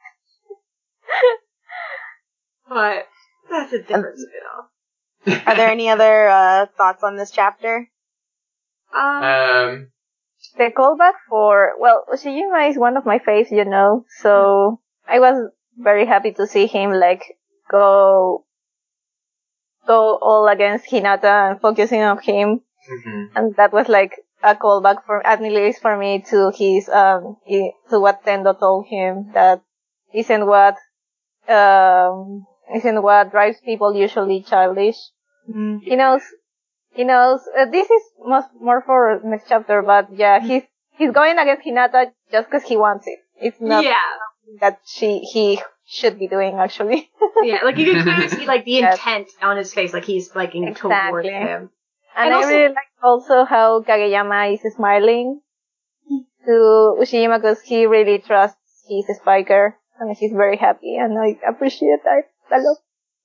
But 2.68 3.06
that's 3.50 3.72
a 3.72 3.78
different 3.82 4.18
spin-off. 4.18 5.46
Are 5.46 5.56
there 5.56 5.70
any 5.70 5.88
other 5.88 6.28
uh, 6.28 6.66
thoughts 6.76 7.02
on 7.02 7.16
this 7.16 7.30
chapter? 7.30 7.88
Um, 8.94 9.22
um. 9.22 9.88
The 10.56 10.70
callback 10.76 11.14
for, 11.28 11.72
well, 11.80 12.04
Ushijima 12.12 12.70
is 12.70 12.78
one 12.78 12.96
of 12.96 13.04
my 13.04 13.18
faves, 13.18 13.50
you 13.50 13.64
know, 13.64 14.04
so 14.20 14.80
I 15.08 15.18
was 15.18 15.50
very 15.76 16.06
happy 16.06 16.32
to 16.32 16.46
see 16.46 16.66
him, 16.66 16.92
like, 16.92 17.36
go, 17.70 18.44
go 19.86 20.18
all 20.22 20.46
against 20.48 20.86
Hinata 20.90 21.50
and 21.50 21.60
focusing 21.60 22.02
on 22.02 22.18
him. 22.18 22.60
mhm. 22.90 23.30
And 23.34 23.56
that 23.56 23.72
was 23.72 23.88
like 23.88 24.12
a 24.42 24.54
callback 24.54 25.04
for, 25.06 25.26
at 25.26 25.40
least 25.40 25.80
for 25.82 25.96
me 25.96 26.22
to 26.30 26.50
his, 26.54 26.88
um, 26.88 27.36
to 27.90 28.00
what 28.00 28.24
Tendo 28.24 28.58
told 28.58 28.86
him 28.86 29.30
that 29.34 29.62
isn't 30.12 30.46
what, 30.46 30.76
um, 31.48 32.46
isn't 32.74 33.02
what 33.02 33.30
drives 33.30 33.58
people 33.64 33.94
usually 33.94 34.42
childish. 34.42 34.96
He 35.46 35.96
knows, 35.96 36.22
he 36.90 37.04
knows, 37.04 37.40
uh, 37.58 37.66
this 37.66 37.88
is 37.88 38.02
most, 38.24 38.48
more 38.60 38.82
for 38.82 39.20
next 39.24 39.44
chapter, 39.48 39.82
but 39.82 40.08
yeah, 40.12 40.40
he's, 40.40 40.62
he's 40.98 41.12
going 41.12 41.38
against 41.38 41.66
Hinata 41.66 42.12
just 42.32 42.50
because 42.50 42.64
he 42.64 42.76
wants 42.76 43.06
it. 43.06 43.18
It's 43.40 43.60
not 43.60 43.84
yeah, 43.84 44.00
that 44.60 44.80
she, 44.86 45.20
he 45.20 45.60
should 45.86 46.18
be 46.18 46.26
doing 46.26 46.56
actually. 46.56 47.08
yeah. 47.42 47.60
Like 47.64 47.76
you 47.78 47.84
can 47.86 48.02
clearly 48.02 48.28
see 48.36 48.46
like 48.46 48.64
the 48.64 48.72
Yes. 48.72 48.98
intent 48.98 49.28
on 49.40 49.56
his 49.56 49.72
face, 49.72 49.92
like 49.92 50.04
he's 50.04 50.34
like 50.34 50.54
Exactly. 50.54 51.30
him. 51.30 51.70
And, 52.16 52.26
And 52.26 52.34
I 52.34 52.36
also- 52.38 52.48
really 52.48 52.68
like 52.74 52.92
also 53.02 53.44
how 53.44 53.82
Kageyama 53.82 54.54
is 54.54 54.74
smiling 54.74 55.40
to 56.46 56.96
Ushijima 57.00 57.38
because 57.40 57.60
he 57.60 57.86
really 57.86 58.18
trusts 58.18 58.84
his 58.88 59.04
spiker 59.18 59.76
and 59.98 60.16
he's 60.16 60.32
very 60.32 60.56
happy 60.56 60.96
and 60.96 61.18
I 61.18 61.38
appreciate 61.48 62.00
that 62.04 62.24
a 62.56 62.60
lot. 62.60 62.76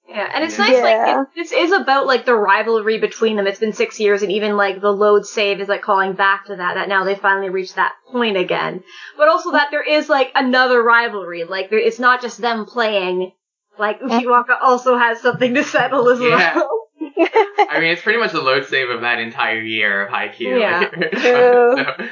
Yeah, 0.09 0.29
and 0.33 0.43
it's 0.43 0.57
Yeah. 0.57 0.65
nice. 0.65 0.81
Like 0.83 1.07
it, 1.07 1.27
this 1.35 1.51
is 1.53 1.71
about 1.71 2.05
like 2.05 2.25
the 2.25 2.35
rivalry 2.35 2.97
between 2.99 3.37
them. 3.37 3.47
It's 3.47 3.59
been 3.59 3.71
six 3.71 3.97
years, 3.99 4.23
and 4.23 4.31
even 4.31 4.57
like 4.57 4.81
the 4.81 4.91
load 4.91 5.25
save 5.25 5.61
is 5.61 5.69
like 5.69 5.83
calling 5.83 6.13
back 6.13 6.45
to 6.45 6.55
that. 6.57 6.73
That 6.73 6.89
now 6.89 7.05
they 7.05 7.15
finally 7.15 7.49
reached 7.49 7.75
that 7.75 7.93
point 8.11 8.35
again. 8.35 8.83
But 9.15 9.29
also 9.29 9.51
that 9.51 9.69
there 9.71 9.83
is 9.83 10.09
like 10.09 10.31
another 10.35 10.83
rivalry. 10.83 11.45
Like 11.45 11.69
there, 11.69 11.79
it's 11.79 11.99
not 11.99 12.21
just 12.21 12.41
them 12.41 12.65
playing. 12.65 13.31
Like 13.79 14.01
Ushiwaka 14.01 14.57
also 14.61 14.97
has 14.97 15.21
something 15.21 15.53
to 15.53 15.63
settle 15.63 16.09
as 16.09 16.19
Yeah. 16.19 16.55
well. 16.57 16.80
I 17.17 17.79
mean, 17.79 17.91
it's 17.93 18.01
pretty 18.01 18.19
much 18.19 18.31
the 18.31 18.41
load 18.41 18.65
save 18.65 18.89
of 18.89 19.01
that 19.01 19.19
entire 19.19 19.59
year 19.61 20.05
of 20.05 20.11
Haikyuu. 20.11 20.59
Yeah. 20.59 20.79
Like, 20.97 21.11
True. 21.11 21.75
so- 21.77 22.07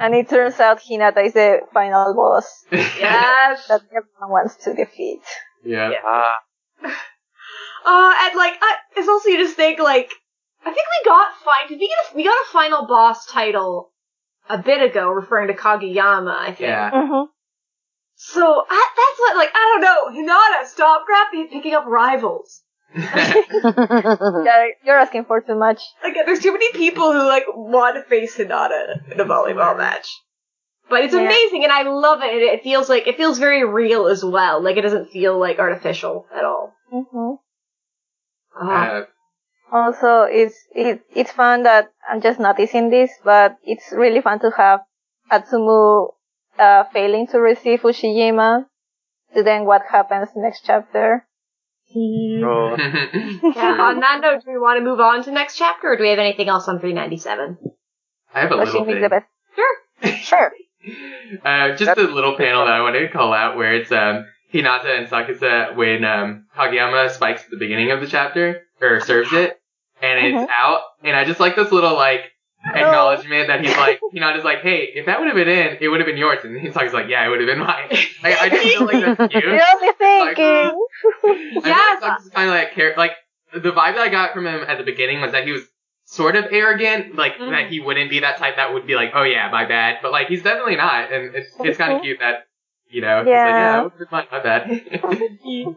And 0.00 0.14
it 0.14 0.28
turns 0.28 0.58
out 0.60 0.80
Hinata 0.80 1.24
is 1.26 1.34
the 1.34 1.60
final 1.72 2.14
boss 2.14 2.64
yes. 2.72 3.66
that 3.68 3.82
everyone 3.90 4.30
wants 4.30 4.56
to 4.64 4.74
defeat. 4.74 5.20
yeah. 5.64 5.90
Ah, 6.04 6.34
Uh, 7.84 8.14
and 8.22 8.36
like, 8.36 8.54
I, 8.60 8.74
it's 8.96 9.08
also 9.08 9.28
you 9.28 9.38
just 9.38 9.56
think 9.56 9.78
like, 9.80 10.10
I 10.64 10.72
think 10.72 10.86
we 10.86 11.04
got 11.04 11.32
fi- 11.44 11.66
did 11.68 11.78
we 11.80 11.88
get 11.88 11.98
a, 12.12 12.16
we 12.16 12.24
got 12.24 12.30
a 12.48 12.52
final 12.52 12.86
boss 12.86 13.26
title 13.26 13.90
a 14.48 14.58
bit 14.58 14.80
ago, 14.82 15.08
referring 15.10 15.48
to 15.48 15.54
Kageyama. 15.54 16.30
I 16.36 16.46
think. 16.46 16.60
Yeah. 16.60 16.90
Mm-hmm. 16.90 17.24
So 18.14 18.64
I, 18.70 18.88
that's 18.96 19.18
what 19.20 19.36
like 19.36 19.50
I 19.52 19.78
don't 19.80 19.82
know. 19.82 20.22
Hinata, 20.32 20.66
stop 20.68 21.04
grabbing 21.06 21.48
picking 21.48 21.74
up 21.74 21.86
rivals. 21.86 22.62
Yeah, 24.44 24.66
you're 24.84 24.98
asking 24.98 25.24
for 25.24 25.40
too 25.40 25.54
much. 25.54 25.80
Like 26.02 26.14
there's 26.26 26.40
too 26.40 26.52
many 26.52 26.72
people 26.72 27.12
who 27.12 27.26
like 27.26 27.44
want 27.54 27.96
to 27.96 28.02
face 28.02 28.36
Hinata 28.36 29.10
in 29.12 29.20
a 29.20 29.24
volleyball 29.24 29.76
match. 29.76 30.08
But 30.90 31.04
it's 31.04 31.14
Yeah. 31.14 31.20
amazing 31.24 31.64
and 31.64 31.72
I 31.72 31.82
love 31.82 32.22
it. 32.22 32.34
It 32.34 32.42
it 32.42 32.62
feels 32.62 32.88
like 32.88 33.06
it 33.06 33.16
feels 33.16 33.38
very 33.38 33.64
real 33.64 34.06
as 34.08 34.24
well. 34.24 34.60
Like 34.60 34.76
it 34.76 34.82
doesn't 34.82 35.10
feel 35.10 35.38
like 35.38 35.58
artificial 35.58 36.26
at 36.34 36.44
all. 36.44 36.74
hmm 36.90 37.34
Ah. 38.54 38.86
Uh, 38.86 39.04
Also, 39.72 40.28
it's 40.28 40.58
it, 40.76 41.00
it's 41.16 41.32
fun 41.32 41.62
that 41.62 41.88
I'm 42.08 42.20
just 42.20 42.38
noticing 42.38 42.90
this, 42.90 43.10
but 43.24 43.56
it's 43.64 43.88
really 43.92 44.20
fun 44.20 44.38
to 44.40 44.50
have 44.50 44.80
Atsumu 45.30 46.12
uh, 46.58 46.84
failing 46.92 47.26
to 47.28 47.40
receive 47.40 47.80
Ushijima. 47.80 48.66
To 49.34 49.42
then 49.42 49.64
what 49.64 49.82
happens 49.88 50.28
next 50.36 50.64
chapter? 50.68 51.24
Oh, 51.96 52.76
Yeah, 52.78 53.76
on 53.80 54.00
that 54.00 54.20
note, 54.20 54.44
do 54.44 54.50
we 54.50 54.58
want 54.58 54.78
to 54.78 54.84
move 54.84 55.00
on 55.00 55.24
to 55.24 55.30
next 55.30 55.56
chapter, 55.56 55.92
or 55.92 55.96
do 55.96 56.02
we 56.02 56.10
have 56.10 56.18
anything 56.18 56.48
else 56.48 56.68
on 56.68 56.80
397? 56.80 57.58
I 58.34 58.40
have 58.40 58.50
a 58.50 58.56
little 58.56 58.74
Ushijima 58.74 58.80
is 58.80 58.86
thing. 58.86 59.02
the 59.02 59.08
best. 59.08 60.24
sure. 60.26 60.52
Uh, 61.44 61.76
just 61.76 61.96
a 61.96 62.02
little 62.02 62.36
panel 62.36 62.64
that 62.64 62.74
I 62.74 62.80
wanted 62.80 63.00
to 63.00 63.08
call 63.08 63.32
out 63.32 63.56
where 63.56 63.74
it's 63.74 63.92
um, 63.92 64.26
Hinata 64.52 64.98
and 64.98 65.06
Sakusa 65.06 65.76
when 65.76 66.04
um, 66.04 66.46
Kageyama 66.56 67.10
spikes 67.10 67.44
at 67.44 67.50
the 67.50 67.56
beginning 67.58 67.90
of 67.90 68.00
the 68.00 68.06
chapter, 68.06 68.62
or 68.80 69.00
serves 69.00 69.32
it, 69.32 69.60
and 70.00 70.26
it's 70.26 70.50
out. 70.52 70.80
And 71.04 71.16
I 71.16 71.24
just 71.24 71.40
like 71.40 71.54
this 71.56 71.70
little, 71.70 71.94
like, 71.94 72.31
acknowledgement 72.64 73.48
that 73.48 73.64
he's 73.64 73.76
like, 73.76 74.00
you 74.12 74.20
know, 74.20 74.32
just 74.32 74.44
like, 74.44 74.60
hey, 74.62 74.90
if 74.94 75.06
that 75.06 75.18
would 75.18 75.26
have 75.28 75.36
been 75.36 75.48
in, 75.48 75.78
it 75.80 75.88
would 75.88 76.00
have 76.00 76.06
been 76.06 76.16
yours. 76.16 76.38
And 76.44 76.58
he's 76.60 76.74
like, 76.74 76.84
he's 76.86 76.92
like 76.94 77.08
yeah, 77.08 77.26
it 77.26 77.28
would 77.28 77.40
have 77.40 77.46
been 77.48 77.58
mine. 77.58 77.88
Like, 78.22 78.38
I 78.40 78.48
just 78.48 78.62
feel 78.62 78.84
like 78.86 79.16
that's 79.18 79.32
cute. 79.32 79.44
You're 79.44 79.60
only 79.74 79.92
thinking. 79.98 80.86
Yes. 81.64 82.02
I 82.02 82.16
feel 82.20 82.30
like 82.30 82.32
kind 82.34 82.48
of 82.50 82.54
like, 82.54 82.74
char- 82.74 82.94
like, 82.96 83.12
the 83.52 83.70
vibe 83.72 83.94
that 83.96 83.98
I 83.98 84.08
got 84.08 84.32
from 84.32 84.46
him 84.46 84.60
at 84.66 84.78
the 84.78 84.84
beginning 84.84 85.20
was 85.20 85.32
that 85.32 85.44
he 85.44 85.50
was 85.52 85.62
sort 86.04 86.36
of 86.36 86.46
arrogant, 86.52 87.16
like, 87.16 87.34
Mhm. 87.38 87.50
that 87.50 87.68
he 87.70 87.80
wouldn't 87.80 88.10
be 88.10 88.20
that 88.20 88.36
type 88.38 88.56
that 88.56 88.72
would 88.74 88.86
be 88.86 88.94
like, 88.94 89.10
oh 89.14 89.24
yeah, 89.24 89.50
my 89.50 89.64
bad. 89.66 89.98
But 90.02 90.12
like, 90.12 90.28
he's 90.28 90.42
definitely 90.42 90.76
not. 90.76 91.12
And 91.12 91.34
it's, 91.34 91.50
it's 91.60 91.78
kind 91.78 91.94
of 91.94 92.02
cute 92.02 92.18
that, 92.20 92.46
you 92.88 93.00
know, 93.00 93.18
he's 93.24 93.26
like, 93.26 93.34
Yeah. 93.34 93.46
yeah, 93.48 93.72
that 93.72 93.82
would 93.82 93.92
have 93.92 93.98
been 93.98 94.08
mine, 94.12 94.26
my 94.30 94.40
bad. 94.40 95.76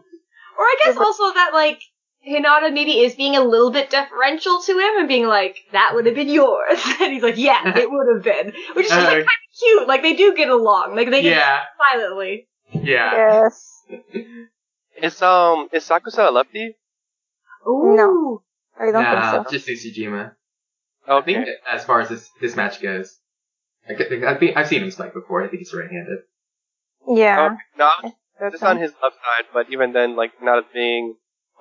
Or 0.58 0.64
I 0.64 0.76
guess 0.84 0.96
also 0.96 1.34
that 1.34 1.50
like 1.52 1.80
Hinata 2.26 2.72
maybe 2.72 3.00
is 3.00 3.14
being 3.14 3.36
a 3.36 3.42
little 3.44 3.70
bit 3.70 3.90
deferential 3.90 4.60
to 4.62 4.72
him 4.72 4.98
and 4.98 5.08
being 5.08 5.26
like, 5.26 5.58
"That 5.72 5.92
would 5.94 6.06
have 6.06 6.14
been 6.14 6.28
yours," 6.28 6.78
and 7.00 7.12
he's 7.12 7.22
like, 7.22 7.36
"Yeah, 7.36 7.62
it 7.78 7.90
would 7.90 8.06
have 8.16 8.24
been," 8.24 8.52
which 8.74 8.86
is 8.86 8.90
just 8.92 9.06
like 9.06 9.12
Uh, 9.12 9.14
kind 9.14 9.22
of 9.24 9.58
cute. 9.58 9.88
Like 9.88 10.02
they 10.02 10.14
do 10.14 10.34
get 10.34 10.48
along. 10.48 10.96
Like 10.96 11.10
they 11.10 11.22
get 11.22 11.36
yeah, 11.36 11.62
silently. 11.92 12.48
yeah. 12.72 13.12
Yes. 13.42 13.84
is 15.02 15.22
um 15.22 15.68
is 15.72 15.84
Sakusa 15.88 16.28
a 16.28 16.30
lefty? 16.30 16.76
Ooh. 17.68 17.94
No. 17.96 18.42
I 18.78 18.90
don't 18.92 19.02
Nah, 19.02 19.32
think 19.32 19.48
so. 19.48 19.52
just 19.58 19.68
Ushijima. 19.68 20.32
I 21.08 21.20
think 21.22 21.38
Okay. 21.38 21.52
as 21.70 21.84
far 21.84 22.00
as 22.00 22.08
this, 22.08 22.28
this 22.40 22.56
match 22.56 22.82
goes, 22.82 23.18
I 23.88 23.94
think, 23.94 24.24
I 24.24 24.34
think 24.36 24.56
I've 24.56 24.66
seen 24.66 24.82
him 24.82 24.90
spike 24.90 25.14
before. 25.14 25.42
I 25.44 25.48
think 25.48 25.60
he's 25.60 25.72
right-handed. 25.72 26.18
Yeah. 27.08 27.46
Okay. 27.46 27.56
No, 27.78 27.90
that's 28.40 28.52
just 28.54 28.62
on 28.64 28.78
his 28.78 28.92
left 29.02 29.14
side, 29.16 29.44
but 29.54 29.70
even 29.70 29.92
then, 29.92 30.16
like 30.16 30.32
not 30.42 30.58
as 30.58 30.64
being 30.74 31.14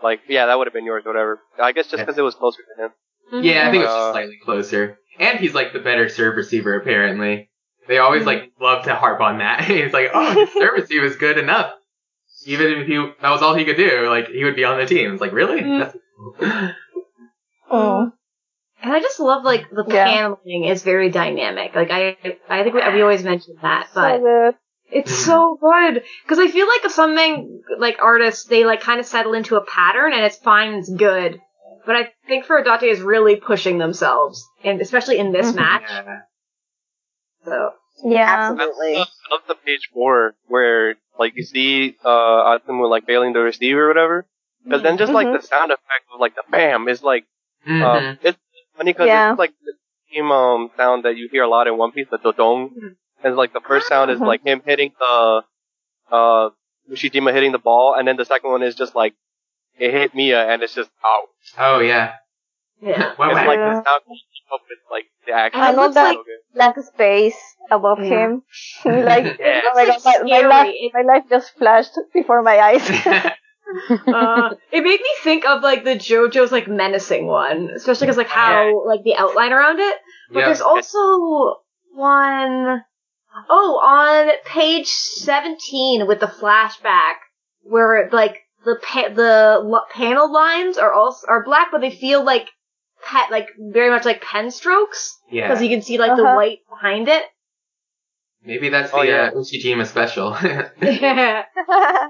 like 0.04 0.22
yeah, 0.28 0.46
that 0.48 0.58
would 0.58 0.68
have 0.68 0.74
been 0.74 0.86
yours, 0.86 1.04
or 1.06 1.10
whatever. 1.14 1.40
I 1.62 1.72
guess 1.72 1.88
just 1.88 2.02
because 2.02 2.18
it 2.18 2.22
was 2.22 2.36
closer 2.36 2.60
to 2.78 2.86
him. 2.86 2.92
Mhm. 3.34 3.44
Yeah, 3.44 3.68
I 3.68 3.72
think 3.72 3.84
it 3.84 3.86
was 3.88 3.94
Uh, 3.96 3.98
just 4.00 4.12
slightly 4.14 4.40
closer. 4.44 5.00
And 5.20 5.40
he's 5.40 5.54
like 5.56 5.74
the 5.74 5.80
better 5.80 6.10
serve 6.10 6.36
receiver 6.36 6.76
apparently. 6.78 7.50
They 7.88 7.98
always 8.00 8.26
like 8.26 8.52
love 8.60 8.86
to 8.86 8.96
harp 8.96 9.22
on 9.22 9.38
that. 9.40 9.64
He's 9.66 9.94
like, 9.94 10.10
oh, 10.14 10.32
his 10.34 10.52
serve 10.54 10.74
receiver 10.74 11.06
is 11.06 11.16
good 11.18 11.38
enough. 11.38 11.72
Even 12.48 12.68
if 12.74 12.88
he 12.88 12.96
that 13.22 13.30
was 13.32 13.42
all 13.42 13.56
he 13.56 13.64
could 13.66 13.78
do, 13.78 14.08
like 14.10 14.28
he 14.28 14.44
would 14.44 14.56
be 14.56 14.64
on 14.64 14.78
the 14.80 14.86
team. 14.86 15.12
It's 15.14 15.22
like 15.22 15.32
really? 15.34 15.62
Mm. 15.62 15.80
That's- 15.80 16.72
Mm. 17.72 18.12
And 18.84 18.94
I 18.94 19.00
just 19.00 19.20
love 19.20 19.44
like 19.44 19.70
the 19.72 19.84
Yeah. 19.88 20.06
paneling 20.06 20.66
is 20.66 20.84
very 20.84 21.10
dynamic. 21.10 21.74
Like 21.74 21.90
I, 21.92 22.18
I 22.50 22.64
think 22.64 22.76
we, 22.76 22.82
we 22.94 23.02
always 23.02 23.24
mention 23.24 23.56
that, 23.62 23.88
So 23.92 24.02
but 24.02 24.20
good. 24.20 24.56
It's 24.92 25.12
Mhm. 25.12 25.26
so 25.26 25.58
good 25.60 26.04
because 26.24 26.40
I 26.40 26.48
feel 26.48 26.68
like 26.68 26.90
some 26.92 27.16
man- 27.16 27.64
like 27.78 27.98
artists 28.02 28.46
they 28.46 28.66
like 28.66 28.82
kind 28.82 29.00
of 29.00 29.06
settle 29.06 29.34
into 29.34 29.56
a 29.56 29.66
pattern 29.66 30.14
and 30.14 30.24
it's 30.24 30.38
fine, 30.38 30.76
it's 30.76 30.90
good. 30.90 31.42
But 31.86 31.96
I 31.96 32.14
think 32.28 32.46
Furudate 32.46 32.84
is 32.84 33.02
really 33.02 33.36
pushing 33.36 33.78
themselves, 33.78 34.48
and 34.64 34.82
especially 34.82 35.18
in 35.20 35.32
this 35.32 35.52
Mhm. 35.52 35.56
match. 35.56 35.84
yeah. 35.90 36.22
So 37.46 37.74
Yeah. 38.04 38.28
Absolutely. 38.52 38.96
I 38.98 39.06
love 39.32 39.42
the 39.48 39.56
page 39.56 39.90
four 39.94 40.36
where 40.48 40.96
like 41.18 41.34
you 41.36 41.44
see 41.44 41.96
uh 42.04 42.58
Atsumu 42.60 42.90
like 42.90 43.06
bailing 43.06 43.34
the 43.34 43.40
receiver 43.40 43.86
or 43.86 43.88
whatever. 43.88 44.26
Because 44.64 44.82
then 44.84 44.98
just 44.98 45.14
like 45.14 45.28
Mhm. 45.28 45.42
the 45.42 45.48
sound 45.48 45.72
effect 45.72 46.06
of 46.14 46.20
like 46.20 46.36
the 46.36 46.44
bam 46.50 46.88
is 46.90 47.02
like 47.04 47.26
um 47.68 48.18
it's 48.22 48.38
funny 48.78 48.94
because 48.94 49.08
Yeah. 49.08 49.32
it's 49.32 49.40
like 49.40 49.54
the 49.64 49.74
same 50.12 50.32
um 50.32 50.72
sound 50.78 51.06
that 51.06 51.16
you 51.18 51.30
hear 51.32 51.44
a 51.44 51.48
lot 51.48 51.68
in 51.68 51.78
One 51.78 51.92
Piece, 51.92 52.08
the 52.10 52.18
dodong. 52.18 52.72
And 53.26 53.36
like 53.36 53.52
the 53.54 53.60
first 53.62 53.88
sound 53.88 54.12
is 54.12 54.20
like 54.22 54.44
him 54.46 54.62
hitting 54.66 54.92
the 55.00 55.42
uh 56.12 56.50
Ushijima 56.92 57.34
hitting 57.34 57.52
the 57.52 57.58
ball, 57.60 57.96
and 57.98 58.08
then 58.08 58.16
the 58.18 58.26
second 58.26 58.52
one 58.52 58.62
is 58.64 58.76
just 58.76 58.96
like 58.96 59.16
it 59.78 59.92
hit 59.92 60.14
Miya, 60.16 60.48
and 60.48 60.62
it's 60.64 60.76
just 60.76 60.92
oh, 61.04 61.26
oh 61.58 61.80
yeah. 61.80 62.14
yeah, 62.82 63.14
What 63.18 63.30
it's 63.30 63.36
was 63.40 63.48
like 63.48 63.58
Yeah. 63.58 63.74
the 63.74 63.84
sound 63.84 64.02
keep 64.06 64.48
up 64.54 64.62
with 64.70 64.80
like 64.92 65.06
the 65.26 65.34
action. 65.34 65.62
I 65.62 65.72
know 65.72 65.92
that 65.92 66.04
like- 66.04 66.16
so 66.18 66.24
good. 66.24 66.42
black 66.54 66.76
space 66.94 67.40
above 67.72 68.00
Yeah. 68.00 68.10
him. 68.14 68.44
like, 68.86 69.40
Yeah. 69.40 69.62
oh 69.66 69.72
my 69.74 69.86
god, 69.88 70.00
my, 70.06 70.18
my, 70.22 70.28
scary. 70.28 70.48
life, 70.48 70.76
my 70.94 71.02
life 71.14 71.24
just 71.30 71.58
flashed 71.58 71.98
before 72.14 72.44
my 72.44 72.60
eyes. 72.60 72.86
uh, 74.08 74.54
it 74.72 74.84
made 74.84 75.02
me 75.02 75.10
think 75.24 75.46
of 75.48 75.64
like 75.64 75.84
the 75.84 75.96
JoJo's 75.96 76.52
like 76.52 76.68
menacing 76.68 77.26
one, 77.26 77.72
especially 77.76 78.06
because 78.06 78.18
like 78.18 78.30
how 78.30 78.86
like 78.86 79.02
the 79.04 79.16
outline 79.16 79.52
around 79.52 79.80
it. 79.80 79.96
But 80.32 80.40
Yep. 80.42 80.46
there's 80.48 80.62
also 80.62 81.58
one 81.94 82.84
oh 83.50 83.80
on 83.84 84.32
page 84.46 84.88
seventeen 84.88 86.08
with 86.08 86.20
the 86.20 86.28
flashback 86.28 87.16
where 87.62 88.10
like 88.12 88.38
the 88.64 88.78
pa- 88.82 89.10
the 89.14 89.60
lo- 89.64 89.86
panel 89.92 90.32
lines 90.32 90.78
are 90.78 90.92
also 90.94 91.28
are 91.28 91.44
black, 91.44 91.68
but 91.72 91.82
they 91.82 91.92
feel 91.92 92.24
like 92.24 92.48
pet 93.06 93.30
like 93.32 93.48
very 93.60 93.90
much 93.92 94.06
like 94.06 94.22
pen 94.22 94.50
strokes 94.52 95.18
yeah. 95.32 95.48
because 95.48 95.62
you 95.62 95.70
can 95.70 95.82
see 95.82 95.98
like 95.98 96.16
the 96.16 96.24
Uh-huh. 96.24 96.36
white 96.36 96.60
behind 96.70 97.08
it. 97.08 97.24
Maybe 98.44 98.70
that's 98.70 98.92
Oh, 98.94 99.02
the 99.02 99.08
yeah. 99.08 99.30
uh, 99.34 99.38
Ushijima 99.38 99.86
special. 99.86 100.36
yeah. 100.82 101.44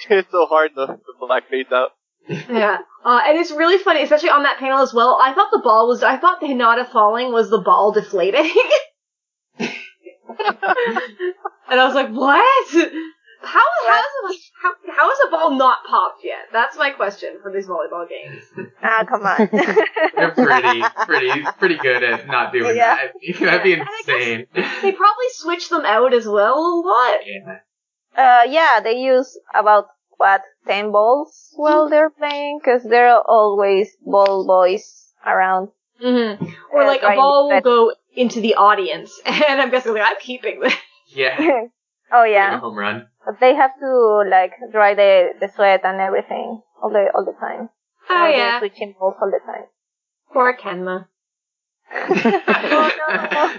it's 0.10 0.30
so 0.30 0.46
hard 0.46 0.70
the, 0.74 0.86
the 0.86 1.26
black 1.26 1.48
fades 1.48 1.72
out. 1.72 1.90
Yeah, 2.28 2.78
uh, 3.06 3.20
and 3.26 3.38
it's 3.38 3.50
really 3.50 3.78
funny, 3.78 4.02
especially 4.02 4.28
on 4.30 4.42
that 4.42 4.58
panel 4.58 4.80
as 4.80 4.92
well. 4.92 5.18
I 5.22 5.32
thought 5.32 5.48
the 5.50 5.62
ball 5.64 5.88
was, 5.88 6.02
I 6.02 6.18
thought 6.18 6.40
the 6.40 6.46
Hinata 6.46 6.90
falling 6.92 7.32
was 7.32 7.48
the 7.48 7.62
ball 7.64 7.92
deflating. 7.92 8.50
and 11.70 11.80
I 11.80 11.84
was 11.86 11.94
like, 11.94 12.10
what? 12.10 12.68
How, 13.40 13.64
how, 13.86 14.00
is 14.00 14.06
a, 14.24 14.34
how, 14.62 14.72
how 14.96 15.10
is 15.12 15.18
a 15.26 15.30
ball 15.30 15.56
not 15.56 15.78
popped 15.88 16.22
yet? 16.24 16.46
That's 16.52 16.76
my 16.76 16.90
question 16.90 17.38
for 17.40 17.52
these 17.52 17.68
volleyball 17.68 18.06
games. 18.08 18.42
ah, 18.82 19.04
come 19.08 19.22
on. 19.24 19.48
They're 20.16 20.32
pretty, 20.32 20.82
pretty, 21.06 21.42
pretty 21.58 21.76
good 21.76 22.02
at 22.02 22.26
not 22.26 22.52
doing 22.52 22.76
Yeah. 22.76 22.96
that. 22.96 23.12
That'd 23.40 23.62
be 23.62 23.74
And 23.74 23.82
I 23.82 23.84
guess- 23.84 24.08
insane. 24.08 24.46
They 24.82 24.92
probably 24.92 25.26
switch 25.30 25.68
them 25.68 25.84
out 25.86 26.12
as 26.14 26.26
well 26.26 26.56
a 26.56 26.82
lot. 26.84 27.18
Yeah. 27.24 27.58
Uh, 28.16 28.42
yeah, 28.50 28.80
they 28.82 28.98
use 28.98 29.38
about, 29.54 29.86
what, 30.16 30.42
10 30.66 30.90
balls 30.90 31.50
while 31.54 31.88
they're 31.88 32.10
playing? 32.10 32.58
Cause 32.64 32.82
there 32.82 33.08
are 33.08 33.22
always 33.24 33.96
ball 34.04 34.44
boys 34.48 35.12
around. 35.24 35.68
Mm-hmm. 36.02 36.44
Or 36.72 36.84
like 36.84 37.02
a 37.02 37.06
right, 37.06 37.16
ball 37.16 37.48
will 37.48 37.60
go 37.60 37.92
into 38.14 38.40
the 38.40 38.54
audience, 38.54 39.12
and 39.26 39.60
I'm 39.60 39.70
guessing 39.70 39.92
like 39.94 40.02
I'm 40.06 40.16
keeping 40.20 40.60
this. 40.60 40.74
Yeah. 41.08 41.36
oh 42.12 42.20
Like 42.20 42.28
a 42.28 42.32
yeah. 42.32 42.60
home 42.60 42.76
run. 42.78 43.06
But 43.24 43.40
they 43.40 43.54
have 43.54 43.72
to, 43.80 44.22
like, 44.30 44.52
dry 44.72 44.94
the, 44.94 45.30
the 45.40 45.48
sweat 45.54 45.80
and 45.84 46.00
everything 46.00 46.62
all 46.82 46.90
the, 46.90 47.10
all 47.14 47.24
the 47.24 47.32
time. 47.38 47.68
Oh 48.08 48.14
Uh, 48.14 48.28
they're 48.28 48.36
yeah, 48.38 48.58
Switching 48.60 48.94
balls 48.98 49.14
all 49.20 49.30
the 49.30 49.40
time. 49.44 49.64
poor 50.32 50.56
Kenma. 50.56 51.08
oh 51.92 52.90
no. 52.98 53.54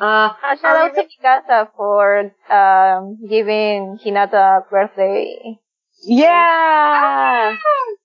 Uh, 0.00 0.34
Uh, 0.42 0.56
shout 0.56 0.76
out 0.76 0.94
to 0.94 1.02
Mikasa 1.04 1.68
for 1.76 2.32
um, 2.50 3.18
giving 3.28 3.98
Hinata 4.04 4.58
a 4.58 4.70
birthday. 4.70 5.58
Yeah. 6.04 7.56
Oh 7.56 7.96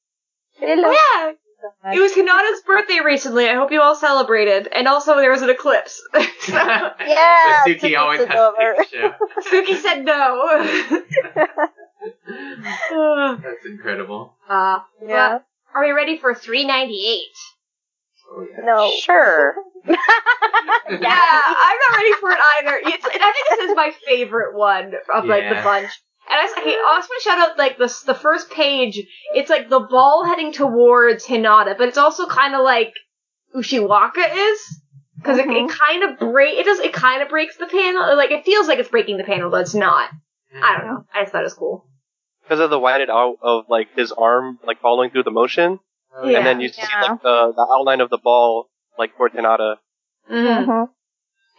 yeah, 0.62 0.76
so 0.76 0.76
nice. 0.76 1.36
It 1.94 2.00
was 2.00 2.14
Hinata's 2.14 2.62
birthday 2.66 3.00
recently. 3.04 3.48
I 3.50 3.56
hope 3.56 3.72
you 3.72 3.82
all 3.82 3.96
celebrated. 3.96 4.68
And 4.74 4.88
also 4.88 5.16
there 5.18 5.32
was 5.32 5.42
an 5.42 5.50
eclipse. 5.50 6.02
so, 6.14 6.22
yeah, 6.54 6.94
But 7.00 7.68
Suki 7.68 7.98
always 7.98 8.20
took 8.20 8.30
has 8.30 8.36
to 8.36 8.42
over. 8.42 8.76
take 8.84 8.92
the 8.92 8.98
show. 8.98 9.14
Suki 9.50 9.76
said 9.82 10.06
no. 10.06 10.48
uh, 12.92 13.38
That's 13.42 13.66
incredible. 13.66 14.36
yeah. 14.50 15.40
are 15.74 15.84
we 15.86 15.92
ready 15.92 16.18
for 16.18 16.34
398? 16.34 17.22
Oh, 18.34 18.46
yeah. 18.50 18.66
No. 18.66 18.92
Sure. 19.02 19.56
Yeah, 20.90 20.98
I'm 21.00 21.78
not 21.90 21.98
ready 21.98 22.14
for 22.20 22.32
it 22.32 22.38
either. 22.60 22.80
It's, 22.84 23.06
and 23.06 23.22
I 23.24 23.32
think 23.32 23.48
this 23.50 23.70
is 23.70 23.76
my 23.76 23.94
favorite 24.06 24.56
one 24.56 24.92
of 25.14 25.26
like 25.26 25.48
the 25.48 25.56
bunch. 25.64 25.90
And 26.32 26.40
I, 26.40 26.46
okay, 26.62 26.70
I 26.72 26.94
also 26.96 27.08
want 27.10 27.24
to 27.24 27.30
shout 27.30 27.40
out 27.40 27.58
like 27.58 27.78
the 27.78 27.94
the 28.06 28.16
first 28.16 28.50
page. 28.50 29.02
It's 29.36 29.50
like 29.50 29.68
the 29.70 29.82
ball 29.82 30.24
heading 30.26 30.54
towards 30.54 31.26
Hinata, 31.28 31.78
but 31.78 31.90
it's 31.90 31.98
also 31.98 32.26
kind 32.26 32.56
of 32.56 32.62
like 32.64 32.94
Ushiwaka 33.56 34.34
is 34.34 34.82
because 35.18 35.38
it, 35.38 35.46
it 35.48 35.70
kind 35.70 36.04
of 36.04 36.20
break. 36.20 36.58
It 36.58 36.64
does. 36.66 36.80
It 36.80 36.94
kind 36.94 37.22
of 37.22 37.30
breaks 37.30 37.58
the 37.58 37.68
panel. 37.68 38.16
Like 38.16 38.32
it 38.32 38.46
feels 38.46 38.68
like 38.68 38.80
it's 38.80 38.90
breaking 38.90 39.18
the 39.18 39.24
panel, 39.26 39.50
but 39.50 39.62
it's 39.62 39.76
not. 39.76 40.10
I 40.56 40.78
don't 40.78 40.88
know. 40.88 41.06
I 41.14 41.22
just 41.24 41.32
thought 41.34 41.42
it 41.42 41.46
was 41.46 41.54
cool. 41.54 41.86
Because 42.44 42.60
of 42.60 42.70
the 42.70 42.80
widened 42.80 43.10
out 43.12 43.36
of 43.42 43.66
like 43.70 43.90
his 43.96 44.12
arm 44.12 44.58
like 44.66 44.80
following 44.82 45.10
through 45.10 45.24
the 45.24 45.32
motion, 45.32 45.80
Oh, 46.16 46.28
Yeah. 46.28 46.38
and 46.40 46.48
then 46.48 46.60
you 46.62 46.70
see 46.70 46.82
Yeah. 46.82 47.02
like 47.12 47.22
the, 47.22 47.54
the 47.56 47.68
outline 47.78 48.02
of 48.02 48.10
the 48.10 48.18
ball 48.18 48.68
like 48.98 49.16
for 49.18 49.30
Tanada. 49.30 49.76
Mhm. 50.30 50.66
Mhm. 50.66 50.90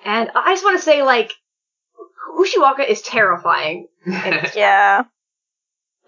And 0.04 0.30
I 0.34 0.52
just 0.54 0.64
want 0.64 0.76
to 0.78 0.82
say 0.82 1.02
like 1.02 1.32
Ushiwaka 2.38 2.88
is 2.88 3.02
terrifying. 3.02 3.88
Yeah. 4.54 5.04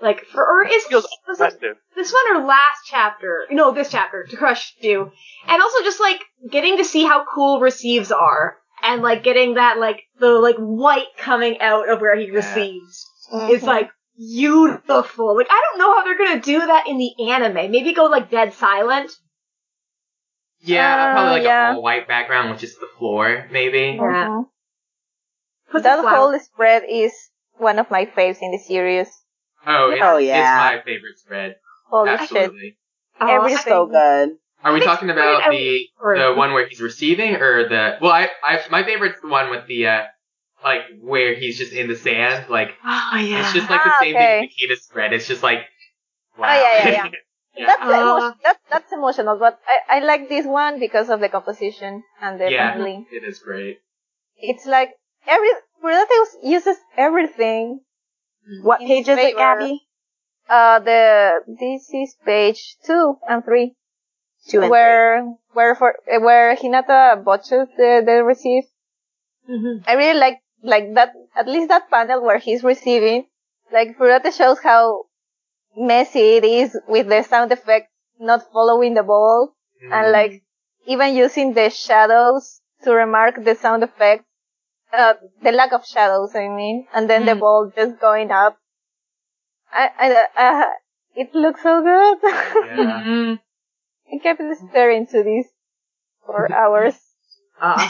Like 0.00 0.24
for 0.26 0.44
or 0.44 0.66
is 0.66 0.84
Feels 0.84 1.06
was 1.28 1.40
it 1.40 1.54
aggressive. 1.54 1.76
this 1.94 2.12
one 2.12 2.36
or 2.36 2.46
last 2.46 2.80
chapter? 2.86 3.46
No, 3.50 3.70
this 3.72 3.90
chapter 3.90 4.24
to 4.24 4.36
crush 4.36 4.74
you. 4.80 5.10
And 5.46 5.62
also 5.62 5.82
just 5.84 6.00
like 6.00 6.20
getting 6.50 6.76
to 6.78 6.84
see 6.84 7.04
how 7.04 7.24
cool 7.32 7.60
receives 7.60 8.10
are. 8.10 8.56
And 8.82 9.02
like 9.02 9.22
getting 9.22 9.54
that 9.54 9.78
like 9.78 10.02
the 10.18 10.30
like 10.32 10.56
white 10.56 11.06
coming 11.16 11.60
out 11.60 11.88
of 11.88 12.00
where 12.00 12.16
he 12.16 12.26
Yeah. 12.26 12.34
receives 12.34 13.06
Mhm. 13.32 13.50
is 13.50 13.62
like 13.62 13.90
beautiful. 14.16 15.36
Like 15.36 15.46
I 15.48 15.62
don't 15.70 15.78
know 15.78 15.94
how 15.94 16.02
they're 16.04 16.18
gonna 16.18 16.40
do 16.40 16.58
that 16.58 16.86
in 16.88 16.98
the 16.98 17.30
anime. 17.30 17.70
Maybe 17.70 17.92
go 17.94 18.04
like 18.06 18.30
dead 18.30 18.52
silent. 18.52 19.10
Yeah, 20.60 21.12
probably 21.12 21.30
like 21.32 21.42
Uh, 21.42 21.44
yeah. 21.44 21.70
an 21.70 21.76
all 21.76 21.82
white 21.82 22.08
background 22.08 22.50
with 22.50 22.60
just 22.60 22.80
the 22.80 22.88
floor, 22.98 23.46
maybe. 23.50 23.96
Yeah. 23.96 24.28
Mhm. 24.28 24.46
Put 25.74 25.82
That 25.82 25.96
the 25.96 26.02
flower- 26.02 26.16
whole 26.16 26.38
spread 26.38 26.84
is 26.88 27.12
one 27.58 27.78
of 27.78 27.90
my 27.90 28.06
faves 28.06 28.38
in 28.40 28.52
the 28.52 28.58
series. 28.58 29.08
Oh, 29.66 29.90
it's, 29.90 30.00
Oh, 30.02 30.18
yeah. 30.18 30.40
it's 30.40 30.76
my 30.78 30.82
favorite 30.84 31.18
spread. 31.18 31.56
Holy 31.90 32.10
shit. 32.10 32.20
Absolutely. 32.20 32.76
Oh, 33.20 33.26
every- 33.28 33.54
I- 33.54 33.56
So 33.56 33.86
good. 33.86 34.36
Are 34.64 34.72
we 34.72 34.78
think 34.80 34.90
talking 34.90 35.10
about 35.10 35.50
the 35.50 35.88
Or- 36.00 36.16
the 36.18 36.32
one 36.34 36.52
where 36.54 36.66
he's 36.66 36.80
receiving 36.80 37.36
or 37.36 37.68
the 37.68 37.98
well 38.00 38.12
I 38.12 38.30
I 38.42 38.62
my 38.70 38.82
favorite's 38.82 39.20
the 39.20 39.28
one 39.28 39.50
with 39.50 39.66
the 39.66 39.86
uh 39.88 40.04
like 40.64 40.82
where 41.02 41.34
he's 41.34 41.58
just 41.58 41.72
in 41.74 41.86
the 41.88 41.96
sand 41.96 42.48
like 42.48 42.70
Oh 42.84 43.18
yeah. 43.18 43.40
it's 43.40 43.52
just 43.52 43.68
like 43.68 43.80
Ah, 43.84 43.88
the 43.98 44.04
same 44.04 44.16
okay. 44.16 44.26
thing 44.40 44.48
Nikita 44.48 44.76
spread 44.80 45.12
it's 45.12 45.26
just 45.28 45.42
like 45.42 45.60
wow 46.38 46.48
Oh, 46.48 46.54
yeah, 46.54 46.88
yeah, 46.88 46.90
yeah. 46.92 47.08
Yeah. 47.56 47.66
That's, 47.66 47.82
Uh, 47.82 48.00
emo- 48.00 48.34
that, 48.42 48.56
that's 48.70 48.92
emotional, 48.92 49.38
but 49.38 49.60
I, 49.68 49.98
I 49.98 49.98
like 50.00 50.28
this 50.28 50.44
one 50.46 50.80
because 50.80 51.08
of 51.10 51.20
the 51.20 51.28
composition 51.28 52.02
and 52.20 52.40
the 52.40 52.50
Yeah. 52.50 52.72
paneling. 52.72 53.06
it 53.12 53.22
is 53.22 53.38
great 53.40 53.78
It's 54.36 54.66
like 54.66 54.90
every 55.26 55.50
Murata 55.82 56.26
uses 56.42 56.76
everything. 56.96 57.80
What 58.62 58.80
In 58.80 58.88
page 58.88 59.08
is 59.08 59.18
it, 59.18 59.22
favor. 59.22 59.38
Gabby? 59.38 59.82
Uh, 60.48 60.78
the 60.80 61.40
this 61.46 61.88
is 61.92 62.16
page 62.24 62.76
two 62.84 63.18
and 63.28 63.44
three, 63.44 63.74
Two 64.48 64.62
and 64.62 64.70
where 64.70 65.24
where 65.52 65.74
for 65.74 65.96
uh, 66.12 66.20
where 66.20 66.54
Hinata 66.56 67.24
botches 67.24 67.68
the 67.76 68.02
the 68.04 68.24
receive. 68.24 68.64
Mhm. 69.48 69.84
I 69.86 69.94
really 69.94 70.18
like 70.18 70.40
like 70.62 70.94
that 70.94 71.12
at 71.36 71.46
least 71.48 71.68
that 71.68 71.90
panel 71.90 72.22
where 72.22 72.38
he's 72.38 72.62
receiving. 72.64 73.26
Like 73.72 73.98
Murata 73.98 74.30
shows 74.32 74.60
how 74.60 75.06
messy 75.76 76.36
it 76.38 76.44
is 76.44 76.78
with 76.88 77.08
the 77.08 77.22
sound 77.22 77.52
effects 77.52 77.90
not 78.18 78.50
following 78.52 78.94
the 78.94 79.02
ball 79.02 79.54
Mm-hmm. 79.82 79.92
and 79.92 80.12
like 80.12 80.42
even 80.86 81.14
using 81.14 81.52
the 81.54 81.68
shadows 81.70 82.60
to 82.84 82.92
remark 82.94 83.42
the 83.44 83.54
sound 83.54 83.82
effects, 83.82 84.24
uh, 84.96 85.14
the 85.42 85.52
lack 85.52 85.72
of 85.72 85.84
shadows, 85.86 86.34
I 86.34 86.48
mean, 86.48 86.86
and 86.94 87.08
then 87.10 87.24
the 87.26 87.32
Mm. 87.32 87.40
ball 87.40 87.72
just 87.74 88.00
going 88.00 88.30
up. 88.30 88.58
I, 89.72 89.88
I, 89.98 90.26
uh, 90.36 90.64
it 91.16 91.34
looks 91.34 91.62
so 91.62 91.82
good. 91.82 92.18
Yeah. 92.22 93.36
I 94.12 94.18
kept 94.22 94.40
staring 94.70 95.06
to 95.08 95.22
this 95.24 95.46
for 96.24 96.52
hours. 96.52 96.94
Uh, 97.60 97.88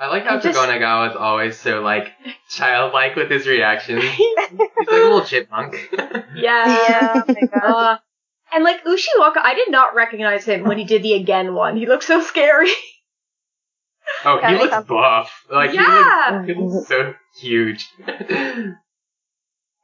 I 0.00 0.08
like 0.08 0.24
how 0.24 0.36
I 0.36 0.40
just- 0.40 0.58
Dragonagawa 0.58 1.10
is 1.10 1.16
always 1.16 1.58
so 1.58 1.80
like 1.82 2.08
childlike 2.50 3.14
with 3.16 3.30
his 3.30 3.46
reactions. 3.46 4.02
He's 4.20 4.36
like 4.36 4.50
a 4.88 4.90
little 4.92 5.24
chipmunk. 5.24 5.74
yeah. 5.92 6.24
Yeah, 6.34 7.22
oh 7.28 7.32
my 7.32 7.46
god. 7.46 7.74
Uh, 7.94 7.98
and 8.54 8.64
like 8.64 8.82
Ushiwaka, 8.84 9.38
I 9.42 9.54
did 9.54 9.70
not 9.70 9.94
recognize 9.94 10.44
him 10.44 10.64
when 10.64 10.78
he 10.78 10.84
did 10.84 11.02
the 11.02 11.14
again 11.14 11.54
one. 11.54 11.76
He 11.76 11.86
looked 11.86 12.04
so 12.04 12.20
scary. 12.22 12.70
Oh, 14.24 14.38
he 14.46 14.54
looks 14.54 14.72
com- 14.74 14.84
buff. 14.84 15.30
Like 15.50 15.72
Yeah. 15.72 16.44
he 16.44 16.54
looks, 16.54 16.86
he 16.88 16.88
looks 16.88 16.88
so 16.88 17.14
huge. 17.40 17.88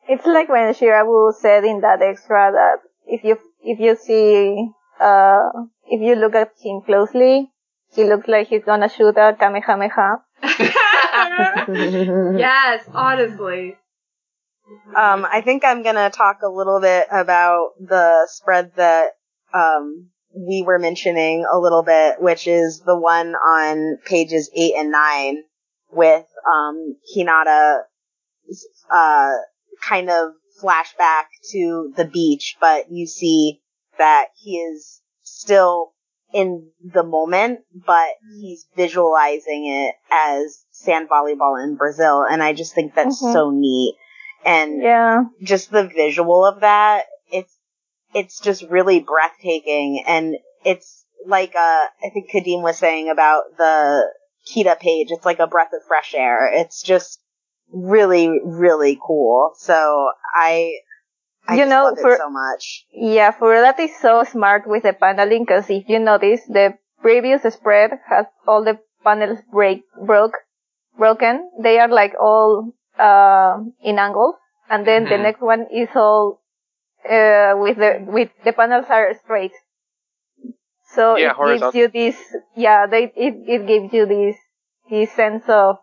It's 0.06 0.26
like 0.26 0.48
when 0.50 0.74
Shirabu 0.74 1.32
said 1.34 1.64
in 1.64 1.80
that 1.80 2.02
extra 2.02 2.52
that 2.52 2.80
if 3.06 3.24
you 3.24 3.38
if 3.62 3.80
you 3.80 3.96
see 3.96 4.68
uh 5.00 5.48
if 5.86 6.00
you 6.00 6.14
look 6.14 6.34
at 6.34 6.52
him 6.62 6.82
closely, 6.82 7.50
he 7.94 8.04
looks 8.04 8.28
like 8.28 8.48
he's 8.48 8.64
gonna 8.64 8.88
shoot 8.88 9.16
a 9.16 9.34
kamehameha. 9.38 10.22
yes, 12.38 12.84
honestly. 12.92 13.76
Um, 14.96 15.26
I 15.30 15.40
think 15.42 15.64
I'm 15.64 15.82
gonna 15.82 16.10
talk 16.10 16.40
a 16.42 16.48
little 16.48 16.80
bit 16.80 17.06
about 17.10 17.70
the 17.80 18.26
spread 18.30 18.72
that 18.76 19.12
um, 19.52 20.10
we 20.36 20.62
were 20.66 20.78
mentioning 20.78 21.44
a 21.50 21.58
little 21.58 21.82
bit, 21.82 22.20
which 22.20 22.46
is 22.46 22.80
the 22.80 22.98
one 22.98 23.34
on 23.34 23.98
pages 24.04 24.50
eight 24.54 24.74
and 24.76 24.90
nine 24.90 25.42
with 25.92 26.26
um, 26.50 26.96
Hinata 27.16 27.82
uh, 28.90 29.32
kind 29.82 30.10
of 30.10 30.32
flashback 30.62 31.24
to 31.52 31.92
the 31.96 32.04
beach, 32.04 32.56
but 32.60 32.86
you 32.90 33.06
see 33.06 33.60
that 33.98 34.26
he 34.34 34.58
is 34.58 35.00
still 35.22 35.92
in 36.32 36.68
the 36.82 37.04
moment, 37.04 37.60
but 37.86 38.08
he's 38.40 38.66
visualizing 38.76 39.66
it 39.66 39.94
as 40.12 40.64
sand 40.70 41.08
volleyball 41.08 41.62
in 41.62 41.76
Brazil, 41.76 42.22
and 42.28 42.42
I 42.42 42.52
just 42.52 42.74
think 42.74 42.94
that's 42.94 43.22
Mhm. 43.22 43.32
so 43.32 43.50
neat. 43.50 43.96
And 44.44 44.82
Yeah. 44.82 45.24
just 45.42 45.70
the 45.70 45.86
visual 45.86 46.44
of 46.44 46.60
that, 46.60 47.06
it's 48.14 48.24
it's 48.26 48.40
just 48.40 48.62
really 48.70 49.00
breathtaking, 49.00 50.02
and 50.06 50.36
it's 50.64 51.04
like 51.26 51.54
uh, 51.54 51.58
I 52.04 52.10
think 52.12 52.30
Kadeem 52.30 52.62
was 52.62 52.78
saying 52.78 53.10
about 53.10 53.42
the 53.58 54.08
Kita 54.52 54.78
page. 54.78 55.08
It's 55.10 55.24
like 55.26 55.38
a 55.40 55.46
breath 55.46 55.72
of 55.74 55.82
fresh 55.88 56.14
air. 56.14 56.50
It's 56.52 56.82
just 56.82 57.20
really, 57.72 58.28
really 58.44 58.98
cool. 59.04 59.52
So 59.58 60.08
I, 60.34 60.72
I 61.48 61.54
You 61.54 61.60
just 61.62 61.70
know, 61.70 61.84
love 61.84 61.98
for- 62.00 62.12
it 62.14 62.18
so 62.18 62.30
much. 62.30 62.86
Yeah, 62.92 63.32
Furudate 63.32 63.80
is 63.80 63.96
so 64.00 64.22
smart 64.24 64.62
with 64.66 64.82
the 64.84 64.92
paneling 64.92 65.44
because 65.44 65.68
if 65.70 65.88
you 65.88 65.98
notice, 65.98 66.40
the 66.46 66.74
previous 67.00 67.42
spread 67.52 67.90
has 68.08 68.26
all 68.46 68.64
the 68.64 68.78
panels 69.02 69.38
break, 69.52 69.82
broke, 70.06 70.34
broken. 70.98 71.50
They 71.62 71.78
are 71.78 71.88
like 71.88 72.12
all, 72.20 72.72
uh, 72.98 73.58
in 73.82 73.98
angles. 73.98 74.36
And 74.70 74.86
then 74.86 75.04
the 75.04 75.16
Mhm. 75.16 75.22
next 75.22 75.40
one 75.42 75.66
is 75.70 75.88
all, 75.94 76.40
uh, 77.10 77.54
with 77.56 77.76
the, 77.78 78.04
with 78.06 78.30
the 78.44 78.52
panels 78.52 78.86
are 78.88 79.14
straight. 79.24 79.52
So 80.94 81.16
Yeah, 81.16 81.34
it 81.38 81.60
gives 81.60 81.74
you 81.74 81.88
this, 81.88 82.16
yeah, 82.56 82.86
they, 82.86 83.04
it, 83.04 83.34
it 83.46 83.66
gives 83.66 83.92
you 83.92 84.06
this, 84.06 84.36
this 84.90 85.12
sense 85.12 85.44
of, 85.48 85.76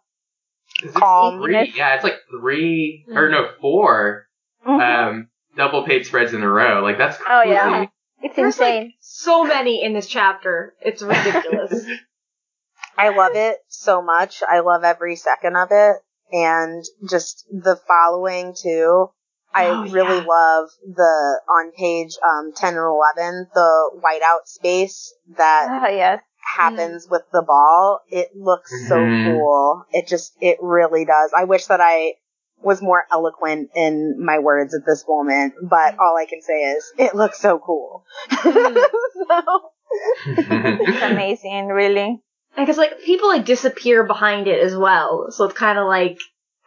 Is 0.84 0.94
Calm. 0.94 1.42
three? 1.42 1.74
Yeah, 1.76 1.96
it's 1.96 2.04
like 2.04 2.20
three 2.40 3.06
or 3.14 3.30
no 3.30 3.50
four 3.60 4.28
um 4.66 5.28
double 5.58 5.84
page 5.86 6.08
spreads 6.08 6.34
in 6.34 6.42
a 6.44 6.50
row. 6.50 6.82
Like 6.82 6.98
that's 6.98 7.18
Oh, 7.28 7.42
yeah. 7.44 7.88
it's 8.22 8.36
There's 8.36 8.56
insane. 8.58 8.84
like 8.84 8.94
so 9.00 9.44
many 9.44 9.84
in 9.84 9.94
this 9.94 10.08
chapter. 10.08 10.74
It's 10.82 11.02
ridiculous. 11.02 11.74
I 12.98 13.10
love 13.10 13.36
it 13.36 13.58
so 13.68 14.02
much. 14.02 14.44
I 14.48 14.60
love 14.60 14.84
every 14.84 15.16
second 15.16 15.56
of 15.56 15.70
it. 15.72 15.96
And 16.32 16.84
just 17.10 17.46
the 17.52 17.76
following 17.88 18.56
too. 18.56 19.10
I 19.54 19.68
Oh, 19.70 19.84
really 19.92 20.18
yeah. 20.18 20.24
love 20.26 20.70
the, 20.86 21.42
on 21.50 21.72
page, 21.72 22.18
um, 22.28 22.52
10 22.56 22.76
and 22.76 22.78
11, 22.84 23.48
the 23.54 23.92
whiteout 24.04 24.46
space 24.48 25.14
that 25.38 25.68
Ah, 25.70 25.88
yes. 25.90 26.22
happens 26.58 27.08
with 27.10 27.24
the 27.32 27.42
ball. 27.42 28.02
It 28.10 28.36
looks 28.36 28.72
so 28.88 28.96
Mhm. 29.06 29.24
cool. 29.24 29.86
It 29.92 30.08
just, 30.08 30.34
it 30.42 30.58
really 30.62 31.06
does. 31.06 31.34
I 31.38 31.44
wish 31.46 31.66
that 31.68 31.82
I 31.82 32.16
was 32.62 32.82
more 32.82 33.06
eloquent 33.12 33.72
in 33.76 34.24
my 34.24 34.40
words 34.40 34.76
at 34.76 34.86
this 34.86 35.04
moment, 35.08 35.56
but 35.64 35.98
all 36.00 36.16
I 36.16 36.26
can 36.26 36.42
say 36.42 36.62
is, 36.62 36.94
it 36.98 37.16
looks 37.16 37.40
so 37.40 37.58
cool. 37.60 38.06
so, 38.32 38.42
It's 40.36 41.02
amazing, 41.02 41.68
really. 41.68 42.22
Because 42.56 42.78
like 42.78 43.02
people 43.02 43.30
like 43.30 43.46
disappear 43.46 44.04
behind 44.06 44.48
it 44.48 44.62
as 44.62 44.76
well, 44.76 45.28
so 45.32 45.46
it's 45.46 45.58
kind 45.58 45.80
of 45.80 45.88
like 45.88 46.18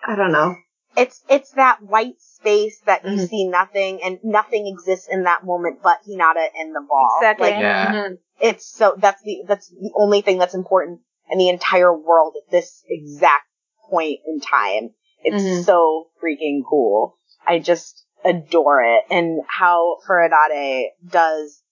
I 0.07 0.17
don't 0.17 0.33
know. 0.33 0.57
It's, 0.97 1.23
it's 1.29 1.51
that 1.53 1.83
white 1.83 2.21
space 2.21 2.81
that 2.87 3.05
you 3.05 3.11
Mhm. 3.19 3.29
see 3.29 3.49
nothing 3.49 4.03
and 4.03 4.19
nothing 4.23 4.67
exists 4.67 5.09
in 5.09 5.25
that 5.25 5.45
moment 5.45 5.81
but 5.83 5.99
Hinata 6.07 6.47
and 6.59 6.75
the 6.75 6.81
ball. 6.89 7.19
Exactly. 7.21 7.51
Like, 7.51 7.61
yeah. 7.61 7.93
Mhm. 7.93 8.19
it's 8.41 8.67
so 8.67 8.95
that's 8.99 9.23
the 9.23 9.43
that's 9.47 9.69
the 9.69 9.93
only 9.97 10.21
thing 10.21 10.39
that's 10.39 10.55
important 10.55 11.01
in 11.31 11.39
the 11.39 11.49
entire 11.49 11.93
world 11.97 12.35
at 12.37 12.51
this 12.51 12.85
exact 12.89 13.47
point 13.91 14.21
in 14.27 14.41
time. 14.41 14.95
It's 15.23 15.43
Mhm. 15.43 15.65
so 15.65 16.09
freaking 16.23 16.63
cool. 16.69 17.17
I 17.47 17.59
just 17.59 18.05
adore 18.25 18.83
it 18.83 19.05
and 19.11 19.43
how 19.47 19.99
Furudate 20.07 20.93
does 21.07 21.63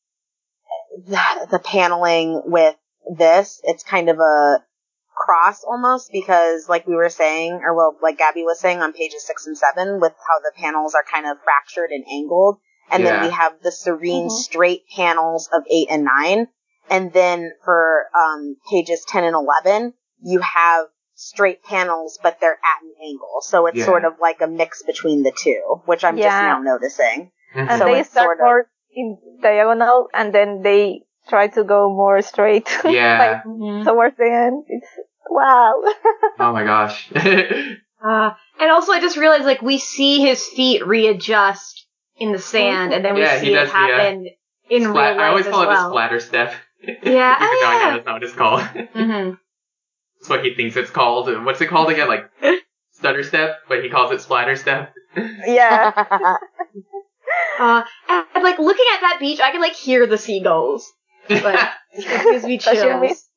the, 1.07 1.49
the 1.51 1.59
paneling 1.59 2.43
with 2.47 2.77
this. 3.11 3.61
It's 3.64 3.83
kind 3.83 4.09
of 4.09 4.18
a 4.18 4.64
cross 5.15 5.63
almost 5.65 6.11
because 6.13 6.69
like 6.69 6.87
we 6.87 6.95
were 6.95 7.09
saying 7.11 7.61
or 7.65 7.75
well 7.75 7.97
like 8.03 8.19
Gabby 8.19 8.43
was 8.43 8.59
saying 8.61 8.81
on 8.81 8.93
pages 8.93 9.27
6 9.27 9.47
and 9.47 9.59
7 9.59 10.01
with 10.01 10.13
how 10.13 10.41
the 10.41 10.53
panels 10.57 10.95
are 10.95 11.05
kind 11.11 11.27
of 11.27 11.37
fractured 11.45 11.91
and 11.91 12.05
angled 12.11 12.59
and 12.91 13.05
then 13.07 13.23
we 13.23 13.31
have 13.31 13.53
the 13.63 13.73
serene 13.73 14.29
Mhm. 14.29 14.31
straight 14.31 14.83
panels 14.97 15.49
of 15.53 15.63
8 15.71 15.87
and 15.91 16.05
9 16.05 16.49
and 16.91 17.13
then 17.13 17.53
for 17.65 18.07
um, 18.19 18.57
pages 18.71 19.05
10 19.09 19.25
and 19.25 19.35
11 19.37 19.95
you 20.23 20.41
have 20.41 20.87
straight 21.15 21.63
panels 21.63 22.19
but 22.23 22.39
they're 22.41 22.53
at 22.73 22.83
an 22.83 22.95
angle 23.03 23.41
so 23.43 23.67
it's 23.67 23.79
Yeah. 23.79 23.85
sort 23.87 24.05
of 24.05 24.15
like 24.21 24.41
a 24.41 24.47
mix 24.49 24.83
between 24.83 25.23
the 25.23 25.33
two 25.37 25.83
which 25.85 26.05
i'm 26.05 26.17
just 26.17 26.43
now 26.43 26.59
noticing 26.59 27.31
Mhm. 27.55 27.69
and 27.71 27.79
So 27.79 27.85
they 27.85 28.01
it's 28.01 28.11
start 28.11 28.25
sort 28.27 28.41
of- 28.41 28.45
more 28.45 28.67
in 28.95 29.19
diagonal 29.43 30.09
and 30.13 30.35
then 30.35 30.63
they 30.63 31.03
try 31.29 31.47
to 31.49 31.64
go 31.64 31.89
more 31.89 32.20
straight 32.23 32.68
yeah. 32.85 33.43
like 33.45 33.85
towards 33.85 34.16
the 34.16 34.25
end 34.31 34.64
it's 34.68 34.87
wow 35.31 35.83
oh 36.41 36.53
my 36.53 36.64
gosh. 36.64 37.11
Uh, 38.05 38.35
and 38.59 38.68
also, 38.68 38.91
I 38.91 38.99
just 39.01 39.16
realized 39.16 39.45
like 39.45 39.62
we 39.62 39.79
see 39.79 40.18
his 40.23 40.45
feet 40.45 40.85
readjust 40.85 41.87
in 42.16 42.33
the 42.33 42.39
sand, 42.41 42.93
and 42.93 43.05
then 43.05 43.14
we 43.14 43.20
Yeah, 43.20 43.39
see 43.39 43.53
it 43.53 43.55
does 43.55 43.68
the, 43.68 43.75
uh, 43.77 43.79
happen 43.79 44.27
in 44.68 44.83
Splat- 44.83 44.95
real 44.97 45.16
life 45.16 45.20
I 45.20 45.29
always 45.29 45.47
as 45.47 45.53
call 45.53 45.62
it 45.62 45.66
well. 45.68 45.87
a 45.87 45.89
splatter 45.89 46.18
step. 46.18 46.53
Yeah, 46.83 46.91
Even 46.91 47.05
though 47.07 47.14
oh, 47.14 47.68
I 47.70 47.75
know 47.75 47.87
yeah. 47.87 47.91
that's 47.93 48.05
not 48.07 48.12
what 48.14 48.23
it's 48.25 48.35
called. 48.35 48.61
hmm 48.62 49.31
That's 50.18 50.29
what 50.29 50.45
he 50.45 50.53
thinks 50.57 50.75
it's 50.75 50.91
called. 50.91 51.45
What's 51.45 51.61
it 51.61 51.68
called 51.68 51.91
again? 51.91 52.09
Like 52.09 52.29
stutter 52.91 53.23
step, 53.23 53.59
but 53.68 53.85
he 53.85 53.89
calls 53.89 54.11
it 54.11 54.20
splatter 54.20 54.57
step. 54.57 54.93
yeah 55.47 55.93
Uh, 57.61 57.85
and, 58.09 58.27
and, 58.35 58.43
like 58.45 58.59
looking 58.59 58.85
at 58.95 59.01
that 59.03 59.18
beach, 59.20 59.39
I 59.41 59.53
can 59.53 59.61
like 59.61 59.75
hear 59.75 60.07
the 60.09 60.18
seagulls. 60.18 60.91
Like 61.29 61.70
it 61.93 62.25
gives 62.25 62.45
me 62.45 62.59
Sashimi. 62.59 63.09
chills. 63.09 63.29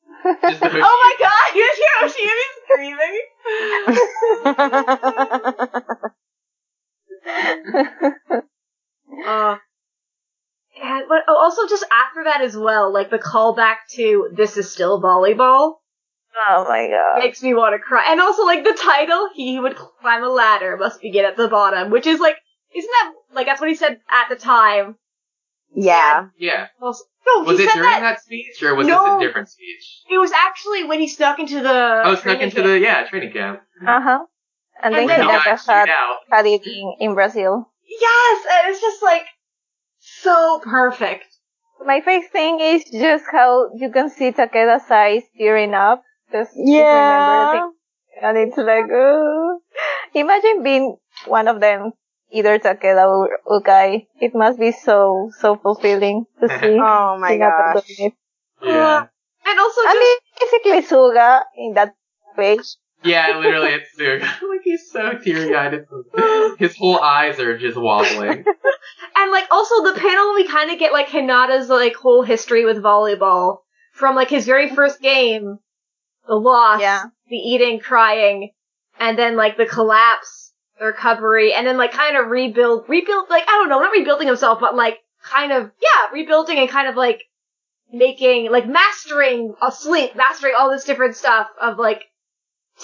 Just 0.42 0.62
Oh 0.62 0.96
my 1.04 1.14
god, 1.20 1.54
you 1.54 1.64
hear 1.76 1.94
Oshimi 2.02 2.46
screaming? 2.64 3.16
Uh, 9.26 9.56
and 10.82 11.04
but 11.08 11.22
oh, 11.28 11.36
also 11.36 11.66
just 11.68 11.84
after 11.90 12.24
that 12.24 12.42
as 12.42 12.56
well, 12.56 12.92
like 12.92 13.10
the 13.10 13.18
callback 13.18 13.76
to 13.92 14.28
"This 14.32 14.56
is 14.56 14.70
still 14.70 15.00
volleyball" 15.00 15.76
oh 16.48 16.64
my 16.68 16.88
god 16.88 17.18
makes 17.22 17.42
me 17.42 17.54
want 17.54 17.74
to 17.74 17.78
cry. 17.78 18.06
And 18.10 18.20
also 18.20 18.44
like 18.44 18.62
the 18.62 18.78
title, 18.80 19.30
"He 19.34 19.58
would 19.58 19.76
climb 19.76 20.22
a 20.22 20.28
ladder 20.28 20.76
must 20.76 21.00
begin 21.00 21.24
at 21.24 21.36
the 21.36 21.48
bottom," 21.48 21.90
which 21.90 22.06
is 22.06 22.20
like, 22.20 22.36
isn't 22.74 22.90
that 22.90 23.12
like 23.32 23.46
that's 23.46 23.60
what 23.60 23.70
he 23.70 23.76
said 23.76 24.00
at 24.10 24.28
the 24.28 24.36
time? 24.36 24.96
Yeah 25.76 26.28
Yeah. 26.38 26.68
Also, 26.80 27.04
no, 27.26 27.42
Was 27.44 27.60
it 27.60 27.68
said 27.68 27.74
during 27.74 27.90
that, 27.90 28.00
that 28.00 28.20
speech 28.22 28.62
or 28.62 28.74
was 28.74 28.86
No. 28.86 29.04
this 29.04 29.24
a 29.24 29.26
different 29.26 29.48
speech? 29.48 29.84
It 30.10 30.18
was 30.18 30.32
actually 30.32 30.84
when 30.84 30.98
he 31.00 31.08
snuck 31.08 31.38
into 31.38 31.60
the. 31.60 32.02
Oh, 32.04 32.14
snuck 32.16 32.40
into 32.40 32.56
camp. 32.56 32.66
the 32.66 32.78
yeah 32.80 33.04
training 33.08 33.32
camp. 33.32 33.60
uh-huh 33.86 34.24
and 34.82 34.94
then 34.94 35.00
And 35.02 35.10
then 35.10 35.20
he 35.20 35.26
Hinata 35.26 35.44
got 35.44 35.56
chewed 35.58 35.66
had, 35.74 35.88
out. 35.88 36.16
had 36.30 36.46
it 36.46 36.66
in, 36.66 36.94
in 37.00 37.14
Brazil 37.14 37.70
Yes, 37.88 38.38
and 38.52 38.70
it's 38.72 38.80
just 38.80 39.02
like 39.02 39.26
so 39.98 40.60
perfect. 40.64 41.26
my 41.84 42.00
favorite 42.00 42.30
thing 42.32 42.60
is 42.60 42.84
just 42.90 43.24
how 43.30 43.70
you 43.76 43.90
can 43.92 44.08
see 44.10 44.32
Takeda's 44.32 44.90
eyes 44.90 45.22
tearing 45.38 45.74
up 45.74 46.02
just 46.32 46.52
to 46.54 46.60
Yeah. 46.64 46.94
remember 47.00 47.34
the 47.44 47.50
thing. 47.52 47.72
and 48.22 48.38
it's 48.38 48.56
like 48.58 48.88
oh 48.92 49.58
imagine 50.14 50.62
being 50.62 50.96
one 51.26 51.48
of 51.48 51.60
them 51.60 51.92
either 52.32 52.58
Takeda 52.58 53.06
or 53.06 53.38
Ukai. 53.60 54.06
It 54.20 54.34
must 54.34 54.58
be 54.58 54.72
so 54.72 55.30
so 55.40 55.56
fulfilling 55.56 56.24
to 56.40 56.48
see. 56.60 56.78
Oh 56.80 57.18
my 57.20 57.32
Hinata 57.32 57.74
gosh. 57.74 57.86
doing 57.86 58.10
it. 58.10 58.14
Yeah. 58.64 59.06
And 59.48 59.58
also 59.60 59.80
just 59.82 59.96
I 59.96 60.00
mean, 60.00 60.18
basically 60.40 60.96
Suga 60.96 61.42
in 61.56 61.74
that 61.74 61.94
page. 62.36 62.76
Yeah, 63.04 63.38
literally, 63.38 63.74
it's 63.74 63.90
Suga. 63.96 64.20
like 64.48 64.60
he's 64.64 64.90
so 64.90 65.12
teary-eyed. 65.22 65.84
His 66.58 66.74
whole 66.76 66.98
eyes 66.98 67.38
are 67.38 67.56
just 67.56 67.76
wobbling. 67.76 68.44
And 69.16 69.30
like 69.30 69.46
also 69.50 69.84
the 69.84 69.98
panel 70.00 70.34
we 70.34 70.48
kind 70.48 70.70
of 70.72 70.78
get 70.78 70.92
like 70.92 71.08
Hinata's 71.08 71.68
like 71.68 71.94
whole 71.94 72.22
history 72.22 72.64
with 72.64 72.78
volleyball 72.78 73.58
from 73.92 74.16
like 74.16 74.28
his 74.30 74.44
very 74.46 74.74
first 74.74 75.00
game, 75.00 75.58
the 76.26 76.34
loss, 76.34 76.80
Yeah. 76.80 77.04
the 77.28 77.36
eating, 77.36 77.78
crying, 77.80 78.50
and 78.98 79.16
then 79.18 79.36
like 79.36 79.56
the 79.56 79.66
collapse, 79.66 80.45
the 80.78 80.86
recovery, 80.86 81.52
and 81.52 81.66
then 81.66 81.76
like 81.76 81.92
kind 81.92 82.16
of 82.16 82.28
rebuild, 82.28 82.88
rebuild 82.88 83.28
like 83.30 83.44
I 83.44 83.52
don't 83.52 83.68
know, 83.68 83.80
not 83.80 83.92
rebuilding 83.92 84.26
himself, 84.26 84.60
but 84.60 84.74
like 84.74 84.98
kind 85.22 85.52
of 85.52 85.70
yeah, 85.80 86.12
rebuilding 86.12 86.58
and 86.58 86.68
kind 86.68 86.88
of 86.88 86.96
like 86.96 87.22
making 87.92 88.50
like 88.50 88.66
mastering 88.66 89.54
sleep, 89.70 90.14
mastering 90.16 90.54
all 90.58 90.70
this 90.70 90.84
different 90.84 91.16
stuff 91.16 91.48
of 91.60 91.78
like 91.78 92.02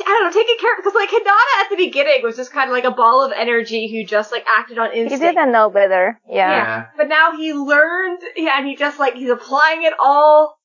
I 0.00 0.04
don't 0.04 0.24
know, 0.24 0.32
taking 0.32 0.56
care 0.58 0.74
because 0.76 0.94
like 0.94 1.10
Hinata 1.10 1.64
at 1.64 1.70
the 1.70 1.76
beginning 1.76 2.20
was 2.22 2.36
just 2.36 2.50
kind 2.50 2.70
of 2.70 2.72
like 2.72 2.84
a 2.84 2.90
ball 2.92 3.24
of 3.24 3.32
energy 3.36 3.92
who 3.92 4.04
just 4.08 4.32
like 4.32 4.44
acted 4.48 4.78
on 4.78 4.92
instinct. 4.92 5.22
He 5.22 5.30
didn't 5.30 5.52
know 5.52 5.68
better. 5.68 6.18
Yeah. 6.26 6.50
Yeah. 6.50 6.86
But 6.96 7.08
now 7.08 7.36
he 7.36 7.52
learned, 7.52 8.20
yeah, 8.36 8.56
and 8.56 8.66
he 8.66 8.74
just 8.74 8.98
like 8.98 9.14
he's 9.14 9.28
applying 9.28 9.82
it 9.82 9.92
all. 9.98 10.56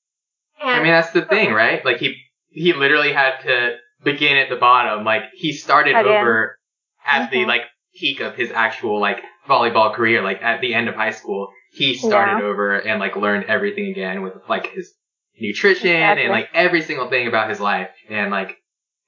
And 0.62 0.70
I 0.70 0.78
mean, 0.78 0.92
that's 0.92 1.12
the 1.12 1.24
thing, 1.24 1.52
right? 1.52 1.84
Like 1.84 1.98
he 1.98 2.16
he 2.50 2.72
literally 2.72 3.12
had 3.12 3.40
to 3.44 3.76
begin 4.02 4.38
at 4.38 4.50
the 4.50 4.56
bottom. 4.56 5.04
Like 5.04 5.24
he 5.34 5.52
started 5.52 5.92
Again. 5.92 6.06
over 6.06 6.57
at 7.08 7.32
the 7.32 7.38
Mhm. 7.44 7.48
like 7.48 7.64
peak 7.96 8.20
of 8.20 8.36
his 8.36 8.52
actual 8.52 9.00
like 9.00 9.24
volleyball 9.48 9.94
career. 9.94 10.22
Like 10.22 10.42
at 10.44 10.62
the 10.62 10.74
end 10.74 10.90
of 10.90 10.96
high 10.96 11.12
school, 11.12 11.52
he 11.72 11.96
started 11.96 12.44
over 12.44 12.78
and 12.78 13.00
like 13.00 13.16
learned 13.16 13.46
everything 13.46 13.92
again 13.92 14.22
with 14.22 14.34
like 14.48 14.68
his 14.68 14.94
nutrition 15.40 15.90
Exactly. 15.90 16.24
and 16.24 16.32
like 16.32 16.50
every 16.54 16.82
single 16.82 17.10
thing 17.10 17.28
about 17.28 17.50
his 17.50 17.60
life. 17.60 17.90
And 18.10 18.32
like 18.32 18.58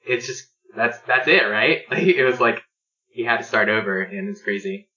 it's 0.06 0.26
just 0.28 0.48
that's 0.76 1.00
that's 1.02 1.28
it, 1.28 1.44
right? 1.44 1.82
Like 1.92 2.04
it 2.08 2.24
was 2.26 2.40
like 2.40 2.62
he 3.10 3.24
had 3.26 3.38
to 3.38 3.44
start 3.44 3.70
over, 3.70 4.02
and 4.02 4.30
it's 4.30 4.42
crazy. 4.42 4.90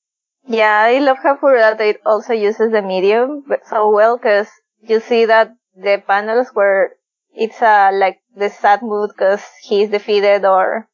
Yeah, 0.46 0.82
I 0.88 0.98
love 0.98 1.18
how 1.22 1.36
Furudate 1.36 1.80
it 1.80 2.00
also 2.04 2.32
uses 2.34 2.72
the 2.72 2.82
medium 2.82 3.44
but 3.46 3.66
so 3.66 3.90
well 3.90 4.16
because 4.16 4.48
you 4.80 5.00
see 5.00 5.24
that 5.26 5.54
the 5.76 6.02
panels 6.06 6.48
where 6.52 6.96
it's 7.34 7.60
uh, 7.62 7.90
like 7.92 8.18
the 8.36 8.50
sad 8.50 8.82
mood 8.82 9.10
because 9.12 9.42
he's 9.62 9.88
defeated 9.90 10.44
or 10.44 10.88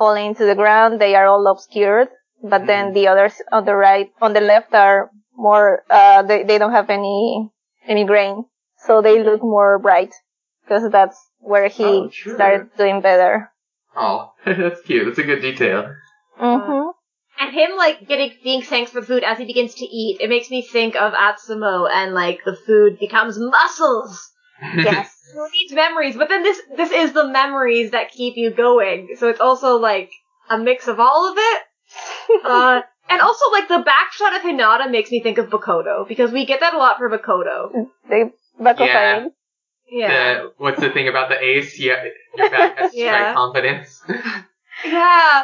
falling 0.00 0.34
to 0.34 0.44
the 0.46 0.54
ground, 0.54 0.98
they 1.00 1.14
are 1.14 1.26
all 1.26 1.46
obscured. 1.46 2.08
But 2.42 2.66
then 2.66 2.94
the 2.94 3.08
others 3.08 3.34
on 3.52 3.66
the 3.66 3.76
right, 3.76 4.08
on 4.22 4.32
the 4.32 4.40
left 4.40 4.72
are 4.74 5.10
more, 5.36 5.82
uh, 5.90 6.22
they, 6.22 6.42
they 6.42 6.56
don't 6.56 6.72
have 6.72 6.88
any, 6.88 7.50
any 7.86 8.04
grain. 8.06 8.44
So 8.86 9.02
they 9.02 9.22
look 9.22 9.42
more 9.42 9.78
bright 9.78 10.14
because 10.64 10.90
that's 10.90 11.18
where 11.38 11.68
he 11.68 11.84
Oh, 11.84 12.08
true. 12.08 12.34
started 12.34 12.70
doing 12.78 13.02
better. 13.02 13.52
Oh, 13.94 14.32
that's 14.46 14.80
cute. 14.82 15.04
That's 15.06 15.18
a 15.18 15.22
good 15.22 15.42
detail. 15.42 15.94
hmm 16.38 16.88
and 17.40 17.54
him 17.54 17.70
like 17.76 18.06
getting 18.06 18.32
being 18.44 18.60
thanks 18.62 18.90
for 18.92 19.00
food 19.02 19.22
as 19.24 19.38
he 19.38 19.46
begins 19.46 19.74
to 19.74 19.84
eat, 19.86 20.20
it 20.20 20.28
makes 20.28 20.50
me 20.50 20.60
think 20.62 20.94
of 20.94 21.12
Atsumu 21.14 21.88
and 21.90 22.12
like 22.14 22.40
the 22.44 22.56
food 22.66 22.98
becomes 22.98 23.38
muscles. 23.38 24.30
Yes. 24.76 25.16
Who 25.32 25.48
needs 25.52 25.72
memories? 25.72 26.16
But 26.16 26.28
then 26.28 26.42
this 26.42 26.60
this 26.76 26.90
is 26.90 27.12
the 27.12 27.28
memories 27.28 27.92
that 27.92 28.10
keep 28.10 28.36
you 28.36 28.50
going. 28.50 29.14
So 29.16 29.28
it's 29.28 29.40
also 29.40 29.76
like 29.76 30.10
a 30.48 30.58
mix 30.58 30.88
of 30.88 30.98
all 30.98 31.30
of 31.30 31.36
it. 31.38 31.62
uh, 32.44 32.80
and 33.08 33.20
also 33.20 33.44
like 33.52 33.68
the 33.68 33.84
backshot 33.84 34.36
of 34.36 34.42
Hinata 34.42 34.90
makes 34.90 35.10
me 35.10 35.20
think 35.22 35.38
of 35.38 35.46
Bokuto 35.48 36.06
because 36.08 36.32
we 36.32 36.46
get 36.46 36.60
that 36.60 36.74
a 36.74 36.78
lot 36.78 36.98
for 36.98 37.08
Bokuto. 37.08 37.86
They, 38.08 38.24
Bakugo 38.60 38.86
Yeah. 38.86 39.28
Yeah. 39.88 40.34
The, 40.34 40.52
what's 40.58 40.80
the 40.80 40.90
thing 40.90 41.08
about 41.08 41.28
the 41.28 41.40
ace? 41.42 41.78
Yeah, 41.78 42.04
your 42.36 42.50
back 42.50 42.78
has 42.78 42.94
Yeah. 42.94 43.12
strike 43.12 43.34
confidence. 43.34 44.02
Yeah. 44.84 45.42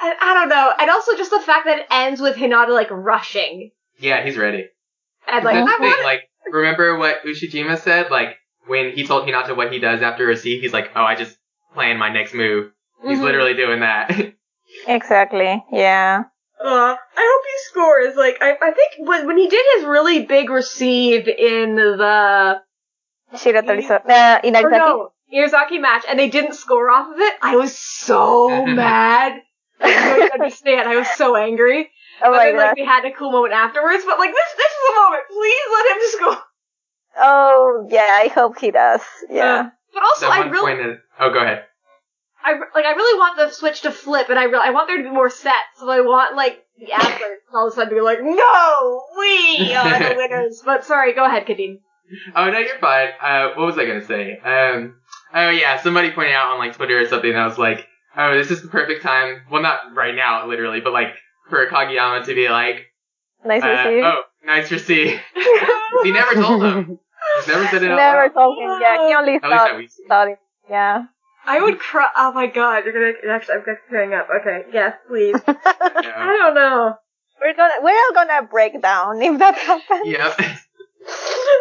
I, 0.00 0.14
I 0.20 0.34
don't 0.34 0.48
know. 0.48 0.72
And 0.78 0.90
also 0.90 1.16
just 1.16 1.30
the 1.30 1.40
fact 1.40 1.66
that 1.66 1.80
it 1.80 1.86
ends 1.90 2.20
with 2.20 2.36
Hinata 2.36 2.68
like 2.68 2.90
rushing. 2.90 3.70
yeah, 3.98 4.24
he's 4.24 4.36
ready. 4.36 4.68
And 5.26 5.44
like, 5.44 5.54
That's 5.54 5.70
I 5.80 5.88
the 5.88 5.94
thing. 5.96 6.04
Like, 6.04 6.20
remember 6.50 6.96
what 6.98 7.24
Ushijima 7.24 7.78
said? 7.78 8.10
Like, 8.10 8.36
when 8.68 8.92
he 8.92 9.06
told 9.06 9.26
Hinata 9.26 9.56
what 9.56 9.72
he 9.72 9.78
does 9.78 10.02
after 10.02 10.28
a 10.30 10.34
a 10.34 10.36
C, 10.36 10.60
he's 10.60 10.72
like, 10.72 10.92
"Oh, 10.94 11.02
I 11.02 11.14
just 11.14 11.36
plan 11.74 11.98
my 11.98 12.10
next 12.12 12.34
move." 12.34 12.72
He's 13.06 13.18
Mhm. 13.18 13.22
literally 13.22 13.54
doing 13.54 13.80
that. 13.80 14.10
Exactly. 14.86 15.64
Yeah. 15.72 16.24
Uh, 16.62 16.94
I 16.94 16.96
hope 17.16 17.44
he 17.46 17.58
scores. 17.70 18.16
Like, 18.16 18.38
I, 18.42 18.50
I 18.50 18.70
think 18.72 19.08
when, 19.08 19.26
when 19.26 19.38
he 19.38 19.48
did 19.48 19.64
his 19.76 19.84
really 19.86 20.24
big 20.26 20.50
receive 20.50 21.26
in 21.28 21.74
the, 21.76 22.60
Shiratori, 23.34 23.86
so, 23.86 23.94
uh, 23.96 24.40
or 24.44 24.70
no, 24.70 25.12
Inarizaki 25.32 25.80
match, 25.80 26.04
and 26.08 26.18
they 26.18 26.28
didn't 26.28 26.54
score 26.54 26.90
off 26.90 27.12
of 27.12 27.18
it, 27.20 27.34
I 27.40 27.56
was 27.56 27.76
so 27.76 28.66
mad. 28.66 29.40
Like, 29.80 29.94
you 29.94 30.00
don't 30.16 30.32
understand. 30.32 30.88
I 30.88 30.96
was 30.96 31.08
so 31.16 31.36
angry. 31.36 31.90
Oh 32.20 32.30
but 32.30 32.36
my 32.36 32.44
then, 32.46 32.56
like, 32.56 32.66
god. 32.70 32.76
they 32.76 32.84
had 32.84 33.04
a 33.04 33.12
cool 33.12 33.30
moment 33.30 33.54
afterwards, 33.54 34.04
but 34.04 34.18
like, 34.18 34.30
this, 34.32 34.54
this 34.56 34.66
is 34.72 34.90
a 34.90 35.00
moment. 35.00 35.22
Please 35.30 35.64
let 35.72 35.86
him 35.96 36.02
score. 36.08 36.42
Oh, 37.16 37.86
yeah, 37.90 38.20
I 38.22 38.28
hope 38.28 38.58
he 38.58 38.70
does. 38.70 39.00
Yeah. 39.30 39.44
Uh, 39.44 39.70
but 39.94 40.02
also, 40.02 40.26
I 40.26 40.46
really, 40.48 40.74
pointed. 40.74 40.98
Oh, 41.18 41.32
go 41.32 41.40
ahead. 41.40 41.64
I 42.44 42.52
like 42.52 42.84
I 42.84 42.92
really 42.92 43.18
want 43.18 43.36
the 43.36 43.50
switch 43.50 43.82
to 43.82 43.90
flip, 43.90 44.28
and 44.30 44.38
I 44.38 44.44
re- 44.44 44.60
I 44.62 44.70
want 44.70 44.86
there 44.88 44.96
to 44.96 45.02
be 45.02 45.10
more 45.10 45.28
sets. 45.30 45.56
So 45.80 45.88
I 45.90 46.00
want 46.02 46.36
like 46.36 46.62
the 46.78 46.92
athletes 46.92 47.42
all 47.52 47.66
of 47.66 47.72
a 47.72 47.76
sudden 47.76 47.90
to 47.90 47.94
be 47.96 48.00
like, 48.00 48.18
"No, 48.22 49.02
we 49.18 49.74
are 49.74 49.98
the 50.10 50.14
winners." 50.16 50.62
But 50.64 50.84
sorry, 50.84 51.14
go 51.14 51.24
ahead, 51.24 51.46
Kadeem. 51.46 51.78
Oh 52.36 52.50
no, 52.50 52.58
you're 52.58 52.78
fine. 52.78 53.08
Uh, 53.20 53.48
what 53.54 53.66
was 53.66 53.78
I 53.78 53.86
gonna 53.86 54.06
say? 54.06 54.38
Um, 54.38 54.96
oh 55.34 55.50
yeah, 55.50 55.80
somebody 55.82 56.10
pointed 56.12 56.32
out 56.34 56.52
on 56.52 56.58
like 56.58 56.76
Twitter 56.76 57.00
or 57.00 57.06
something. 57.06 57.32
that 57.32 57.44
was 57.44 57.58
like, 57.58 57.86
oh, 58.16 58.36
this 58.36 58.50
is 58.50 58.62
the 58.62 58.68
perfect 58.68 59.02
time. 59.02 59.42
Well, 59.50 59.60
not 59.62 59.94
right 59.94 60.14
now, 60.14 60.46
literally, 60.46 60.80
but 60.80 60.92
like 60.92 61.14
for 61.50 61.66
Kageyama 61.66 62.24
to 62.26 62.34
be 62.34 62.48
like, 62.48 62.86
Nice 63.44 63.62
uh, 63.62 63.66
to 63.66 63.82
see 63.82 63.96
you. 63.96 64.04
oh, 64.04 64.22
nice 64.44 64.68
to 64.70 64.78
see. 64.78 65.18
he 66.02 66.10
never 66.12 66.34
told 66.34 66.62
them. 66.62 66.98
He's 67.38 67.48
never 67.54 67.66
said 67.68 67.82
it 67.82 67.90
out 67.90 67.96
Never 67.96 68.22
loud. 68.22 68.34
told 68.34 68.58
him. 68.58 68.78
Yeah, 68.80 69.08
he 69.08 69.14
only 69.14 69.34
At 69.34 69.42
least 69.42 69.42
that 69.42 69.50
thought, 69.68 69.76
we 69.76 69.88
see. 69.88 70.04
thought 70.08 70.28
it. 70.28 70.38
Yeah. 70.70 71.04
I 71.46 71.60
would 71.62 71.78
cry. 71.78 72.08
Oh 72.16 72.32
my 72.32 72.46
god, 72.46 72.84
you're 72.84 72.92
gonna 72.92 73.34
actually. 73.34 73.54
I'm 73.54 73.64
just 73.64 73.80
tearing 73.90 74.12
up. 74.14 74.28
Okay, 74.40 74.64
yes, 74.72 74.94
please. 75.08 75.36
I 75.46 76.36
don't 76.38 76.54
know. 76.54 76.94
We're 77.40 77.54
gonna, 77.54 77.74
we're 77.82 77.90
all 77.96 78.12
gonna 78.14 78.46
break 78.48 78.80
down 78.82 79.22
if 79.22 79.38
that 79.38 79.56
happens. 79.56 80.06
Yep. 80.06 80.36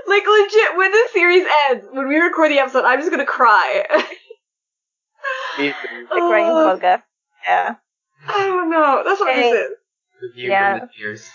Like 0.07 0.23
legit, 0.27 0.77
when 0.77 0.91
the 0.91 1.07
series 1.13 1.45
ends, 1.69 1.85
when 1.91 2.07
we 2.09 2.17
record 2.17 2.51
the 2.51 2.59
episode, 2.59 2.83
I'm 2.83 2.99
just 2.99 3.11
gonna 3.11 3.25
cry. 3.25 3.83
Me 5.57 5.69
too. 5.69 6.07
The 6.09 6.15
crying 6.15 6.47
podcast. 6.47 7.03
Yeah. 7.45 7.75
I 8.27 8.45
don't 8.47 8.69
know. 8.69 9.03
That's 9.05 9.19
what 9.21 9.33
Hey. 9.33 9.51
this 9.51 9.53
is. 9.53 9.71
The 10.21 10.27
view 10.35 10.49
Yeah. 10.49 10.79
from 10.79 10.87
the 10.87 10.93
tears. 10.97 11.29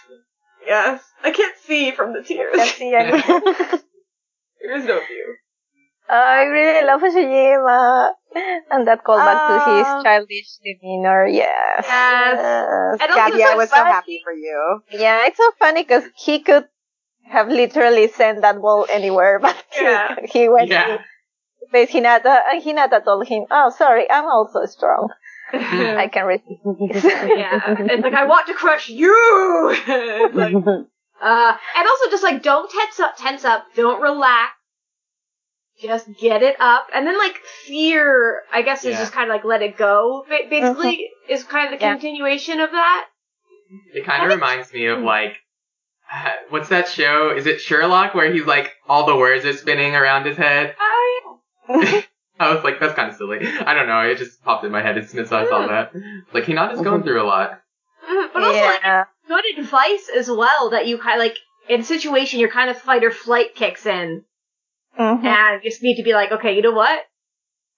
Yes, 0.66 1.02
I 1.22 1.30
can't 1.32 1.56
see 1.64 1.90
from 1.92 2.12
the 2.12 2.22
tears. 2.22 2.54
Can't 2.56 2.70
see 2.70 2.94
any. 2.94 3.10
there 3.22 4.76
is 4.76 4.84
no 4.84 4.98
view. 5.00 5.36
I 6.08 6.42
really 6.44 6.86
love 6.86 7.00
Ushijima. 7.00 8.10
And 8.70 8.86
that 8.88 9.04
callback 9.04 9.46
to 9.48 9.70
Oh. 9.70 9.76
his 9.78 9.86
uh, 9.86 10.02
childish 10.02 10.48
demeanor. 10.64 11.26
Yes. 11.26 11.84
Yes. 11.86 12.98
And 13.00 13.10
also 13.12 13.14
Gabby, 13.14 13.44
I 13.44 13.50
so 13.52 13.56
was 13.56 13.70
so 13.70 13.76
happy 13.84 14.20
for 14.24 14.32
you. 14.32 14.80
Yeah, 14.90 15.26
it's 15.26 15.36
so 15.36 15.50
funny 15.58 15.82
because 15.82 16.04
he 16.16 16.40
could 16.40 16.66
have 17.30 17.48
literally 17.48 18.08
sent 18.08 18.42
that 18.42 18.60
ball 18.60 18.86
anywhere, 18.90 19.38
but 19.42 19.56
he- 19.72 20.28
he, 20.40 20.48
went 20.48 20.68
Yeah. 20.70 20.96
to 20.96 21.66
face 21.70 21.90
Hinata, 21.90 22.40
and 22.50 22.62
Hinata 22.62 23.04
told 23.04 23.26
him, 23.28 23.44
"Oh, 23.50 23.70
sorry, 23.70 24.10
I'm 24.10 24.26
also 24.26 24.64
strong. 24.66 25.08
I 25.98 26.08
can 26.12 26.24
resist 26.26 26.46
this." 26.92 27.04
yeah, 27.04 27.60
it's 27.78 28.02
like 28.02 28.14
I 28.14 28.26
want 28.26 28.46
to 28.48 28.54
crush 28.54 28.88
you. 28.88 29.12
It's 29.86 30.34
like, 30.34 30.54
uh, 30.54 31.56
and 31.76 31.86
also 31.88 32.10
just 32.10 32.22
like 32.22 32.42
don't 32.42 32.70
tense 32.70 32.98
up, 33.00 33.16
tense 33.16 33.44
up, 33.44 33.64
don't 33.76 34.00
relax. 34.02 34.52
Just 35.80 36.06
get 36.20 36.42
it 36.42 36.56
up, 36.60 36.86
and 36.94 37.06
then 37.06 37.18
like 37.18 37.36
fear, 37.66 38.42
I 38.52 38.62
guess 38.62 38.84
is 38.84 38.92
Yeah. 38.92 38.98
just 38.98 39.12
kind 39.12 39.28
of 39.30 39.34
like 39.34 39.44
let 39.44 39.62
it 39.62 39.76
go. 39.76 40.24
ba- 40.28 40.48
Basically, 40.48 41.08
is 41.28 41.42
kind 41.44 41.72
of 41.72 41.78
the 41.80 41.84
Yeah. 41.84 41.92
continuation 41.92 42.60
of 42.60 42.70
that. 42.72 43.06
It 43.94 44.04
kind 44.04 44.22
of 44.24 44.28
reminds 44.30 44.72
me 44.72 44.86
of 44.86 45.00
like, 45.00 45.38
what's 46.50 46.68
that 46.68 46.88
show? 46.88 47.34
Is 47.36 47.46
it 47.46 47.60
Sherlock 47.60 48.14
where 48.14 48.32
he's 48.32 48.44
like 48.46 48.72
all 48.88 49.06
the 49.06 49.16
words 49.16 49.44
are 49.44 49.54
spinning 49.56 49.94
around 49.96 50.26
his 50.26 50.36
head? 50.36 50.76
Oh 51.68 52.02
I 52.42 52.54
was 52.54 52.64
like, 52.64 52.80
that's 52.80 52.94
kind 52.94 53.10
of 53.10 53.16
silly. 53.16 53.38
I 53.66 53.74
don't 53.74 53.86
know. 53.86 54.00
It 54.00 54.18
just 54.18 54.42
popped 54.42 54.64
in 54.64 54.72
my 54.72 54.82
head 54.82 54.98
as 54.98 55.10
soon 55.10 55.20
as 55.20 55.32
I 55.32 55.48
saw 55.48 55.66
that. 55.66 55.92
Like 56.32 56.44
Hinata's 56.44 56.80
going 56.80 57.02
through 57.02 57.22
a 57.22 57.24
lot. 57.26 57.60
but 58.34 58.42
also 58.42 58.60
like 58.60 58.80
yeah. 58.82 59.04
good 59.28 59.44
advice 59.58 60.08
as 60.16 60.28
well 60.28 60.70
that 60.70 60.86
you 60.86 60.98
kind 60.98 61.20
of 61.20 61.26
like 61.26 61.36
in 61.68 61.80
a 61.80 61.84
situation 61.84 62.40
your 62.40 62.50
kind 62.50 62.70
of 62.70 62.78
fight 62.78 63.04
or 63.04 63.10
flight 63.10 63.54
kicks 63.54 63.86
in. 63.86 64.24
Mhm. 64.98 65.24
and 65.24 65.62
you 65.64 65.70
just 65.70 65.82
need 65.82 65.96
to 65.96 66.02
be 66.02 66.12
like, 66.12 66.32
okay, 66.32 66.54
you 66.54 66.60
know 66.62 66.72
what? 66.72 67.00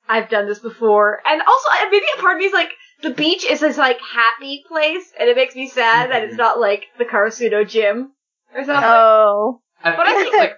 I've 0.08 0.28
done 0.28 0.46
this 0.46 0.58
before. 0.58 1.20
And 1.26 1.40
also, 1.40 1.68
maybe 1.90 2.04
a 2.16 2.20
part 2.20 2.34
of 2.34 2.38
me 2.40 2.46
is 2.46 2.52
like, 2.52 2.72
the 3.02 3.10
beach 3.10 3.44
is 3.44 3.60
this 3.60 3.78
like 3.78 3.98
happy 4.00 4.64
place, 4.68 5.12
and 5.18 5.28
it 5.28 5.36
makes 5.36 5.54
me 5.54 5.68
sad 5.68 6.10
that 6.10 6.24
it's 6.24 6.36
not 6.36 6.58
like 6.58 6.86
the 6.98 7.04
Karasuno 7.04 7.68
gym 7.68 8.12
or 8.54 8.64
something. 8.64 8.84
Oh. 8.84 9.60
I 9.82 9.94
But 9.96 10.06
I 10.06 10.14
think 10.14 10.34
like 10.34 10.50
l- 10.50 10.56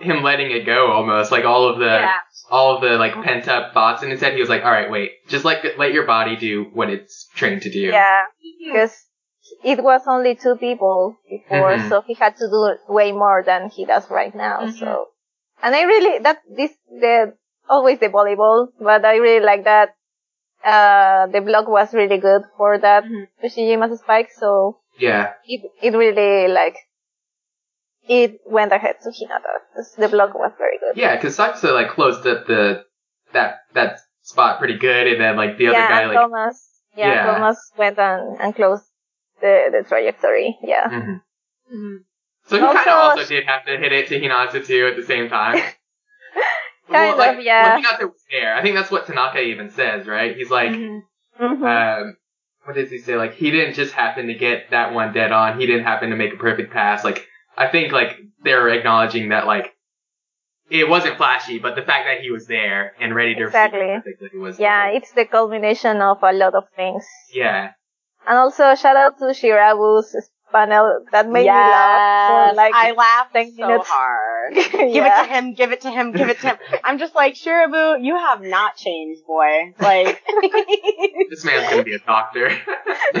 him 0.00 0.22
letting 0.22 0.50
it 0.50 0.64
go 0.66 0.90
almost, 0.92 1.30
like 1.32 1.44
all 1.44 1.68
of 1.68 1.78
the 1.78 1.84
yeah. 1.84 2.18
all 2.50 2.74
of 2.74 2.82
the 2.82 2.98
like 2.98 3.14
pent 3.14 3.48
up 3.48 3.72
thoughts, 3.72 4.02
and 4.02 4.12
instead 4.12 4.34
he 4.34 4.40
was 4.40 4.48
like, 4.48 4.64
all 4.64 4.70
right, 4.70 4.90
wait, 4.90 5.12
just 5.28 5.44
like 5.44 5.64
let 5.78 5.92
your 5.92 6.06
body 6.06 6.36
do 6.36 6.64
what 6.72 6.90
it's 6.90 7.28
trained 7.34 7.62
to 7.62 7.70
do. 7.70 7.80
Yeah, 7.80 8.24
because 8.42 8.94
it 9.64 9.82
was 9.82 10.02
only 10.06 10.34
two 10.34 10.56
people 10.56 11.16
before, 11.28 11.74
Mhm. 11.76 11.88
so 11.88 12.00
he 12.02 12.14
had 12.14 12.36
to 12.36 12.46
do 12.48 12.76
way 12.88 13.12
more 13.12 13.42
than 13.44 13.70
he 13.70 13.84
does 13.84 14.08
right 14.10 14.34
now. 14.34 14.60
Mhm. 14.62 14.78
So, 14.78 15.08
and 15.62 15.74
I 15.74 15.82
really 15.82 16.18
that 16.20 16.38
this 16.48 16.72
the 16.88 17.34
always 17.68 17.98
the 17.98 18.08
volleyball, 18.08 18.68
but 18.80 19.04
I 19.04 19.16
really 19.16 19.44
like 19.44 19.64
that. 19.64 19.94
Uh, 20.64 21.26
the 21.26 21.40
block 21.40 21.66
was 21.66 21.92
really 21.92 22.18
good 22.18 22.42
for 22.56 22.78
that 22.78 23.04
Mhm. 23.04 23.26
Ushijima's 23.42 23.98
spike, 23.98 24.30
so 24.30 24.78
Yeah. 24.98 25.32
it 25.44 25.60
it 25.82 25.96
really 25.96 26.46
like 26.46 26.76
it 28.08 28.40
went 28.46 28.72
ahead 28.72 28.96
to 29.02 29.10
Hinata. 29.10 29.86
The 29.98 30.08
block 30.08 30.34
was 30.34 30.52
very 30.58 30.78
good. 30.78 30.96
Yeah, 30.96 31.16
because 31.16 31.36
Sakusa 31.36 31.72
like 31.72 31.90
closed 31.90 32.26
up 32.26 32.46
the 32.46 32.84
that 33.32 33.60
that 33.74 33.98
spot 34.22 34.58
pretty 34.58 34.78
good, 34.78 35.06
and 35.06 35.20
then 35.20 35.36
like 35.36 35.56
the 35.58 35.68
other 35.68 35.78
yeah, 35.78 35.88
guy 35.88 36.00
and 36.02 36.08
like 36.12 36.18
Thomas. 36.18 36.68
Yeah, 36.96 37.08
Yeah. 37.08 37.26
Thomas 37.32 37.58
went 37.78 37.98
and, 37.98 38.40
and 38.40 38.54
closed 38.54 38.84
the 39.40 39.68
the 39.72 39.88
trajectory. 39.88 40.58
Yeah. 40.62 40.88
Mhm. 40.88 41.20
Mhm. 41.74 41.96
So 42.46 42.56
he 42.56 42.62
kind 42.62 42.76
of 42.78 42.86
Also- 42.86 43.20
also 43.20 43.24
did 43.28 43.44
have 43.44 43.64
to 43.66 43.78
hit 43.78 43.92
it 43.92 44.08
to 44.08 44.20
Hinata 44.20 44.64
too 44.66 44.86
at 44.88 44.96
the 44.96 45.04
same 45.06 45.28
time. 45.28 45.62
Kind 46.90 47.16
like, 47.16 47.38
of, 47.38 47.44
yeah. 47.44 47.74
Well, 47.76 47.82
Hinata 47.82 48.02
was 48.10 48.22
there. 48.30 48.54
I 48.54 48.60
think 48.62 48.74
that's 48.76 48.90
what 48.90 49.06
Tanaka 49.06 49.40
even 49.40 49.70
says, 49.70 50.06
right? 50.06 50.36
He's 50.36 50.50
like, 50.50 50.70
Mhm. 50.70 51.02
Mhm. 51.40 52.00
um, 52.02 52.16
what 52.64 52.74
does 52.76 52.90
he 52.90 52.98
say? 52.98 53.16
Like 53.16 53.34
he 53.34 53.50
didn't 53.50 53.74
just 53.74 53.94
happen 53.94 54.26
to 54.26 54.34
get 54.34 54.70
that 54.70 54.92
one 54.92 55.12
dead 55.12 55.32
on. 55.32 55.58
He 55.58 55.66
didn't 55.66 55.84
happen 55.84 56.10
to 56.10 56.16
make 56.16 56.34
a 56.34 56.36
perfect 56.36 56.72
pass. 56.72 57.04
Like 57.04 57.26
I 57.56 57.68
think 57.68 57.92
like 57.92 58.18
they're 58.42 58.68
acknowledging 58.68 59.28
that 59.30 59.46
like 59.46 59.74
it 60.70 60.88
wasn't 60.88 61.16
flashy, 61.18 61.58
but 61.58 61.74
the 61.76 61.82
fact 61.82 62.06
that 62.06 62.20
he 62.22 62.30
was 62.30 62.46
there 62.46 62.92
and 63.00 63.14
ready 63.14 63.34
to 63.34 63.44
receive 63.44 63.54
Exactly. 63.74 64.14
it 64.32 64.38
was 64.38 64.58
Yeah, 64.58 64.86
it's 64.88 65.12
the 65.12 65.26
culmination 65.26 66.00
of 66.00 66.22
a 66.22 66.32
lot 66.32 66.54
of 66.54 66.64
things. 66.76 67.04
yeah. 67.32 67.72
And 68.26 68.38
also 68.38 68.74
shout 68.76 68.96
out 68.96 69.18
to 69.18 69.24
Shirabu's 69.34 70.16
panel 70.52 71.04
that 71.12 71.26
made 71.28 71.42
me 71.44 71.48
laugh 71.48 72.50
for 72.50 72.56
like 72.56 72.72
I 72.74 72.92
laughed 72.92 73.32
10 73.34 73.52
so 73.56 73.66
minutes. 73.66 73.88
hard. 73.88 74.54
Give 74.54 75.04
it 75.04 75.16
to 75.16 75.24
him, 75.32 75.54
give 75.54 75.72
it 75.72 75.80
to 75.82 75.90
him, 75.90 76.12
give 76.12 76.28
it 76.28 76.38
to 76.40 76.48
him. 76.50 76.56
I'm 76.84 76.98
just 76.98 77.14
like, 77.14 77.34
Shirabu, 77.34 78.04
you 78.04 78.16
have 78.16 78.42
not 78.42 78.76
changed, 78.76 79.22
boy. 79.26 79.72
Like, 79.80 80.22
This 81.30 81.44
man's 81.44 81.70
gonna 81.70 81.82
be 81.84 81.94
a 81.94 81.98
doctor. 82.00 82.50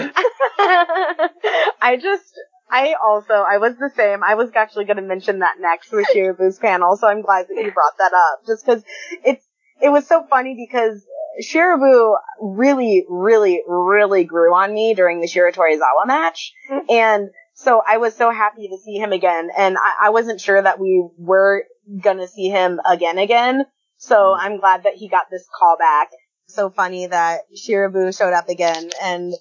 I 0.58 1.96
just, 2.00 2.24
I 2.72 2.94
also, 2.94 3.34
I 3.34 3.58
was 3.58 3.76
the 3.76 3.90
same. 3.94 4.24
I 4.24 4.34
was 4.34 4.50
actually 4.56 4.86
going 4.86 4.96
to 4.96 5.02
mention 5.02 5.40
that 5.40 5.56
next 5.60 5.92
with 5.92 6.06
Shirabu's 6.14 6.58
panel, 6.58 6.96
so 6.96 7.06
I'm 7.06 7.20
glad 7.20 7.46
that 7.48 7.62
you 7.62 7.70
brought 7.70 7.98
that 7.98 8.12
up. 8.14 8.46
Just 8.46 8.64
because 8.64 8.82
it's, 9.24 9.46
it 9.82 9.90
was 9.90 10.06
so 10.06 10.24
funny 10.28 10.56
because 10.56 11.04
Shirabu 11.42 12.14
really, 12.40 13.04
really, 13.08 13.62
really 13.68 14.24
grew 14.24 14.54
on 14.54 14.72
me 14.72 14.94
during 14.94 15.20
the 15.20 15.26
Shiratorizawa 15.26 16.06
match. 16.06 16.52
Mm-hmm. 16.70 16.90
And 16.90 17.30
so 17.54 17.82
I 17.86 17.98
was 17.98 18.16
so 18.16 18.30
happy 18.30 18.68
to 18.68 18.78
see 18.82 18.96
him 18.96 19.12
again. 19.12 19.50
And 19.56 19.76
I, 19.76 20.06
I 20.06 20.10
wasn't 20.10 20.40
sure 20.40 20.60
that 20.60 20.80
we 20.80 21.06
were 21.18 21.64
gonna 22.00 22.28
see 22.28 22.48
him 22.48 22.80
again 22.88 23.18
again. 23.18 23.64
So 23.98 24.16
mm-hmm. 24.16 24.46
I'm 24.46 24.60
glad 24.60 24.84
that 24.84 24.94
he 24.94 25.08
got 25.08 25.26
this 25.30 25.46
call 25.58 25.76
back. 25.78 26.08
So 26.46 26.70
funny 26.70 27.06
that 27.06 27.42
Shirabu 27.54 28.16
showed 28.16 28.32
up 28.32 28.48
again. 28.48 28.90
And 29.02 29.34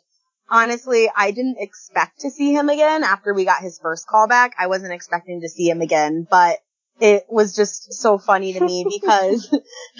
honestly, 0.51 1.09
I 1.15 1.31
didn't 1.31 1.57
expect 1.59 2.19
to 2.21 2.29
see 2.29 2.53
him 2.53 2.69
again 2.69 3.03
after 3.03 3.33
we 3.33 3.45
got 3.45 3.61
his 3.61 3.79
first 3.79 4.05
call 4.05 4.27
back. 4.27 4.53
I 4.59 4.67
wasn't 4.67 4.93
expecting 4.93 5.41
to 5.41 5.49
see 5.49 5.69
him 5.69 5.81
again, 5.81 6.27
but 6.29 6.59
it 6.99 7.25
was 7.29 7.55
just 7.55 7.93
so 7.93 8.19
funny 8.19 8.53
to 8.53 8.59
me 8.59 8.85
because, 9.01 9.49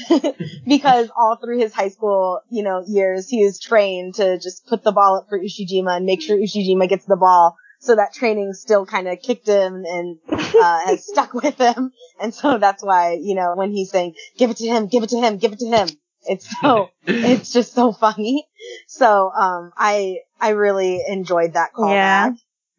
because 0.68 1.10
all 1.16 1.38
through 1.38 1.60
his 1.60 1.74
high 1.74 1.88
school, 1.88 2.42
you 2.52 2.64
know, 2.64 2.84
years, 2.86 3.30
he 3.30 3.44
was 3.44 3.60
trained 3.60 4.16
to 4.16 4.38
just 4.38 4.68
put 4.68 4.84
the 4.84 4.92
ball 4.92 5.16
up 5.16 5.30
for 5.30 5.40
Ushijima 5.40 5.96
and 5.98 6.06
make 6.06 6.22
sure 6.22 6.38
Ushijima 6.38 6.88
gets 6.88 7.06
the 7.06 7.16
ball. 7.16 7.56
So 7.80 7.96
that 7.96 8.14
training 8.14 8.54
still 8.54 8.86
kind 8.86 9.08
of 9.08 9.20
kicked 9.24 9.48
him 9.48 9.84
and, 9.88 10.20
uh, 10.30 10.86
has 10.86 11.08
stuck 11.08 11.34
with 11.42 11.58
him. 11.58 11.92
And 12.20 12.32
so 12.32 12.60
that's 12.60 12.84
why, 12.84 13.14
you 13.14 13.34
know, 13.34 13.54
when 13.56 13.72
he's 13.72 13.90
saying, 13.90 14.14
give 14.38 14.52
it 14.52 14.58
to 14.58 14.68
him, 14.68 14.86
give 14.86 15.02
it 15.02 15.10
to 15.10 15.18
him, 15.18 15.38
give 15.38 15.54
it 15.54 15.60
to 15.60 15.66
him, 15.66 15.88
it's 16.24 16.48
so, 16.62 16.92
it's 17.08 17.52
just 17.54 17.74
so 17.74 17.92
funny. 17.92 18.48
So, 18.88 19.32
um, 19.32 19.72
I, 19.78 20.18
I 20.40 20.50
really 20.50 21.02
enjoyed 21.08 21.54
that 21.54 21.74
callback. 21.74 21.94
Yeah. 21.94 22.32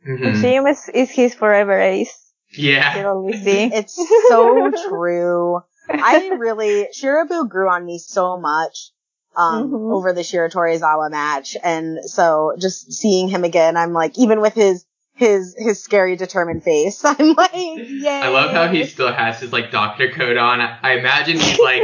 Mhm. 0.08 0.42
Shim 0.42 0.70
is, 0.70 0.88
is 0.88 1.10
his 1.10 1.34
forever 1.34 1.78
ace. 1.80 2.32
Yeah. 2.52 2.98
You 3.00 3.06
always 3.06 3.42
see. 3.42 3.64
It's 3.72 3.94
so 4.28 4.70
true. 4.88 5.60
I 5.88 6.28
really, 6.38 6.88
Shirabu 6.94 7.48
grew 7.48 7.68
on 7.68 7.84
me 7.84 7.98
so 7.98 8.38
much, 8.38 8.90
um, 9.36 9.70
Mhm. 9.70 9.94
over 9.94 10.12
the 10.12 10.20
Shiratorizawa 10.22 11.10
match. 11.10 11.56
And 11.62 11.98
so 12.04 12.54
just 12.58 12.92
seeing 12.92 13.28
him 13.28 13.44
again, 13.44 13.76
I'm 13.76 13.92
like, 13.92 14.18
even 14.18 14.40
with 14.40 14.54
his, 14.54 14.84
his, 15.14 15.54
his 15.58 15.82
scary 15.82 16.16
determined 16.16 16.62
face, 16.64 17.04
I'm 17.04 17.34
like, 17.34 17.52
yay. 17.54 18.08
I 18.08 18.28
love 18.28 18.50
how 18.52 18.68
he 18.68 18.84
still 18.86 19.12
has 19.12 19.40
his 19.40 19.52
like 19.52 19.70
doctor 19.70 20.10
coat 20.10 20.36
on. 20.36 20.60
I, 20.60 20.78
I 20.82 20.92
imagine 20.98 21.38
he's 21.38 21.58
like, 21.58 21.82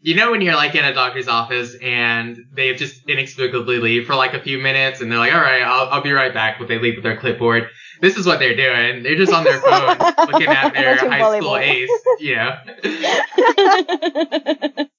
you 0.00 0.14
know, 0.14 0.30
when 0.30 0.40
you're 0.40 0.54
like 0.54 0.74
in 0.74 0.84
a 0.84 0.94
doctor's 0.94 1.28
office 1.28 1.74
and 1.82 2.38
they 2.52 2.74
just 2.74 3.08
inexplicably 3.08 3.78
leave 3.78 4.06
for 4.06 4.14
like 4.14 4.34
a 4.34 4.40
few 4.40 4.58
minutes 4.58 5.00
and 5.00 5.10
they're 5.10 5.18
like, 5.18 5.32
all 5.32 5.40
right, 5.40 5.62
I'll, 5.62 5.88
I'll 5.88 6.02
be 6.02 6.12
right 6.12 6.32
back, 6.32 6.58
but 6.58 6.68
they 6.68 6.78
leave 6.78 6.94
with 6.96 7.02
their 7.02 7.16
clipboard. 7.16 7.68
This 8.00 8.16
is 8.16 8.26
what 8.26 8.38
they're 8.38 8.56
doing. 8.56 9.02
They're 9.02 9.16
just 9.16 9.32
on 9.32 9.44
their 9.44 9.60
phone 9.60 9.98
looking 10.30 10.48
at 10.48 10.74
their 10.74 10.96
high 10.96 11.38
school 11.38 11.56
ace, 11.56 11.90
you 12.20 12.36
know. 12.36 12.56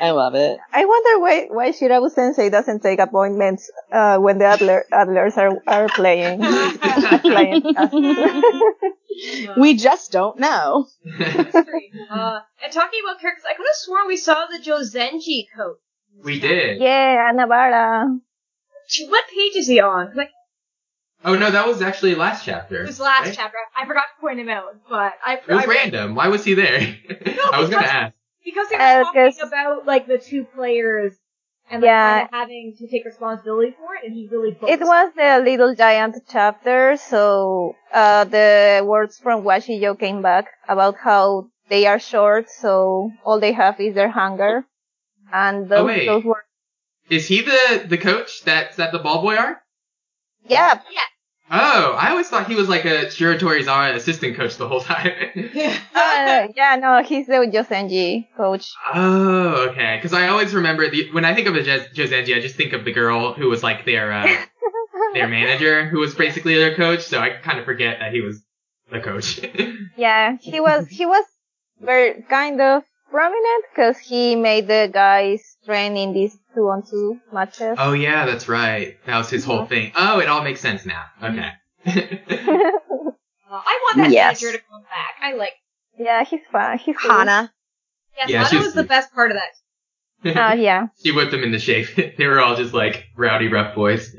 I 0.00 0.10
love 0.12 0.34
it. 0.34 0.58
I 0.72 0.84
wonder 0.86 1.18
why 1.20 1.46
why 1.50 1.70
Shirabu 1.72 2.10
Sensei 2.10 2.48
doesn't 2.48 2.80
take 2.82 2.98
appointments 3.00 3.70
uh, 3.92 4.16
when 4.18 4.38
the 4.38 4.46
Adler, 4.46 4.84
Adlers 4.92 5.36
are 5.36 5.60
are 5.66 5.88
playing. 5.88 6.40
playing. 7.22 7.62
We 9.56 9.74
just 9.76 10.12
don't 10.12 10.38
know. 10.38 10.86
Uh, 11.04 12.40
and 12.64 12.72
talking 12.72 13.00
about 13.04 13.20
characters, 13.20 13.44
I 13.48 13.54
could 13.54 13.66
have 13.66 13.74
sworn 13.74 14.06
we 14.06 14.16
saw 14.16 14.46
the 14.46 14.58
Jozenji 14.58 15.46
coat. 15.54 15.76
we 16.24 16.40
did. 16.40 16.80
yeah, 16.80 17.30
Anabara. 17.32 18.18
What 19.08 19.24
page 19.28 19.56
is 19.56 19.66
he 19.66 19.80
on? 19.80 20.12
Like, 20.14 20.30
Oh 21.22 21.36
no, 21.36 21.50
that 21.50 21.66
was 21.66 21.82
actually 21.82 22.14
last 22.14 22.46
chapter. 22.46 22.82
it 22.82 22.86
was 22.86 22.98
last 22.98 23.26
right? 23.26 23.34
chapter. 23.36 23.58
I 23.76 23.84
forgot 23.86 24.04
to 24.16 24.20
point 24.22 24.38
him 24.40 24.48
out, 24.48 24.76
but 24.88 25.12
I. 25.24 25.34
It 25.46 25.48
was 25.48 25.64
I 25.64 25.66
random. 25.66 26.14
Why 26.14 26.28
was 26.28 26.44
he 26.44 26.54
there? 26.54 26.80
I 27.52 27.60
was 27.60 27.68
gonna 27.68 27.86
ask. 27.86 28.14
Because 28.44 28.68
he 28.68 28.76
Uh, 28.76 28.78
was 28.80 29.06
talking 29.06 29.32
'cause- 29.32 29.42
about, 29.48 29.86
like, 29.86 30.06
the 30.06 30.18
two 30.18 30.44
players 30.44 31.12
and, 31.70 31.82
like, 31.82 31.88
Yeah. 31.88 32.12
kind 32.14 32.24
of 32.24 32.30
having 32.32 32.74
to 32.78 32.86
take 32.88 33.04
responsibility 33.04 33.72
for 33.78 33.94
it, 33.96 34.04
and 34.04 34.12
he 34.14 34.28
really 34.28 34.56
It 34.66 34.80
was 34.80 35.12
the 35.14 35.40
Little 35.44 35.74
Giant 35.74 36.16
chapter, 36.28 36.96
so 36.96 37.76
uh, 37.92 38.24
the 38.24 38.82
words 38.84 39.18
from 39.18 39.42
Washijo 39.44 39.98
came 39.98 40.22
back 40.22 40.46
about 40.68 40.96
how 40.96 41.48
they 41.68 41.86
are 41.86 41.98
short, 41.98 42.50
so 42.50 43.10
all 43.24 43.38
they 43.40 43.52
have 43.52 43.78
is 43.80 43.94
their 43.94 44.08
hunger. 44.10 44.64
And 45.32 45.68
those, 45.68 45.78
Oh, 45.80 45.86
wait. 45.86 46.06
those 46.06 46.24
were, 46.24 46.44
Is 47.08 47.26
he 47.28 47.40
the 47.42 47.84
the 47.88 47.98
coach 47.98 48.42
that's 48.44 48.78
at 48.78 48.90
the 48.92 48.98
ball 48.98 49.20
boy 49.22 49.36
arc? 49.36 49.58
yeah, 50.44 50.80
Oh, 51.52 51.96
I 51.98 52.10
always 52.10 52.28
thought 52.28 52.46
he 52.46 52.54
was 52.54 52.68
like 52.68 52.84
a 52.84 53.06
Shiratorizawa 53.06 53.94
assistant 53.96 54.36
coach 54.36 54.56
the 54.56 54.68
whole 54.68 54.80
time. 54.80 55.10
uh, 55.94 56.48
yeah, 56.54 56.76
no, 56.80 57.02
he's 57.02 57.26
the 57.26 57.50
Jozenji 57.52 58.28
coach. 58.36 58.72
oh, 58.94 59.68
okay. 59.70 59.96
Because 59.96 60.12
I 60.12 60.28
always 60.28 60.54
remember 60.54 60.88
the 60.88 61.10
when 61.10 61.24
I 61.24 61.34
think 61.34 61.48
of 61.48 61.56
a 61.56 61.62
Jo- 61.62 61.86
Jozenji, 61.92 62.36
I 62.36 62.40
just 62.40 62.54
think 62.54 62.72
of 62.72 62.84
the 62.84 62.92
girl 62.92 63.32
who 63.32 63.48
was 63.48 63.64
like 63.64 63.84
their 63.84 64.12
uh, 64.12 64.28
their 65.14 65.26
manager, 65.26 65.86
who 65.88 65.98
was 65.98 66.14
basically 66.14 66.54
their 66.54 66.76
coach. 66.76 67.02
So 67.02 67.18
I 67.18 67.30
kind 67.30 67.58
of 67.58 67.64
forget 67.64 67.98
that 67.98 68.12
he 68.12 68.20
was 68.20 68.40
the 68.92 69.00
coach. 69.00 69.40
Yeah, 69.96 70.36
he 70.40 70.60
was 70.60 70.86
he 70.88 71.04
was 71.04 71.24
very 71.80 72.22
kind 72.22 72.60
of 72.60 72.84
prominent 73.10 73.64
because 73.70 73.98
he 73.98 74.36
made 74.36 74.66
the 74.66 74.88
guys 74.92 75.56
train 75.64 75.96
in 75.96 76.12
these 76.12 76.36
two 76.54 76.68
on 76.68 76.82
two 76.82 77.18
matches. 77.32 77.76
oh 77.78 77.92
yeah, 77.92 78.26
that's 78.26 78.48
right. 78.48 78.96
That 79.06 79.18
was 79.18 79.30
his 79.30 79.44
whole 79.44 79.66
thing. 79.66 79.92
Oh, 79.96 80.20
it 80.20 80.28
all 80.28 80.42
makes 80.42 80.60
sense 80.60 80.86
now. 80.86 81.04
Okay. 81.22 81.50
Uh, 83.52 83.56
I 83.66 83.80
want 83.82 83.96
that 83.96 84.12
Yes. 84.12 84.40
manager 84.40 84.56
to 84.58 84.64
come 84.70 84.82
back. 84.82 85.16
I 85.20 85.34
like. 85.34 85.54
yeah, 85.98 86.22
he's 86.22 86.38
fun. 86.52 86.78
He's 86.78 86.96
cool. 86.96 87.10
Hana. 87.10 87.52
Yes, 88.16 88.28
Yeah, 88.30 88.36
Lana 88.42 88.48
she 88.48 88.56
was, 88.58 88.66
was 88.66 88.74
the 88.74 88.84
best 88.84 89.12
part 89.12 89.32
of 89.32 89.38
that. 90.22 90.36
Uh, 90.36 90.54
yeah. 90.58 90.86
she 91.02 91.10
whipped 91.10 91.32
them 91.32 91.42
into 91.42 91.58
shape. 91.58 91.88
they 92.16 92.26
were 92.28 92.40
all 92.40 92.54
just 92.54 92.72
like 92.72 93.06
rowdy, 93.16 93.48
rough 93.48 93.74
boys. 93.74 94.14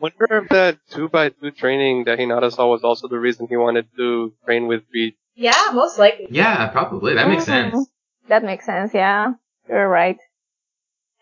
Wonder 0.00 0.26
if 0.42 0.48
that 0.50 0.78
two 0.90 1.08
by 1.08 1.28
two 1.28 1.52
training 1.52 2.02
that 2.06 2.18
Hinata 2.18 2.52
saw 2.52 2.66
was 2.68 2.82
also 2.82 3.06
the 3.06 3.18
reason 3.18 3.46
he 3.48 3.56
wanted 3.56 3.86
to 3.96 4.32
train 4.44 4.66
with 4.66 4.82
Beat. 4.92 5.16
Yeah, 5.38 5.70
most 5.72 5.98
likely. 5.98 6.26
Yeah, 6.30 6.66
probably. 6.68 7.14
That 7.14 7.28
makes 7.28 7.44
Mhm. 7.44 7.54
sense. 7.70 7.88
That 8.28 8.42
makes 8.42 8.66
sense, 8.66 8.92
yeah. 8.92 9.34
You're 9.68 9.88
right. 9.88 10.18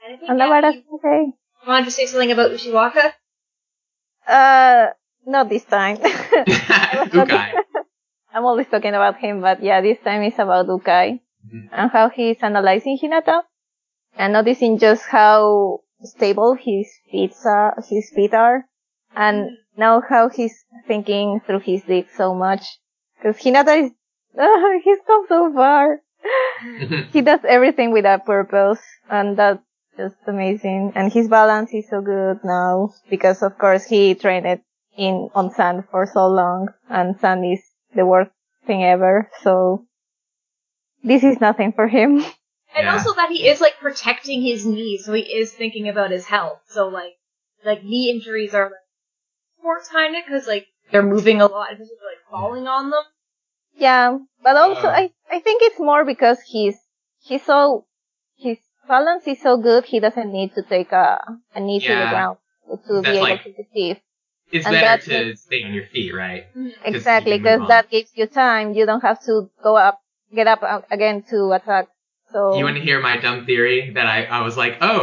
Anything 0.04 0.28
And 0.30 0.38
Gabby, 0.38 0.50
about 0.50 0.64
us, 0.64 0.74
you 0.76 0.96
okay. 0.96 1.32
wanted 1.66 1.84
to 1.84 1.90
say 1.90 2.06
something 2.06 2.32
about 2.32 2.50
Ushiwaka? 2.52 3.12
Uh, 4.26 4.86
not 5.26 5.48
this 5.48 5.64
time. 5.64 5.96
Ukai. 7.20 7.52
I'm 8.34 8.44
always 8.44 8.66
talking 8.68 8.94
about 8.94 9.18
him, 9.18 9.40
but 9.40 9.62
yeah, 9.62 9.80
this 9.80 9.98
time 10.04 10.22
it's 10.22 10.38
about 10.38 10.66
Ukai 10.66 11.20
Mhm. 11.46 11.68
and 11.72 11.90
how 11.90 12.08
he's 12.08 12.42
analyzing 12.42 12.98
Hinata 13.02 13.42
and 14.16 14.32
noticing 14.32 14.78
just 14.78 15.04
how 15.06 15.80
stable 16.02 16.54
his 16.54 16.88
feet 17.10 17.34
are, 17.44 17.76
his 17.88 18.10
feet 18.14 18.34
are, 18.34 18.64
and 19.14 19.50
now 19.76 20.00
how 20.08 20.28
he's 20.28 20.64
thinking 20.86 21.40
through 21.46 21.60
his 21.60 21.86
legs 21.88 22.12
so 22.16 22.34
much. 22.34 22.64
Because 23.18 23.38
Hinata 23.42 23.84
is, 23.84 23.90
Oh, 24.38 24.80
he's 24.84 24.98
come 25.06 25.24
so 25.28 25.52
far. 25.52 26.00
he 27.12 27.22
does 27.22 27.40
everything 27.46 27.92
with 27.92 28.04
a 28.04 28.20
purpose, 28.24 28.80
and 29.10 29.36
that's 29.36 29.62
just 29.96 30.16
amazing. 30.26 30.92
And 30.94 31.12
his 31.12 31.28
balance 31.28 31.72
is 31.72 31.88
so 31.88 32.00
good 32.00 32.40
now 32.44 32.92
because, 33.08 33.42
of 33.42 33.58
course, 33.58 33.84
he 33.84 34.14
trained 34.14 34.46
it 34.46 34.62
in 34.96 35.28
on 35.34 35.50
sand 35.50 35.84
for 35.90 36.06
so 36.06 36.26
long, 36.26 36.68
and 36.88 37.18
sand 37.20 37.44
is 37.44 37.62
the 37.94 38.04
worst 38.04 38.30
thing 38.66 38.84
ever. 38.84 39.30
So 39.42 39.86
this 41.02 41.22
is 41.24 41.40
nothing 41.40 41.72
for 41.72 41.88
him. 41.88 42.24
And 42.76 42.84
Yeah. 42.84 42.92
also 42.92 43.14
that 43.14 43.30
he 43.30 43.48
is 43.48 43.60
like 43.62 43.78
protecting 43.78 44.42
his 44.42 44.66
knees, 44.66 45.06
so 45.06 45.14
he 45.14 45.22
is 45.22 45.50
thinking 45.52 45.88
about 45.88 46.10
his 46.10 46.26
health. 46.26 46.60
So 46.66 46.88
like, 46.88 47.14
like 47.64 47.82
knee 47.84 48.10
injuries 48.10 48.52
are 48.52 48.64
like 48.64 48.86
sports 49.58 49.88
kind 49.88 50.14
of 50.14 50.24
because 50.26 50.46
like 50.46 50.66
they're 50.90 51.02
moving 51.02 51.40
a 51.40 51.46
lot 51.46 51.70
and 51.70 51.78
just 51.78 51.92
like 51.92 52.20
falling 52.30 52.66
on 52.66 52.90
them. 52.90 53.04
Yeah, 53.76 54.18
but 54.42 54.56
also 54.56 54.88
Uh. 54.88 55.00
I 55.02 55.10
I 55.30 55.38
think 55.40 55.62
it's 55.62 55.78
more 55.78 56.04
because 56.04 56.40
he's 56.52 56.76
he's 57.22 57.44
so 57.44 57.86
his 58.38 58.58
balance 58.88 59.26
is 59.26 59.40
so 59.42 59.56
good 59.56 59.84
he 59.84 59.98
doesn't 60.00 60.32
need 60.32 60.54
to 60.54 60.62
take 60.62 60.92
a 60.92 61.18
a 61.54 61.60
knee 61.60 61.80
to 61.80 61.88
the 61.88 61.94
Yeah. 62.06 62.10
ground 62.10 62.36
to 62.88 63.02
be 63.02 63.08
able 63.10 63.20
like- 63.22 63.44
to 63.44 63.52
receive. 63.58 63.96
it's 64.52 64.64
And 64.66 64.74
better 64.74 65.02
to 65.10 65.24
makes- 65.26 65.42
stay 65.42 65.60
on 65.66 65.72
your 65.74 65.86
feet, 65.92 66.12
right? 66.14 66.44
Exactly, 66.84 67.36
can 67.38 67.42
move 67.42 67.42
because 67.42 67.68
that 67.68 67.90
gives 67.90 68.10
you 68.18 68.26
time. 68.26 68.66
You 68.78 68.86
don't 68.86 69.02
have 69.02 69.20
to 69.28 69.34
go 69.62 69.72
up, 69.76 69.96
get 70.38 70.46
up 70.46 70.62
uh, 70.62 70.82
again 70.96 71.16
to 71.30 71.38
attack. 71.58 71.86
So 72.32 72.38
You 72.58 72.64
want 72.68 72.76
to 72.76 72.82
hear 72.88 73.00
my 73.00 73.16
dumb 73.24 73.44
theory 73.44 73.90
that 73.96 74.06
I, 74.06 74.18
I 74.38 74.40
was 74.46 74.56
like, 74.56 74.74
oh, 74.80 75.02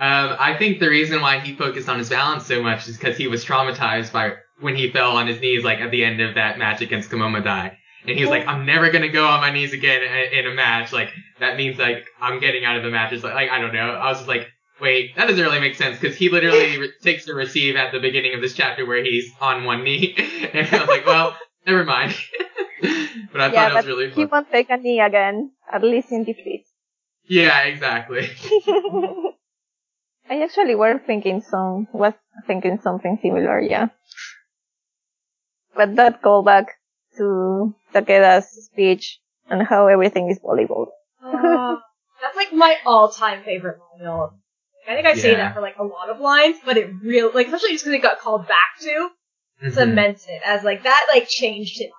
um, 0.00 0.28
I 0.48 0.50
think 0.58 0.80
the 0.80 0.88
reason 0.98 1.20
why 1.26 1.38
he 1.38 1.54
focused 1.54 1.88
on 1.88 1.98
his 2.02 2.10
balance 2.10 2.46
so 2.46 2.62
much 2.68 2.88
is 2.88 2.96
because 2.98 3.16
he 3.16 3.28
was 3.28 3.44
traumatized 3.44 4.10
by 4.12 4.24
when 4.60 4.74
he 4.74 4.90
fell 4.90 5.12
on 5.20 5.26
his 5.28 5.40
knees, 5.40 5.62
like 5.70 5.78
at 5.80 5.90
the 5.92 6.02
end 6.04 6.20
of 6.20 6.34
that 6.34 6.58
match 6.58 6.80
against 6.80 7.10
Kamomedai. 7.10 7.66
And 8.06 8.18
he's 8.18 8.28
like, 8.28 8.46
I'm 8.46 8.66
never 8.66 8.90
gonna 8.90 9.08
go 9.08 9.26
on 9.26 9.40
my 9.40 9.50
knees 9.50 9.72
again 9.72 10.02
in, 10.32 10.46
a 10.46 10.54
match. 10.54 10.92
Like, 10.92 11.10
that 11.40 11.56
means 11.56 11.78
like, 11.78 12.06
I'm 12.20 12.38
getting 12.38 12.64
out 12.64 12.76
of 12.76 12.82
the 12.82 12.90
match. 12.90 13.12
It's 13.12 13.24
like, 13.24 13.34
like 13.34 13.50
I 13.50 13.60
don't 13.60 13.72
know. 13.72 13.90
I 13.90 14.08
was 14.08 14.18
just 14.18 14.28
like, 14.28 14.48
wait, 14.80 15.16
that 15.16 15.26
doesn't 15.26 15.42
really 15.42 15.60
make 15.60 15.74
sense 15.74 15.98
because 15.98 16.16
he 16.16 16.28
literally 16.28 16.78
re- 16.78 16.92
takes 17.02 17.24
the 17.24 17.34
receive 17.34 17.76
at 17.76 17.92
the 17.92 18.00
beginning 18.00 18.34
of 18.34 18.42
this 18.42 18.52
chapter 18.52 18.84
where 18.84 19.02
he's 19.02 19.30
on 19.40 19.64
one 19.64 19.84
knee. 19.84 20.14
and 20.52 20.68
I 20.68 20.80
was 20.80 20.88
like, 20.88 21.06
well, 21.06 21.36
never 21.66 21.84
mind. 21.84 22.14
but 23.32 23.40
I 23.40 23.52
yeah, 23.52 23.68
thought 23.68 23.70
it 23.70 23.74
was 23.76 23.86
really 23.86 24.08
he 24.10 24.14
fun. 24.14 24.28
won't 24.30 24.50
take 24.50 24.68
a 24.70 24.76
knee 24.76 25.00
again, 25.00 25.52
at 25.72 25.82
least 25.82 26.12
in 26.12 26.24
defeat. 26.24 26.66
Yeah, 27.26 27.62
exactly. 27.62 28.28
I 30.28 30.42
actually 30.42 30.74
were 30.74 30.98
thinking 30.98 31.40
some 31.40 31.88
was 31.92 32.14
thinking 32.46 32.78
something 32.82 33.18
similar, 33.22 33.60
yeah. 33.60 33.88
But 35.74 35.96
that 35.96 36.22
callback 36.22 36.66
to 37.16 37.74
Takeda's 37.94 38.46
speech 38.66 39.18
and 39.48 39.66
how 39.66 39.86
everything 39.88 40.30
is 40.30 40.38
volleyball. 40.40 40.86
Oh, 41.22 41.80
that's 42.20 42.36
like 42.36 42.52
my 42.52 42.76
all-time 42.86 43.42
favorite 43.44 43.78
line. 44.00 44.30
I 44.88 44.94
think 44.94 45.06
I 45.06 45.14
say 45.14 45.34
that 45.34 45.54
for 45.54 45.60
like 45.62 45.78
a 45.78 45.84
lot 45.84 46.10
of 46.10 46.20
lines, 46.20 46.58
but 46.64 46.76
it 46.76 46.90
really, 47.02 47.32
like 47.32 47.46
especially 47.46 47.72
just 47.72 47.84
because 47.84 47.98
it 47.98 48.02
got 48.02 48.18
called 48.18 48.46
back 48.46 48.78
to 48.80 49.10
Mhm. 49.62 49.72
cements 49.72 50.26
it 50.28 50.42
as 50.44 50.62
like 50.62 50.82
that 50.82 51.06
like 51.12 51.28
changed 51.28 51.80
it. 51.80 51.90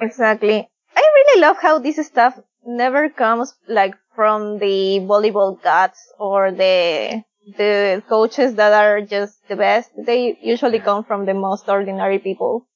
Exactly. 0.00 0.68
I 0.96 1.00
really 1.16 1.40
love 1.40 1.56
how 1.60 1.78
this 1.78 2.04
stuff 2.06 2.38
never 2.64 3.08
comes 3.08 3.54
like 3.66 3.94
from 4.14 4.58
the 4.58 5.00
volleyball 5.00 5.60
gods 5.62 5.98
or 6.18 6.50
the 6.52 7.22
the 7.56 8.02
coaches 8.08 8.54
that 8.56 8.72
are 8.72 9.00
just 9.00 9.46
the 9.48 9.56
best. 9.56 9.90
They 9.96 10.38
usually 10.42 10.80
come 10.80 11.02
from 11.04 11.24
the 11.24 11.34
most 11.34 11.68
ordinary 11.68 12.18
people. 12.18 12.66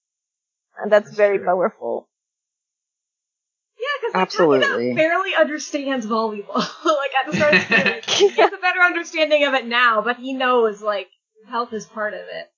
And 0.81 0.91
that's, 0.91 1.07
That's 1.07 1.17
very 1.17 1.39
true. 1.39 1.47
powerful. 1.47 2.09
Yeah, 3.79 3.87
because 4.01 4.15
like 4.15 4.23
Absolutely. 4.23 4.85
Takeda 4.93 4.97
barely 4.97 5.35
understands 5.35 6.07
volleyball. 6.07 6.55
like 6.85 7.11
at 7.21 7.31
the 7.31 7.37
start 7.37 7.55
of 7.55 7.69
the 7.69 7.77
series, 7.77 8.05
he 8.19 8.29
has 8.41 8.53
a 8.53 8.59
better 8.59 8.81
understanding 8.81 9.45
of 9.45 9.55
it 9.55 9.67
now, 9.67 10.03
but 10.03 10.17
he 10.19 10.33
knows 10.35 10.81
like 10.83 11.09
health 11.49 11.73
is 11.73 11.87
part 11.87 12.15
of 12.15 12.21
it. 12.21 12.51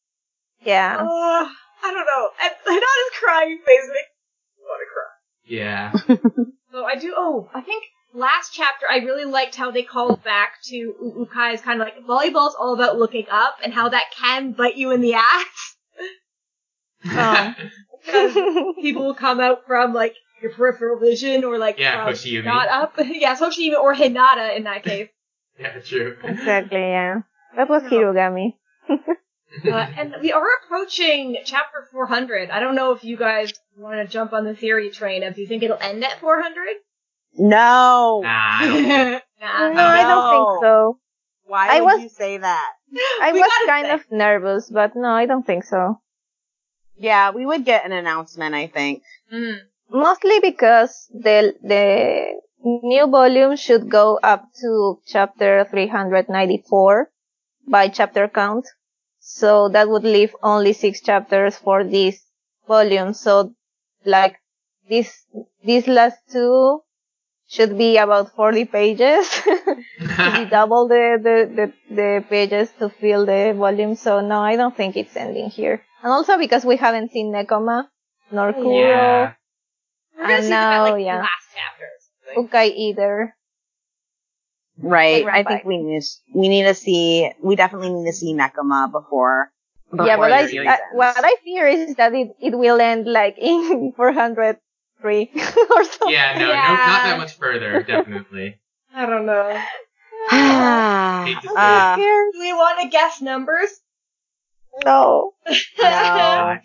Yeah. 0.63 0.97
Uh, 1.01 1.05
I 1.07 1.93
don't 1.93 2.07
know. 2.07 2.29
And 2.43 2.53
Hinata's 2.67 3.19
crying 3.21 3.59
face 3.67 3.89
makes 3.89 4.11
me 4.57 4.65
want 4.65 5.93
to 6.01 6.09
cry. 6.13 6.25
Yeah. 6.27 6.45
So 6.75 6.85
I 6.85 6.97
do. 6.97 7.15
Oh, 7.17 7.49
I 7.55 7.61
think 7.61 7.85
last 8.15 8.53
chapter 8.53 8.87
I 8.91 8.97
really 8.97 9.25
liked 9.25 9.55
how 9.55 9.71
they 9.71 9.85
called 9.85 10.25
back 10.25 10.55
to 10.65 10.75
U- 10.75 11.29
Ukai's 11.33 11.61
kind 11.61 11.81
of 11.81 11.87
like 11.87 12.05
volleyball's 12.05 12.57
all 12.59 12.75
about 12.75 12.99
looking 12.99 13.27
up 13.31 13.59
and 13.63 13.73
how 13.73 13.91
that 13.91 14.07
can 14.19 14.51
bite 14.55 14.75
you 14.75 14.91
in 14.91 15.01
the 15.01 15.15
ass. 15.15 15.77
Oh. 17.07 17.55
People 18.81 19.05
will 19.07 19.15
come 19.15 19.41
out 19.41 19.67
from 19.67 19.93
like 19.95 20.15
your 20.43 20.53
peripheral 20.53 20.99
vision 20.99 21.45
or 21.45 21.59
like 21.59 21.79
Yeah, 21.79 22.05
from 22.05 22.15
Hoshiumi. 22.15 22.45
not 22.45 22.69
up. 22.69 22.95
yes, 22.99 23.41
Hoshiumi 23.41 23.79
or 23.79 23.95
Hinata 23.95 24.57
in 24.57 24.65
that 24.65 24.83
case. 24.83 25.09
yeah, 25.59 25.79
true. 25.81 26.17
exactly, 26.23 26.79
yeah. 26.81 27.21
That 27.57 27.69
was 27.69 27.83
Hirugami. 27.85 28.55
Uh, 28.91 29.87
and 29.97 30.17
we 30.21 30.33
are 30.33 30.45
approaching 30.65 31.37
chapter 31.45 31.87
400. 31.93 32.51
I 32.51 32.59
don't 32.59 32.75
know 32.75 32.91
if 32.91 33.05
you 33.05 33.17
guys 33.17 33.53
want 33.79 34.05
to 34.05 34.13
jump 34.13 34.33
on 34.33 34.45
the 34.45 34.55
theory 34.57 34.91
train. 34.91 35.23
If 35.23 35.39
you 35.39 35.47
think 35.47 35.63
it'll 35.63 35.79
end 35.81 36.05
at 36.05 36.19
400? 36.19 36.67
No. 37.39 38.21
Nah, 38.23 38.29
I 38.29 38.67
don't 38.67 38.89
nah. 39.41 39.73
No, 39.73 39.85
I 39.87 40.03
don't 40.03 40.31
think 40.31 40.63
so. 40.65 40.99
Why 41.45 41.69
I 41.77 41.81
would 41.81 41.87
was- 41.95 42.03
you 42.03 42.09
say 42.09 42.39
that? 42.39 42.73
I 43.23 43.33
was 43.33 43.51
kind 43.67 43.87
say. 43.87 43.93
of 43.93 44.01
nervous, 44.11 44.71
but 44.71 44.97
no, 44.97 45.09
I 45.09 45.27
don't 45.27 45.45
think 45.47 45.65
so. 45.65 46.01
Yeah, 46.97 47.31
we 47.31 47.45
would 47.47 47.65
get 47.65 47.85
an 47.85 47.93
announcement, 47.93 48.55
I 48.55 48.67
think. 48.69 49.03
Mm. 49.33 49.59
Mostly 49.91 50.41
because 50.41 51.07
the 51.13 51.55
the 51.63 52.41
new 52.65 53.07
volume 53.07 53.57
should 53.57 53.91
go 53.91 54.19
up 54.23 54.45
to 54.61 54.99
chapter 55.07 55.67
394 55.71 57.11
by 57.69 57.89
chapter 57.89 58.29
count. 58.29 58.67
So 59.21 59.69
that 59.71 59.89
would 59.89 60.05
leave 60.05 60.35
only 60.43 60.73
six 60.73 61.01
chapters 61.01 61.57
for 61.57 61.85
this 61.85 62.23
volume. 62.67 63.13
So 63.15 63.55
like 64.05 64.37
this 64.89 65.27
these 65.65 65.87
last 65.87 66.19
two 66.31 66.81
should 67.49 67.77
be 67.79 67.97
about 67.99 68.35
40 68.35 68.65
pages. 68.67 69.29
to 69.45 70.47
double 70.51 70.89
the, 70.89 71.19
the, 71.23 71.37
the, 71.57 71.95
the 71.95 72.25
pages 72.29 72.71
to 72.79 72.89
fill 72.89 73.27
the 73.27 73.55
volume. 73.57 73.95
So 73.95 74.21
no, 74.21 74.41
I 74.41 74.57
don't 74.57 74.77
think 74.77 74.97
it's 74.97 75.17
ending 75.17 75.51
here. 75.51 75.83
And 76.05 76.13
also 76.13 76.37
because 76.37 76.67
we 76.67 76.77
haven't 76.77 77.13
seen 77.13 77.33
Nekoma, 77.33 77.89
nor 78.31 78.53
Kuro, 78.53 78.79
yeah. 78.79 79.33
We're 80.15 80.23
gonna 80.23 80.35
I 80.35 80.41
see 80.43 80.49
that 80.51 80.79
like 80.81 80.91
know, 80.93 80.97
yeah. 80.99 81.17
last 81.17 81.49
chapters. 81.57 82.53
Ukai 82.53 82.77
either. 82.77 83.35
Right. 84.77 85.25
I 85.25 85.45
think 85.45 85.65
we 85.65 85.79
need 85.79 86.03
we 86.35 86.49
need 86.49 86.65
to 86.65 86.75
see 86.75 87.33
we 87.43 87.57
definitely 87.57 87.89
need 87.89 88.05
to 88.05 88.13
see 88.13 88.35
Nekoma 88.35 88.93
before. 88.93 89.51
yeah, 89.95 90.17
before 90.17 90.29
but 90.29 90.33
I, 90.33 90.47
the 90.47 90.69
I, 90.69 90.79
what 90.93 91.25
I 91.25 91.37
fear 91.43 91.67
is 91.69 91.95
that 91.95 92.13
it, 92.13 92.37
it 92.39 92.55
will 92.55 92.83
end 92.83 93.07
like 93.07 93.39
in 93.39 93.93
403 93.97 95.31
or 95.35 95.85
something. 95.85 96.11
Yeah, 96.11 96.39
no, 96.39 96.49
no, 96.49 96.55
not 96.55 97.05
that 97.05 97.17
much 97.17 97.33
further, 97.39 97.83
definitely. 97.83 98.61
I 98.95 99.07
don't 99.07 99.25
know. 99.25 99.49
Hate 100.31 101.51
Uh, 101.57 101.97
Do 101.97 102.33
we 102.41 102.53
want 102.53 102.83
to 102.83 102.89
guess 102.89 103.23
numbers? 103.23 103.71
No. 104.83 105.35
no. 105.81 106.59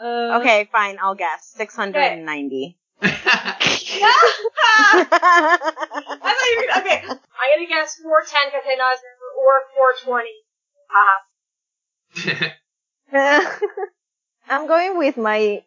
Uh, 0.00 0.38
Okay, 0.40 0.68
fine. 0.72 0.98
I'll 1.00 1.14
guess 1.14 1.52
six 1.54 1.74
hundred 1.76 2.00
and 2.02 2.24
ninety. 2.26 2.78
I 3.02 3.08
thought 6.20 6.50
you 6.50 6.56
were 6.56 6.68
okay. 6.80 6.98
I'm 7.04 7.48
gonna 7.56 7.68
guess 7.68 7.96
410 7.96 8.50
Katena's 8.52 9.00
number 9.04 9.28
or 9.40 9.62
420. 9.76 10.28
Uh, 13.12 13.40
I'm 14.48 14.66
going 14.66 14.98
with 14.98 15.16
my 15.16 15.62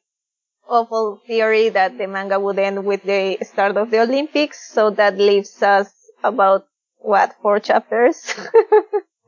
awful 0.68 1.22
theory 1.26 1.70
that 1.70 1.98
the 1.98 2.08
manga 2.08 2.40
would 2.40 2.60
end 2.60 2.86
with 2.86 3.04
the 3.04 3.38
start 3.42 3.78
of 3.78 3.90
the 3.92 4.02
Olympics, 4.02 4.70
so 4.72 4.90
that 4.92 5.18
leaves 5.18 5.62
us 5.64 5.92
about 6.24 6.68
what 7.00 7.36
four 7.42 7.60
chapters. 7.60 8.34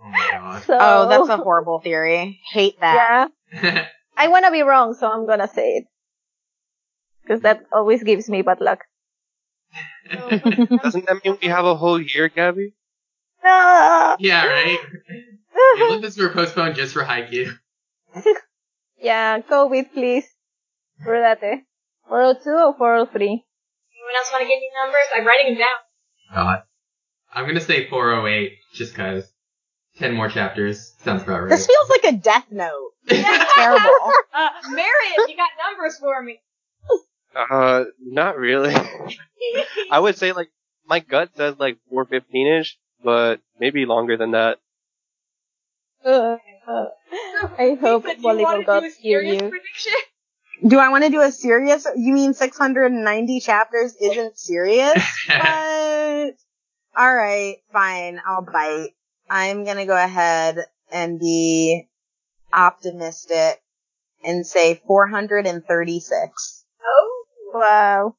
Oh 0.05 0.09
my 0.09 0.27
god. 0.31 0.63
so, 0.63 0.77
oh, 0.79 1.09
that's 1.09 1.29
a 1.29 1.37
horrible 1.37 1.79
theory. 1.79 2.39
Hate 2.51 2.79
that. 2.79 3.31
yeah. 3.51 3.87
I 4.17 4.27
wanna 4.27 4.51
be 4.51 4.61
wrong, 4.61 4.93
so 4.93 5.09
I'm 5.09 5.25
gonna 5.25 5.47
say 5.47 5.77
it 5.77 5.85
because 7.23 7.41
that 7.41 7.65
always 7.73 8.03
gives 8.03 8.29
me 8.29 8.43
bad 8.43 8.61
luck. 8.61 8.83
Doesn't 10.09 11.07
that 11.07 11.21
mean 11.25 11.37
we 11.41 11.47
have 11.47 11.65
a 11.65 11.75
whole 11.75 11.99
year, 11.99 12.29
Gabby? 12.29 12.73
No. 13.43 14.15
Yeah, 14.19 14.45
right? 14.45 14.79
The 15.77 15.83
Olympus 15.85 16.17
were 16.17 16.29
postponed 16.29 16.75
just 16.75 16.93
for 16.93 17.01
Haikyuu. 17.01 17.57
yeah, 19.01 19.39
go 19.39 19.67
with 19.67 19.87
please. 19.93 20.25
Furudate. 21.05 21.61
402 22.09 22.49
or 22.49 22.75
403? 22.77 23.23
Anyone 23.25 23.41
else 24.17 24.29
want 24.33 24.41
to 24.43 24.47
give 24.49 24.59
me 24.59 24.69
numbers? 24.75 25.07
I'm 25.15 25.25
writing 25.25 25.53
them 25.53 25.59
down. 25.59 26.35
God. 26.35 26.63
I'm 27.33 27.45
gonna 27.47 27.61
say 27.61 27.87
408, 27.89 28.51
just 28.73 28.95
cause. 28.95 29.31
10 29.97 30.13
more 30.13 30.29
chapters. 30.29 30.93
Sounds 31.03 31.23
about 31.23 31.41
right. 31.41 31.49
This 31.49 31.65
feels 31.67 31.89
like 31.89 32.03
a 32.05 32.17
death 32.17 32.45
note. 32.51 32.91
Yeah. 33.07 33.45
Terrible. 33.55 34.11
Uh, 34.33 34.49
Marion, 34.71 35.29
you 35.29 35.37
got 35.37 35.49
numbers 35.69 35.97
for 35.99 36.21
me. 36.21 36.41
Uh, 37.35 37.85
not 38.01 38.37
really. 38.37 38.73
I 39.91 39.99
would 39.99 40.17
say 40.17 40.31
like 40.31 40.49
my 40.87 40.99
gut 40.99 41.29
says 41.35 41.55
like 41.59 41.77
415ish, 41.93 42.73
but 43.03 43.41
maybe 43.59 43.85
longer 43.85 44.17
than 44.17 44.31
that. 44.31 44.57
Uh, 46.03 46.37
uh, 46.67 46.85
I 47.57 47.77
hope 47.79 48.05
Lisa, 48.05 48.15
do 48.15 48.21
you 48.21 48.27
want 48.27 48.39
volleyball 48.39 48.65
gods 48.65 48.95
hear 48.95 49.21
you. 49.21 49.37
prediction? 49.37 49.93
Do 50.65 50.79
I 50.79 50.89
want 50.89 51.03
to 51.03 51.09
do 51.09 51.21
a 51.21 51.31
serious? 51.31 51.85
You 51.95 52.13
mean 52.13 52.33
690 52.33 53.39
chapters 53.39 53.95
isn't 54.01 54.37
serious? 54.37 55.03
What? 55.27 56.33
All 56.97 57.13
right, 57.13 57.57
fine. 57.73 58.19
I'll 58.25 58.41
bite. 58.41 58.94
I'm 59.29 59.63
gonna 59.65 59.85
go 59.85 59.95
ahead 59.95 60.57
and 60.91 61.19
be 61.19 61.87
optimistic 62.53 63.61
and 64.23 64.45
say 64.45 64.81
436 64.87 66.65
Oh. 66.83 67.23
Wow. 67.53 68.15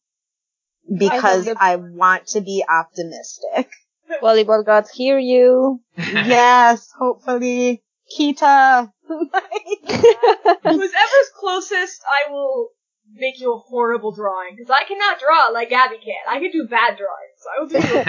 because 0.98 1.48
I 1.48 1.54
I, 1.72 1.76
want 1.76 2.28
to 2.28 2.40
be 2.40 2.64
optimistic. 2.68 3.68
Volleyball 4.22 4.64
gods 4.64 4.90
hear 4.90 5.18
you. 5.18 5.80
yes, 5.96 6.90
hopefully. 6.96 7.82
Kita. 8.16 8.92
Whoever's 9.09 10.92
closest, 11.38 12.02
I 12.04 12.30
will 12.30 12.70
make 13.12 13.40
you 13.40 13.52
a 13.52 13.59
horrible 13.59 14.12
drawing. 14.12 14.54
Because 14.57 14.70
I 14.70 14.84
cannot 14.84 15.18
draw 15.18 15.48
like 15.52 15.72
Abby 15.72 15.98
can. 15.98 16.14
I 16.28 16.38
can 16.38 16.52
do 16.52 16.68
bad 16.68 16.96
drawings. 16.96 17.38
So 17.38 17.50
I 17.50 17.59
will 17.61 17.68
do 17.68 17.78
you 17.88 17.98
a 18.00 18.04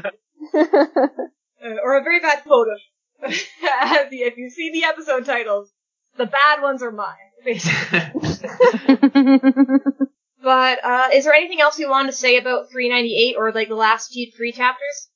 bad, 0.00 0.12
or 1.84 1.96
a 1.98 2.02
very 2.02 2.20
bad 2.20 2.42
photo. 2.44 2.72
If 3.64 4.36
you 4.36 4.50
see 4.50 4.70
the 4.72 4.84
episode 4.84 5.24
titles, 5.26 5.70
the 6.16 6.26
bad 6.26 6.62
ones 6.62 6.82
are 6.82 6.90
mine. 6.90 7.14
basically. 7.44 8.10
But, 10.42 10.84
uh, 10.84 11.08
is 11.12 11.24
there 11.24 11.34
anything 11.34 11.60
else 11.60 11.78
you 11.78 11.88
want 11.88 12.08
to 12.08 12.16
say 12.16 12.36
about 12.36 12.70
398 12.72 13.36
or 13.36 13.52
like 13.52 13.68
the 13.68 13.76
last 13.76 14.12
few 14.12 14.30
three 14.36 14.50
chapters? 14.50 15.08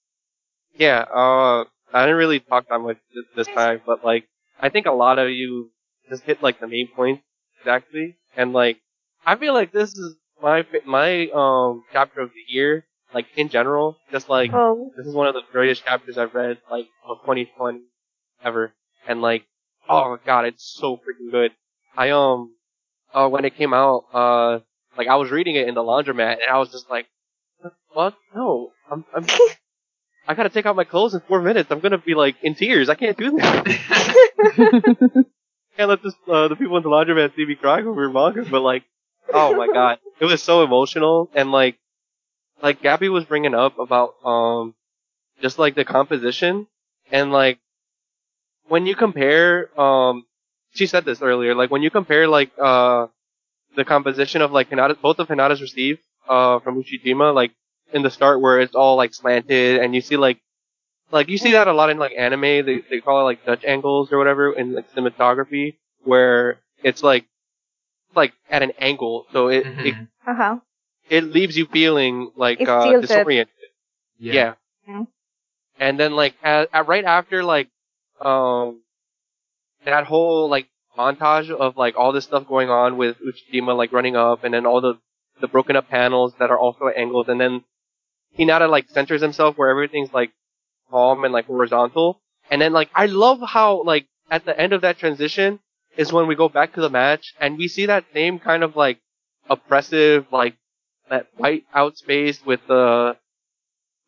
yeah, 0.78 1.04
uh, 1.12 1.64
I 1.92 2.02
didn't 2.02 2.16
really 2.16 2.40
talk 2.40 2.68
that 2.68 2.78
much 2.78 2.98
this, 3.14 3.46
this 3.46 3.54
time, 3.54 3.80
but 3.86 4.04
like, 4.04 4.24
I 4.60 4.68
think 4.68 4.86
a 4.86 4.92
lot 4.92 5.18
of 5.18 5.30
you 5.30 5.70
just 6.08 6.22
hit 6.24 6.42
like 6.42 6.60
the 6.60 6.68
main 6.68 6.88
points 6.94 7.22
exactly, 7.60 8.16
and 8.36 8.52
like, 8.52 8.78
I 9.24 9.36
feel 9.36 9.54
like 9.54 9.72
this 9.72 9.90
is 9.96 10.16
my 10.42 10.64
my 10.84 11.28
um 11.34 11.84
chapter 11.92 12.20
of 12.20 12.30
the 12.30 12.52
year, 12.52 12.84
like 13.14 13.26
in 13.36 13.48
general, 13.48 13.96
just 14.10 14.28
like 14.28 14.50
oh. 14.52 14.92
this 14.96 15.06
is 15.06 15.14
one 15.14 15.28
of 15.28 15.34
the 15.34 15.42
greatest 15.52 15.84
chapters 15.84 16.18
I've 16.18 16.34
read 16.34 16.58
like 16.70 16.86
of 17.08 17.20
2020 17.20 17.80
ever, 18.44 18.72
and 19.06 19.22
like, 19.22 19.44
oh 19.88 20.10
my 20.10 20.18
god, 20.24 20.44
it's 20.46 20.64
so 20.78 20.96
freaking 20.96 21.30
good. 21.30 21.52
I 21.96 22.10
um, 22.10 22.54
uh, 23.14 23.28
when 23.28 23.44
it 23.44 23.56
came 23.56 23.72
out, 23.72 24.04
uh, 24.12 24.58
like 24.96 25.08
I 25.08 25.16
was 25.16 25.30
reading 25.30 25.56
it 25.56 25.68
in 25.68 25.74
the 25.74 25.82
laundromat, 25.82 26.34
and 26.34 26.50
I 26.50 26.58
was 26.58 26.70
just 26.70 26.90
like, 26.90 27.06
what? 27.92 28.14
No, 28.34 28.72
I'm 28.90 29.04
I'm. 29.14 29.26
I 30.28 30.34
gotta 30.34 30.48
take 30.48 30.66
out 30.66 30.74
my 30.74 30.84
clothes 30.84 31.14
in 31.14 31.20
four 31.20 31.40
minutes. 31.40 31.70
I'm 31.70 31.80
gonna 31.80 31.98
be 31.98 32.14
like 32.14 32.36
in 32.42 32.54
tears. 32.54 32.88
I 32.88 32.96
can't 32.96 33.16
do 33.16 33.30
that. 33.38 33.64
can't 35.76 35.88
let 35.88 36.02
this, 36.02 36.14
uh, 36.28 36.48
the 36.48 36.56
people 36.56 36.76
in 36.76 36.82
the 36.82 36.88
laundromat 36.88 37.36
see 37.36 37.46
me 37.46 37.54
crying 37.54 37.86
over 37.86 38.10
manga. 38.10 38.44
But 38.44 38.62
like, 38.62 38.82
oh 39.32 39.54
my 39.54 39.68
god, 39.72 39.98
it 40.18 40.24
was 40.24 40.42
so 40.42 40.64
emotional. 40.64 41.30
And 41.34 41.52
like, 41.52 41.78
like 42.62 42.82
Gabby 42.82 43.08
was 43.08 43.24
bringing 43.24 43.54
up 43.54 43.78
about 43.78 44.14
um, 44.24 44.74
just 45.42 45.58
like 45.58 45.74
the 45.74 45.84
composition 45.84 46.66
and 47.10 47.32
like 47.32 47.58
when 48.68 48.86
you 48.86 48.94
compare 48.94 49.68
um, 49.80 50.26
she 50.74 50.86
said 50.86 51.04
this 51.04 51.22
earlier. 51.22 51.54
Like 51.54 51.70
when 51.70 51.82
you 51.82 51.90
compare 51.90 52.28
like 52.28 52.50
uh, 52.60 53.06
the 53.76 53.84
composition 53.84 54.42
of 54.42 54.52
like 54.52 54.70
Hinata, 54.70 55.00
both 55.00 55.18
of 55.18 55.28
Hinata's 55.28 55.60
received 55.60 56.00
uh 56.28 56.58
from 56.60 56.82
Ushijima, 56.82 57.34
like 57.34 57.52
in 57.92 58.02
the 58.02 58.10
start 58.10 58.40
where 58.40 58.60
it's 58.60 58.74
all 58.74 58.96
like 58.96 59.14
slanted 59.14 59.78
and 59.82 59.94
you 59.94 60.00
see 60.00 60.16
like 60.16 60.40
like 61.12 61.28
you 61.28 61.38
see 61.38 61.52
that 61.52 61.68
a 61.68 61.72
lot 61.72 61.90
in 61.90 61.98
like 61.98 62.12
anime 62.18 62.40
they 62.66 62.82
they 62.90 63.00
call 63.00 63.20
it 63.20 63.24
like 63.24 63.44
Dutch 63.46 63.64
angles 63.64 64.10
or 64.12 64.18
whatever 64.18 64.52
in 64.52 64.74
like 64.74 64.92
cinematography 64.92 65.76
where 66.04 66.58
it's 66.82 67.02
like 67.02 67.26
like 68.14 68.32
at 68.50 68.62
an 68.62 68.72
angle 68.78 69.26
so 69.32 69.48
it 69.48 69.64
it, 69.66 69.94
Mhm. 69.94 70.08
Huh. 71.08 71.16
it 71.16 71.24
leaves 71.24 71.56
you 71.56 71.66
feeling 71.66 72.30
like 72.36 72.60
It's 72.60 72.68
uh 72.70 72.84
tilted. 72.84 73.00
disoriented 73.08 73.54
yeah, 74.18 74.54
Mhm. 74.88 75.06
and 75.78 76.00
then 76.00 76.12
like 76.16 76.34
at, 76.42 76.68
at 76.72 76.86
right 76.88 77.04
after 77.04 77.44
like 77.44 77.68
um 78.20 78.80
that 79.84 80.04
whole 80.06 80.48
like 80.48 80.66
montage 80.96 81.50
of 81.50 81.76
like 81.76 81.96
all 81.96 82.12
this 82.12 82.24
stuff 82.24 82.46
going 82.48 82.70
on 82.70 82.96
with 82.96 83.16
Ushijima 83.20 83.76
like 83.76 83.92
running 83.92 84.16
up 84.16 84.44
and 84.44 84.54
then 84.54 84.66
all 84.66 84.80
the 84.80 84.94
the 85.40 85.48
broken 85.48 85.76
up 85.76 85.88
panels 85.88 86.32
that 86.38 86.50
are 86.50 86.58
also 86.58 86.86
at 86.88 86.96
angles 86.96 87.28
and 87.28 87.38
then 87.40 87.62
Hinata 88.38 88.68
like 88.70 88.88
centers 88.90 89.20
himself 89.20 89.56
where 89.58 89.68
everything's 89.70 90.12
like 90.12 90.30
calm 90.90 91.24
and 91.24 91.32
like 91.32 91.46
horizontal. 91.46 92.20
And 92.50 92.60
then 92.62 92.72
like 92.72 92.90
I 92.94 93.06
love 93.06 93.40
how 93.46 93.82
like 93.84 94.06
at 94.30 94.44
the 94.46 94.58
end 94.58 94.72
of 94.72 94.80
that 94.82 94.98
transition 94.98 95.60
is 95.96 96.12
when 96.12 96.26
we 96.26 96.34
go 96.34 96.48
back 96.48 96.72
to 96.74 96.80
the 96.80 96.90
match 96.90 97.34
and 97.40 97.58
we 97.58 97.68
see 97.68 97.86
that 97.86 98.04
same 98.14 98.38
kind 98.38 98.62
of 98.62 98.76
like 98.76 98.98
oppressive 99.50 100.26
like 100.32 100.54
that 101.10 101.26
white 101.36 101.64
out 101.74 101.96
space 101.96 102.44
with 102.44 102.60
the 102.68 103.16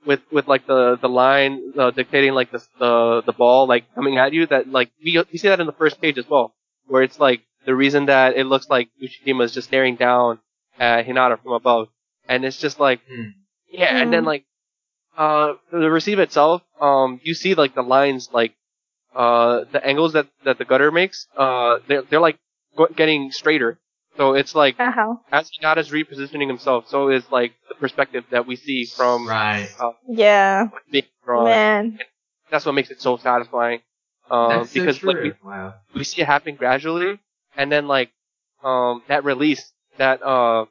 with 0.07 0.21
with 0.31 0.47
like 0.47 0.67
the 0.67 0.97
the 1.01 1.09
line 1.09 1.73
uh, 1.79 1.91
dictating 1.91 2.33
like 2.33 2.51
the 2.51 2.63
the 2.79 3.23
the 3.27 3.33
ball 3.33 3.67
like 3.67 3.85
coming 3.95 4.19
at 4.19 4.33
you 4.33 4.47
that 4.47 4.69
like 4.71 4.91
we 5.05 5.13
you 5.13 5.39
see 5.39 5.49
that 5.49 5.61
in 5.61 5.67
the 5.67 5.73
first 5.73 6.01
page 6.01 6.19
as 6.19 6.29
well 6.29 6.55
where 6.87 7.03
it's 7.03 7.19
like 7.19 7.43
the 7.67 7.75
reason 7.75 8.07
that 8.07 8.37
it 8.37 8.47
looks 8.47 8.69
like 8.69 8.89
Ushijima 9.03 9.45
is 9.45 9.53
just 9.53 9.69
staring 9.69 9.97
down 9.97 10.39
at 10.79 11.07
Hinata 11.07 11.43
from 11.43 11.53
above 11.53 11.89
and 12.29 12.45
it's 12.45 12.59
just 12.59 12.79
like 12.81 13.01
Hmm. 13.09 13.31
yeah 13.71 14.01
and 14.03 14.13
then 14.13 14.23
Mhm. 14.23 14.27
like 14.27 14.45
uh 15.17 15.55
the 15.73 15.91
receive 15.91 16.19
itself 16.19 16.63
um 16.81 17.21
you 17.25 17.35
see 17.35 17.55
like 17.55 17.75
the 17.75 17.83
lines 17.83 18.31
like 18.33 18.55
uh 19.15 19.65
the 19.73 19.85
angles 19.85 20.13
that 20.15 20.29
that 20.45 20.59
the 20.59 20.65
gutter 20.65 20.91
makes 20.93 21.27
uh 21.37 21.79
they're 21.89 22.03
they're 22.03 22.21
like 22.21 22.39
getting 22.97 23.31
straighter 23.33 23.79
so 24.19 24.35
it's 24.35 24.55
like 24.55 24.77
Uh 24.79 24.93
huh. 24.93 25.15
as 25.33 25.51
Hinata's 25.51 25.91
repositioning 25.91 26.49
himself 26.49 26.89
so 26.89 27.11
is 27.11 27.25
like 27.33 27.53
the 27.69 27.77
perspective 27.77 28.25
that 28.31 28.47
we 28.47 28.57
see 28.57 28.87
from 28.87 29.29
right. 29.29 29.69
Yeah. 30.09 30.69
being 30.93 31.05
drawn 31.25 31.45
Man. 31.47 31.99
that's 32.51 32.67
what 32.67 32.75
makes 32.75 32.91
it 32.91 33.01
so 33.03 33.17
satisfying. 33.17 33.81
Um, 34.31 34.49
That's 34.51 34.71
so 34.71 34.81
because 34.81 34.99
true. 34.99 35.09
like 35.11 35.23
we, 35.23 35.33
wow. 35.45 35.75
we 35.95 36.05
see 36.05 36.23
it 36.23 36.27
happen 36.27 36.57
gradually, 36.57 37.21
and 37.57 37.73
then 37.73 37.87
like 37.89 38.11
um 38.65 39.03
that 39.09 39.25
release 39.25 39.73
that 39.99 40.23
uh 40.23 40.67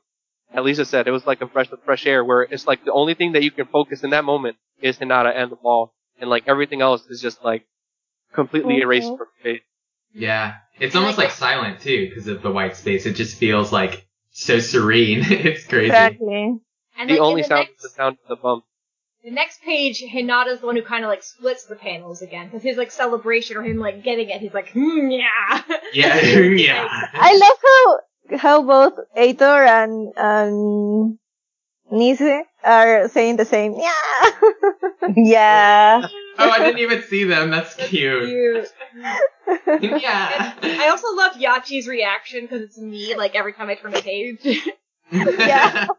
that 0.53 0.63
Lisa 0.63 0.85
said 0.85 1.07
it 1.07 1.11
was 1.11 1.25
like 1.27 1.41
a 1.41 1.47
fresh 1.47 1.69
fresh 1.85 2.05
air 2.07 2.23
where 2.23 2.43
it's 2.43 2.67
like 2.67 2.83
the 2.85 2.93
only 2.93 3.13
thing 3.15 3.33
that 3.33 3.43
you 3.43 3.51
can 3.51 3.65
focus 3.67 4.03
in 4.03 4.11
that 4.11 4.25
moment 4.25 4.57
is 4.81 4.97
Hinata 4.97 5.33
and 5.35 5.51
the 5.51 5.55
ball, 5.57 5.93
and 6.19 6.29
like 6.29 6.43
everything 6.47 6.81
else 6.81 7.05
is 7.09 7.21
just 7.21 7.43
like 7.43 7.65
completely 8.33 8.79
erased 8.81 9.13
Mhm. 9.13 9.17
from 9.17 9.27
your 9.43 9.55
face. 9.55 9.63
Yeah. 10.17 10.55
It's 10.79 10.95
almost 10.95 11.17
like 11.17 11.31
silent 11.31 11.81
too 11.81 12.09
because 12.09 12.27
of 12.27 12.41
the 12.41 12.51
white 12.51 12.75
space. 12.77 13.05
It 13.05 13.13
just 13.13 13.37
feels 13.37 13.71
like 13.71 14.07
so 14.31 14.59
serene. 14.59 15.21
it's 15.23 15.65
crazy. 15.65 15.87
Exactly. 15.87 16.59
And 16.99 17.09
The 17.09 17.13
like, 17.13 17.21
only 17.21 17.41
the 17.41 17.47
sound 17.47 17.67
next, 17.67 17.83
is 17.85 17.91
the 17.91 17.95
sound 17.95 18.17
of 18.23 18.27
the 18.29 18.35
bump. 18.35 18.63
The 19.23 19.31
next 19.31 19.61
page, 19.61 20.01
Hinata's 20.01 20.61
the 20.61 20.65
one 20.65 20.75
who 20.75 20.83
kind 20.83 21.03
of 21.03 21.09
like 21.09 21.23
splits 21.23 21.65
the 21.65 21.75
panels 21.75 22.21
again 22.21 22.47
because 22.47 22.63
his 22.63 22.77
like 22.77 22.91
celebration 22.91 23.57
or 23.57 23.63
him 23.63 23.77
like 23.77 24.03
getting 24.03 24.29
it, 24.29 24.39
he's 24.41 24.53
like, 24.53 24.71
hmm, 24.71 25.09
yeah. 25.09 25.61
Yeah. 25.93 26.17
yeah. 26.21 27.07
I 27.13 27.33
love 27.33 27.57
how 27.63 28.37
how 28.37 28.61
both 28.63 28.93
Aitor 29.17 29.67
and 29.67 30.13
and 30.17 31.19
Nise 31.91 32.41
are 32.63 33.07
saying 33.09 33.37
the 33.37 33.45
same. 33.45 33.73
Yeah. 33.73 33.91
Yeah. 35.15 36.07
Oh, 36.39 36.49
I 36.49 36.59
didn't 36.59 36.79
even 36.79 37.01
see 37.03 37.23
them. 37.23 37.49
That's 37.49 37.73
cute. 37.75 38.29
Cute. 38.29 38.67
Yeah. 39.81 40.53
I 40.61 40.87
also 40.89 41.13
love 41.15 41.33
Yachi's 41.33 41.87
reaction 41.87 42.41
because 42.41 42.61
it's 42.61 42.77
me 42.77 43.15
like 43.15 43.35
every 43.35 43.53
time 43.53 43.69
I 43.69 43.75
turn 43.75 43.93
a 43.95 44.01
page. 44.01 44.39
Yeah. 45.11 45.87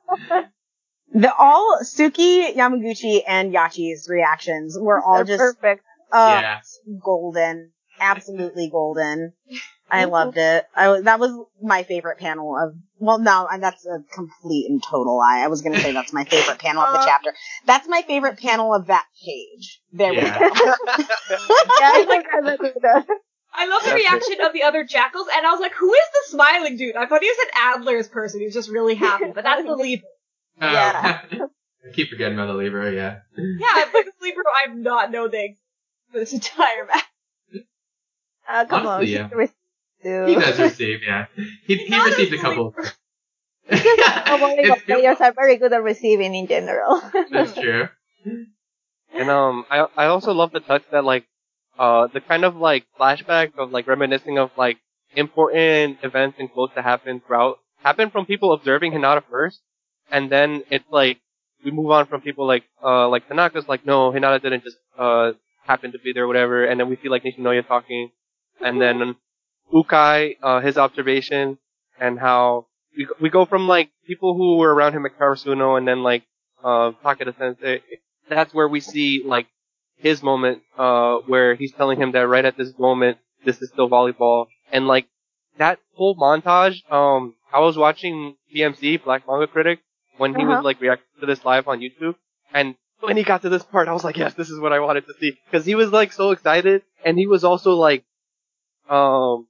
The 1.10 1.34
all 1.34 1.78
Tsukki, 1.82 2.54
Yamaguchi, 2.54 3.22
and 3.26 3.50
Yachi's 3.54 4.06
reactions 4.10 4.76
were 4.78 5.00
all 5.02 5.24
They're 5.24 5.38
just 5.38 5.58
perfect. 5.58 5.82
uh 6.12 6.40
yeah. 6.42 6.60
golden. 7.02 7.72
absolutely 7.98 8.68
golden. 8.70 9.32
I 9.90 10.04
loved 10.04 10.36
it. 10.36 10.66
I 10.76 10.88
was, 10.90 11.04
that 11.04 11.18
was 11.18 11.32
my 11.62 11.82
favorite 11.84 12.18
panel 12.18 12.54
of, 12.62 12.74
well, 12.98 13.18
no, 13.18 13.48
and 13.50 13.62
that's 13.62 13.86
a 13.86 14.00
complete 14.12 14.68
and 14.68 14.82
total 14.82 15.16
lie. 15.16 15.40
I 15.42 15.46
was 15.48 15.62
gonna 15.62 15.80
say 15.80 15.92
that's 15.94 16.12
my 16.12 16.24
favorite 16.24 16.58
panel 16.58 16.82
of 16.82 16.92
the 16.92 16.98
Uh. 17.00 17.06
chapter. 17.06 17.32
That's 17.64 17.88
my 17.88 18.02
favorite 18.02 18.38
panel 18.38 18.74
of 18.74 18.88
that 18.88 19.06
page. 19.24 19.80
There 19.92 20.12
Yeah. 20.12 20.24
we 20.38 20.50
go. 20.50 20.74
yeah, 21.30 21.92
I 21.94 22.04
think 22.06 22.26
I 22.30 22.36
remember 22.36 22.72
that. 22.82 23.06
I 23.58 23.66
love 23.66 23.82
the 23.84 23.94
reaction 23.94 24.36
of 24.44 24.52
the 24.52 24.62
other 24.62 24.84
jackals, 24.84 25.26
and 25.34 25.46
I 25.46 25.50
was 25.50 25.60
like, 25.60 25.72
"Who 25.74 25.92
is 25.92 26.00
the 26.12 26.36
smiling 26.36 26.76
dude?" 26.76 26.96
I 26.96 27.06
thought 27.06 27.22
he 27.22 27.28
was 27.28 27.46
an 27.46 27.50
Adler's 27.82 28.08
person 28.08 28.40
who's 28.40 28.54
just 28.54 28.70
really 28.70 28.94
happy, 28.94 29.32
but 29.34 29.44
that's 29.44 29.64
the 29.64 29.74
libero. 29.76 30.08
Oh. 30.60 30.72
Yeah. 30.72 31.20
I 31.30 31.92
keep 31.92 32.08
forgetting 32.10 32.34
about 32.38 32.46
the 32.46 32.54
libero, 32.54 32.90
yeah. 32.90 33.18
Yeah, 33.36 33.66
I 33.66 33.88
but 33.92 34.04
the 34.04 34.12
libero 34.22 34.44
I've 34.64 34.76
not 34.76 35.10
known 35.10 35.30
they 35.30 35.44
exist 35.44 35.58
for 36.12 36.18
this 36.18 36.32
entire 36.32 36.86
match. 36.86 37.04
Uh, 38.48 38.64
come 38.66 38.86
on, 38.86 38.94
Honestly, 38.98 39.14
yeah. 39.14 39.28
she. 39.28 39.52
He 40.26 40.34
does 40.34 40.58
receive, 40.58 41.00
yeah. 41.06 41.26
He, 41.66 41.76
he 41.76 41.88
Not 41.88 42.06
received 42.06 42.32
a 42.32 42.38
couple. 42.38 42.74
Oh, 42.76 42.82
It's- 43.70 44.82
players 44.86 45.20
are 45.20 45.32
very 45.32 45.56
good 45.56 45.72
at 45.72 45.82
receiving 45.82 46.34
in 46.34 46.46
general. 46.46 47.02
That's 47.30 47.52
true. 47.54 47.88
And 49.12 49.30
um, 49.30 49.64
I 49.70 49.86
I 49.96 50.06
also 50.06 50.32
love 50.32 50.52
the 50.52 50.60
touch 50.60 50.82
that 50.92 51.04
like, 51.04 51.26
uh, 51.78 52.06
the 52.08 52.20
kind 52.20 52.44
of 52.44 52.56
like 52.56 52.84
flashback 52.98 53.56
of 53.58 53.70
like 53.70 53.86
reminiscing 53.86 54.38
of 54.38 54.50
like 54.56 54.78
important 55.14 55.98
events 56.02 56.36
and 56.38 56.50
quotes 56.50 56.74
that 56.74 56.84
happened 56.84 57.22
throughout 57.26 57.58
happened 57.82 58.12
from 58.12 58.26
people 58.26 58.52
observing 58.52 58.92
Hinata 58.92 59.22
first, 59.30 59.60
and 60.10 60.30
then 60.30 60.64
it's 60.70 60.84
like 60.90 61.18
we 61.64 61.70
move 61.70 61.90
on 61.90 62.06
from 62.06 62.20
people 62.20 62.46
like 62.46 62.64
uh 62.82 63.08
like 63.08 63.28
Tanaka's 63.28 63.68
like 63.68 63.86
no 63.86 64.10
Hinata 64.12 64.42
didn't 64.42 64.64
just 64.64 64.76
uh 64.98 65.32
happen 65.66 65.92
to 65.92 65.98
be 65.98 66.12
there 66.12 66.26
whatever, 66.26 66.64
and 66.64 66.80
then 66.80 66.88
we 66.88 66.96
see 66.96 67.08
like 67.08 67.24
Nishinoya 67.24 67.66
talking, 67.66 68.10
and 68.60 68.80
then 68.80 69.16
Ukai 69.72 70.36
uh 70.42 70.60
his 70.60 70.76
observation 70.78 71.58
and 72.00 72.18
how 72.18 72.66
we 72.96 73.06
we 73.20 73.30
go 73.30 73.44
from 73.44 73.68
like 73.68 73.90
people 74.06 74.34
who 74.36 74.56
were 74.56 74.74
around 74.74 74.94
him 74.94 75.06
at 75.06 75.18
Karasuno 75.18 75.76
and 75.76 75.86
then 75.86 76.02
like 76.02 76.24
uh 76.64 76.92
Takeda 77.04 77.36
Sensei 77.36 77.82
that's 78.28 78.52
where 78.52 78.68
we 78.68 78.80
see 78.80 79.22
like 79.24 79.46
his 79.98 80.22
moment 80.22 80.62
uh 80.76 81.16
where 81.26 81.54
he's 81.54 81.72
telling 81.72 82.00
him 82.00 82.12
that 82.12 82.26
right 82.28 82.44
at 82.44 82.56
this 82.56 82.72
moment 82.78 83.18
this 83.44 83.60
is 83.62 83.68
still 83.70 83.88
volleyball. 83.88 84.46
And 84.72 84.86
like 84.86 85.06
that 85.58 85.78
whole 85.94 86.16
montage 86.16 86.76
um 86.90 87.34
I 87.52 87.60
was 87.60 87.76
watching 87.76 88.36
BMC 88.54 89.02
Black 89.04 89.26
Manga 89.26 89.46
Critic 89.46 89.80
when 90.16 90.34
he 90.34 90.42
Uh-huh. 90.42 90.54
was 90.56 90.64
like 90.64 90.80
reacting 90.80 91.20
to 91.20 91.26
this 91.26 91.44
live 91.44 91.68
on 91.68 91.80
YouTube. 91.80 92.14
And 92.52 92.76
when 93.00 93.16
he 93.16 93.22
got 93.22 93.42
to 93.42 93.48
this 93.48 93.62
part 93.64 93.88
I 93.88 93.92
was 93.92 94.04
like 94.04 94.16
yes 94.16 94.34
this 94.34 94.50
is 94.50 94.60
what 94.60 94.72
I 94.72 94.80
wanted 94.80 95.06
to 95.06 95.14
see. 95.20 95.32
Because 95.46 95.64
he 95.66 95.74
was 95.74 95.90
like 95.92 96.12
so 96.12 96.30
excited 96.32 96.82
and 97.04 97.18
he 97.18 97.26
was 97.26 97.44
also 97.44 97.74
like 97.74 98.04
um 98.88 99.46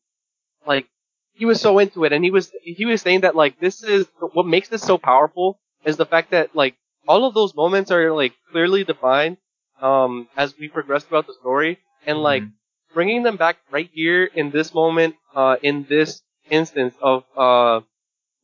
like 0.67 0.87
he 1.35 1.45
was 1.45 1.61
so 1.61 1.79
into 1.79 2.05
it. 2.05 2.13
And 2.13 2.25
he 2.25 2.31
was 2.31 2.51
he 2.63 2.85
was 2.87 3.03
saying 3.03 3.21
that 3.23 3.37
like 3.37 3.61
this 3.61 3.83
is 3.83 4.07
what 4.21 4.47
makes 4.47 4.69
this 4.69 4.83
so 4.83 4.99
powerful 4.99 5.61
is 5.85 5.97
the 5.97 6.07
fact 6.07 6.31
that 6.33 6.55
like 6.57 6.75
all 7.07 7.25
of 7.25 7.35
those 7.35 7.55
moments 7.55 7.91
are 7.91 8.13
like 8.13 8.35
clearly 8.51 8.85
defined 8.85 9.37
um 9.83 10.29
as 10.37 10.57
we 10.59 10.69
progress 10.69 11.05
throughout 11.05 11.27
the 11.27 11.35
story 11.35 11.79
and 12.07 12.19
like 12.23 12.45
Mhm. 12.45 12.53
bringing 12.95 13.23
them 13.23 13.37
back 13.37 13.59
right 13.71 13.91
here 13.93 14.25
in 14.25 14.51
this 14.51 14.75
moment 14.75 15.15
uh 15.35 15.57
in 15.63 15.85
this 15.89 16.23
instance 16.51 16.95
of 17.03 17.25
uh 17.37 17.81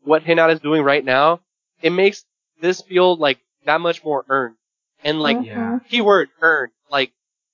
what 0.02 0.24
Hinata 0.24 0.52
is 0.55 0.61
doing 0.61 0.82
right 0.82 1.05
now 1.05 1.40
it 1.82 1.90
makes 1.90 2.24
this 2.61 2.81
feel 2.82 3.16
like 3.16 3.39
that 3.66 3.81
much 3.81 4.05
more 4.05 4.24
earned 4.28 4.56
and 5.05 5.20
like 5.20 5.39
Mhm. 5.39 5.47
Yeah. 5.47 5.78
keyword 5.89 6.31
earned 6.40 6.73
like 6.90 7.12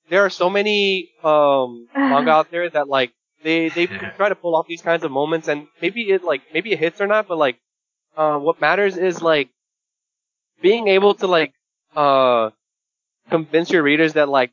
there 0.09 0.25
are 0.25 0.31
so 0.31 0.49
many 0.51 1.11
um 1.23 1.89
manga 2.09 2.31
out 2.31 2.51
there 2.51 2.69
that 2.71 2.89
like 2.89 3.13
they 3.43 3.69
they 3.69 3.87
try 4.17 4.29
to 4.29 4.35
pull 4.35 4.55
off 4.57 4.67
these 4.67 4.83
kinds 4.83 5.05
of 5.05 5.11
moments 5.11 5.49
and 5.49 5.67
maybe 5.81 6.03
it 6.11 6.23
like 6.25 6.43
maybe 6.53 6.73
it 6.73 6.79
hits 6.79 7.01
or 7.01 7.07
not 7.07 7.29
but 7.29 7.39
like 7.39 7.59
uh 8.17 8.39
what 8.39 8.61
matters 8.61 8.97
is 8.97 9.23
like 9.23 9.49
being 10.61 10.89
able 10.89 11.15
to 11.15 11.27
like 11.27 11.53
uh 11.97 12.51
convince 13.31 13.71
your 13.71 13.83
readers 13.83 14.15
that 14.15 14.29
like 14.29 14.53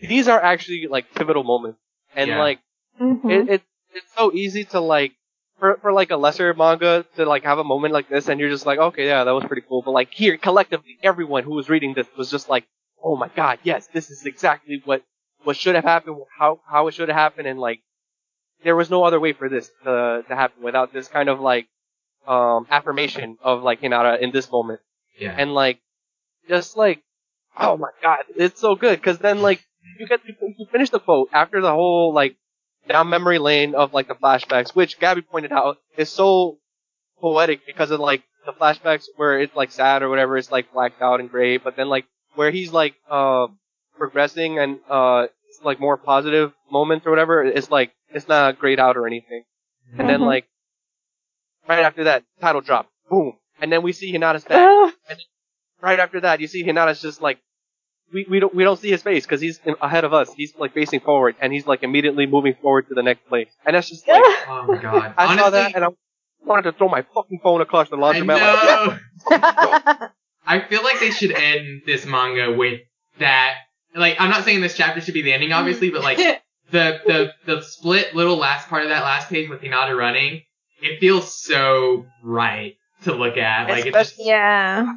these 0.00 0.28
are 0.28 0.40
actually 0.42 0.86
like 0.88 1.12
pivotal 1.14 1.44
moments 1.44 1.78
and 2.16 2.30
Yeah. 2.30 2.38
like 2.38 2.60
Mhm. 3.00 3.30
it, 3.30 3.48
it 3.54 3.62
it's 3.94 4.12
so 4.16 4.32
easy 4.32 4.64
to 4.64 4.80
like 4.80 5.12
for 5.58 5.76
for 5.82 5.92
like 5.92 6.10
a 6.10 6.16
lesser 6.16 6.52
manga 6.54 7.04
to 7.16 7.24
like 7.26 7.44
have 7.44 7.58
a 7.58 7.64
moment 7.64 7.92
like 7.94 8.08
this 8.08 8.28
and 8.28 8.40
you're 8.40 8.50
just 8.50 8.66
like 8.66 8.78
okay 8.78 9.06
yeah 9.06 9.24
that 9.24 9.32
was 9.32 9.44
pretty 9.44 9.62
cool 9.68 9.82
but 9.82 9.92
like 9.92 10.10
here 10.12 10.36
collectively 10.36 10.98
everyone 11.02 11.44
who 11.44 11.54
was 11.54 11.68
reading 11.68 11.94
this 11.94 12.06
was 12.16 12.30
just 12.30 12.48
like 12.48 12.64
oh 13.02 13.16
my 13.16 13.28
god 13.36 13.58
yes 13.62 13.88
this 13.92 14.10
is 14.10 14.26
exactly 14.26 14.82
what 14.84 15.02
what 15.44 15.56
should 15.56 15.74
have 15.74 15.84
happened 15.84 16.16
how 16.38 16.60
how 16.66 16.88
it 16.88 16.94
should 16.94 17.08
have 17.08 17.16
happened 17.18 17.46
and 17.46 17.58
like 17.60 17.80
there 18.64 18.76
was 18.76 18.90
no 18.90 19.04
other 19.04 19.20
way 19.20 19.32
for 19.32 19.48
this 19.48 19.70
to 19.84 20.24
to 20.28 20.34
happen 20.34 20.62
without 20.62 20.92
this 20.92 21.08
kind 21.08 21.28
of 21.28 21.40
like 21.40 21.66
um 22.26 22.66
affirmation 22.70 23.38
of 23.42 23.62
like 23.62 23.80
Hinata 23.80 24.20
in 24.20 24.30
this 24.32 24.50
moment 24.50 24.80
Yeah. 25.18 25.34
and 25.36 25.54
like 25.54 25.78
just 26.48 26.76
like 26.76 27.02
oh 27.58 27.76
my 27.76 27.88
god 28.02 28.20
it's 28.36 28.60
so 28.60 28.74
good 28.74 28.98
because 28.98 29.18
then 29.18 29.40
like 29.42 29.64
you 29.98 30.06
get 30.06 30.24
to 30.24 30.32
you 30.40 30.66
finish 30.72 30.90
the 30.90 30.98
quote 31.00 31.28
after 31.32 31.60
the 31.60 31.70
whole 31.70 32.12
like 32.14 32.36
down 32.88 33.08
memory 33.08 33.38
lane 33.38 33.74
of 33.74 33.92
like 33.94 34.08
the 34.08 34.14
flashbacks 34.14 34.74
which 34.74 34.98
gabby 35.00 35.22
pointed 35.22 35.52
out 35.52 35.78
is 35.96 36.10
so 36.10 36.58
poetic 37.20 37.64
because 37.66 37.90
of 37.90 38.00
like 38.00 38.22
the 38.46 38.52
flashbacks 38.52 39.04
where 39.16 39.40
it's 39.40 39.54
like 39.56 39.70
sad 39.72 40.02
or 40.02 40.08
whatever 40.08 40.36
it's 40.36 40.50
like 40.50 40.72
blacked 40.72 41.00
out 41.00 41.20
and 41.20 41.30
gray 41.30 41.56
but 41.56 41.76
then 41.76 41.88
like 41.88 42.04
where 42.34 42.50
he's 42.50 42.72
like 42.72 42.94
uh 43.10 43.46
progressing 43.96 44.58
and 44.58 44.78
uh 44.90 45.26
it's 45.48 45.62
like 45.64 45.80
more 45.80 45.96
positive 45.96 46.52
moments 46.70 47.06
or 47.06 47.10
whatever 47.10 47.42
it's 47.44 47.70
like 47.70 47.92
it's 48.10 48.28
not 48.28 48.58
grayed 48.58 48.80
out 48.80 48.96
or 48.96 49.06
anything 49.06 49.44
and 49.96 50.08
then 50.08 50.20
Mhm. 50.20 50.26
like 50.26 50.46
right 51.68 51.84
after 51.84 52.04
that 52.04 52.24
title 52.40 52.60
drop 52.60 52.88
boom 53.08 53.34
and 53.60 53.72
then 53.72 53.82
we 53.82 53.92
see 53.92 54.12
Hinata's 54.12 54.44
back 54.44 54.58
Oh, 54.68 54.92
right 55.80 55.98
after 55.98 56.20
that, 56.20 56.40
you 56.40 56.46
see 56.46 56.64
Hinata's 56.64 57.00
just 57.00 57.20
like, 57.20 57.38
we, 58.12 58.26
we 58.28 58.38
don't 58.38 58.54
we 58.54 58.64
don't 58.64 58.78
see 58.78 58.90
his 58.90 59.02
face 59.02 59.24
because 59.24 59.40
he's 59.40 59.60
in- 59.64 59.76
ahead 59.80 60.04
of 60.04 60.12
us. 60.12 60.32
He's 60.34 60.54
like 60.56 60.72
facing 60.74 61.00
forward, 61.00 61.36
and 61.40 61.52
he's 61.52 61.66
like 61.66 61.82
immediately 61.82 62.26
moving 62.26 62.54
forward 62.60 62.88
to 62.88 62.94
the 62.94 63.02
next 63.02 63.26
place. 63.28 63.48
And 63.66 63.74
that's 63.74 63.88
just 63.88 64.06
like 64.06 64.22
Oh 64.22 64.64
my 64.68 64.78
god. 64.78 65.14
I 65.16 65.24
Honestly, 65.24 65.38
saw 65.38 65.50
that, 65.50 65.74
and 65.74 65.84
I 65.84 65.88
wanted 66.44 66.62
to 66.62 66.72
throw 66.72 66.88
my 66.88 67.02
fucking 67.14 67.40
phone 67.42 67.60
across 67.60 67.88
the 67.88 67.96
I 67.96 68.00
laundromat. 68.00 68.98
Like, 69.30 69.40
know. 70.00 70.08
I 70.46 70.60
feel 70.60 70.82
like 70.82 71.00
they 71.00 71.10
should 71.10 71.32
end 71.32 71.82
this 71.86 72.04
manga 72.04 72.52
with 72.52 72.80
that. 73.18 73.54
Like, 73.94 74.16
I'm 74.20 74.30
not 74.30 74.44
saying 74.44 74.60
this 74.60 74.76
chapter 74.76 75.00
should 75.00 75.14
be 75.14 75.22
the 75.22 75.32
ending, 75.32 75.52
obviously, 75.52 75.90
but 75.90 76.02
like 76.02 76.18
the 76.70 77.00
the 77.06 77.32
the 77.46 77.62
split 77.62 78.14
little 78.14 78.36
last 78.36 78.68
part 78.68 78.82
of 78.82 78.90
that 78.90 79.02
last 79.02 79.28
page 79.28 79.48
with 79.48 79.60
Hinata 79.60 79.96
running, 79.96 80.42
it 80.82 81.00
feels 81.00 81.34
so 81.34 82.06
right 82.22 82.74
to 83.04 83.14
look 83.14 83.36
at. 83.36 83.68
Like, 83.68 83.86
it's 83.86 83.96
just, 83.96 84.14
yeah. 84.18 84.94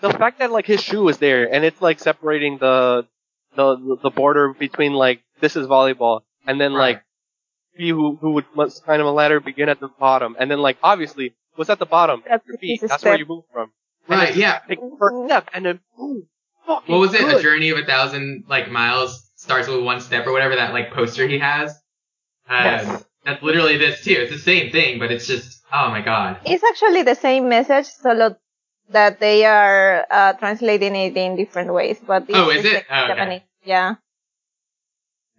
The 0.00 0.10
fact 0.10 0.38
that 0.40 0.50
like 0.50 0.66
his 0.66 0.82
shoe 0.82 1.08
is 1.08 1.18
there, 1.18 1.52
and 1.52 1.64
it's 1.64 1.80
like 1.80 1.98
separating 2.00 2.58
the 2.58 3.06
the 3.56 3.98
the 4.02 4.10
border 4.10 4.52
between 4.52 4.92
like 4.92 5.22
this 5.40 5.56
is 5.56 5.66
volleyball, 5.66 6.20
and 6.46 6.60
then 6.60 6.72
like 6.72 7.02
he 7.76 7.88
who 7.90 8.16
who 8.16 8.32
would 8.32 8.46
must 8.54 8.84
climb 8.84 9.00
a 9.00 9.12
ladder 9.12 9.40
begin 9.40 9.68
at 9.68 9.80
the 9.80 9.88
bottom, 9.88 10.36
and 10.38 10.50
then 10.50 10.58
like 10.60 10.78
obviously 10.82 11.34
what's 11.56 11.70
at 11.70 11.78
the 11.78 11.86
bottom? 11.86 12.22
That's 12.28 12.46
Your 12.46 12.58
feet. 12.58 12.80
his 12.80 12.90
That's 12.90 13.04
where 13.04 13.18
you 13.18 13.26
move 13.26 13.44
from. 13.52 13.70
And 14.08 14.18
right, 14.18 14.28
it's 14.30 14.36
yeah. 14.38 14.58
Take 14.68 14.80
the 14.80 14.96
first 14.98 15.26
step, 15.26 15.48
and 15.54 15.64
then 15.64 15.80
boom, 15.96 16.26
fucking 16.66 16.92
What 16.92 17.00
was 17.00 17.14
it? 17.14 17.20
good. 17.20 17.40
A 17.40 17.42
journey 17.42 17.70
of 17.70 17.78
a 17.78 17.84
thousand 17.86 18.44
like 18.48 18.70
miles 18.70 19.30
starts 19.36 19.68
with 19.68 19.82
one 19.82 20.00
step 20.00 20.26
or 20.26 20.32
whatever 20.32 20.56
that 20.56 20.72
like 20.72 20.92
poster 20.92 21.26
he 21.26 21.38
has. 21.38 21.70
Um, 22.48 22.64
Yes. 22.64 23.04
That's 23.24 23.42
literally 23.42 23.78
this 23.78 24.04
too. 24.04 24.12
It's 24.18 24.32
the 24.32 24.38
same 24.38 24.70
thing, 24.70 24.98
but 24.98 25.10
it's 25.10 25.26
just 25.26 25.62
oh 25.72 25.88
my 25.88 26.02
god. 26.02 26.38
It's 26.44 26.62
actually 26.62 27.02
the 27.02 27.14
same 27.14 27.48
message, 27.48 27.86
solo 27.86 28.36
that 28.90 29.20
they 29.20 29.44
are 29.44 30.06
uh, 30.10 30.32
translating 30.34 30.94
it 30.96 31.16
in 31.16 31.36
different 31.36 31.72
ways. 31.72 31.98
But 32.06 32.24
it's 32.28 32.38
Oh, 32.38 32.50
is 32.50 32.64
it? 32.64 32.72
same 32.72 32.82
Oh, 32.90 33.04
okay. 33.04 33.08
Japanese. 33.14 33.40
Yeah. 33.64 33.94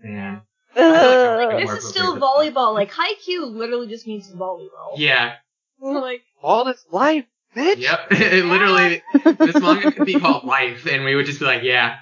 Yeah. 0.04 0.40
Uh, 0.76 1.58
this 1.58 1.72
is 1.72 1.90
still 1.90 2.18
volleyball. 2.18 2.74
Like 2.74 2.92
Haikyuu 2.92 3.54
literally 3.56 3.88
just 3.88 4.06
means 4.08 4.32
volleyball. 4.32 4.96
Yeah. 4.98 5.36
Like 5.82 6.22
All 6.42 6.64
this 6.66 6.84
life, 6.92 7.26
bitch. 7.56 7.78
Yep. 7.78 8.00
it 8.12 8.46
literally 8.46 9.04
this 9.38 9.56
manga 9.62 9.92
could 9.92 10.06
be 10.06 10.20
called 10.20 10.46
Life, 10.46 10.86
and 10.88 11.04
we 11.04 11.16
would 11.16 11.26
just 11.26 11.40
be 11.40 11.46
like, 11.46 11.64
yeah. 11.64 11.98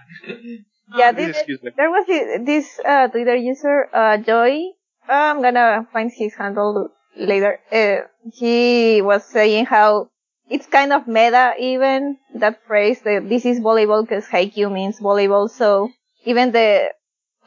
yeah, 0.95 1.11
Please 1.11 1.28
this, 1.28 1.38
Excuse 1.38 1.64
me. 1.64 1.72
there 1.76 1.90
was 1.90 2.06
this 2.45 2.80
uh, 2.86 3.07
Twitter 3.07 3.36
user, 3.36 3.90
uh, 3.94 4.18
Joy. 4.18 4.61
I'm 5.10 5.41
gonna 5.41 5.88
find 5.91 6.11
his 6.15 6.34
handle 6.36 6.90
later. 7.18 7.60
Uh, 7.72 8.07
he 8.32 9.02
was 9.02 9.26
saying 9.26 9.65
how 9.65 10.10
it's 10.49 10.68
kind 10.68 10.94
of 10.94 11.07
meta 11.07 11.53
even, 11.60 12.18
that 12.36 12.65
phrase 12.65 13.02
that 13.02 13.28
this 13.30 13.45
is 13.45 13.60
volleyball 13.60 14.03
because 14.03 14.26
Haikyuu 14.28 14.72
means 14.72 14.99
volleyball. 14.99 15.49
So 15.49 15.91
even 16.26 16.52
the, 16.52 16.91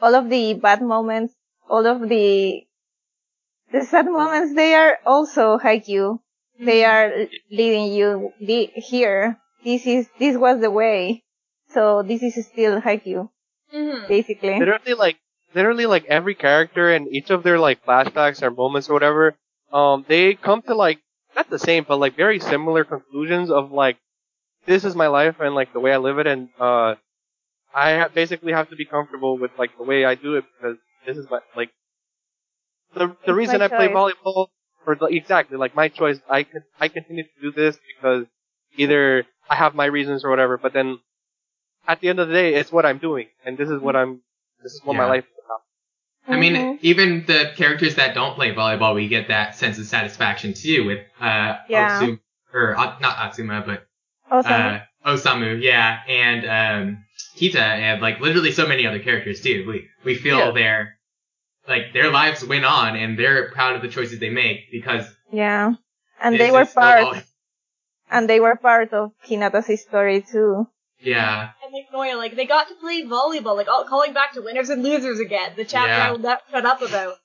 all 0.01 0.15
of 0.15 0.29
the 0.29 0.53
bad 0.55 0.81
moments, 0.81 1.33
all 1.69 1.85
of 1.85 2.07
the, 2.09 2.63
the 3.71 3.81
sad 3.83 4.05
moments, 4.05 4.55
they 4.55 4.73
are 4.73 4.97
also 5.05 5.57
Haikyuu. 5.57 6.19
They 6.59 6.83
are 6.85 7.11
leading 7.51 7.93
you 7.93 8.33
the, 8.41 8.65
here. 8.75 9.37
This 9.63 9.85
is, 9.85 10.09
this 10.19 10.37
was 10.37 10.59
the 10.59 10.71
way. 10.71 11.23
So 11.69 12.01
this 12.01 12.23
is 12.23 12.45
still 12.45 12.81
Haikyuu, 12.81 13.29
Mhm. 13.73 14.07
basically. 14.07 14.57
Literally, 14.59 14.93
like 14.93 15.17
literally 15.53 15.85
like 15.85 16.05
every 16.05 16.35
character 16.35 16.89
and 16.91 17.07
each 17.07 17.29
of 17.29 17.43
their 17.43 17.59
like 17.59 17.85
flashbacks 17.85 18.41
or 18.41 18.51
moments 18.51 18.89
or 18.89 18.93
whatever, 18.93 19.35
um, 19.71 20.05
they 20.07 20.33
come 20.35 20.61
to 20.63 20.75
like 20.75 20.99
not 21.37 21.49
the 21.51 21.59
same, 21.59 21.85
but 21.87 21.97
like 21.99 22.17
very 22.17 22.39
similar 22.39 22.85
conclusions 22.85 23.51
of 23.51 23.71
like 23.71 23.97
this 24.65 24.85
is 24.85 24.95
my 24.95 25.07
life 25.07 25.37
and 25.39 25.55
like 25.55 25.73
the 25.73 25.79
way 25.79 25.93
I 25.93 25.97
live 25.97 26.19
it, 26.19 26.27
and 26.27 26.49
uh, 26.59 26.95
I 27.73 27.97
ha- 27.99 28.09
basically 28.13 28.53
have 28.53 28.69
to 28.69 28.75
be 28.75 28.85
comfortable 28.85 29.37
with 29.37 29.51
like 29.57 29.77
the 29.77 29.83
way 29.83 30.05
I 30.05 30.15
do 30.15 30.35
it 30.35 30.45
because 30.57 30.77
this 31.05 31.17
is 31.17 31.29
my 31.29 31.39
like 31.55 31.71
the 32.95 33.07
the 33.07 33.13
It's 33.23 33.31
reason 33.33 33.59
my 33.59 33.65
I 33.65 33.69
play 33.69 33.87
volleyball 33.89 34.47
or 34.85 34.95
the, 34.95 35.05
exactly 35.07 35.57
like 35.57 35.75
my 35.75 35.89
choice. 35.89 36.19
I 36.29 36.43
can 36.43 36.63
I 36.79 36.89
continue 36.89 37.23
to 37.23 37.41
do 37.41 37.51
this 37.51 37.77
because 37.95 38.25
either 38.77 39.25
I 39.49 39.55
have 39.55 39.75
my 39.75 39.85
reasons 39.85 40.23
or 40.25 40.29
whatever, 40.29 40.57
but 40.57 40.73
then 40.73 40.99
at 41.87 42.01
the 42.01 42.09
end 42.09 42.19
of 42.19 42.27
the 42.27 42.33
day, 42.33 42.55
it's 42.55 42.71
what 42.71 42.85
I'm 42.85 42.97
doing, 42.99 43.27
and 43.45 43.57
this 43.57 43.69
is 43.69 43.81
what 43.81 43.95
I'm. 43.95 44.21
This 44.63 44.73
is 44.73 44.81
what 44.83 44.95
my 44.95 45.05
life 45.05 45.25
is 45.25 45.31
about. 45.36 45.36
I 46.27 46.35
mean, 46.37 46.55
Mhm. 46.55 46.79
even 46.81 47.25
the 47.25 47.53
characters 47.55 47.95
that 47.95 48.13
don't 48.13 48.35
play 48.35 48.53
volleyball, 48.53 48.93
we 48.95 49.07
get 49.07 49.29
that 49.29 49.55
sense 49.55 49.77
of 49.79 49.85
satisfaction 49.85 50.53
too 50.53 50.85
with 50.85 50.99
uh, 51.21 51.57
Yeah. 51.69 51.99
Atsumu, 51.99 52.19
or 52.53 52.75
uh, 52.77 52.99
not 52.99 53.15
Atsumu, 53.17 53.65
but 53.65 53.87
Awesome. 54.29 54.51
uh, 54.51 54.79
Osamu, 55.05 55.61
yeah, 55.61 56.01
and 56.07 56.45
um, 56.45 57.03
Kita, 57.37 57.59
and 57.61 58.01
like 58.01 58.19
literally 58.19 58.51
so 58.51 58.67
many 58.67 58.85
other 58.85 58.99
characters 58.99 59.41
too. 59.41 59.65
We 59.67 59.87
we 60.03 60.15
feel 60.15 60.37
Yeah. 60.39 60.51
their 60.51 60.97
like 61.67 61.93
their 61.93 62.11
lives 62.11 62.43
went 62.45 62.65
on, 62.65 62.95
and 62.95 63.17
they're 63.17 63.49
proud 63.51 63.75
of 63.75 63.81
the 63.81 63.87
choices 63.89 64.19
they 64.19 64.29
make 64.29 64.69
because 64.71 65.05
yeah. 65.31 65.73
And 66.19 66.37
they 66.39 66.51
were 66.51 66.65
part, 66.65 67.23
and 68.09 68.27
they 68.29 68.39
were 68.39 68.55
part 68.55 68.91
of 68.93 69.11
Hinata's 69.27 69.81
story 69.81 70.21
too. 70.21 70.67
yeah, 70.99 71.51
And 71.93 72.17
like 72.19 72.35
they 72.35 72.45
got 72.45 72.67
to 72.69 72.75
play 72.75 73.03
volleyball, 73.03 73.55
like 73.55 73.67
all 73.67 73.85
calling 73.85 74.13
back 74.13 74.33
to 74.33 74.41
winners 74.41 74.69
and 74.69 74.83
losers 74.83 75.19
again. 75.19 75.51
The 75.55 75.65
chapter 75.65 75.89
Yeah. 75.89 76.07
I 76.07 76.11
will 76.11 76.19
not 76.19 76.41
shut 76.51 76.65
up 76.65 76.81
about. 76.81 77.15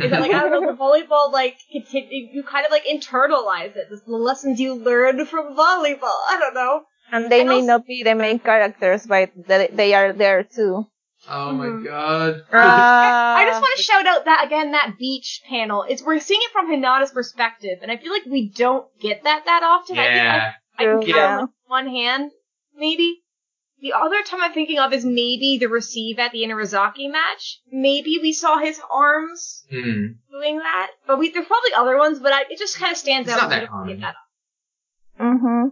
Is 0.00 0.10
that 0.10 0.20
like 0.20 0.32
I 0.32 0.40
don't 0.40 0.50
know 0.50 0.72
the 0.72 0.78
volleyball 0.84 1.32
like 1.32 1.56
continue, 1.70 2.28
you 2.32 2.42
kind 2.42 2.64
of 2.64 2.72
like 2.72 2.84
internalize 2.84 3.76
it. 3.76 3.88
The 3.90 4.16
lessons 4.16 4.58
you 4.60 4.74
learn 4.74 5.24
from 5.26 5.54
volleyball. 5.56 6.18
I 6.30 6.38
don't 6.40 6.54
know. 6.54 6.82
And 7.12 7.30
they 7.30 7.40
And 7.40 7.48
may 7.50 7.54
also- 7.56 7.66
not 7.66 7.86
be 7.86 8.02
the 8.02 8.14
main 8.14 8.38
characters, 8.38 9.06
but 9.06 9.30
they, 9.36 9.68
they 9.72 9.92
are 9.94 10.12
there 10.12 10.42
too. 10.44 10.86
oh 11.28 11.52
my 11.52 11.66
Mhm. 11.66 11.84
god. 11.84 12.42
I 12.52 13.44
just 13.46 13.60
want 13.60 13.76
to 13.76 13.82
shout 13.82 14.06
out 14.06 14.24
that 14.24 14.44
again 14.46 14.72
that 14.72 14.94
beach 14.98 15.42
panel. 15.48 15.84
It's 15.88 16.02
we're 16.02 16.18
seeing 16.20 16.40
it 16.42 16.52
from 16.52 16.70
Hinata's 16.70 17.12
perspective, 17.12 17.78
and 17.82 17.90
I 17.92 17.96
feel 17.98 18.12
like 18.12 18.24
we 18.26 18.48
don't 18.48 18.86
get 19.00 19.24
that 19.24 19.44
that 19.44 19.62
often. 19.62 19.98
I 19.98 20.02
think 20.04 20.14
I 20.16 20.24
yeah, 20.24 20.52
I 20.78 20.82
can 20.84 20.92
True, 20.92 21.00
count 21.00 21.16
yeah. 21.16 21.38
on 21.40 21.48
one 21.66 21.88
hand, 21.88 22.30
maybe. 22.74 23.20
The 23.84 23.92
other 23.92 24.22
time 24.24 24.40
I'm 24.42 24.54
thinking 24.54 24.78
of 24.78 24.92
is 24.94 25.04
maybe 25.04 25.58
the 25.60 25.68
receive 25.68 26.18
at 26.18 26.32
the 26.32 26.42
Inarizaki 26.46 27.06
match. 27.18 27.60
Maybe 27.70 28.18
we 28.26 28.32
saw 28.32 28.56
his 28.58 28.80
arms 28.90 29.64
Hmm. 29.70 30.16
doing 30.36 30.56
that, 30.68 30.88
but 31.06 31.18
we 31.18 31.30
there's 31.30 31.46
probably 31.46 31.74
other 31.76 31.96
ones, 32.04 32.18
but 32.24 32.32
I, 32.32 32.40
it 32.52 32.58
just 32.58 32.78
kind 32.80 32.92
of 32.92 32.98
stands 32.98 33.28
It's 33.28 33.36
out. 33.36 33.42
not 33.42 33.50
that 33.50 33.60
we 33.60 33.66
don't 33.66 33.76
common. 33.76 34.00
that. 34.00 34.16
Mm-hmm. 35.20 35.62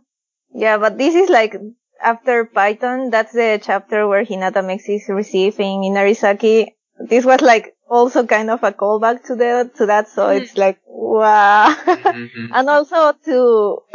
Yeah, 0.64 0.76
but 0.78 0.98
this 0.98 1.14
is 1.14 1.30
like 1.30 1.56
after 2.02 2.44
Python. 2.44 3.08
That's 3.10 3.32
the 3.32 3.58
chapter 3.62 4.06
where 4.06 4.24
Hinata 4.24 4.64
makes 4.64 4.84
his 4.84 5.08
receive 5.08 5.58
in 5.58 5.80
Inarizaki. 5.90 6.66
This 7.08 7.24
was 7.24 7.40
like 7.40 7.74
also 7.88 8.26
kind 8.26 8.50
of 8.50 8.62
a 8.62 8.72
callback 8.72 9.24
to 9.28 9.34
the 9.36 9.70
to 9.76 9.86
that, 9.86 10.08
so 10.08 10.26
Mhm. 10.28 10.40
it's 10.42 10.56
like 10.56 10.78
wow. 10.86 11.74
Mhm. 11.74 12.48
and 12.56 12.68
also 12.68 13.12
to 13.24 13.38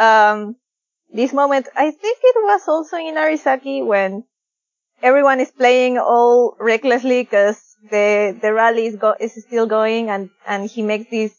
um 0.09 0.55
this 1.17 1.33
moment, 1.33 1.67
I 1.75 1.91
think 1.91 2.19
it 2.23 2.37
was 2.43 2.63
also 2.69 2.97
in 2.97 3.15
Inarizaki 3.15 3.85
when 3.85 4.23
everyone 5.01 5.39
is 5.39 5.51
playing 5.51 5.97
all 5.97 6.55
recklessly 6.59 7.23
because 7.23 7.59
the 7.91 8.37
the 8.41 8.53
rally 8.53 8.87
is 8.87 8.95
go 8.97 9.15
is 9.19 9.33
still 9.43 9.67
going, 9.67 10.09
and 10.09 10.29
and 10.47 10.69
he 10.69 10.81
makes 10.83 11.09
this 11.11 11.33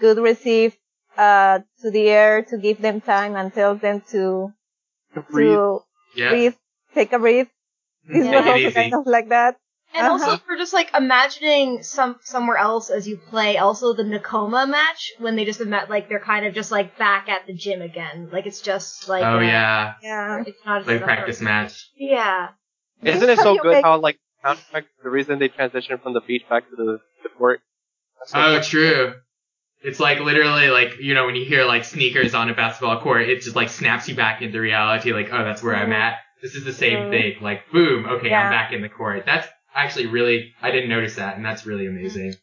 good 0.00 0.18
receive 0.18 0.76
uh 1.18 1.60
to 1.82 1.90
the 1.90 2.08
air 2.08 2.42
to 2.42 2.58
give 2.58 2.80
them 2.80 3.00
time 3.00 3.36
and 3.36 3.52
tells 3.54 3.80
them 3.80 4.02
to 4.10 4.52
Breathe. 5.30 5.56
to 5.56 5.80
yeah. 6.16 6.30
breathe, 6.30 6.54
take 6.94 7.12
a 7.12 7.18
breath. 7.18 7.48
This 8.04 8.24
Take 8.24 8.34
was 8.34 8.46
also 8.46 8.70
kind 8.72 8.94
of 8.94 9.06
like 9.06 9.28
that. 9.30 9.56
And 9.96 10.06
also 10.08 10.24
Uh-huh. 10.26 10.36
for 10.46 10.56
just 10.56 10.72
like 10.72 10.90
imagining 10.96 11.82
some 11.84 12.16
somewhere 12.22 12.56
else 12.56 12.90
as 12.90 13.06
you 13.06 13.16
play. 13.16 13.58
Also 13.58 13.92
the 13.94 14.02
Nekoma 14.02 14.68
match 14.68 15.12
when 15.18 15.36
they 15.36 15.44
just 15.44 15.60
met 15.64 15.88
like 15.88 16.08
they're 16.08 16.18
kind 16.20 16.44
of 16.46 16.52
just 16.54 16.72
like 16.72 16.98
back 16.98 17.28
at 17.28 17.46
the 17.46 17.54
gym 17.54 17.80
again. 17.80 18.28
Like 18.32 18.46
it's 18.46 18.60
just 18.60 19.08
like 19.08 19.22
oh 19.24 19.38
uh, 19.38 19.40
yeah, 19.40 19.94
Yeah. 20.02 20.42
It's 20.46 20.58
not 20.66 20.86
like 20.86 21.02
practice 21.02 21.40
match. 21.40 21.88
Yeah. 21.96 22.48
Isn't 23.02 23.28
it 23.28 23.38
so 23.38 23.54
good 23.56 23.72
make- 23.74 23.84
how 23.84 23.98
like 23.98 24.18
soundtrack 24.44 24.84
the 25.02 25.10
reason 25.10 25.38
they 25.38 25.48
transition 25.48 25.98
from 25.98 26.12
the 26.12 26.20
beach 26.20 26.42
back 26.50 26.68
to 26.70 26.76
the, 26.76 27.00
the 27.22 27.28
court? 27.38 27.60
That's 28.18 28.32
so 28.32 28.38
Oh, 28.40 28.60
true. 28.60 29.14
It's 29.82 30.00
like 30.00 30.18
literally 30.20 30.68
like 30.70 30.98
you 31.00 31.14
know 31.14 31.26
when 31.26 31.36
you 31.36 31.44
hear 31.44 31.64
like 31.66 31.84
sneakers 31.84 32.34
on 32.34 32.50
a 32.50 32.54
basketball 32.54 33.00
court, 33.00 33.22
it 33.28 33.42
just 33.42 33.54
like 33.54 33.68
snaps 33.68 34.08
you 34.08 34.16
back 34.16 34.42
into 34.42 34.58
reality. 34.58 35.12
Like 35.12 35.28
oh, 35.32 35.44
that's 35.44 35.62
where 35.62 35.76
I'm 35.76 35.92
at. 35.92 36.16
This 36.42 36.54
is 36.56 36.64
the 36.64 36.72
same 36.72 36.98
Mhm. 36.98 37.10
thing. 37.10 37.42
Like 37.42 37.70
boom, 37.70 38.06
okay, 38.06 38.30
Yeah. 38.30 38.42
I'm 38.44 38.50
back 38.50 38.72
in 38.72 38.82
the 38.82 38.88
court. 38.88 39.22
That's 39.24 39.46
actually 39.74 40.06
really 40.06 40.54
I 40.62 40.70
didn't 40.70 40.88
notice 40.90 41.16
that, 41.16 41.36
and 41.36 41.44
that's 41.44 41.66
really 41.66 41.86
amazing. 41.86 42.34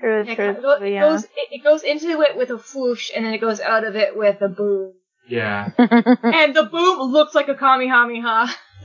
True, 0.00 0.24
Yeah, 0.26 0.34
true, 0.34 0.50
it, 0.50 0.62
go- 0.62 0.82
yeah. 0.84 1.00
goes 1.00 1.24
it, 1.24 1.48
it 1.52 1.62
goes 1.64 1.82
into 1.82 2.20
it 2.22 2.36
with 2.36 2.50
a 2.50 2.56
whoosh 2.56 3.10
and 3.14 3.24
then 3.24 3.32
it 3.34 3.40
goes 3.40 3.60
out 3.60 3.84
of 3.84 3.94
it 3.96 4.16
with 4.16 4.40
a 4.42 4.48
boom. 4.48 4.92
Yeah, 5.28 5.70
and 5.78 6.54
the 6.54 6.64
boom 6.70 7.00
looks 7.12 7.34
like 7.34 7.48
a 7.48 7.54
kamehameha. 7.54 8.48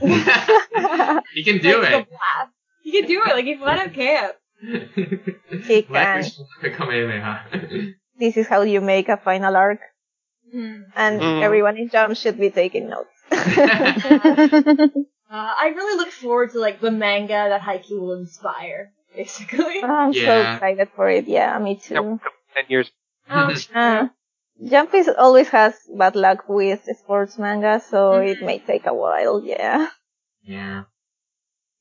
he 1.34 1.44
can 1.44 1.58
do 1.58 1.82
like, 1.82 1.92
it. 1.92 2.08
The. 2.08 2.16
He 2.82 2.92
can 2.92 3.06
do 3.08 3.20
it. 3.26 3.34
Like 3.34 3.44
he's 3.44 3.60
let 3.60 3.78
out 3.78 3.92
camp. 3.92 4.36
He 5.66 5.82
can. 5.82 5.92
Language 5.92 6.32
Kamehameha. 6.62 7.92
this 8.18 8.36
is 8.36 8.46
how 8.46 8.62
you 8.62 8.80
make 8.80 9.08
a 9.10 9.16
final 9.18 9.56
arc, 9.56 9.80
Hmm. 10.52 10.82
and 10.96 11.20
Mhm. 11.20 11.42
everyone 11.42 11.76
in 11.76 11.90
Jump 11.90 12.16
should 12.16 12.38
be 12.38 12.50
taking 12.50 12.88
notes. 12.88 13.10
Uh, 15.30 15.54
I 15.60 15.68
really 15.76 15.96
look 15.96 16.10
forward 16.10 16.52
to 16.52 16.58
like 16.58 16.80
the 16.80 16.90
manga 16.90 17.46
that 17.48 17.60
Haikyuu 17.62 18.00
will 18.00 18.14
inspire. 18.18 18.92
Basically. 19.16 19.82
I'm 19.82 20.12
so 20.12 20.40
excited 20.40 20.88
for 20.96 21.08
it. 21.08 21.26
Yeah, 21.28 21.58
me 21.58 21.76
too. 21.76 21.94
Yep, 21.94 22.20
ten 22.54 22.64
years. 22.68 22.90
Oh, 23.30 23.54
Uh, 23.74 24.08
Jump 24.68 24.92
is 24.94 25.08
always 25.08 25.48
has 25.48 25.74
bad 25.96 26.16
luck 26.16 26.48
with 26.48 26.80
sports 26.98 27.38
manga, 27.38 27.80
so 27.80 28.12
Mhm. 28.12 28.28
it 28.30 28.42
may 28.42 28.58
take 28.58 28.86
a 28.86 28.94
while. 28.94 29.42
Yeah. 29.44 29.88
Yeah. 30.42 30.82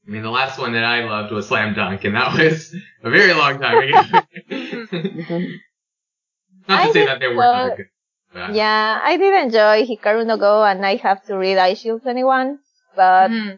I 0.08 0.12
mean, 0.12 0.22
the 0.24 0.30
last 0.32 0.58
one 0.58 0.74
that 0.74 0.84
I 0.86 1.04
loved 1.04 1.32
was 1.34 1.48
Slam 1.48 1.74
Dunk, 1.74 2.04
and 2.06 2.16
that 2.16 2.34
was 2.38 2.74
a 3.04 3.10
very 3.10 3.34
long 3.34 3.60
time 3.60 3.78
ago. 3.78 4.02
Not 6.68 6.84
to 6.84 6.90
I 6.90 6.92
say 6.92 7.06
that 7.06 7.20
they 7.20 7.28
weren't 7.28 7.38
well- 7.38 7.76
good. 7.76 7.88
but- 8.34 8.54
Yeah, 8.54 9.00
I 9.04 9.18
did 9.18 9.34
enjoy 9.44 9.86
Hikaru 9.86 10.26
no 10.26 10.38
Go, 10.38 10.64
and 10.64 10.86
I 10.86 10.96
have 10.98 11.24
to 11.26 11.36
read 11.38 11.58
Eyeshield 11.58 12.04
21, 12.04 12.60
but 12.96 13.30
Hmm. 13.30 13.50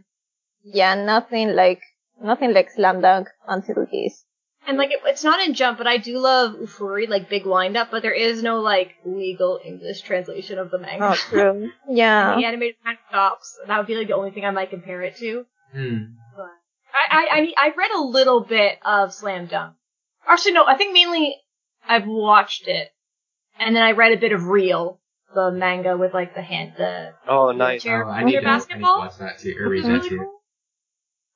yeah, 0.64 0.96
nothing 0.96 1.56
like 1.56 1.82
nothing 2.22 2.54
like 2.54 2.70
Slam 2.72 3.02
Dunk 3.02 3.28
until 3.48 3.86
this. 3.92 4.26
And 4.68 4.78
like 4.78 4.92
it, 4.92 5.00
it's 5.06 5.24
not 5.24 5.40
in 5.46 5.56
Jump, 5.56 5.80
but 5.80 5.88
I 5.88 5.98
do 5.98 6.20
love 6.20 6.54
Oofuri, 6.54 7.10
like 7.10 7.30
big 7.30 7.48
wind 7.48 7.76
up, 7.76 7.90
but 7.90 8.04
there 8.04 8.14
is 8.14 8.44
no 8.44 8.60
like 8.62 8.94
legal 9.04 9.60
English 9.66 10.02
translation 10.02 10.60
of 10.60 10.70
the 10.70 10.78
manga. 10.78 11.12
Oh, 11.12 11.16
true. 11.16 11.72
Yeah. 11.90 12.36
the 12.38 12.46
animated 12.46 12.76
kind 12.84 12.98
of 13.00 13.04
stops. 13.10 13.58
That 13.68 13.78
would 13.80 13.88
be 13.88 13.96
like 13.96 14.08
the 14.08 14.16
only 14.16 14.30
thing 14.32 14.46
I 14.46 14.52
might 14.52 14.70
compare 14.70 15.02
it 15.02 15.16
to. 15.18 15.46
Hmm. 15.74 15.98
I, 16.94 17.08
I, 17.10 17.38
I 17.38 17.42
mean, 17.42 17.54
I've 17.58 17.78
read 17.78 17.92
a 17.92 18.02
little 18.04 18.42
bit 18.44 18.78
of 18.86 19.14
Slam 19.14 19.48
Dunk. 19.48 19.76
Actually, 20.28 20.54
no, 20.54 20.66
I 20.66 20.76
think 20.78 20.94
mainly 20.94 21.36
I've 21.88 22.06
watched 22.06 22.68
it, 22.68 22.90
and 23.58 23.76
then 23.76 23.82
I 23.82 23.92
read 23.94 24.12
a 24.12 24.20
bit 24.20 24.34
of 24.34 24.46
Real, 24.46 25.00
the 25.34 25.52
manga 25.52 25.98
with 25.98 26.14
like 26.14 26.36
the 26.36 26.42
hand, 26.42 26.74
the 26.78 27.14
Oh, 27.28 27.52
nice. 27.52 27.84
wheelchair, 27.84 28.06
Oh, 28.06 28.10
I 28.10 28.24
need, 28.24 28.32
to, 28.34 28.38
I 28.38 28.40
need 28.42 28.46
to 28.46 28.46
basketball. 28.46 29.00
watch 29.00 29.18
that 29.20 29.40
too, 29.40 29.56
or 29.60 29.70
read 29.70 29.86
that 29.86 30.04
too. 30.04 30.18
cool. 30.18 30.40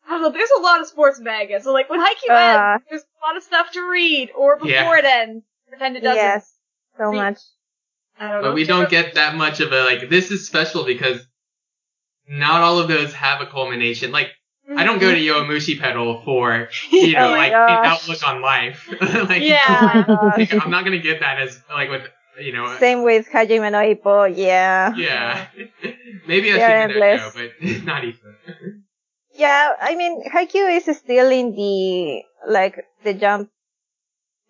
I 0.08 0.12
don't 0.12 0.22
know. 0.22 0.30
There's 0.32 0.50
a 0.58 0.62
lot 0.62 0.82
of 0.82 0.88
sports 0.88 1.20
manga, 1.20 1.62
so 1.62 1.72
like 1.74 1.90
when 1.90 2.00
Haikyuu 2.00 2.30
Ah. 2.30 2.74
ends, 2.74 2.86
there's 2.90 3.02
a 3.02 3.26
lot 3.28 3.38
of 3.38 3.44
stuff 3.44 3.72
to 3.74 3.90
read, 3.90 4.30
or 4.38 4.56
before 4.58 4.70
Yeah. 4.70 4.98
it 5.00 5.06
ends, 5.06 5.46
pretend 5.68 5.98
it 5.98 6.02
doesn't. 6.02 6.18
Yes. 6.18 6.54
So 6.98 7.12
See, 7.12 7.18
much. 7.18 7.40
I 8.20 8.32
don't 8.32 8.42
know. 8.42 8.50
But 8.50 8.56
we 8.56 8.64
don't 8.66 8.90
get 8.90 9.16
that 9.16 9.36
much 9.36 9.60
of 9.60 9.72
a, 9.74 9.84
like, 9.84 10.10
this 10.10 10.32
is 10.32 10.46
special 10.48 10.86
because 10.86 11.26
not 12.28 12.62
all 12.62 12.80
of 12.80 12.88
those 12.88 13.14
have 13.14 13.42
a 13.42 13.46
culmination. 13.46 14.12
Like, 14.12 14.30
I 14.76 14.84
don't 14.84 15.00
go 15.00 15.12
to 15.12 15.18
Yowamushi 15.18 15.80
Pedal 15.80 16.22
for, 16.24 16.70
you 16.92 17.14
know, 17.14 17.28
Oh 17.28 17.32
my 17.32 17.38
like, 17.38 17.52
an 17.54 17.86
outlook 17.86 18.28
on 18.28 18.42
life. 18.42 18.88
like, 19.30 19.42
Yeah. 19.44 20.06
Like. 20.38 20.54
I'm 20.64 20.72
not 20.72 20.86
gonna 20.86 21.00
get 21.00 21.20
that 21.22 21.40
as, 21.40 21.60
like, 21.70 21.90
with, 21.90 22.04
you 22.40 22.52
know, 22.52 22.78
Same 22.80 23.04
with 23.04 23.28
Hajime 23.30 23.72
no 23.72 23.80
Ippo, 23.80 24.26
yeah. 24.36 24.96
yeah. 24.96 25.48
Maybe 26.28 26.50
a 26.52 26.58
They 26.58 26.64
are 26.64 26.88
Shimano 26.88 26.96
no, 26.96 27.04
endless. 27.04 27.34
but 27.34 27.52
not 27.86 28.04
even. 28.04 28.84
Yeah, 29.34 29.72
I 29.82 29.96
mean, 29.96 30.24
Haikyuu 30.30 30.78
is 30.78 30.98
still 30.98 31.30
in 31.30 31.56
the, 31.56 32.24
like, 32.48 32.86
the 33.04 33.14
jump, 33.14 33.50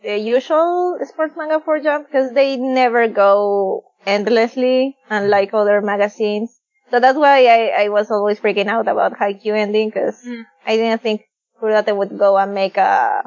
the 0.04 0.18
usual 0.18 0.98
sports 1.04 1.36
manga 1.36 1.60
for 1.60 1.80
jump, 1.80 2.08
because 2.08 2.32
they 2.34 2.58
never 2.58 3.08
go 3.08 3.86
endlessly, 4.06 4.96
unlike 5.10 5.54
other 5.54 5.82
magazines. 5.82 6.60
So 6.92 7.00
that's 7.00 7.18
why 7.18 7.48
I, 7.48 7.86
I 7.86 7.90
was 7.90 8.12
always 8.12 8.40
freaking 8.40 8.68
out 8.68 8.88
about 8.88 9.14
Haikyuu 9.18 9.58
ending, 9.58 9.90
because 9.90 10.24
Mm. 10.24 10.46
I 10.66 10.78
didn't 10.78 11.02
think 11.02 11.26
that 11.62 11.86
they 11.88 11.94
would 11.94 12.18
go 12.18 12.38
and 12.38 12.54
make 12.54 12.78
a 12.78 13.24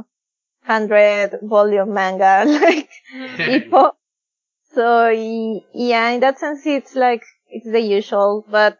hundred 0.64 1.40
volume 1.42 1.94
manga 1.94 2.44
like 2.46 2.90
Ippo. 3.12 3.92
So 4.78 5.08
yeah, 5.10 6.10
in 6.10 6.20
that 6.20 6.38
sense, 6.38 6.64
it's 6.64 6.94
like 6.94 7.24
it's 7.50 7.66
the 7.66 7.80
usual. 7.80 8.46
But 8.48 8.78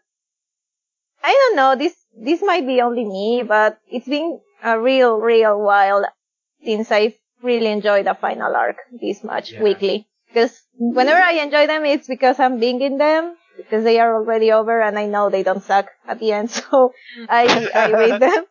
I 1.21 1.33
don't 1.33 1.57
know. 1.57 1.75
This 1.75 1.93
this 2.15 2.41
might 2.41 2.65
be 2.65 2.79
only 2.79 3.03
me, 3.03 3.43
but 3.43 3.79
it's 3.91 4.07
been 4.07 4.39
a 4.63 4.79
real, 4.79 5.19
real 5.19 5.59
while 5.59 6.05
since 6.63 6.89
I've 6.89 7.15
really 7.43 7.67
enjoyed 7.67 8.05
the 8.05 8.13
final 8.15 8.55
arc 8.55 8.77
this 8.95 9.25
much 9.25 9.51
Yeah. 9.51 9.61
weekly. 9.61 10.07
Because 10.29 10.61
whenever 10.77 11.19
I 11.19 11.43
enjoy 11.43 11.67
them, 11.67 11.83
it's 11.83 12.07
because 12.07 12.39
I'm 12.39 12.61
binging 12.61 12.97
them 12.97 13.35
because 13.57 13.83
they 13.83 13.99
are 13.99 14.15
already 14.15 14.53
over 14.53 14.79
and 14.79 14.97
I 14.97 15.05
know 15.05 15.29
they 15.29 15.43
don't 15.43 15.63
suck 15.63 15.91
at 16.07 16.19
the 16.19 16.31
end. 16.31 16.49
So 16.63 16.93
I 17.27 17.43
I 17.75 17.91
read 17.91 18.21
them. 18.21 18.45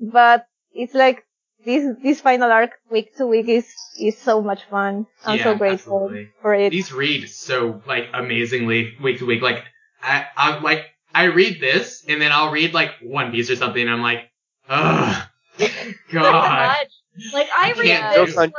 But 0.00 0.48
it's 0.72 0.94
like 0.94 1.22
this 1.64 1.96
this 2.02 2.20
final 2.20 2.50
arc 2.50 2.72
week 2.90 3.16
to 3.16 3.26
week 3.26 3.48
is 3.48 3.66
is 3.98 4.18
so 4.18 4.42
much 4.42 4.64
fun. 4.64 5.06
I'm 5.24 5.38
so 5.38 5.56
grateful 5.56 6.04
absolutely. 6.04 6.30
for 6.42 6.54
it. 6.54 6.70
These 6.70 6.92
read 6.92 7.28
so 7.28 7.82
like 7.86 8.08
amazingly 8.12 8.96
week 9.02 9.18
to 9.18 9.26
week. 9.26 9.42
Like 9.42 9.64
I, 10.02 10.26
I'm 10.36 10.62
like 10.62 10.86
I 11.14 11.24
read 11.24 11.60
this 11.60 12.04
and 12.08 12.20
then 12.20 12.32
I'll 12.32 12.50
read 12.50 12.74
like 12.74 12.90
One 13.02 13.30
Piece 13.30 13.50
or 13.50 13.56
something 13.56 13.80
and 13.82 13.90
I'm 13.90 14.02
like, 14.02 14.30
ugh, 14.68 15.28
God. 16.12 16.86
Like 17.32 17.48
I 17.56 17.72
I 17.76 17.80
read 17.80 18.26
this 18.26 18.36
like. 18.36 18.52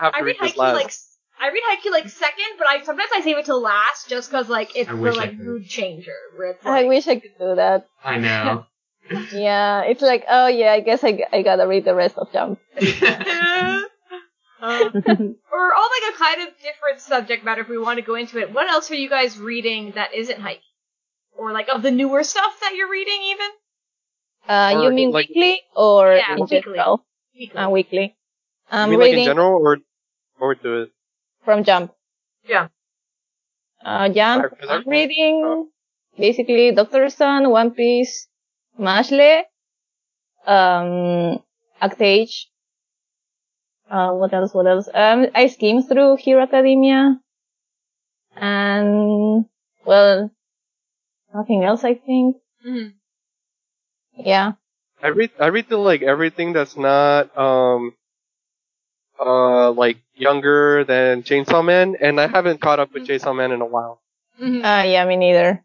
I 0.00 0.04
have 0.04 0.14
I 0.14 0.20
read 0.20 0.24
read 0.24 0.36
this 0.40 0.52
Haikyuu 0.52 0.58
last. 0.58 0.74
like 0.74 0.86
s- 0.86 1.16
I 1.40 1.48
read 1.48 1.62
Haikyuu 1.70 1.90
like 1.90 2.08
second, 2.08 2.46
but 2.58 2.66
I 2.66 2.82
sometimes 2.82 3.10
I 3.14 3.20
save 3.20 3.36
it 3.38 3.44
to 3.46 3.56
last 3.56 4.08
just 4.08 4.30
because 4.30 4.48
like 4.48 4.76
it's 4.76 4.88
I 4.88 4.94
the 4.94 5.12
like 5.12 5.36
mood 5.36 5.66
changer. 5.68 6.14
Where 6.36 6.50
it's 6.50 6.64
I 6.64 6.84
wish 6.84 7.06
I 7.06 7.16
could 7.16 7.36
do 7.38 7.54
that. 7.56 7.86
I 8.04 8.18
know. 8.18 8.64
Yeah, 9.32 9.82
it's 9.82 10.02
like, 10.02 10.24
oh 10.28 10.46
yeah, 10.48 10.72
I 10.72 10.80
guess 10.80 11.02
I, 11.04 11.24
I 11.32 11.42
gotta 11.42 11.66
read 11.66 11.84
the 11.84 11.94
rest 11.94 12.16
of 12.18 12.32
Jump. 12.32 12.58
um, 12.80 13.84
or 14.60 15.74
all 15.74 15.88
like 15.94 16.14
a 16.14 16.18
kind 16.18 16.42
of 16.42 16.48
different 16.62 17.00
subject 17.00 17.44
matter 17.44 17.62
if 17.62 17.68
we 17.68 17.78
want 17.78 17.98
to 17.98 18.02
go 18.04 18.14
into 18.16 18.38
it. 18.38 18.52
What 18.52 18.68
else 18.68 18.90
are 18.90 18.94
you 18.96 19.08
guys 19.08 19.38
reading 19.38 19.92
that 19.92 20.14
isn't 20.14 20.38
Haikyuu? 20.40 20.60
Or 21.38 21.52
like 21.52 21.68
of 21.68 21.82
the 21.82 21.90
newer 21.92 22.24
stuff 22.24 22.58
that 22.60 22.74
you're 22.74 22.90
reading 22.90 23.20
even? 23.30 23.46
Uh, 24.48 24.72
Or, 24.76 24.82
you 24.84 24.90
mean 24.90 25.10
like- 25.12 25.28
weekly 25.28 25.60
or 25.76 26.14
Yeah, 26.16 26.32
in 26.34 26.40
weekly. 26.40 26.60
general? 26.60 27.04
Weekly. 27.38 27.56
Uh, 27.60 27.70
weekly. 27.70 28.02
you 28.02 28.14
I'm 28.70 28.90
mean 28.90 28.98
like 28.98 29.06
reading 29.06 29.20
in 29.20 29.26
general 29.26 29.60
or 29.62 29.78
or 30.40 30.54
do 30.56 30.82
it? 30.82 30.90
from 31.44 31.62
Jump. 31.64 31.92
Yeah. 32.44 32.68
Uh, 33.84 34.08
Jump. 34.08 34.46
I- 34.68 34.74
I'm 34.74 34.88
reading 34.88 35.68
basically 36.18 36.72
Doctor 36.72 37.08
Stone, 37.10 37.48
One 37.50 37.70
Piece, 37.70 38.26
Mashle, 38.78 39.42
um, 40.46 41.42
Actage. 41.80 42.46
Uh, 43.90 44.12
what 44.12 44.32
else? 44.34 44.52
What 44.54 44.66
else? 44.66 44.88
Um, 44.92 45.26
I 45.34 45.46
skimmed 45.46 45.88
through 45.88 46.16
Hero 46.16 46.42
Academia, 46.42 47.18
and 48.36 49.46
well, 49.84 50.30
nothing 51.34 51.64
else. 51.64 51.84
I 51.84 51.94
think. 51.94 52.36
Mhm. 52.66 52.94
Yeah. 54.16 54.52
I 55.02 55.08
read 55.08 55.30
I 55.40 55.46
read 55.46 55.68
through 55.68 55.82
like 55.82 56.02
everything 56.02 56.52
that's 56.52 56.76
not 56.76 57.36
um 57.38 57.94
uh 59.18 59.70
like 59.72 59.98
younger 60.14 60.84
than 60.84 61.22
Chainsaw 61.22 61.64
Man, 61.64 61.96
and 62.00 62.20
I 62.20 62.26
haven't 62.26 62.60
caught 62.60 62.80
up 62.80 62.92
with 62.92 63.06
Chainsaw 63.06 63.34
Man 63.34 63.52
in 63.52 63.60
a 63.60 63.66
while. 63.66 64.02
Mhm. 64.40 64.58
Uh, 64.64 64.84
yeah, 64.86 65.04
me 65.06 65.16
neither. 65.16 65.64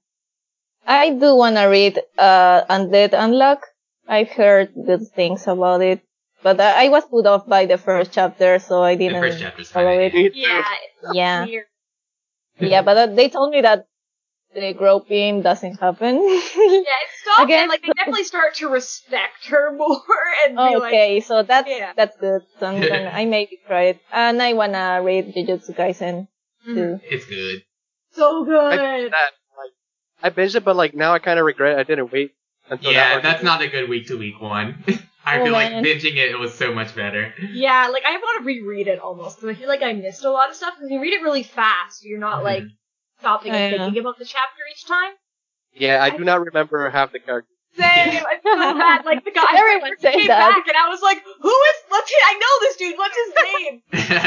I 0.86 1.12
do 1.12 1.36
wanna 1.36 1.70
read, 1.70 2.00
uh, 2.18 2.64
Undead 2.70 3.12
Unluck. 3.12 3.60
I've 4.08 4.30
heard 4.30 4.74
good 4.86 5.08
things 5.16 5.48
about 5.48 5.82
it, 5.82 6.02
but 6.42 6.60
I, 6.60 6.86
I 6.86 6.90
was 6.90 7.06
put 7.06 7.26
off 7.26 7.48
by 7.48 7.66
the 7.66 7.78
first 7.78 8.12
chapter, 8.12 8.60
so 8.60 8.84
I 8.84 8.96
didn't 8.96 9.22
first 9.22 9.40
chapter's 9.40 9.72
follow 9.72 9.86
kind 9.88 10.02
it. 10.02 10.08
of 10.08 10.14
Me 10.14 10.30
too. 10.30 10.40
yeah. 10.40 10.64
Yeah. 11.14 11.46
Weird. 11.46 11.66
Yeah, 12.60 12.82
but 12.82 12.98
uh, 12.98 13.08
they 13.08 13.30
told 13.30 13.52
me 13.52 13.62
that 13.62 13.88
the 14.54 14.74
groping 14.74 15.42
doesn't 15.42 15.80
happen. 15.80 16.16
Yeah, 16.22 16.38
it 16.38 17.10
stopped 17.22 17.46
Again- 17.46 17.62
and 17.62 17.70
like 17.70 17.82
they 17.82 17.92
definitely 17.98 18.24
start 18.26 18.56
to 18.56 18.68
respect 18.70 19.48
her 19.48 19.72
more 19.78 20.02
and 20.46 20.56
be 20.56 20.62
like 20.62 20.76
okay, 20.94 21.20
so 21.22 21.42
that's, 21.44 21.68
Yeah. 21.70 21.94
that's 21.96 22.16
good. 22.18 22.42
So 22.60 22.68
I'm 22.68 22.80
gonna, 22.82 23.10
I 23.14 23.26
maybe 23.26 23.58
try 23.66 23.84
it. 23.96 24.00
And 24.12 24.42
I 24.42 24.54
wanna 24.54 25.02
read 25.02 25.34
Jujutsu 25.34 25.74
Kaisen 25.76 26.28
mhm. 26.68 26.76
too. 26.76 27.00
It's 27.10 27.26
good. 27.26 27.64
so 28.12 28.44
good. 28.46 28.72
did 28.72 29.12
that 29.12 29.32
like 29.32 29.34
I 30.24 30.30
binged 30.30 30.56
it, 30.56 30.64
but 30.64 30.76
like 30.76 30.96
now 30.96 31.14
I 31.14 31.20
kind 31.20 31.38
of 31.38 31.46
regret 31.46 31.78
I 31.78 31.84
didn't 31.84 32.12
wait 32.12 32.34
until 32.70 32.94
Yeah, 32.94 33.14
arc 33.16 33.24
that's 33.24 33.44
not 33.44 33.62
a 33.62 33.68
good 33.68 33.90
week 33.90 34.08
to 34.08 34.18
week 34.18 34.42
one. 34.42 34.84
I 35.26 35.40
Oh, 35.40 35.44
feel 35.44 35.54
like 35.54 35.72
man. 35.72 35.84
binging 35.84 36.16
it, 36.16 36.32
it 36.32 36.40
was 36.40 36.54
so 36.54 36.74
much 36.74 36.96
better. 36.96 37.34
Yeah, 37.52 37.88
like 37.90 38.04
I 38.06 38.18
want 38.18 38.42
to 38.42 38.46
reread 38.46 38.88
it 38.88 39.00
almost 39.00 39.38
because 39.40 39.56
I 39.56 39.60
feel 39.60 39.70
like 39.70 39.84
I 39.84 39.94
missed 39.94 40.24
a 40.24 40.32
lot 40.32 40.50
of 40.50 40.56
stuff. 40.56 40.74
Because 40.76 40.92
you 40.92 41.02
read 41.02 41.14
it 41.14 41.22
really 41.22 41.44
fast, 41.44 42.04
you're 42.04 42.20
not 42.20 42.38
mm-hmm. 42.38 42.46
like 42.46 42.64
stopping 43.20 43.52
and 43.52 43.76
oh, 43.76 43.86
thinking 43.86 44.02
about 44.02 44.18
the 44.18 44.26
chapter 44.26 44.62
each 44.72 44.86
time. 44.86 45.12
Yeah, 45.74 46.04
I 46.04 46.10
do 46.16 46.24
not 46.24 46.44
remember 46.44 46.90
half 46.90 47.12
the 47.12 47.20
characters. 47.20 47.53
Same, 47.76 48.24
I 48.26 48.38
feel 48.44 48.56
bad. 48.56 49.04
Like 49.06 49.26
the 49.26 49.32
guy 49.32 49.58
Everyone 49.58 49.98
says 50.00 50.14
came 50.14 50.28
that. 50.28 50.54
back, 50.56 50.68
and 50.68 50.78
I 50.78 50.90
was 50.90 51.02
like, 51.02 51.22
"Who 51.42 51.50
is? 51.50 51.78
What's 51.90 52.10
his, 52.10 52.20
I 52.26 52.34
know 52.34 52.54
this 52.62 52.76
dude. 52.78 52.98
What's 52.98 53.16
his 53.18 53.34
name?" 53.44 53.82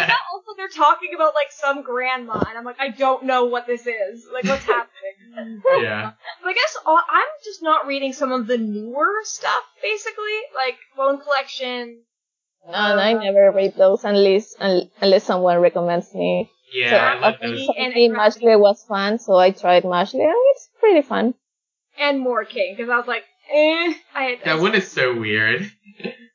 now 0.08 0.16
also 0.32 0.52
they're 0.56 0.68
talking 0.68 1.10
about 1.14 1.34
like 1.34 1.52
some 1.52 1.82
grandma, 1.82 2.42
and 2.48 2.58
I'm 2.58 2.64
like, 2.64 2.80
I 2.80 2.88
don't 2.88 3.24
know 3.24 3.44
what 3.44 3.66
this 3.66 3.86
is. 3.86 4.26
Like, 4.32 4.44
what's 4.44 4.64
happening? 4.64 5.62
yeah. 5.80 6.12
But 6.42 6.48
I 6.48 6.52
guess 6.54 6.76
uh, 6.84 6.90
I'm 6.90 7.28
just 7.44 7.62
not 7.62 7.86
reading 7.86 8.12
some 8.12 8.32
of 8.32 8.46
the 8.48 8.58
newer 8.58 9.12
stuff, 9.22 9.62
basically, 9.82 10.38
like 10.54 10.76
Bone 10.96 11.20
Collection. 11.20 12.00
And 12.68 13.00
I 13.00 13.12
never 13.12 13.52
read 13.52 13.76
those 13.76 14.02
unless, 14.04 14.56
unless 14.58 15.22
someone 15.22 15.58
recommends 15.60 16.12
me. 16.12 16.50
Yeah, 16.74 16.90
So, 16.90 16.96
I 16.96 17.18
love 17.20 17.34
okay, 17.36 17.46
those. 17.48 17.68
And 17.78 17.94
maybe 17.94 18.12
Mashle 18.12 18.58
was 18.58 18.82
fun, 18.82 19.20
so 19.20 19.36
I 19.36 19.52
tried 19.52 19.84
Mashle, 19.84 20.24
and 20.24 20.34
it's 20.50 20.68
pretty 20.80 21.02
fun. 21.02 21.34
and 21.96 22.26
Moriking, 22.26 22.76
because 22.76 22.90
I 22.90 22.96
was 22.96 23.06
like, 23.06 23.22
eh. 23.50 23.94
I 24.14 24.22
had 24.22 24.38
That 24.44 24.60
one 24.60 24.74
is 24.74 24.90
so 24.90 25.14
weird. 25.18 25.70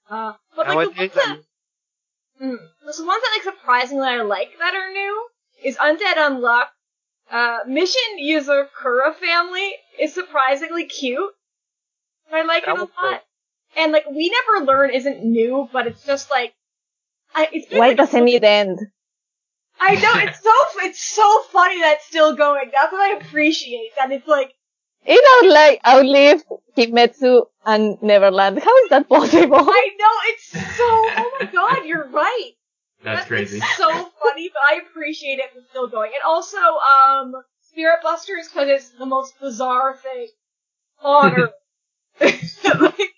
Uh, 0.09 0.33
but 0.55 0.67
like 0.67 0.93
the 0.93 0.99
ones 0.99 1.13
that, 1.13 1.27
I'm- 1.27 1.43
mm, 2.41 2.57
the 2.57 3.05
ones 3.05 3.21
that 3.23 3.31
like 3.35 3.43
surprisingly 3.55 4.07
I 4.07 4.21
like 4.21 4.49
that 4.59 4.73
are 4.75 4.91
new 4.91 5.27
is 5.63 5.77
Undead 5.77 6.15
Unluck. 6.17 6.67
Uh, 7.29 7.59
Mission 7.65 8.17
user 8.17 8.67
Kura 8.81 9.13
family 9.13 9.73
is 9.99 10.13
surprisingly 10.13 10.85
cute. 10.85 11.31
I 12.31 12.43
like 12.43 12.65
That 12.65 12.71
it 12.75 12.77
a 12.79 12.81
was 12.81 12.89
lot. 13.01 13.23
And 13.77 13.91
like 13.93 14.05
we 14.09 14.29
never 14.29 14.65
learn 14.65 14.89
isn't 14.91 15.23
new, 15.23 15.69
but 15.71 15.87
it's 15.87 16.03
just 16.05 16.29
like, 16.29 16.53
I 17.33 17.47
it's 17.53 17.67
been, 17.67 17.79
Why 17.79 17.87
like, 17.89 17.97
doesn't 17.97 18.27
it 18.27 18.43
end? 18.43 18.79
I 19.79 19.95
know 19.95 20.11
it's 20.15 20.41
so 20.43 20.51
it's 20.85 21.03
so 21.03 21.43
funny 21.51 21.79
that 21.79 21.95
it's 21.97 22.05
still 22.07 22.35
going. 22.35 22.69
That's 22.73 22.91
what 22.91 23.01
I 23.01 23.17
appreciate. 23.17 23.91
That 23.97 24.11
it's 24.11 24.27
like 24.27 24.53
It 25.05 25.45
out 25.45 25.51
like 25.51 25.81
outlived 25.85 26.45
Kimetsu 26.77 27.47
and 27.65 28.01
Neverland. 28.01 28.59
How 28.59 28.77
is 28.83 28.89
that 28.89 29.09
possible? 29.09 29.57
I 29.57 29.89
know 29.99 30.15
it's 30.25 30.51
so. 30.51 30.83
Oh 30.83 31.37
my 31.39 31.45
god, 31.51 31.85
you're 31.85 32.07
right. 32.09 32.51
That's 33.03 33.27
crazy. 33.27 33.57
It's 33.57 33.77
so 33.77 33.89
funny, 33.89 34.51
but 34.53 34.61
I 34.69 34.81
appreciate 34.87 35.39
it 35.39 35.51
for 35.53 35.61
still 35.69 35.87
going. 35.87 36.11
And 36.13 36.21
also, 36.23 36.57
um, 36.57 37.33
Spirit 37.71 37.99
Busters 38.03 38.47
because 38.47 38.69
it's 38.69 38.89
the 38.89 39.07
most 39.07 39.39
bizarre 39.39 39.97
thing 39.97 40.27
on 41.01 41.33
earth. 41.35 41.51
like, 42.21 43.13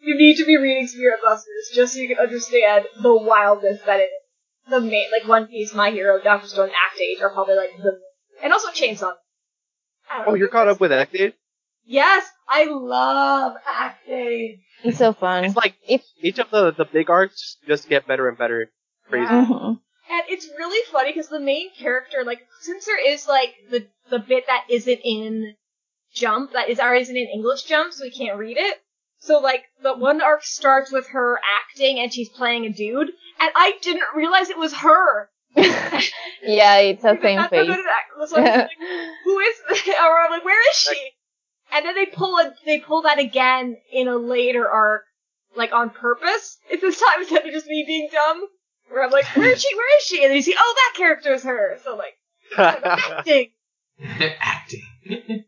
you 0.00 0.16
need 0.16 0.36
to 0.38 0.44
be 0.44 0.56
reading 0.56 0.88
Spirit 0.88 1.20
Busters 1.24 1.70
just 1.72 1.94
so 1.94 2.00
you 2.00 2.08
can 2.08 2.18
understand 2.18 2.86
the 3.00 3.14
wildness 3.14 3.80
that 3.86 4.00
it 4.00 4.04
is. 4.04 4.70
The 4.70 4.80
main, 4.80 5.06
like 5.16 5.28
One 5.28 5.46
Piece, 5.46 5.74
My 5.74 5.90
Hero, 5.90 6.20
Doctor 6.20 6.48
Stone, 6.48 6.70
Act 6.70 7.00
Age 7.00 7.20
are 7.20 7.30
probably 7.30 7.54
like 7.54 7.76
the, 7.76 8.00
and 8.42 8.52
also 8.52 8.70
Chainsaw. 8.70 9.12
I 10.10 10.18
don't 10.24 10.28
Oh, 10.28 10.34
you're 10.34 10.48
caught 10.48 10.68
up 10.68 10.80
with 10.80 10.92
Act 10.92 11.14
Age? 11.14 11.34
Yes, 11.86 12.26
I 12.48 12.64
love 12.64 13.56
Act 13.66 14.08
Age. 14.08 14.60
It's 14.82 14.98
so 14.98 15.12
fun. 15.12 15.44
It's 15.44 15.56
like 15.56 15.74
It's 15.86 16.10
each 16.20 16.38
of 16.38 16.50
the 16.50 16.72
the 16.72 16.84
big 16.84 17.10
arcs 17.10 17.56
just 17.66 17.88
get 17.88 18.06
better 18.06 18.28
and 18.28 18.38
better. 18.38 18.70
Crazy. 19.08 19.24
Yeah. 19.24 19.46
mhm. 19.46 19.80
And 20.10 20.22
it's 20.28 20.46
really 20.58 20.84
funny 20.92 21.10
because 21.12 21.28
the 21.28 21.40
main 21.40 21.70
character, 21.72 22.24
like, 22.24 22.46
since 22.60 22.84
there 22.84 23.12
is 23.12 23.26
like 23.26 23.54
the 23.70 23.86
the 24.10 24.18
bit 24.18 24.44
that 24.46 24.66
isn't 24.68 25.00
in 25.04 25.54
Jump, 26.14 26.52
that 26.52 26.68
is 26.68 26.78
or 26.78 26.94
isn't 26.94 27.16
in 27.16 27.26
English 27.32 27.62
Jump, 27.64 27.92
so 27.92 28.04
we 28.04 28.10
can't 28.10 28.38
read 28.38 28.56
it. 28.58 28.80
So 29.18 29.38
like 29.40 29.64
the 29.82 29.94
one 29.94 30.20
arc 30.22 30.44
starts 30.44 30.92
with 30.92 31.08
her 31.08 31.38
acting 31.60 31.98
and 31.98 32.12
she's 32.12 32.28
playing 32.28 32.66
a 32.66 32.70
dude, 32.72 33.08
and 33.40 33.50
I 33.56 33.78
didn't 33.82 34.04
realize 34.14 34.50
it 34.50 34.58
was 34.58 34.74
her. 34.74 35.30
yeah, 36.42 36.78
it's 36.78 37.02
the 37.02 37.18
same 37.22 37.48
face. 37.48 37.76
So 38.26 38.36
like, 38.36 38.70
who 39.24 39.38
is? 39.38 39.56
or 39.88 40.20
I'm 40.20 40.30
like, 40.30 40.44
where 40.44 40.70
is 40.70 40.76
she? 40.76 41.10
And 41.72 41.84
then 41.84 41.94
they 41.94 42.06
pull 42.06 42.36
a, 42.38 42.52
they 42.64 42.78
pull 42.78 43.02
that 43.02 43.18
again 43.18 43.76
in 43.92 44.08
a 44.08 44.16
later 44.16 44.68
arc, 44.68 45.02
like 45.56 45.72
on 45.72 45.90
purpose. 45.90 46.58
It's 46.70 46.82
this 46.82 46.98
time 46.98 47.20
instead 47.20 47.46
of 47.46 47.52
just 47.52 47.66
me 47.66 47.84
being 47.86 48.08
dumb. 48.12 48.46
Where 48.90 49.04
I'm 49.04 49.10
like, 49.10 49.24
where 49.36 49.50
is 49.50 49.62
she? 49.62 49.74
Where 49.74 49.98
is 49.98 50.04
she? 50.04 50.22
And 50.22 50.30
then 50.30 50.36
you 50.36 50.42
see, 50.42 50.54
oh, 50.58 50.74
that 50.76 50.98
character 50.98 51.34
is 51.34 51.42
her. 51.44 51.78
So 51.82 51.96
like, 51.96 52.14
acting. 52.58 53.50
Acting. 54.40 55.44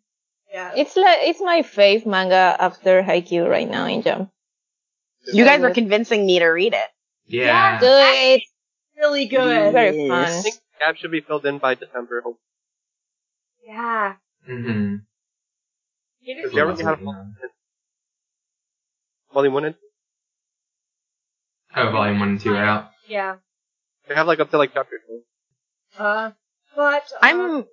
Yeah. 0.52 0.72
It's 0.74 0.96
like 0.96 1.18
it's 1.22 1.40
my 1.40 1.62
fave 1.62 2.06
manga 2.06 2.56
after 2.58 3.02
Haikyuu 3.02 3.48
right 3.48 3.68
now 3.68 3.86
in 3.86 4.02
Jump. 4.02 4.30
You 5.32 5.44
guys 5.44 5.62
are 5.62 5.74
convincing 5.74 6.24
me 6.24 6.38
to 6.38 6.46
read 6.46 6.72
it. 6.72 6.88
Yeah. 7.26 7.80
Do 7.80 7.86
it. 7.88 8.42
Really 8.96 9.26
good. 9.26 9.72
Very 9.72 10.06
Yes. 10.06 10.38
I 10.38 10.42
think 10.42 10.54
the 10.56 10.84
gap 10.84 10.96
should 10.96 11.10
be 11.10 11.20
filled 11.20 11.44
in 11.46 11.58
by 11.58 11.74
December. 11.74 12.20
hopefully. 12.22 12.40
Yeah. 13.66 14.14
Mm-hmm. 14.48 14.94
It 16.22 16.36
Because 16.36 16.50
is 16.50 16.54
they 16.54 16.60
already 16.60 16.82
have 16.84 16.98
volume 19.32 19.52
one 19.54 19.66
and 19.82 19.90
Oh, 21.74 21.90
volume 21.90 22.20
one 22.20 22.28
and 22.30 22.40
two 22.40 22.56
out. 22.56 22.90
Yeah. 23.06 23.36
they 24.08 24.14
have 24.14 24.26
like 24.26 24.40
up 24.40 24.50
to 24.50 24.58
like 24.58 24.72
chapter 24.72 24.96
two. 25.06 25.20
Uh, 26.02 26.30
but 26.74 27.02
uh, 27.12 27.18
I'm 27.22 27.64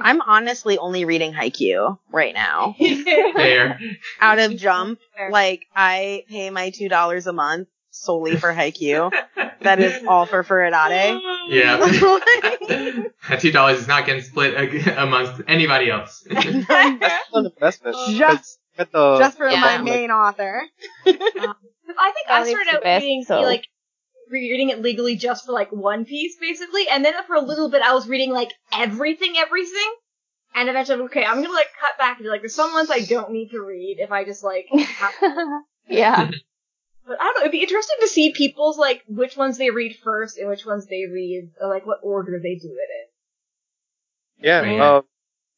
I'm 0.00 0.20
honestly 0.22 0.78
only 0.78 1.04
reading 1.04 1.32
Haikyuu 1.32 1.98
right 2.12 2.32
now. 2.34 2.74
There. 2.78 3.78
Out 4.20 4.38
of 4.38 4.56
Jump, 4.56 5.00
Fair. 5.16 5.30
like 5.30 5.66
I 5.74 6.24
pay 6.28 6.50
my 6.50 6.70
two 6.70 6.88
dollars 6.88 7.26
a 7.26 7.32
month 7.32 7.68
solely 7.90 8.36
for 8.36 8.52
Haikyuu. 8.52 9.12
that 9.62 9.80
is 9.80 10.04
all 10.06 10.26
for 10.26 10.42
Furudate. 10.44 11.20
Yeah. 11.50 11.78
that 13.28 13.38
two 13.40 13.50
dollars 13.50 13.80
is 13.80 13.88
not 13.88 14.06
getting 14.06 14.22
split 14.22 14.54
ag- 14.54 14.86
amongst 14.96 15.42
anybody 15.48 15.90
else. 15.90 16.24
That's 16.30 16.46
an 17.32 17.46
investment. 17.46 17.96
Just 18.10 18.58
Get 18.78 18.92
the 18.92 19.18
just 19.18 19.36
for 19.36 19.48
Yeah. 19.48 19.60
my 19.60 19.76
like, 19.76 19.84
main 19.84 20.10
author. 20.10 20.62
Um, 21.06 21.14
I 21.98 22.12
think 22.12 22.28
I 22.28 22.48
started 22.48 22.74
out 22.76 22.82
best, 22.84 23.02
reading 23.02 23.24
so- 23.24 23.40
like 23.40 23.66
reading 24.30 24.68
it 24.70 24.80
legally 24.80 25.16
just 25.16 25.44
for 25.44 25.50
like 25.52 25.72
One 25.72 26.04
Piece 26.04 26.36
basically, 26.40 26.86
and 26.88 27.04
then 27.04 27.14
for 27.26 27.34
a 27.34 27.40
little 27.40 27.68
bit 27.68 27.82
I 27.82 27.94
was 27.94 28.06
reading 28.08 28.30
like 28.32 28.52
everything, 28.72 29.34
everything. 29.36 29.92
And 30.54 30.68
eventually, 30.68 31.00
okay, 31.04 31.24
I'm 31.24 31.42
gonna 31.42 31.52
like 31.52 31.68
cut 31.80 31.98
back 31.98 32.18
and 32.18 32.24
be 32.24 32.30
like, 32.30 32.42
there's 32.42 32.54
some 32.54 32.72
ones 32.72 32.90
I 32.90 33.00
don't 33.00 33.32
need 33.32 33.50
to 33.50 33.60
read 33.60 33.96
if 33.98 34.12
I 34.12 34.24
just 34.24 34.44
like. 34.44 34.66
Have 34.72 35.12
yeah. 35.88 36.30
But 37.10 37.20
I 37.20 37.24
don't 37.24 37.34
know. 37.34 37.40
It'd 37.40 37.50
be 37.50 37.62
interesting 37.62 37.96
to 38.02 38.06
see 38.06 38.32
people's 38.32 38.78
like 38.78 39.02
which 39.08 39.36
ones 39.36 39.58
they 39.58 39.70
read 39.70 39.96
first 39.96 40.38
and 40.38 40.48
which 40.48 40.64
ones 40.64 40.86
they 40.86 41.06
read, 41.12 41.50
or 41.60 41.68
like 41.68 41.84
what 41.84 41.98
order 42.04 42.38
they 42.40 42.54
do 42.54 42.68
it 42.68 43.10
Yeah. 44.38 44.62
Yeah. 44.62 44.94
Um, 44.98 45.02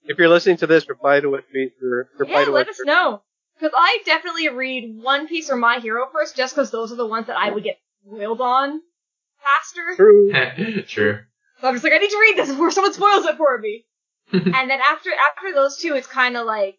if 0.05 0.16
you're 0.16 0.31
listening 0.31 0.57
to 0.57 0.66
this, 0.66 0.89
reply 0.89 1.20
to 1.20 1.35
a 1.35 1.43
tweet 1.43 1.74
reply 2.19 2.39
Yeah, 2.39 2.45
to 2.47 2.53
let 2.53 2.69
a 2.69 2.70
us 2.70 2.81
know. 2.85 3.23
Because 3.55 3.74
I 3.77 3.99
definitely 4.07 4.49
read 4.49 4.97
One 5.03 5.29
Piece 5.29 5.51
or 5.51 5.57
My 5.57 5.79
Hero 5.79 6.09
first, 6.11 6.37
just 6.37 6.55
because 6.55 6.70
those 6.70 6.91
are 6.91 6.97
the 6.97 7.07
ones 7.07 7.27
that 7.27 7.37
I 7.37 7.51
would 7.51 7.65
get 7.65 7.79
spoiled 8.03 8.41
on 8.41 8.81
faster. 9.43 9.95
True. 9.97 10.83
True. 10.89 11.19
So 11.61 11.69
I'm 11.69 11.74
just 11.74 11.85
like, 11.85 11.93
I 11.93 11.99
need 11.99 12.09
to 12.09 12.19
read 12.19 12.39
this 12.39 12.49
before 12.49 12.70
someone 12.70 12.95
spoils 12.95 13.27
it 13.27 13.37
for 13.37 13.59
me. 13.59 13.85
and 14.33 14.70
then 14.70 14.81
after 14.81 15.11
after 15.11 15.53
those 15.55 15.77
two, 15.77 15.97
it's 15.97 16.07
kind 16.07 16.39
of 16.39 16.47
like 16.47 16.79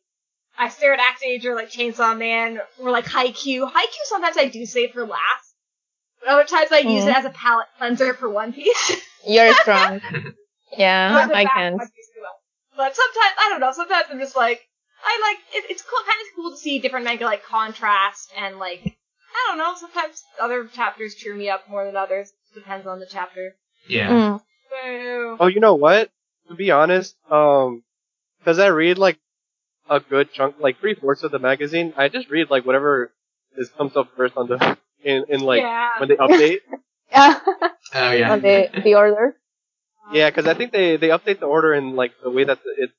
I 0.57 0.69
stare 0.69 0.93
at 0.93 0.99
Act 0.99 1.23
Age 1.25 1.45
or 1.45 1.55
like 1.55 1.69
Chainsaw 1.71 2.17
Man 2.17 2.59
or 2.79 2.91
like 2.91 3.05
Haikyuu. 3.05 3.71
Haikyuu 3.71 4.05
sometimes 4.05 4.37
I 4.37 4.47
do 4.47 4.65
save 4.65 4.91
for 4.91 5.05
last. 5.05 5.55
But 6.19 6.29
other 6.29 6.43
times 6.45 6.71
I 6.71 6.79
use 6.79 7.03
Mhm. 7.03 7.09
it 7.09 7.15
as 7.17 7.25
a 7.25 7.29
palate 7.31 7.67
cleanser 7.77 8.13
for 8.13 8.29
One 8.29 8.53
Piece. 8.53 9.01
You're 9.27 9.53
strong. 9.55 10.01
Yeah, 10.75 11.27
I 11.31 11.45
can. 11.45 11.73
One 11.73 11.87
Piece 11.87 12.09
as 12.09 12.21
well. 12.21 12.33
But 12.75 12.95
sometimes 12.95 13.35
I 13.39 13.49
don't 13.49 13.59
know. 13.59 13.71
Sometimes 13.73 14.07
I'm 14.09 14.19
just 14.19 14.35
like 14.35 14.65
I 15.05 15.19
like 15.21 15.37
it, 15.63 15.69
it's 15.69 15.83
cool, 15.83 15.99
kind 15.99 16.17
of 16.21 16.35
cool 16.35 16.51
to 16.51 16.57
see 16.57 16.79
different 16.79 17.05
manga 17.05 17.25
like 17.25 17.43
contrast 17.43 18.31
and 18.35 18.57
like 18.57 18.81
I 18.83 19.45
don't 19.49 19.59
know. 19.59 19.75
Sometimes 19.77 20.23
other 20.41 20.65
chapters 20.65 21.13
cheer 21.13 21.35
me 21.35 21.49
up 21.49 21.69
more 21.69 21.85
than 21.85 21.95
others. 21.95 22.31
Depends 22.55 22.87
on 22.87 22.99
the 22.99 23.05
chapter. 23.05 23.55
Yeah. 23.87 24.09
Mm. 24.09 24.41
So 24.71 25.37
Oh, 25.39 25.47
you 25.47 25.59
know 25.59 25.75
what? 25.75 26.09
To 26.47 26.55
be 26.55 26.71
honest, 26.71 27.15
um, 27.29 27.83
because 28.39 28.57
I 28.57 28.67
read 28.67 28.97
like 28.97 29.19
a 29.89 29.99
good 29.99 30.31
chunk, 30.33 30.55
like 30.59 30.79
three 30.79 30.95
fourths 30.95 31.23
of 31.23 31.31
the 31.31 31.39
magazine. 31.39 31.93
I 31.97 32.09
just 32.09 32.29
read 32.29 32.49
like 32.49 32.65
whatever 32.65 33.11
is 33.57 33.69
comes 33.77 33.95
up 33.95 34.09
first 34.17 34.35
on 34.37 34.47
the 34.47 34.77
in 35.03 35.25
in 35.29 35.41
like 35.41 35.61
yeah. 35.61 35.89
when 35.99 36.09
they 36.09 36.15
update. 36.15 36.59
Yeah. 37.11 37.39
Oh 37.95 38.11
yeah. 38.11 38.31
On 38.33 38.41
the, 38.41 38.69
the 38.83 38.95
order. 38.95 39.35
yeah, 40.11 40.29
because 40.31 40.47
I 40.47 40.55
think 40.55 40.71
they 40.71 40.97
they 40.97 41.09
update 41.09 41.39
the 41.39 41.45
order 41.45 41.73
in 41.73 41.95
like 41.95 42.11
the 42.23 42.31
way 42.31 42.43
that 42.43 42.57
it 42.77 42.89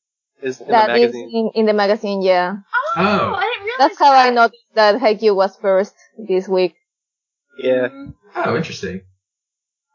is 0.40 0.60
in 0.60 0.68
That 0.68 0.86
the 0.88 0.94
is 0.94 1.00
magazine. 1.12 1.30
in, 1.54 1.60
in 1.60 1.66
the 1.66 1.72
magazine, 1.72 2.22
yeah. 2.22 2.56
Oh, 2.74 2.92
Oh. 2.96 3.34
I 3.34 3.42
didn't 3.50 3.64
realize 3.66 3.78
That's 3.88 3.98
how 3.98 4.12
I 4.12 4.26
that. 4.26 4.34
noticed 4.34 4.62
that 4.76 5.00
Haikyuu 5.00 5.34
was 5.34 5.56
first 5.56 5.94
this 6.16 6.46
week. 6.46 6.74
Yeah. 7.58 7.88
Mhm. 7.88 8.14
oh, 8.36 8.56
interesting. 8.56 9.00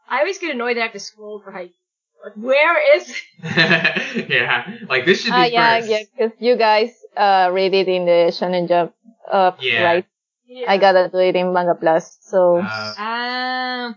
I 0.08 0.18
always 0.20 0.38
get 0.38 0.54
annoyed 0.54 0.76
that 0.76 0.82
I 0.82 0.84
have 0.84 0.92
to 0.92 1.00
scroll 1.00 1.40
for 1.42 1.50
Haikyuu. 1.52 1.79
Like, 2.24 2.34
where 2.34 2.96
is 2.96 3.14
yeah. 3.42 4.76
Like 4.88 5.04
this 5.06 5.20
should 5.22 5.30
be 5.32 5.36
Ah, 5.36 5.44
yeah, 5.44 5.78
first. 5.78 5.88
yeah, 5.90 6.02
because 6.16 6.32
you 6.40 6.56
guys 6.56 6.90
uh 7.16 7.50
read 7.52 7.74
it 7.74 7.88
in 7.88 8.04
the 8.06 8.30
Shonen 8.32 8.68
Jump, 8.68 8.94
uh, 9.30 9.52
Yeah. 9.60 9.82
right? 9.84 10.06
yeah. 10.46 10.70
I 10.70 10.78
gotta 10.78 11.08
do 11.10 11.18
it 11.18 11.36
in 11.36 11.52
Manga 11.52 11.74
Plus, 11.74 12.18
so 12.22 12.58
Uh, 12.62 12.94
Um, 12.98 13.96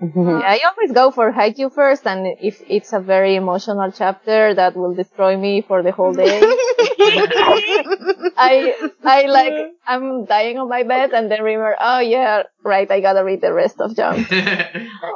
I 0.00 0.60
always 0.68 0.92
go 0.92 1.10
for 1.10 1.32
Haikyuu 1.32 1.72
first, 1.72 2.06
and 2.06 2.26
if 2.40 2.62
it's 2.68 2.92
a 2.92 3.00
very 3.00 3.34
emotional 3.36 3.90
chapter 3.90 4.54
that 4.54 4.76
will 4.76 4.94
destroy 4.94 5.36
me 5.36 5.60
for 5.62 5.82
the 5.82 5.92
whole 5.92 6.12
day, 6.14 6.40
I 8.36 8.74
I 9.04 9.26
like 9.26 9.52
I'm 9.86 10.24
dying 10.24 10.58
on 10.58 10.68
my 10.68 10.82
bed, 10.82 11.12
and 11.12 11.30
then 11.30 11.42
remember, 11.42 11.76
oh 11.80 12.00
yeah, 12.00 12.42
right, 12.64 12.90
I 12.90 13.00
gotta 13.00 13.24
read 13.24 13.40
the 13.40 13.52
rest 13.52 13.80
of 13.80 13.94
Jump. 13.96 14.28
well, 14.30 14.42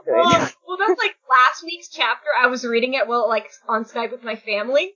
well, 0.07 0.77
that's 0.79 0.99
like 0.99 1.15
last 1.29 1.65
week's 1.65 1.89
chapter. 1.89 2.29
I 2.41 2.47
was 2.47 2.65
reading 2.65 2.95
it 2.95 3.07
while 3.09 3.29
like 3.29 3.51
on 3.69 3.85
Skype 3.85 4.13
with 4.13 4.23
my 4.23 4.37
family, 4.37 4.93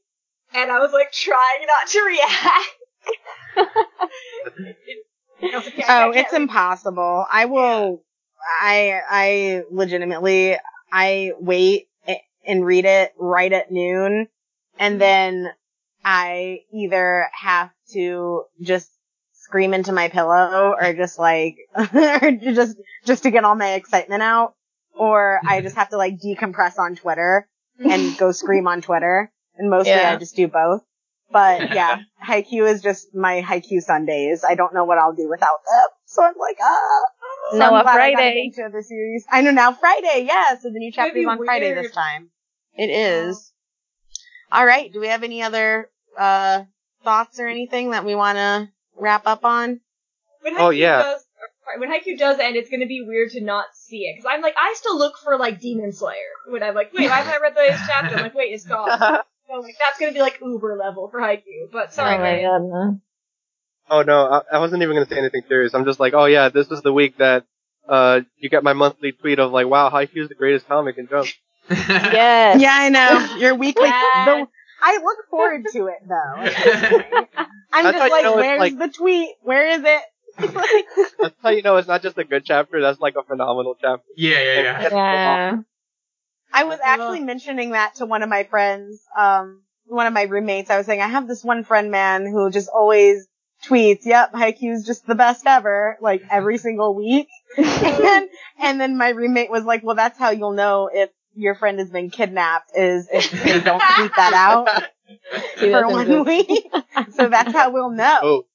and 0.55 0.71
I 0.71 0.79
was 0.79 0.93
like 0.93 1.11
trying 1.13 1.67
not 1.67 1.89
to 1.89 2.03
react. 2.07 2.71
I 5.43 5.57
like, 5.57 5.89
I 5.89 6.05
Oh, 6.07 6.11
it's 6.11 6.33
read. 6.33 6.43
impossible. 6.43 7.27
I 7.31 7.47
will. 7.47 8.03
I 8.61 9.01
I 9.11 9.63
legitimately 9.71 10.57
I 10.93 11.33
wait 11.41 11.89
and 12.47 12.65
read 12.65 12.85
it 12.85 13.13
right 13.19 13.53
at 13.53 13.73
noon, 13.73 14.29
and 14.79 15.01
then 15.01 15.51
I 16.09 16.61
either 16.73 17.27
have 17.33 17.71
to 17.93 18.45
just 18.63 18.89
scream 19.33 19.75
into 19.75 19.91
my 19.91 20.09
pillow 20.09 20.73
or 20.81 20.93
just 20.93 21.19
like 21.19 21.57
or 21.95 22.31
just 22.31 22.77
just 23.05 23.25
to 23.25 23.33
get 23.33 23.43
all 23.43 23.57
my 23.57 23.73
excitement 23.73 24.23
out, 24.23 24.55
or 24.97 25.41
I 25.45 25.63
just 25.63 25.75
have 25.75 25.89
to 25.89 25.97
like 25.97 26.21
decompress 26.25 26.79
on 26.79 26.95
Twitter 26.95 27.49
and 27.81 28.17
go 28.19 28.31
scream 28.31 28.69
on 28.69 28.83
Twitter. 28.83 29.33
And 29.57 29.69
mostly 29.69 29.91
Yeah. 29.95 30.13
I 30.13 30.17
just 30.17 30.37
do 30.37 30.47
both. 30.47 30.83
But 31.33 31.71
yeah, 31.75 31.99
Haikyuu 32.25 32.71
is 32.71 32.83
just 32.83 33.13
my 33.13 33.43
Haikyuu 33.43 33.81
Sundays. 33.81 34.45
I 34.49 34.55
don't 34.55 34.73
know 34.75 34.85
what 34.85 34.99
I'll 34.99 35.15
do 35.15 35.29
without 35.29 35.59
them. 35.67 35.89
So 36.05 36.23
I'm 36.23 36.35
like, 36.39 36.59
ah. 36.63 37.01
So 37.51 37.59
Now 37.59 37.75
I'm 37.75 37.81
a 37.81 37.83
glad 37.83 37.99
I 38.01 38.13
Friday. 38.15 38.45
into 38.45 38.71
the 38.73 38.83
series. 38.85 39.25
I 39.29 39.41
know 39.41 39.51
now 39.51 39.73
Friday, 39.73 40.25
yeah. 40.29 40.57
So 40.57 40.69
the 40.71 40.79
new 40.79 40.93
chapter 40.93 41.19
is 41.19 41.25
be 41.25 41.27
on 41.27 41.45
Friday 41.45 41.75
this 41.75 41.91
time. 41.91 42.31
It 42.75 42.91
is. 42.91 43.53
All 44.53 44.65
right. 44.65 44.93
Do 44.93 45.01
we 45.01 45.09
have 45.09 45.25
any 45.25 45.43
other 45.43 45.91
uh 46.17 46.65
thoughts 47.05 47.39
or 47.39 47.47
anything 47.47 47.91
that 47.91 48.05
we 48.05 48.15
want 48.15 48.37
to 48.37 48.69
wrap 48.97 49.27
up 49.27 49.45
on? 49.45 49.81
When 50.43 50.55
Oh, 50.59 50.71
yeah. 50.71 51.03
Does, 51.03 51.25
when 51.79 51.91
Haikyuu 51.91 52.19
does 52.19 52.39
end, 52.39 52.57
it's 52.57 52.71
gonna 52.71 52.87
be 52.87 53.03
weird 53.03 53.31
to 53.33 53.41
not 53.41 53.67
see 53.75 54.05
it 54.05 54.17
because 54.17 54.31
I'm 54.33 54.41
like, 54.43 54.55
I 54.57 54.75
still 54.77 54.99
look 54.99 55.19
for 55.23 55.37
like 55.37 55.61
Demon 55.61 55.93
Slayer 55.93 56.15
when 56.49 56.63
I'm 56.63 56.75
like, 56.75 56.93
wait, 56.93 57.09
why 57.11 57.17
haven't 57.17 57.35
I 57.35 57.39
read 57.39 57.55
the 57.55 57.61
latest 57.61 57.85
chapter? 57.89 58.17
I'm 58.17 58.23
like, 58.23 58.35
wait, 58.35 58.53
it's 58.53 58.65
gone. 58.65 59.23
So 59.49 59.61
like 59.61 59.77
that's 59.79 60.01
gonna 60.01 60.13
be 60.13 60.19
like 60.19 60.41
Uber 60.43 60.77
level 60.77 61.09
for 61.09 61.21
Haikyuu. 61.21 61.71
But 61.71 61.95
sorry, 61.95 62.17
oh 62.17 62.19
my 62.19 62.43
god, 62.43 62.63
no. 62.69 63.01
Oh 63.89 64.03
no, 64.03 64.27
I, 64.27 64.57
I 64.57 64.59
wasn't 64.59 64.83
even 64.83 64.97
gonna 64.97 65.07
say 65.07 65.19
anything 65.19 65.43
serious. 65.47 65.73
I'm 65.73 65.85
just 65.85 66.01
like, 66.01 66.15
oh 66.15 66.25
yeah, 66.25 66.49
this 66.49 66.69
is 66.73 66.83
the 66.83 66.93
week 66.93 67.19
that 67.19 67.45
uh 67.89 68.23
you 68.39 68.49
get 68.51 68.65
my 68.65 68.73
monthly 68.73 69.13
tweet 69.13 69.39
of 69.39 69.53
like, 69.53 69.69
wow, 69.69 69.89
Haikyuu 69.89 70.23
is 70.23 70.29
the 70.29 70.35
greatest 70.35 70.67
comic 70.67 70.99
in 70.99 71.07
Jump. 71.07 71.29
Yes. 71.71 72.61
Yeah, 72.61 72.77
I 72.77 72.89
know. 72.89 73.37
Your 73.37 73.55
weekly. 73.55 73.87
Yes. 73.87 74.27
the, 74.27 74.49
I 74.83 74.99
look 75.03 75.19
forward 75.31 75.65
to 75.73 75.87
it 75.87 75.99
though. 76.09 76.41
at 76.43 76.91
this 76.91 77.11
point. 77.11 77.29
I'm 77.73 77.85
That's 77.85 77.97
just 77.97 77.99
how 77.99 78.05
you 78.07 78.11
like, 78.13 78.25
know 78.25 78.37
where's 78.37 78.61
like- 78.61 78.79
the 78.79 78.89
tweet? 78.89 79.31
Where 79.43 79.69
is 79.71 79.83
it? 79.85 80.03
That's 81.19 81.35
how 81.43 81.49
you 81.51 81.63
know 81.63 81.77
it's 81.77 81.89
not 81.89 82.03
just 82.03 82.19
a 82.19 82.25
good 82.25 82.45
chapter. 82.45 82.81
That's 82.83 83.01
like 83.01 83.15
a 83.17 83.23
phenomenal 83.23 83.75
chapter. 83.81 84.05
yeah, 84.17 84.43
yeah, 84.43 84.61
yeah. 84.63 84.89
Yeah. 84.91 85.57
I 86.53 86.65
was 86.65 86.79
actually 86.83 87.21
mentioning 87.21 87.71
that 87.71 87.97
to 87.97 88.07
one 88.07 88.23
of 88.23 88.29
my 88.29 88.45
friends, 88.45 89.03
um, 89.19 89.63
one 89.87 90.07
of 90.07 90.13
my 90.13 90.23
roommates. 90.23 90.71
I 90.71 90.77
was 90.77 90.87
saying, 90.87 91.01
I 91.03 91.09
have 91.09 91.27
this 91.29 91.43
one 91.45 91.65
friend, 91.65 91.91
man, 91.91 92.27
who 92.27 92.51
just 92.51 92.69
always 92.69 93.27
tweets, 93.67 94.05
yep, 94.05 94.33
Haikyuu's 94.33 94.85
just 94.87 95.07
the 95.07 95.15
best 95.15 95.47
ever, 95.47 95.97
like 96.01 96.23
every 96.31 96.59
single 96.59 96.95
week. 96.95 97.29
and, 97.57 98.29
and 98.61 98.81
then 98.81 98.97
my 98.99 99.09
roommate 99.11 99.51
was 99.51 99.65
like, 99.65 99.83
well, 99.83 99.97
that's 99.97 100.19
how 100.19 100.31
you'll 100.31 100.53
know 100.53 100.89
if 100.93 101.11
your 101.37 101.55
friend 101.55 101.79
has 101.79 101.91
been 101.91 102.11
kidnapped 102.11 102.71
is 102.75 103.09
if 103.13 103.31
they 103.45 103.61
don't 103.61 103.83
tweet 103.97 104.13
that 104.17 104.33
out 104.35 104.69
for 105.59 105.89
one 105.89 106.07
do- 106.07 106.23
week. 106.25 106.67
so 107.13 107.29
that's 107.29 107.53
how 107.53 107.71
we'll 107.73 107.91
know. 107.91 108.19
Oh, 108.23 108.47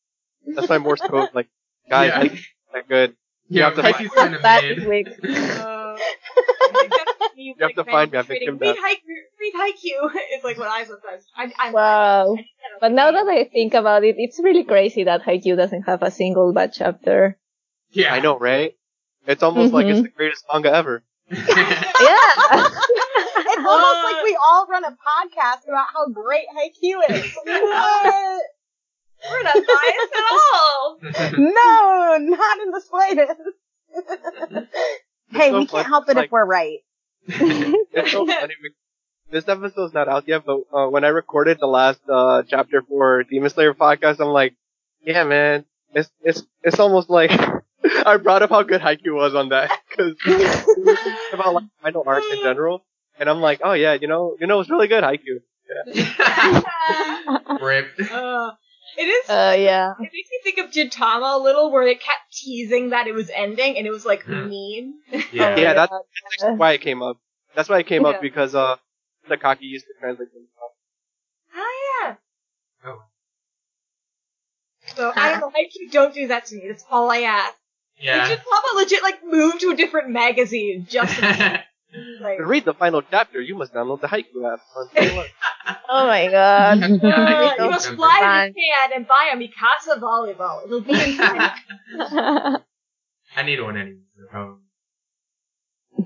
that's 0.56 0.70
my 0.70 0.78
Morse 0.80 1.02
code. 1.02 1.30
Like, 1.34 1.50
guys, 1.90 2.10
Yeah. 2.10 2.20
like, 2.20 2.40
that 2.74 2.88
good. 2.90 3.16
Yeah, 3.50 3.66
have 3.66 3.76
to 3.76 3.82
find- 3.84 4.12
kind 4.12 4.36
of 4.36 4.42
That 4.44 4.64
mid. 4.64 4.78
this 4.80 4.86
week. 4.88 5.08
Uh, 5.08 5.98
I 5.98 6.72
think 6.74 6.90
that's 6.92 7.36
me, 7.36 7.44
You 7.44 7.56
have 7.60 7.68
like, 7.70 7.76
to 7.76 7.84
find 7.84 8.12
me, 8.12 8.18
randomly 8.18 8.18
I've 8.18 8.28
been 8.28 8.40
kidnapped. 8.74 8.80
Read 8.80 8.98
Haikyuu, 8.98 9.32
read 9.42 9.54
Haikyuu 10.16 10.16
is 10.38 10.44
like 10.44 10.58
what 10.58 10.68
I 10.70 10.84
sometimes. 10.86 11.24
I, 11.36 11.52
I'm, 11.60 11.74
Wow. 11.74 12.36
I, 12.38 12.46
But 12.80 12.92
now 12.94 13.12
that 13.12 13.28
I 13.28 13.44
think 13.52 13.74
about 13.74 14.04
it, 14.04 14.16
it's 14.18 14.40
really 14.42 14.64
crazy 14.64 15.04
that 15.04 15.24
Haikyuu 15.24 15.58
doesn't 15.58 15.84
have 15.84 16.02
a 16.02 16.12
single 16.12 16.54
bad 16.54 16.72
chapter. 16.74 17.38
Yeah. 17.92 18.14
I 18.14 18.20
know, 18.22 18.38
right? 18.40 18.74
It's 19.28 19.44
almost 19.44 19.74
like 19.74 19.86
it's 19.86 20.00
Mhm. 20.00 20.04
the 20.04 20.10
greatest 20.10 20.46
manga 20.52 20.74
ever. 20.74 21.04
Yeah. 21.32 22.70
It's 23.44 23.66
almost 23.68 24.04
like 24.04 24.24
we 24.24 24.38
all 24.42 24.66
run 24.68 24.84
a 24.86 24.92
podcast 24.92 25.68
about 25.68 25.88
how 25.94 26.08
great 26.10 26.46
Haikyuu 26.56 27.00
is. 27.10 27.34
What? 27.44 28.42
we're 29.32 29.44
not 29.44 29.54
biased 29.54 30.14
at 30.16 30.24
all. 30.32 31.00
no, 31.38 32.18
not 32.36 32.60
in 32.62 32.72
the 32.72 32.82
slightest. 32.82 33.40
hey, 35.32 35.50
so 35.50 35.60
we 35.60 35.66
can't 35.68 35.88
help 35.88 36.10
it 36.10 36.16
like- 36.16 36.26
if 36.26 36.32
we're 36.32 36.46
right. 36.46 36.80
It's 37.28 38.12
so 38.12 38.26
funny. 38.26 38.54
because 38.62 38.76
This 39.32 39.48
episode's 39.48 39.94
not 39.94 40.08
out 40.08 40.28
yet, 40.28 40.44
but 40.46 40.62
uh, 40.74 40.88
when 40.90 41.04
I 41.04 41.10
recorded 41.10 41.58
the 41.60 41.68
last 41.68 42.02
uh, 42.10 42.44
chapter 42.48 42.82
for 42.88 43.24
Demon 43.24 43.50
Slayer 43.50 43.74
podcast, 43.74 44.20
I'm 44.20 44.30
like, 44.30 44.56
yeah, 45.02 45.24
man, 45.24 45.66
it's 45.94 46.10
it's 46.22 46.44
it's 46.64 46.80
almost 46.80 47.10
like 47.10 47.32
I 48.06 48.18
brought 48.18 48.42
up 48.44 48.50
how 48.50 48.64
good 48.64 48.82
Haikyuu 48.82 49.14
was 49.14 49.36
on 49.36 49.50
that 49.50 49.72
because 49.90 50.16
about 51.34 51.54
like 51.56 51.64
final 51.82 52.04
arcs 52.06 52.28
in 52.32 52.40
general, 52.42 52.84
and 53.20 53.30
I'm 53.30 53.42
like, 53.42 53.62
oh 53.64 53.74
yeah, 53.74 53.94
you 53.94 54.08
know, 54.08 54.36
you 54.40 54.48
know, 54.48 54.60
it's 54.60 54.70
really 54.70 54.88
good 54.88 55.04
Haikyuu. 55.04 55.40
Rip. 57.62 57.88
Uh, 58.12 58.52
it 58.98 59.04
is. 59.04 59.30
Uh, 59.30 59.56
yeah. 59.58 59.94
it 60.00 60.10
makes 60.14 60.30
me 60.30 60.40
think 60.44 60.58
of 60.58 60.72
Gintama 60.72 61.36
a 61.40 61.42
little, 61.42 61.72
where 61.72 61.88
it 61.88 62.02
kept 62.02 62.34
teasing 62.34 62.90
that 62.90 63.08
it 63.08 63.14
was 63.14 63.30
ending, 63.34 63.78
and 63.78 63.88
it 63.88 63.92
was 63.92 64.06
like 64.06 64.24
Hmm. 64.24 64.50
mean. 64.50 64.94
Yeah. 65.32 65.58
Yeah, 65.58 65.74
that's 65.74 65.92
actually 65.94 66.58
why 66.58 66.74
it 66.74 66.82
came 66.82 67.02
up. 67.02 67.18
That's 67.56 67.70
why 67.70 67.80
it 67.80 67.88
came 67.88 68.04
Yeah. 68.04 68.10
up 68.10 68.22
because 68.22 68.54
uh, 68.56 68.76
Takaki 69.30 69.62
used 69.64 69.86
to 69.86 69.94
translate 70.00 70.34
them. 70.34 70.48
Oh 71.56 72.02
yeah. 72.04 72.16
Oh. 72.86 73.04
So 74.96 75.12
I 75.16 75.30
don't 75.32 75.40
know. 75.42 75.50
Haikyuu, 75.50 75.92
don't 75.92 76.14
do 76.14 76.28
that 76.28 76.46
to 76.48 76.56
me. 76.56 76.68
That's 76.68 76.86
all 76.90 77.10
I 77.10 77.20
ask. 77.20 77.54
Yeah. 78.00 78.18
Like, 78.28 78.40
Gintama 78.40 78.76
legit 78.76 79.04
like 79.04 79.20
moved 79.26 79.62
to 79.62 79.70
a 79.72 79.76
different 79.76 80.10
magazine 80.10 80.86
just 80.90 81.16
to 81.20 81.22
like. 82.22 82.38
To 82.38 82.46
read 82.46 82.66
the 82.66 82.74
final 82.74 83.02
chapter, 83.02 83.40
you 83.42 83.56
must 83.56 83.74
download 83.74 84.02
the 84.02 84.08
Haikyuu 84.08 84.52
app. 84.54 84.60
On 84.76 84.88
Oh 85.90 86.08
my 86.08 86.28
god. 86.30 86.80
Uh, 87.04 87.54
you 87.60 87.70
must 87.70 87.90
fly 87.90 88.20
to 88.46 88.50
Japan 88.52 88.92
and 88.96 89.08
buy 89.08 89.32
a 89.34 89.38
Mikasa 89.38 90.00
volleyball. 90.00 90.66
It'll 90.66 90.82
be 90.82 90.94
inside. 90.94 91.52
I 93.36 93.44
need 93.44 93.62
one 93.62 93.78
anyway. 93.78 93.98
so- 94.32 94.58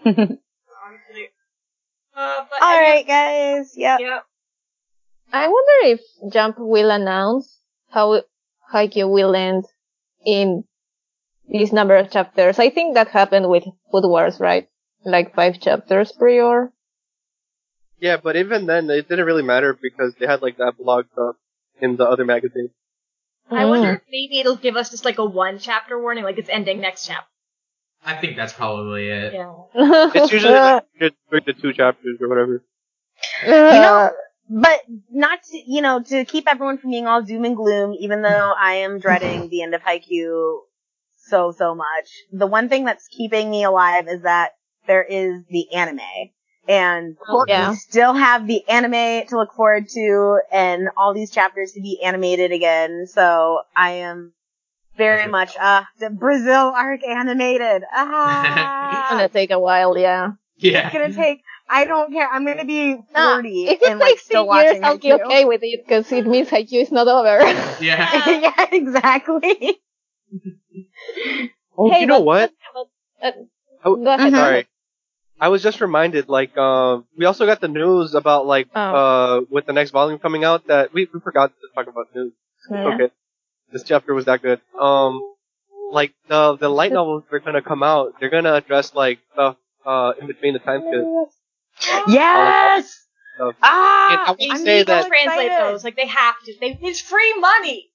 honestly. 0.03 1.30
Uh, 2.16 2.45
but 2.49 2.62
All 2.62 2.78
I 2.78 3.03
guys. 3.07 3.74
Yep. 3.76 3.99
mean, 3.99 4.07
yeah. 4.07 4.20
I 5.34 5.48
wonder 5.48 5.94
if 5.95 6.02
Jump 6.32 6.57
will 6.60 6.90
announce 6.91 7.60
how 7.90 8.22
Haikyuu 8.74 9.10
will 9.12 9.36
end 9.36 9.66
in 10.26 10.64
this 11.48 11.72
number 11.72 11.96
of 11.96 12.12
chapters. 12.12 12.60
I 12.60 12.70
think 12.70 12.96
that 12.96 13.10
happened 13.10 13.50
with 13.50 13.64
Food 13.92 14.08
Wars, 14.08 14.40
right? 14.40 14.68
Like 15.04 15.36
five 15.36 15.60
chapters 15.60 16.12
prior. 16.12 16.72
Yeah, 18.00 18.18
but 18.22 18.36
even 18.36 18.66
then, 18.66 18.90
it 18.90 19.08
didn't 19.08 19.26
really 19.26 19.44
matter 19.44 19.78
because 19.80 20.14
they 20.20 20.26
had 20.26 20.42
like 20.42 20.58
that 20.58 20.74
blog 20.78 21.06
stuff 21.14 21.36
in 21.80 21.96
the 21.98 22.06
other 22.06 22.26
magazine. 22.26 22.70
I 23.50 23.66
wonder 23.66 23.90
mm. 23.90 23.96
if 23.98 24.02
maybe 24.10 24.40
it'll 24.40 24.56
give 24.56 24.76
us 24.76 24.90
just 24.90 25.06
like 25.06 25.20
a 25.20 25.26
one 25.26 25.60
chapter 25.60 26.00
warning, 26.02 26.24
like 26.24 26.38
it's 26.38 26.50
ending 26.50 26.82
next 26.82 27.06
chapter. 27.06 27.28
I 28.04 28.16
think 28.16 28.36
that's 28.36 28.54
probably 28.54 29.08
it. 29.08 29.34
Yeah. 29.34 29.54
It's 30.16 30.32
usually 30.32 30.54
like 30.54 30.84
just 31.00 31.16
three 31.30 31.42
to 31.42 31.54
two 31.54 31.74
chapters 31.74 32.18
or 32.22 32.28
whatever. 32.28 32.64
You 33.46 33.52
know, 33.52 34.12
but 34.50 34.82
not 35.12 35.40
to, 35.44 35.58
you 35.58 35.82
know, 35.82 36.02
to 36.04 36.26
keep 36.26 36.48
everyone 36.48 36.78
from 36.78 36.92
being 36.92 37.08
all 37.08 37.22
doom 37.22 37.46
and 37.46 37.56
gloom, 37.56 37.96
even 38.00 38.22
though 38.22 38.54
I 38.58 38.76
am 38.76 39.00
dreading 39.00 39.50
the 39.50 39.64
end 39.64 39.74
of 39.74 39.82
Haikyuu 39.82 40.60
so, 41.28 41.52
so 41.52 41.76
much. 41.76 42.10
The 42.32 42.48
one 42.48 42.70
thing 42.70 42.86
that's 42.86 43.08
keeping 43.08 43.50
me 43.50 43.64
alive 43.64 44.08
is 44.08 44.22
that 44.24 44.52
there 44.88 45.04
is 45.04 45.44
the 45.50 45.74
anime. 45.74 46.00
And 46.68 47.16
Yeah. 47.48 47.70
we 47.70 47.76
still 47.76 48.14
have 48.14 48.48
the 48.48 48.68
anime 48.68 49.28
to 49.28 49.38
look 49.38 49.54
forward 49.54 49.88
to 49.90 50.40
and 50.52 50.90
all 50.98 51.14
these 51.14 51.32
chapters 51.32 51.74
to 51.74 51.82
be 51.82 52.02
animated 52.04 52.52
again. 52.52 53.06
So 53.08 53.62
I 53.76 53.92
am 53.92 54.34
very 54.98 55.28
much, 55.28 55.56
uh, 55.60 55.84
the 56.00 56.10
Brazil 56.10 56.74
arc 56.76 57.06
animated. 57.06 57.84
It's 57.94 57.94
Ah, 57.94 59.08
gonna 59.10 59.30
take 59.30 59.52
a 59.52 59.60
while, 59.60 59.98
yeah. 59.98 60.32
Yeah. 60.58 60.86
it's 60.88 60.94
gonna 60.94 61.14
take, 61.14 61.42
I 61.70 61.86
don't 61.86 62.12
care. 62.12 62.28
I'm 62.28 62.46
gonna 62.46 62.66
be 62.66 62.98
40 63.14 63.66
if 63.68 63.82
it 63.82 63.92
and 63.92 64.00
like 64.00 64.10
takes 64.12 64.26
still 64.26 64.46
six 64.50 64.56
years, 64.56 64.82
watching 64.82 64.84
I'll 64.84 64.98
be 64.98 65.14
okay 65.24 65.46
with 65.46 65.62
it 65.64 65.86
because 65.86 66.12
it 66.12 66.26
means 66.26 66.50
Haikyuu 66.50 66.82
is 66.82 66.92
not 66.92 67.08
over. 67.08 67.40
Yeah. 67.80 68.30
yeah, 68.30 68.66
exactly. 68.72 69.80
Oh, 71.78 71.91
Hey, 71.91 72.02
you 72.02 72.07
know 72.07 72.22
what? 72.22 72.53
Uh, 73.22 73.32
Oh, 73.84 73.95
go 73.98 74.14
ahead. 74.14 74.32
Sorry. 74.32 74.68
I 75.40 75.49
was 75.49 75.62
just 75.62 75.82
reminded, 75.82 76.30
like, 76.30 76.57
um, 76.57 77.06
we 77.18 77.26
also 77.26 77.45
got 77.45 77.60
the 77.60 77.68
news 77.68 78.16
about, 78.16 78.45
like, 78.48 78.68
Oh. 78.74 78.80
uh, 78.82 79.41
with 79.49 79.66
the 79.66 79.74
next 79.74 79.91
volume 79.91 80.18
coming 80.20 80.45
out 80.45 80.68
that 80.68 80.94
we, 80.94 81.07
we 81.14 81.20
forgot 81.20 81.52
to 81.52 81.68
talk 81.76 81.88
about 81.88 82.07
news. 82.16 82.32
Yeah. 82.72 82.86
Okay. 82.94 83.10
This 83.74 83.84
chapter 83.84 84.14
was 84.14 84.26
that 84.26 84.41
good. 84.41 84.62
Um, 84.80 85.22
like, 85.91 86.14
the, 86.30 86.56
the 86.56 86.70
light 86.70 86.94
novels 86.94 87.24
are 87.32 87.40
gonna 87.40 87.62
come 87.62 87.84
out, 87.84 88.14
they're 88.20 88.30
gonna 88.30 88.53
address, 88.53 88.95
like, 88.95 89.20
stuff, 89.34 89.57
uh, 89.86 90.14
in 90.22 90.28
between 90.28 90.53
the 90.53 90.60
time 90.60 90.82
skips. 90.82 91.36
Yes. 92.07 93.02
And 93.38 93.53
Ah, 93.62 94.32
I 94.32 94.36
They 94.40 94.45
to 94.48 94.52
I'm 94.53 94.57
say 94.64 94.84
that, 94.84 95.07
translate 95.07 95.52
those. 95.60 95.84
Like 95.84 95.98
they 95.98 96.07
have 96.07 96.36
to. 96.45 96.53
They, 96.62 96.80
it's 96.82 97.02
free 97.02 97.34
money. 97.38 97.90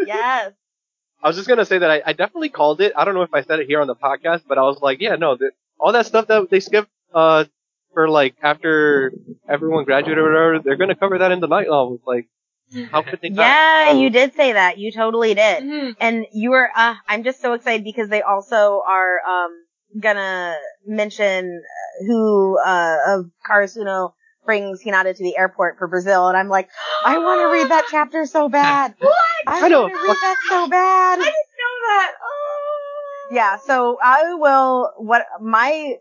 Yes. 0.00 0.52
I 1.22 1.28
was 1.28 1.36
just 1.36 1.48
gonna 1.48 1.64
say 1.64 1.78
that 1.78 1.90
I, 1.90 2.02
I 2.06 2.12
definitely 2.12 2.48
called 2.50 2.80
it. 2.80 2.92
I 2.96 3.04
don't 3.04 3.14
know 3.14 3.22
if 3.22 3.34
I 3.34 3.42
said 3.42 3.60
it 3.60 3.66
here 3.66 3.80
on 3.80 3.86
the 3.86 3.94
podcast, 3.96 4.42
but 4.48 4.58
I 4.58 4.62
was 4.62 4.80
like, 4.80 5.00
yeah, 5.00 5.16
no, 5.16 5.36
the, 5.36 5.50
all 5.78 5.92
that 5.92 6.06
stuff 6.06 6.26
that 6.28 6.50
they 6.50 6.60
skipped, 6.60 6.90
uh, 7.14 7.44
for 7.92 8.08
like 8.08 8.34
after 8.42 9.12
everyone 9.48 9.84
graduated 9.84 10.18
or 10.18 10.24
whatever, 10.30 10.58
they're 10.60 10.76
gonna 10.76 10.94
cover 10.94 11.18
that 11.18 11.32
in 11.32 11.40
the 11.40 11.46
night 11.48 11.66
novels. 11.68 12.00
Like, 12.06 12.28
how 12.90 13.02
could 13.02 13.20
they 13.20 13.30
not? 13.30 13.46
Yeah, 13.46 13.92
you 13.92 14.10
did 14.10 14.34
say 14.34 14.52
that. 14.52 14.78
You 14.78 14.92
totally 14.92 15.34
did. 15.34 15.62
Mhm. 15.64 15.96
And 16.00 16.26
you 16.32 16.50
were, 16.50 16.70
uh, 16.74 16.94
I'm 17.08 17.22
just 17.24 17.40
so 17.40 17.52
excited 17.54 17.84
because 17.84 18.08
they 18.08 18.22
also 18.22 18.82
are, 18.86 19.20
um, 19.26 19.64
gonna 20.00 20.56
mention 20.86 21.62
uh, 21.64 22.04
who, 22.06 22.58
uh, 22.58 22.96
of 23.08 23.30
Karasuno 23.46 24.12
brings 24.44 24.82
Hinata 24.82 25.16
to 25.16 25.22
the 25.22 25.36
airport 25.36 25.78
for 25.78 25.86
Brazil. 25.88 26.28
And 26.28 26.36
I'm 26.36 26.48
like, 26.48 26.68
I 27.04 27.18
want 27.18 27.40
to 27.40 27.46
read 27.52 27.70
that 27.70 27.86
chapter 27.90 28.26
so 28.26 28.48
bad. 28.48 28.94
What? 29.00 29.14
I 29.46 29.66
I 29.66 29.68
know. 29.68 29.82
want 29.82 29.94
to 29.94 29.98
read 30.02 30.16
that 30.16 30.36
so 30.48 30.68
bad. 30.68 31.18
I 31.18 31.22
didn't 31.22 31.32
know 31.32 31.86
that. 31.88 32.12
Oh. 32.22 33.28
Yeah, 33.32 33.56
so 33.64 33.96
I 34.02 34.34
will, 34.34 34.90
what, 34.98 35.24
my, 35.40 35.94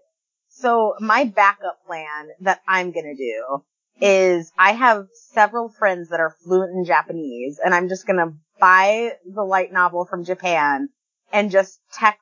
so 0.49 0.95
my 0.99 1.25
backup 1.25 1.77
plan 1.85 2.29
that 2.41 2.59
I'm 2.67 2.91
gonna 2.91 3.15
do 3.15 3.63
is 4.01 4.51
I 4.57 4.71
have 4.73 5.07
several 5.31 5.69
friends 5.69 6.09
that 6.09 6.19
are 6.19 6.35
fluent 6.43 6.71
in 6.75 6.85
Japanese 6.85 7.59
and 7.63 7.73
I'm 7.73 7.87
just 7.87 8.07
gonna 8.07 8.33
buy 8.59 9.13
the 9.25 9.43
light 9.43 9.71
novel 9.71 10.05
from 10.05 10.25
Japan 10.25 10.89
and 11.31 11.51
just 11.51 11.79
text 11.93 12.19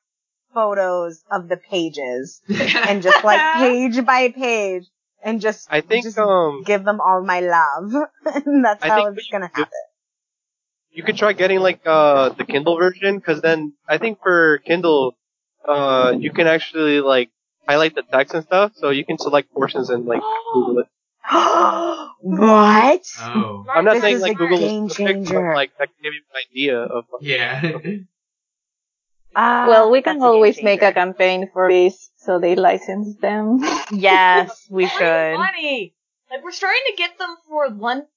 photos 0.53 1.23
of 1.31 1.48
the 1.48 1.57
pages 1.57 2.41
and 2.49 3.02
just 3.02 3.23
like 3.23 3.57
page 3.57 4.03
by 4.06 4.30
page 4.30 4.85
and 5.23 5.41
just, 5.41 5.68
I 5.69 5.81
think 5.81 6.06
just 6.06 6.18
um 6.18 6.64
give 6.65 6.84
them 6.84 6.99
all 7.02 7.23
my 7.23 7.39
love. 7.41 7.94
and 8.26 8.64
that's 8.64 8.84
I 8.84 8.88
how 8.89 9.07
it's 9.07 9.27
gonna 9.30 9.48
should 9.48 9.57
happen. 9.57 9.72
you 10.91 11.03
could 11.03 11.18
try 11.18 11.34
getting 11.34 11.60
like 11.60 11.81
uh 11.85 12.30
the 12.30 12.45
Kindle 12.45 12.77
version, 12.77 13.18
because 13.18 13.41
then 13.41 13.73
I 13.88 13.98
think 13.98 14.19
for 14.22 14.60
Kindle, 14.60 15.15
uh 15.68 16.14
you 16.18 16.31
can 16.31 16.48
actually 16.48 17.02
like 17.02 17.30
highlight 17.68 17.95
the 17.95 18.03
text 18.03 18.34
and 18.34 18.44
stuff, 18.44 18.73
so 18.76 18.89
you 18.89 19.06
can 19.06 19.18
select 19.18 19.52
portions 19.53 19.89
and 19.89 20.06
like 20.06 20.22
Google 20.53 20.80
it. 20.80 20.88
what? 22.22 23.02
Oh. 23.19 23.65
I'm 23.73 23.84
not 23.84 23.95
This 23.95 24.03
saying 24.03 24.15
is 24.15 24.22
like 24.22 24.31
a 24.34 24.35
Google 24.35 24.60
game 24.60 24.89
specific, 24.89 25.15
but 25.15 25.26
changer. 25.26 25.53
like 25.53 25.72
that 25.77 25.89
can 25.89 26.03
give 26.03 26.14
you 26.14 26.22
an 26.31 26.41
idea 26.49 26.80
of. 26.80 27.06
Yeah. 27.22 27.77
Ah, 29.39 29.68
well, 29.69 29.91
we 29.91 30.01
can 30.01 30.15
that's 30.18 30.26
a 30.26 30.27
always 30.27 30.64
make 30.64 30.81
a 30.81 30.91
campaign 30.91 31.47
for 31.53 31.69
this, 31.69 32.09
so 32.18 32.39
they 32.39 32.55
license 32.55 33.15
them. 33.18 33.61
Yes, 33.93 34.65
we 34.69 34.88
should. 34.88 35.38
money. 35.38 35.93
Like 36.31 36.43
we're 36.43 36.51
starting 36.51 36.81
to 36.89 36.95
get 36.97 37.19
them 37.19 37.38
for 37.47 37.69
one. 37.69 38.07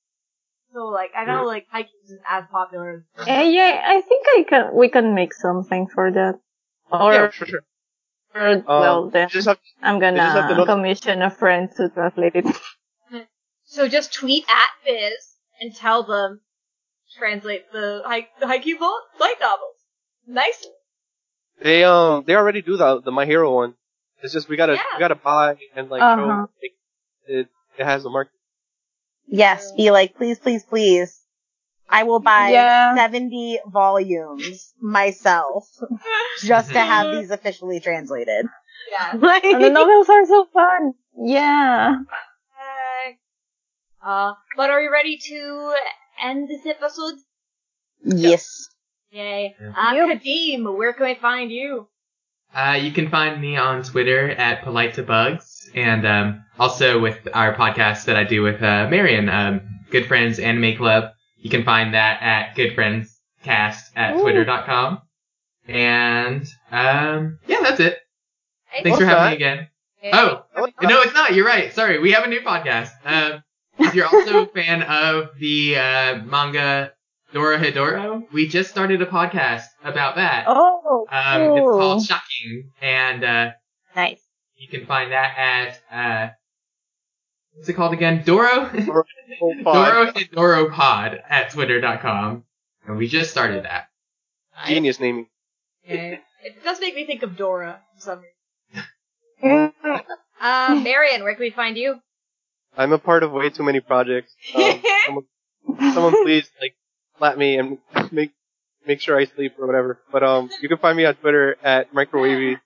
So 0.73 0.87
like 0.87 1.11
I 1.15 1.27
know 1.27 1.45
like 1.45 1.67
Haikyuu 1.75 2.01
isn't 2.05 2.23
as 2.29 2.45
popular. 2.51 3.05
as 3.19 3.29
Uh, 3.29 3.43
yeah, 3.43 3.83
I 3.85 4.01
think 4.01 4.27
I 4.35 4.45
can. 4.49 4.75
We 4.75 4.89
can 4.89 5.15
make 5.15 5.35
something 5.35 5.89
for 5.89 6.11
that. 6.11 6.41
Or, 6.91 7.13
yeah, 7.13 7.31
sure, 7.31 7.47
sure. 7.47 7.65
or 8.35 8.65
well, 8.67 9.05
Um, 9.05 9.11
then 9.11 9.29
just 9.29 9.47
have 9.47 9.59
I'm 9.83 10.01
just 10.01 10.17
have 10.17 10.49
to 10.49 10.55
gonna 10.55 10.65
commission 10.67 11.21
a 11.21 11.31
friend 11.31 11.69
to 11.77 11.91
translate 11.91 12.37
it. 12.37 12.47
So 13.71 13.87
just 13.87 14.13
tweet 14.13 14.45
at 14.49 14.71
Viz 14.85 15.37
and 15.61 15.71
tell 15.77 16.03
them 16.03 16.41
translate 17.17 17.71
the 17.71 18.03
hai- 18.05 18.29
the 18.41 18.47
Haikyuu 18.47 18.81
light 19.21 19.39
novels. 19.41 19.77
Nice. 20.27 20.67
They 21.63 21.85
um 21.85 22.25
they 22.27 22.35
already 22.35 22.63
do 22.63 22.77
the 22.77 23.01
the 23.01 23.11
My 23.13 23.27
Hero 23.27 23.55
one. 23.55 23.75
It's 24.23 24.33
just 24.33 24.49
we 24.49 24.57
gotta 24.57 24.75
Yeah. 24.75 24.83
we 24.95 24.99
gotta 25.01 25.15
buy 25.15 25.57
and 25.75 25.89
like 25.91 26.03
Uh-huh. 26.03 26.17
show 26.17 26.51
like, 26.63 26.73
it 27.27 27.49
it 27.79 27.85
has 27.85 28.05
a 28.05 28.11
market. 28.11 28.33
Yes, 29.27 29.71
be 29.77 29.91
like, 29.91 30.17
please, 30.17 30.39
please, 30.39 30.65
please. 30.65 31.17
I 31.89 32.03
will 32.05 32.21
buy 32.21 32.51
Yeah. 32.51 32.95
70 32.97 33.61
volumes 33.67 34.73
myself 34.81 35.69
just 36.43 36.73
to 36.73 36.81
have 36.81 37.13
these 37.13 37.31
officially 37.31 37.81
translated. 37.81 38.47
Yeah. 38.91 39.13
Like, 39.19 39.45
And 39.45 39.63
the 39.63 39.71
novels 39.71 40.09
are 40.09 40.27
so 40.27 40.47
fun. 40.53 40.95
Yeah. 41.17 41.97
Uh, 44.03 44.33
but 44.57 44.71
are 44.71 44.81
you 44.81 44.91
ready 44.91 45.19
to 45.19 45.75
end 46.23 46.49
this 46.49 46.65
episode? 46.67 47.15
yes. 48.03 48.69
Yay. 49.11 49.55
Yeah. 49.61 49.73
Uh, 49.77 49.95
Yep. 49.95 50.23
Kadeem, 50.23 50.77
where 50.77 50.93
can 50.93 51.07
we 51.07 51.15
find 51.15 51.51
you? 51.51 51.89
Uh, 52.55 52.79
you 52.81 52.91
can 52.93 53.09
find 53.11 53.41
me 53.41 53.57
on 53.57 53.83
Twitter 53.83 54.31
at 54.31 54.63
polite 54.65 54.95
to 54.95 55.03
bugs, 55.05 55.71
and 55.75 56.05
um, 56.07 56.45
also 56.59 56.99
with 57.01 57.29
our 57.33 57.55
podcast 57.55 58.07
that 58.07 58.17
I 58.17 58.25
do 58.25 58.43
with 58.43 58.61
uh, 58.63 58.89
Marion, 58.91 59.29
um, 59.29 59.61
Good 59.91 60.07
Friends 60.07 60.39
Anime 60.41 60.77
Club. 60.77 61.11
You 61.39 61.49
can 61.51 61.63
find 61.65 61.95
that 61.95 62.21
at 62.23 62.57
goodfriendscast 62.57 63.91
at 63.97 64.17
Ooh. 64.17 64.21
twitter.com. 64.23 65.01
And 65.69 66.45
um, 66.73 67.39
yeah, 67.47 67.61
that's 67.63 67.81
it. 67.81 67.99
Hey, 68.67 68.83
Thanks 68.83 68.99
for 68.99 69.05
having 69.05 69.23
that? 69.25 69.31
me 69.31 69.37
again. 69.37 69.69
Oh, 70.13 70.45
no, 70.57 71.03
it's 71.03 71.15
not. 71.15 71.35
You're 71.35 71.47
right. 71.47 71.73
Sorry, 71.73 71.99
we 72.01 72.13
have 72.13 72.25
a 72.25 72.29
new 72.29 72.41
podcast. 72.41 72.91
Um, 73.05 73.43
if 73.79 73.95
you're 73.95 74.07
also 74.07 74.43
a 74.45 74.47
fan 74.47 74.83
of 74.83 75.31
the 75.39 75.77
uh, 75.77 76.17
manga 76.25 76.93
Dorohedoro, 77.33 78.25
we 78.33 78.49
just 78.49 78.71
started 78.71 79.01
a 79.03 79.07
podcast 79.07 79.65
about 79.85 80.17
that. 80.17 80.45
Oh, 80.49 81.07
Um, 81.11 81.43
it's 81.59 81.65
called 81.65 82.05
Shocking, 82.05 82.71
and 82.83 83.25
uh, 83.25 83.51
Nice. 83.95 84.21
you 84.57 84.69
can 84.69 84.87
find 84.87 85.13
that 85.13 85.35
at 85.39 86.29
uh, 86.29 86.33
what's 87.55 87.69
it 87.69 87.75
called 87.75 87.93
again? 87.93 88.23
Doro 88.25 88.65
Whole 89.39 89.55
pod. 89.65 90.15
Dorohedoro 90.15 90.73
Pod 90.73 91.23
at 91.29 91.51
twitter.com, 91.51 92.45
and 92.87 92.97
we 92.97 93.07
just 93.09 93.31
started 93.31 93.65
that. 93.65 93.87
Genius 94.67 94.99
naming. 95.01 95.27
Yeah. 95.87 96.17
It 96.43 96.65
does 96.65 96.81
make 96.81 96.95
me 96.95 97.07
think 97.07 97.23
of 97.23 97.37
Dora 97.37 97.81
for 97.95 98.01
some 98.01 98.23
reason. 99.43 99.73
Uh, 100.41 100.81
Marion, 100.83 101.23
where 101.23 101.35
can 101.35 101.43
we 101.43 101.51
find 101.51 101.77
you? 101.77 101.97
I'm 102.77 102.93
a 102.93 102.99
part 102.99 103.23
of 103.23 103.33
way 103.33 103.51
too 103.51 103.63
many 103.63 103.81
projects. 103.81 104.35
Um, 104.55 104.83
someone, 105.07 105.25
someone 105.95 106.25
please 106.25 106.49
like 106.61 106.75
slap 107.21 107.37
me 107.37 107.59
and 107.61 107.79
make 108.11 108.33
make 108.87 109.01
sure 109.05 109.21
I 109.21 109.27
sleep 109.27 109.61
or 109.61 109.67
whatever. 109.69 110.01
But 110.11 110.25
um, 110.25 110.49
you 110.63 110.69
can 110.69 110.79
find 110.79 110.97
me 110.97 111.05
on 111.05 111.15
Twitter 111.17 111.57
at 111.63 111.93
microwavy 111.93 112.59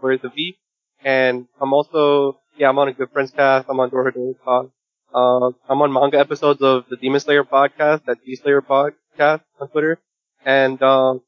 for 0.00 0.16
the 0.18 0.28
V, 0.28 0.56
and 1.02 1.48
I'm 1.60 1.72
also 1.72 2.38
yeah 2.60 2.68
I'm 2.68 2.78
on 2.78 2.88
a 2.88 2.92
Good 2.92 3.10
Friends 3.10 3.32
cast. 3.32 3.66
I'm 3.70 3.80
on 3.80 3.88
Dora 3.88 4.12
Pod. 4.44 4.70
Uh, 5.14 5.50
I'm 5.68 5.80
on 5.80 5.92
manga 5.92 6.18
episodes 6.18 6.60
of 6.60 6.84
the 6.90 6.96
Demon 6.96 7.20
Slayer 7.20 7.44
podcast 7.44 8.02
at 8.06 8.22
D 8.24 8.36
Slayer 8.36 8.60
podcast 8.60 9.40
on 9.58 9.68
Twitter, 9.68 9.98
and 10.44 10.82
um, 10.82 11.22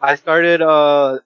I 0.00 0.16
started 0.16 0.60
uh. 0.62 1.18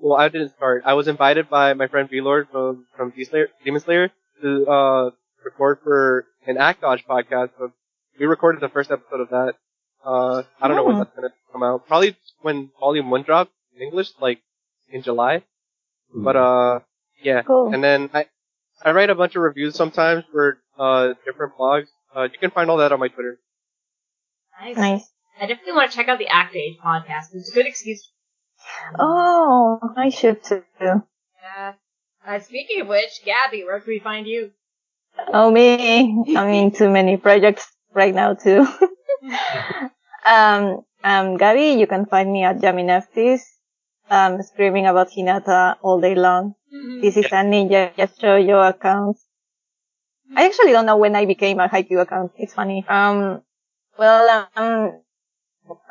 Well, 0.00 0.16
I 0.16 0.28
didn't 0.28 0.50
start. 0.50 0.84
I 0.86 0.94
was 0.94 1.08
invited 1.08 1.50
by 1.50 1.74
my 1.74 1.88
friend 1.88 2.08
V-Lord 2.08 2.46
from, 2.52 2.86
from 2.96 3.10
D 3.10 3.24
Slayer, 3.24 3.48
Demon 3.64 3.80
Slayer 3.80 4.12
to, 4.42 4.64
uh, 4.64 5.10
record 5.44 5.80
for 5.82 6.24
an 6.46 6.56
Act 6.56 6.84
Age 6.84 7.04
podcast. 7.04 7.50
So 7.58 7.72
we 8.20 8.26
recorded 8.26 8.60
the 8.60 8.68
first 8.68 8.92
episode 8.92 9.20
of 9.20 9.30
that. 9.30 9.54
Uh, 10.04 10.42
I 10.60 10.68
don't 10.68 10.76
know 10.76 10.84
when 10.84 10.96
Oh. 10.96 10.98
that's 11.04 11.14
gonna 11.14 11.32
come 11.52 11.62
out. 11.62 11.86
Probably 11.86 12.16
when 12.42 12.70
Volume 12.80 13.10
1 13.10 13.22
drops 13.22 13.50
in 13.76 13.82
English, 13.82 14.10
like 14.20 14.40
in 14.90 15.02
July. 15.02 15.42
But, 16.14 16.36
uh, 16.36 16.80
yeah. 17.22 17.42
Cool. 17.42 17.74
And 17.74 17.82
then 17.84 18.08
I, 18.14 18.26
I 18.82 18.92
write 18.92 19.10
a 19.10 19.14
bunch 19.14 19.36
of 19.36 19.42
reviews 19.42 19.74
sometimes 19.74 20.24
for, 20.32 20.58
uh, 20.78 21.14
different 21.26 21.54
blogs. 21.58 21.88
Uh, 22.16 22.22
you 22.32 22.38
can 22.38 22.50
find 22.50 22.70
all 22.70 22.78
that 22.78 22.92
on 22.92 23.00
my 23.00 23.08
Twitter. 23.08 23.38
Nice. 24.60 24.76
Nice. 24.76 25.12
I 25.40 25.46
definitely 25.46 25.74
want 25.74 25.90
to 25.90 25.96
check 25.96 26.08
out 26.08 26.18
the 26.18 26.28
Act 26.28 26.56
Age 26.56 26.78
podcast. 26.84 27.26
It's 27.34 27.50
a 27.50 27.54
good 27.54 27.66
excuse. 27.66 28.10
Oh, 28.98 29.78
I 29.96 30.08
should 30.08 30.42
too. 30.42 30.64
Yeah. 30.80 31.00
Uh, 32.26 32.38
speaking 32.40 32.80
of 32.80 32.88
which, 32.88 33.22
Gabby, 33.24 33.64
where 33.64 33.78
can 33.80 33.88
we 33.88 33.98
find 34.00 34.26
you? 34.26 34.50
Oh, 35.32 35.50
me. 35.50 36.24
I'm 36.36 36.48
in 36.48 36.70
too 36.72 36.90
many 36.90 37.16
projects 37.16 37.66
right 37.98 38.14
now 38.14 38.34
too. 38.34 38.62
um, 40.24 40.86
um, 41.02 41.36
Gabby, 41.36 41.74
you 41.80 41.86
can 41.86 42.06
find 42.06 42.30
me 42.30 42.44
at 42.44 42.58
Jamineftis. 42.58 43.42
Um, 44.10 44.40
screaming 44.40 44.86
about 44.86 45.10
Hinata 45.10 45.76
all 45.82 46.00
day 46.00 46.14
long. 46.14 46.54
This 47.02 47.16
is 47.18 47.26
a 47.26 47.44
Ninja 47.44 47.92
Shoujo 47.94 48.70
account. 48.70 49.18
I 50.34 50.46
actually 50.46 50.72
don't 50.72 50.86
know 50.86 50.96
when 50.96 51.16
I 51.16 51.26
became 51.26 51.60
a 51.60 51.68
Haikyuu 51.68 52.00
account. 52.00 52.32
It's 52.36 52.54
funny. 52.54 52.84
Um, 52.88 53.42
well, 53.98 54.48
um, 54.56 55.00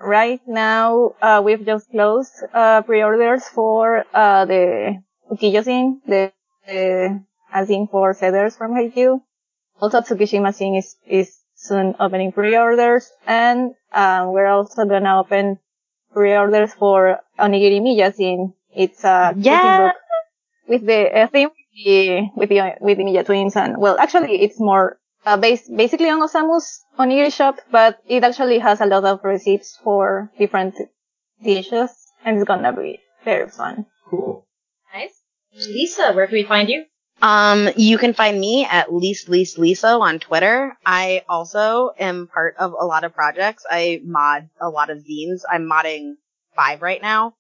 right 0.02 0.42
now, 0.48 1.14
uh, 1.22 1.42
we've 1.44 1.66
just 1.66 1.90
closed, 1.90 2.34
uh, 2.54 2.82
pre-orders 2.84 3.44
for, 3.50 4.06
uh, 4.14 4.46
the 4.46 5.02
Ukiyo-zin, 5.32 6.02
the, 6.06 6.32
the, 6.66 7.24
as 7.52 7.70
in 7.70 7.88
for 7.88 8.14
setters 8.14 8.56
from 8.56 8.74
Haikyuu. 8.74 9.22
Also, 9.82 10.02
Tsukishima-zine 10.02 10.80
is, 10.80 10.96
is 11.06 11.38
soon 11.58 11.96
opening 12.00 12.32
pre-orders, 12.32 13.12
and, 13.26 13.74
um, 13.94 14.32
we're 14.32 14.48
also 14.48 14.86
gonna 14.86 15.20
open 15.20 15.60
pre-orders 16.14 16.74
for 16.74 17.20
Onigiri 17.40 17.82
Miya-zine. 17.82 18.54
It's 18.74 19.04
a 19.04 19.30
cooking 19.34 19.44
Yeah. 19.44 19.78
book 19.90 19.96
with 20.70 20.86
the 20.86 21.00
uh, 21.22 21.28
theme 21.28 21.50
with 21.50 21.86
the 21.86 22.30
with 22.36 22.50
the 22.50 22.76
with 22.82 22.98
the 22.98 23.04
Miya 23.04 23.24
twins 23.24 23.56
and 23.56 23.78
well 23.78 23.98
actually 24.00 24.42
it's 24.44 24.60
more 24.60 25.00
uh, 25.26 25.38
based 25.38 25.66
basically 25.76 26.10
on 26.10 26.20
Osamu's 26.22 26.84
onigiri 27.00 27.32
shop 27.34 27.56
but 27.72 28.00
it 28.08 28.24
actually 28.24 28.60
has 28.60 28.82
a 28.82 28.86
lot 28.86 29.04
of 29.06 29.24
recipes 29.24 29.80
for 29.84 30.32
different 30.38 30.76
dishes 31.44 31.92
and 32.26 32.38
it's 32.38 32.46
gonna 32.46 32.74
be 32.74 33.00
very 33.24 33.48
fun. 33.50 33.86
Cool. 34.10 34.46
Nice. 34.94 35.16
Lisa, 35.56 36.14
where 36.14 36.28
can 36.28 36.36
we 36.36 36.44
find 36.44 36.70
you? 36.70 36.86
Um, 37.22 37.70
you 37.76 37.98
can 37.98 38.14
find 38.14 38.40
me 38.40 38.66
at 38.70 38.94
least 38.94 39.28
least 39.30 39.58
Lisa 39.58 39.88
on 39.88 40.20
Twitter. 40.20 40.78
I 40.86 41.24
also 41.28 41.92
am 41.98 42.28
part 42.28 42.56
of 42.58 42.74
a 42.80 42.86
lot 42.86 43.04
of 43.04 43.14
projects. 43.14 43.66
I 43.70 44.02
mod 44.04 44.50
a 44.62 44.70
lot 44.70 44.90
of 44.90 45.00
zines. 45.00 45.42
I'm 45.50 45.64
modding 45.68 46.14
five 46.56 46.82
right 46.82 47.02
now. 47.02 47.34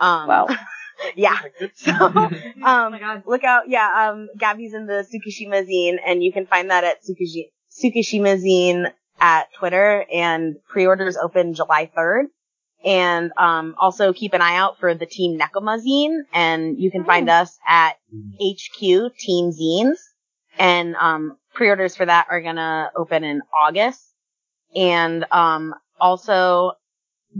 Um, 0.00 0.28
Wow. 0.28 0.48
yeah. 1.16 1.38
So, 1.74 1.90
Oh 2.00 2.30
my 2.62 2.92
um, 2.94 2.98
god. 3.00 3.22
look 3.26 3.42
out. 3.44 3.68
Yeah. 3.68 4.10
Um, 4.12 4.28
Gabby's 4.38 4.74
in 4.74 4.86
the 4.86 5.04
Tsukishima 5.04 5.66
zine 5.68 5.96
and 6.06 6.22
you 6.22 6.32
can 6.32 6.46
find 6.46 6.70
that 6.70 6.84
at 6.84 6.98
Tsukushi- 7.02 7.50
Tsukishima 7.72 8.38
zine 8.40 8.92
at 9.20 9.48
Twitter 9.58 10.04
and 10.12 10.56
pre-orders 10.68 11.16
open 11.16 11.54
July 11.54 11.90
3rd. 11.96 12.26
And, 12.84 13.32
um, 13.38 13.74
also 13.78 14.12
keep 14.12 14.34
an 14.34 14.42
eye 14.42 14.56
out 14.56 14.78
for 14.78 14.94
the 14.94 15.06
Team 15.06 15.38
Nekoma 15.38 15.80
zine 15.80 16.20
and 16.32 16.78
you 16.78 16.90
can 16.90 17.04
find 17.04 17.30
us 17.30 17.58
at 17.66 17.96
HQ 18.40 19.16
Team 19.18 19.50
Zines. 19.52 19.96
And, 20.58 20.94
um, 20.96 21.38
pre-orders 21.54 21.96
for 21.96 22.04
that 22.06 22.26
are 22.30 22.40
gonna 22.42 22.90
open 22.94 23.24
in 23.24 23.42
August. 23.66 24.02
And, 24.76 25.24
um, 25.30 25.74
also, 26.00 26.72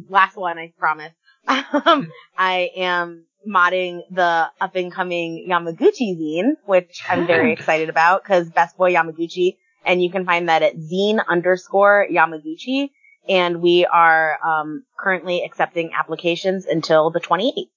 last 0.09 0.37
one, 0.37 0.59
I 0.59 0.73
promise. 0.79 1.13
Um, 1.87 2.11
I 2.39 2.71
am 2.77 3.27
modding 3.47 4.01
the 4.11 4.49
up 4.61 4.75
and 4.77 4.91
coming 4.91 5.47
Yamaguchi 5.51 6.17
zine, 6.19 6.53
which 6.65 7.03
I'm 7.09 7.27
very 7.27 7.53
excited 7.53 7.91
about 7.91 8.23
because 8.23 8.49
Best 8.49 8.77
Boy 8.79 8.95
Yamaguchi. 8.95 9.57
And 9.85 10.03
you 10.03 10.11
can 10.11 10.25
find 10.25 10.49
that 10.49 10.63
at 10.63 10.77
zine 10.77 11.23
underscore 11.29 12.07
Yamaguchi. 12.11 12.91
And 13.29 13.63
we 13.63 13.87
are, 13.87 14.39
um, 14.45 14.85
currently 14.99 15.43
accepting 15.45 15.93
applications 15.95 16.67
until 16.67 17.11
the 17.11 17.21
28th. 17.21 17.71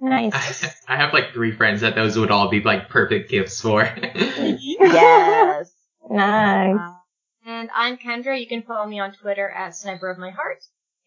Nice. 0.00 0.84
I 0.88 0.96
have 0.96 1.12
like 1.12 1.32
three 1.32 1.52
friends 1.52 1.80
that 1.80 1.94
those 1.94 2.18
would 2.18 2.30
all 2.30 2.48
be 2.50 2.60
like 2.62 2.88
perfect 2.88 3.30
gifts 3.30 3.60
for. 3.60 3.82
Yes. 4.68 5.72
nice. 6.10 6.76
Uh, 6.78 6.92
and 7.46 7.70
I'm 7.74 7.96
Kendra. 7.96 8.38
You 8.38 8.46
can 8.46 8.62
follow 8.62 8.86
me 8.86 9.00
on 9.00 9.12
Twitter 9.12 9.48
at 9.48 9.74
Sniper 9.74 10.10
of 10.10 10.18
My 10.18 10.30
Heart. 10.30 10.62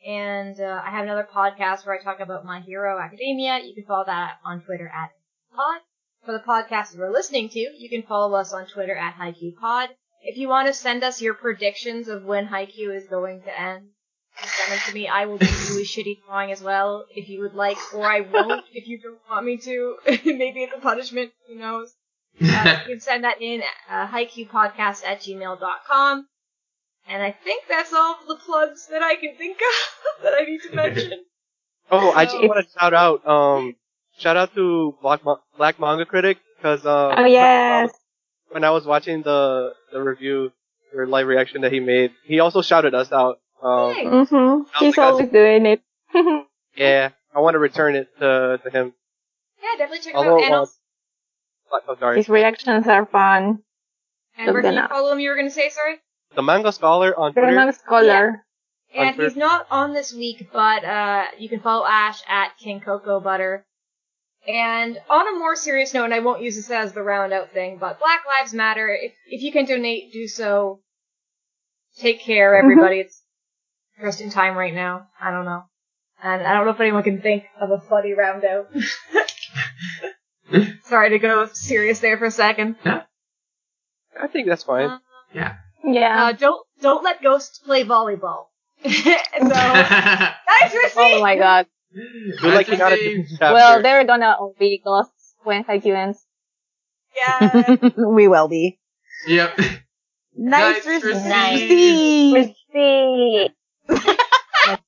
And 0.05 0.59
uh, 0.59 0.81
I 0.83 0.91
have 0.91 1.03
another 1.03 1.27
podcast 1.31 1.85
where 1.85 1.99
I 1.99 2.01
talk 2.01 2.19
about 2.19 2.45
My 2.45 2.61
Hero 2.61 2.97
Academia. 2.99 3.59
You 3.63 3.75
can 3.75 3.85
follow 3.85 4.05
that 4.05 4.37
on 4.45 4.61
Twitter 4.61 4.87
at 4.87 5.11
Pod. 5.55 5.81
For 6.25 6.31
the 6.31 6.39
podcast 6.39 6.91
that 6.91 6.99
we're 6.99 7.11
listening 7.11 7.49
to, 7.49 7.59
you 7.59 7.89
can 7.89 8.03
follow 8.03 8.35
us 8.35 8.53
on 8.53 8.65
Twitter 8.67 8.95
at 8.95 9.15
Haikyuu 9.15 9.55
Pod. 9.55 9.89
If 10.21 10.37
you 10.37 10.47
want 10.49 10.67
to 10.67 10.73
send 10.73 11.03
us 11.03 11.21
your 11.21 11.33
predictions 11.33 12.07
of 12.07 12.23
when 12.25 12.47
Haikyuu 12.47 12.95
is 12.95 13.07
going 13.07 13.41
to 13.43 13.59
end, 13.59 13.87
send 14.37 14.71
them 14.71 14.79
to 14.87 14.93
me. 14.93 15.07
I 15.07 15.25
will 15.25 15.37
do 15.37 15.45
a 15.47 15.69
really 15.71 15.83
shitty 15.93 16.17
drawing 16.27 16.51
as 16.51 16.61
well 16.61 17.05
if 17.15 17.29
you 17.29 17.41
would 17.41 17.53
like, 17.53 17.77
or 17.93 18.05
I 18.05 18.21
won't 18.21 18.65
if 18.73 18.87
you 18.87 18.99
don't 18.99 19.19
want 19.29 19.45
me 19.45 19.57
to. 19.57 19.97
Maybe 20.25 20.63
it's 20.63 20.73
a 20.75 20.79
punishment. 20.79 21.31
Who 21.47 21.55
knows? 21.55 21.93
Uh, 22.41 22.77
you 22.87 22.93
can 22.93 22.99
send 23.01 23.23
that 23.23 23.41
in 23.41 23.61
uh, 23.89 24.07
haikyuupodcast 24.07 25.03
at 25.05 25.21
gmail.com. 25.21 26.27
And 27.07 27.23
I 27.23 27.31
think 27.31 27.63
that's 27.67 27.91
all 27.91 28.17
the 28.27 28.35
plugs 28.35 28.87
that 28.91 29.01
I 29.01 29.15
can 29.15 29.35
think 29.35 29.57
of 29.57 30.23
that 30.23 30.33
I 30.39 30.43
need 30.45 30.61
to 30.69 30.75
mention. 30.75 31.13
Oh, 31.91 32.11
I 32.11 32.25
just 32.25 32.37
want 32.37 32.63
to 32.65 32.79
shout 32.79 32.93
out, 32.93 33.25
um, 33.27 33.75
shout 34.19 34.37
out 34.37 34.53
to 34.53 34.95
Black, 35.01 35.25
Mo- 35.25 35.41
Black 35.57 35.79
Manga 35.79 36.05
Critic, 36.05 36.37
cause, 36.61 36.85
um, 36.85 37.15
Oh 37.17 37.25
yes. 37.25 37.91
When 38.51 38.63
I 38.63 38.71
was 38.71 38.85
watching 38.85 39.21
the 39.23 39.73
the 39.91 40.01
review 40.01 40.51
or 40.95 41.05
live 41.07 41.27
reaction 41.27 41.61
that 41.61 41.71
he 41.71 41.79
made, 41.79 42.11
he 42.25 42.39
also 42.39 42.61
shouted 42.61 42.93
us 42.95 43.11
out. 43.11 43.39
Um, 43.61 43.93
Mm-hmm. 43.95 44.61
He's 44.79 44.97
like 44.97 45.07
us. 45.07 45.11
always 45.13 45.29
doing 45.29 45.65
it. 45.65 45.81
yeah, 46.75 47.09
I 47.35 47.39
want 47.39 47.55
to 47.55 47.59
return 47.59 47.95
it 47.95 48.07
to 48.19 48.59
to 48.63 48.69
him. 48.69 48.93
Yeah, 49.61 49.77
definitely 49.77 49.99
check 50.11 50.13
him 50.15 50.53
out. 50.53 50.63
Uh, 50.63 50.65
Oh, 51.87 51.95
sorry. 51.99 52.17
His 52.17 52.29
reactions 52.29 52.87
are 52.87 53.05
fun. 53.05 53.59
And 54.37 54.47
look 54.53 54.63
can 54.63 54.73
you 54.73 54.79
that 54.81 54.89
follow 54.89 55.11
him? 55.11 55.19
You 55.19 55.29
were 55.29 55.35
going 55.35 55.47
to 55.49 55.53
say, 55.53 55.69
sorry? 55.69 55.97
The 56.35 56.41
manga 56.41 56.71
scholar 56.71 57.15
on 57.15 57.31
Twitter. 57.33 57.45
Paramount 57.45 57.75
Scholar. 57.75 58.43
And 58.95 59.09
Hunter. 59.09 59.23
he's 59.25 59.35
not 59.37 59.67
on 59.69 59.93
this 59.93 60.11
week, 60.11 60.49
but 60.51 60.83
uh, 60.83 61.25
you 61.37 61.47
can 61.47 61.59
follow 61.59 61.85
Ash 61.85 62.23
at 62.27 62.57
King 62.57 62.79
Cocoa 62.81 63.19
Butter. 63.19 63.65
And 64.49 64.97
on 65.11 65.27
a 65.35 65.37
more 65.37 65.55
serious 65.55 65.93
note, 65.93 66.05
and 66.05 66.13
I 66.13 66.19
won't 66.21 66.41
use 66.41 66.55
this 66.55 66.71
as 66.71 66.91
the 66.93 67.03
round 67.03 67.33
out 67.33 67.51
thing, 67.51 67.77
but 67.79 67.99
Black 67.99 68.21
Lives 68.25 68.51
Matter. 68.51 68.89
If 68.89 69.13
if 69.27 69.43
you 69.43 69.51
can 69.51 69.65
donate, 69.65 70.11
do 70.11 70.27
so. 70.27 70.79
Take 71.99 72.21
care, 72.21 72.55
everybody. 72.55 73.01
It's 73.01 73.21
interesting 73.97 74.31
time 74.31 74.57
right 74.57 74.73
now. 74.73 75.07
I 75.21 75.29
don't 75.29 75.45
know, 75.45 75.63
and 76.23 76.41
I 76.41 76.53
don't 76.53 76.65
know 76.65 76.71
if 76.71 76.79
anyone 76.79 77.03
can 77.03 77.21
think 77.21 77.43
of 77.61 77.69
a 77.69 77.77
funny 77.79 78.13
round 78.13 78.43
out. 78.43 78.69
Sorry 80.85 81.11
to 81.11 81.19
go 81.19 81.47
serious 81.53 81.99
there 81.99 82.17
for 82.17 82.25
a 82.25 82.31
second. 82.31 82.77
Yeah. 82.83 83.03
I 84.19 84.27
think 84.27 84.47
that's 84.47 84.63
fine. 84.63 84.89
Uh, 84.89 84.99
Yeah. 85.33 85.55
Yeah. 85.83 86.25
uh, 86.25 86.31
don't 86.31 86.65
don't 86.81 87.03
let 87.03 87.21
ghosts 87.21 87.59
play 87.59 87.83
volleyball. 87.83 88.45
so 88.83 88.89
nice, 89.47 90.33
Rissy. 90.73 90.93
oh 90.97 91.21
my 91.21 91.35
god. 91.37 91.67
Feel 91.93 92.51
like 92.53 92.67
you 92.67 92.77
got 92.77 92.89
That's 92.89 93.01
a 93.01 93.03
the 93.03 93.09
different 93.09 93.29
chapter. 93.39 93.53
Well, 93.53 93.81
they're 93.81 94.05
gonna 94.05 94.35
all 94.39 94.55
be 94.59 94.81
ghosts 94.83 95.35
when 95.43 95.63
Haikyuu 95.63 95.95
ends. 95.95 96.25
Yeah. 97.15 97.75
we 97.97 98.27
will 98.27 98.47
be. 98.47 98.79
Yep. 99.27 99.57
Nice, 100.35 100.85
Nice, 100.85 101.03
Rissy. 101.03 102.31
Rissy. 102.31 102.31
Let's 102.33 102.53
see. 102.73 104.17